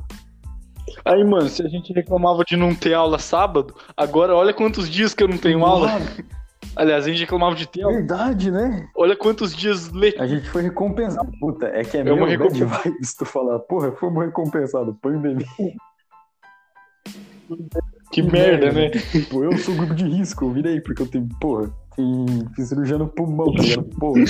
Aí, 1.05 1.23
mano, 1.25 1.49
se 1.49 1.63
a 1.63 1.69
gente 1.69 1.93
reclamava 1.93 2.45
de 2.45 2.57
não 2.57 2.75
ter 2.75 2.95
aula 2.95 3.19
sábado, 3.19 3.75
agora 3.97 4.35
olha 4.35 4.55
quantos 4.55 4.89
dias 4.89 5.15
que 5.15 5.23
eu 5.23 5.29
não 5.29 5.39
tenho 5.39 5.65
aula. 5.65 5.89
Aliás, 6.75 7.05
a 7.07 7.09
gente 7.09 7.21
reclamava 7.21 7.55
de 7.55 7.67
ter 7.67 7.83
aula. 7.83 7.97
Verdade, 7.97 8.51
né? 8.51 8.89
Olha 8.95 9.17
quantos 9.17 9.55
dias 9.55 9.91
letivos. 9.93 10.25
A 10.25 10.27
gente 10.27 10.49
foi 10.51 10.63
recompensado. 10.63 11.31
Puta, 11.41 11.67
é 11.67 11.83
que 11.83 11.97
é, 11.97 12.01
É 12.01 12.05
bad 12.05 12.27
recompensa. 12.27 12.83
vibes 12.85 13.15
tu 13.15 13.25
falar, 13.25 13.59
porra, 13.61 13.93
fomos 13.93 14.25
recompensados. 14.25 14.95
Pandemia. 15.01 15.47
Que 18.11 18.23
merda, 18.23 18.73
né? 18.73 18.91
Tipo, 18.91 19.45
eu 19.45 19.57
sou 19.59 19.75
grupo 19.75 19.95
de 19.95 20.05
risco, 20.05 20.45
eu 20.45 20.51
virei, 20.51 20.81
porque 20.81 21.03
eu 21.03 21.07
tenho, 21.07 21.29
porra, 21.41 21.71
tenho, 21.95 22.27
fiz 22.55 22.69
cirurgia 22.69 22.99
no 22.99 23.09
pulmão, 23.09 23.53
tá 23.55 23.63
ligado? 23.63 23.85
Porra. 23.99 24.25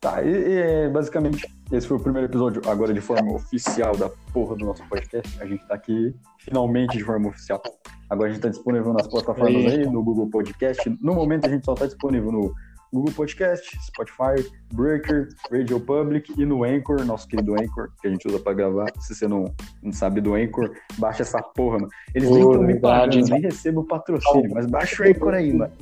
Tá, 0.00 0.22
e, 0.22 0.30
e 0.30 0.88
basicamente, 0.88 1.46
esse 1.70 1.86
foi 1.86 1.98
o 1.98 2.00
primeiro 2.00 2.26
episódio, 2.26 2.62
agora 2.66 2.90
de 2.94 3.02
forma 3.02 3.34
oficial 3.34 3.94
da 3.94 4.08
porra 4.32 4.56
do 4.56 4.64
nosso 4.64 4.82
podcast. 4.88 5.38
A 5.42 5.44
gente 5.44 5.62
tá 5.68 5.74
aqui, 5.74 6.14
finalmente, 6.38 6.96
de 6.96 7.04
forma 7.04 7.28
oficial. 7.28 7.62
Agora 8.08 8.30
a 8.30 8.32
gente 8.32 8.40
tá 8.40 8.48
disponível 8.48 8.94
nas 8.94 9.06
plataformas 9.06 9.66
Aí. 9.66 9.84
no 9.84 10.02
Google 10.02 10.30
Podcast. 10.30 10.88
No 11.02 11.14
momento 11.14 11.46
a 11.46 11.50
gente 11.50 11.66
só 11.66 11.74
tá 11.74 11.84
disponível 11.84 12.32
no 12.32 12.54
Google 12.90 13.12
Podcast, 13.12 13.78
Spotify, 13.82 14.50
Breaker, 14.72 15.28
Radio 15.50 15.78
Public 15.78 16.32
e 16.40 16.46
no 16.46 16.64
Anchor, 16.64 17.04
nosso 17.04 17.28
querido 17.28 17.52
Anchor, 17.52 17.90
que 18.00 18.08
a 18.08 18.10
gente 18.10 18.26
usa 18.26 18.40
pra 18.40 18.54
gravar. 18.54 18.86
Se 19.00 19.14
você 19.14 19.28
não, 19.28 19.54
não 19.82 19.92
sabe 19.92 20.22
do 20.22 20.34
Anchor, 20.34 20.70
baixa 20.96 21.24
essa 21.24 21.42
porra, 21.42 21.78
mano. 21.78 21.90
Eles 22.14 22.30
nem 22.30 22.40
estão 22.40 22.62
me 22.62 22.80
pagando, 22.80 23.28
nem 23.28 23.42
recebo 23.42 23.84
patrocínio, 23.84 24.50
mas 24.54 24.64
baixa 24.64 25.02
o 25.02 25.06
Anchor 25.06 25.34
aí, 25.34 25.52
mano. 25.52 25.72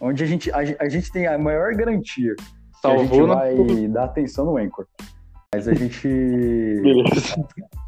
Onde 0.00 0.22
a 0.22 0.26
gente, 0.26 0.52
a, 0.52 0.58
a 0.78 0.88
gente 0.88 1.10
tem 1.10 1.26
a 1.26 1.36
maior 1.36 1.74
garantia 1.74 2.36
que 2.86 2.92
a 2.92 2.98
gente 2.98 3.08
Salvou, 3.08 3.26
né? 3.28 3.34
vai 3.34 3.88
dar 3.88 4.04
atenção 4.04 4.44
no 4.44 4.56
Anchor. 4.56 4.86
Mas 5.54 5.68
a 5.68 5.74
gente 5.74 6.06
Beleza. 6.82 7.36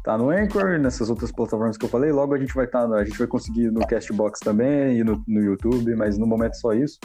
tá 0.03 0.17
no 0.17 0.29
Anchor, 0.29 0.79
nessas 0.79 1.09
outras 1.09 1.31
plataformas 1.31 1.77
que 1.77 1.85
eu 1.85 1.89
falei. 1.89 2.11
Logo 2.11 2.33
a 2.33 2.39
gente 2.39 2.53
vai 2.53 2.65
estar, 2.65 2.91
a 2.91 3.03
gente 3.03 3.17
vai 3.17 3.27
conseguir 3.27 3.71
no 3.71 3.85
Castbox 3.85 4.39
também 4.39 4.99
e 4.99 5.03
no, 5.03 5.23
no 5.27 5.41
YouTube, 5.41 5.95
mas 5.95 6.17
no 6.17 6.25
momento 6.25 6.55
só 6.55 6.73
isso. 6.73 6.99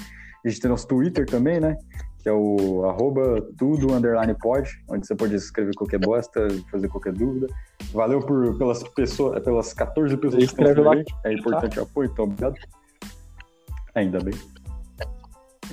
A 0.45 0.49
gente 0.49 0.61
tem 0.61 0.71
nosso 0.71 0.87
Twitter 0.87 1.27
também, 1.27 1.59
né? 1.59 1.77
Que 2.23 2.29
é 2.29 2.33
o 2.33 2.85
arroba 2.87 3.47
tudo 3.59 3.93
underline 3.93 4.35
pod, 4.39 4.71
onde 4.89 5.07
você 5.07 5.15
pode 5.15 5.35
escrever 5.35 5.75
qualquer 5.75 5.99
bosta, 5.99 6.49
fazer 6.71 6.89
qualquer 6.89 7.13
dúvida. 7.13 7.47
Valeu 7.93 8.21
por, 8.21 8.57
pelas 8.57 8.83
pessoas, 8.83 9.43
pelas 9.43 9.73
14 9.73 10.17
pessoas 10.17 10.53
que 10.53 10.63
estão 10.63 10.65
lá. 10.65 10.71
seguindo 10.73 10.89
a 10.91 10.97
gente. 10.97 11.15
É 11.25 11.33
importante 11.33 11.81
o 11.81 11.83
apoio, 11.83 12.11
então 12.13 12.25
obrigado. 12.25 12.55
Ainda 13.95 14.19
bem. 14.21 14.35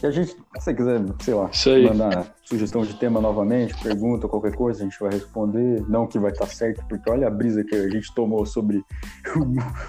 E 0.02 0.06
a 0.08 0.12
gente, 0.12 0.32
se 0.32 0.38
você 0.56 0.74
quiser, 0.74 1.00
sei 1.20 1.34
lá, 1.36 1.50
mandar 1.90 2.36
sugestão 2.44 2.82
de 2.82 2.96
tema 2.96 3.22
novamente, 3.22 3.76
pergunta, 3.84 4.28
qualquer 4.28 4.56
coisa, 4.56 4.82
a 4.82 4.84
gente 4.84 5.00
vai 5.00 5.12
responder. 5.12 5.86
Não 5.88 6.08
que 6.08 6.18
vai 6.18 6.32
estar 6.32 6.48
certo, 6.48 6.84
porque 6.90 7.08
olha 7.10 7.28
a 7.28 7.30
brisa 7.30 7.64
que 7.64 7.76
a 7.76 7.90
gente 7.90 8.14
tomou 8.16 8.46
sobre 8.46 8.78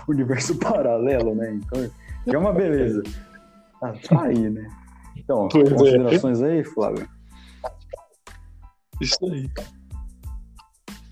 o 0.06 0.10
universo 0.10 0.56
paralelo, 0.58 1.34
né? 1.34 1.54
Então, 1.54 1.90
é 2.26 2.38
uma 2.38 2.52
beleza. 2.52 3.02
Ah, 3.82 3.94
tá 4.06 4.22
aí, 4.24 4.50
né? 4.50 4.68
Então, 5.16 5.48
Pois 5.50 5.72
é. 5.72 5.74
considerações 5.74 6.42
aí, 6.42 6.62
Flávio? 6.62 7.08
Isso 9.00 9.18
aí. 9.24 9.48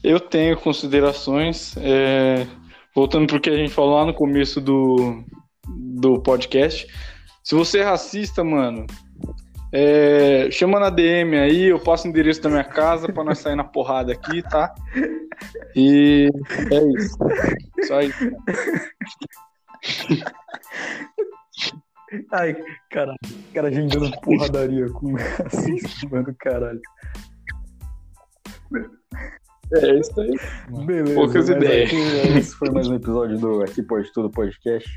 Eu 0.05 0.21
tenho 0.21 0.57
considerações. 0.59 1.75
é, 1.79 2.47
Voltando 2.95 3.27
pro 3.27 3.41
que 3.41 3.49
a 3.49 3.57
gente 3.57 3.73
falou 3.73 3.97
lá 3.97 4.05
no 4.05 4.15
começo 4.15 4.61
do, 4.61 5.23
do 5.67 6.21
podcast. 6.21 6.87
Se 7.51 7.57
você 7.57 7.79
é 7.81 7.83
racista, 7.83 8.45
mano, 8.45 8.87
é, 9.73 10.49
chama 10.53 10.79
na 10.79 10.89
DM 10.89 11.37
aí, 11.37 11.65
eu 11.65 11.81
passo 11.81 12.07
o 12.07 12.09
endereço 12.09 12.41
da 12.41 12.49
minha 12.49 12.63
casa 12.63 13.13
pra 13.13 13.25
nós 13.25 13.41
sair 13.41 13.57
na 13.57 13.65
porrada 13.65 14.13
aqui, 14.13 14.41
tá? 14.41 14.73
E 15.75 16.31
é 16.71 16.81
isso. 16.97 17.19
Só 17.89 18.01
isso. 18.03 18.31
Ai, 22.31 22.57
caralho. 22.89 23.19
O 23.25 23.53
cara 23.53 23.67
agendando 23.67 24.13
porradaria 24.21 24.89
com 24.91 25.15
racista, 25.17 26.09
mano, 26.09 26.33
caralho. 26.39 26.81
É 29.75 29.99
isso 29.99 30.21
aí. 30.21 30.37
Beleza. 30.87 31.15
Poucas 31.15 31.49
ideias. 31.49 31.89
aqui, 31.89 32.39
Esse 32.39 32.55
foi 32.55 32.71
mais 32.71 32.87
um 32.87 32.95
episódio 32.95 33.37
do 33.39 33.61
Aqui 33.65 33.83
Pode 33.83 34.13
Tudo 34.13 34.31
Podcast. 34.31 34.89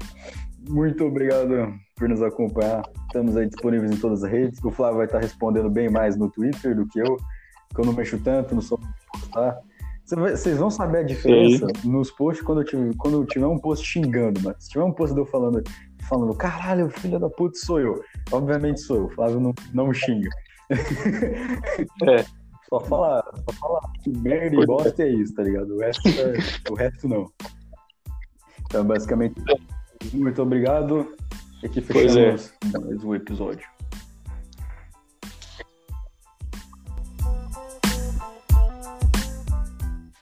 Muito 0.70 1.04
obrigado 1.06 1.74
por 1.96 2.08
nos 2.08 2.22
acompanhar. 2.22 2.84
Estamos 3.08 3.36
aí 3.36 3.48
disponíveis 3.48 3.92
em 3.92 3.98
todas 3.98 4.24
as 4.24 4.32
redes. 4.32 4.64
O 4.64 4.72
Flávio 4.72 4.98
vai 4.98 5.06
estar 5.06 5.20
respondendo 5.20 5.70
bem 5.70 5.90
mais 5.90 6.16
no 6.16 6.30
Twitter 6.30 6.76
do 6.76 6.88
que 6.88 7.00
eu, 7.00 7.18
que 7.74 7.82
eu 7.82 7.86
não 7.86 7.94
mexo 7.94 8.18
tanto, 8.20 8.56
não 8.56 8.62
sou 8.62 8.80
postar. 9.12 9.60
Vocês 10.06 10.58
vão 10.58 10.70
saber 10.70 11.00
a 11.00 11.04
diferença 11.04 11.68
nos 11.84 12.12
posts 12.12 12.46
quando 12.46 12.62
eu, 12.62 12.66
tiver, 12.66 12.92
quando 12.98 13.22
eu 13.22 13.26
tiver 13.26 13.48
um 13.48 13.58
post 13.58 13.86
xingando, 13.86 14.42
mano. 14.42 14.56
Se 14.60 14.70
tiver 14.70 14.84
um 14.84 14.92
post 14.92 15.14
de 15.14 15.22
eu 15.22 15.26
falando, 15.26 15.64
falando 16.10 16.34
caralho, 16.36 16.90
filho 16.90 17.20
da 17.20 17.30
puta, 17.30 17.58
sou 17.58 17.80
eu. 17.80 18.04
Obviamente 18.32 18.82
sou 18.82 18.98
eu. 18.98 19.06
O 19.06 19.10
Flávio 19.10 19.40
não, 19.40 19.54
não 19.74 19.94
xinga. 19.94 20.30
É. 22.08 22.24
Só 22.70 22.80
fala, 22.80 23.24
só 23.36 23.56
fala 23.60 23.80
que 24.04 24.10
merda 24.18 24.56
e 24.56 24.66
bosta 24.66 25.04
é 25.04 25.10
isso, 25.10 25.36
tá 25.36 25.44
ligado? 25.44 25.76
O 25.76 25.80
resto, 25.80 26.08
é- 26.08 26.72
o 26.72 26.74
resto 26.74 27.08
não. 27.08 27.32
Então, 28.66 28.84
basicamente, 28.84 29.36
muito 30.14 30.42
obrigado. 30.42 31.16
E 31.62 31.66
aqui 31.66 31.82
Pois 31.82 32.16
é. 32.16 32.38
fechamos 32.38 32.54
mais 32.74 33.04
um 33.04 33.16
episódio. 33.16 33.73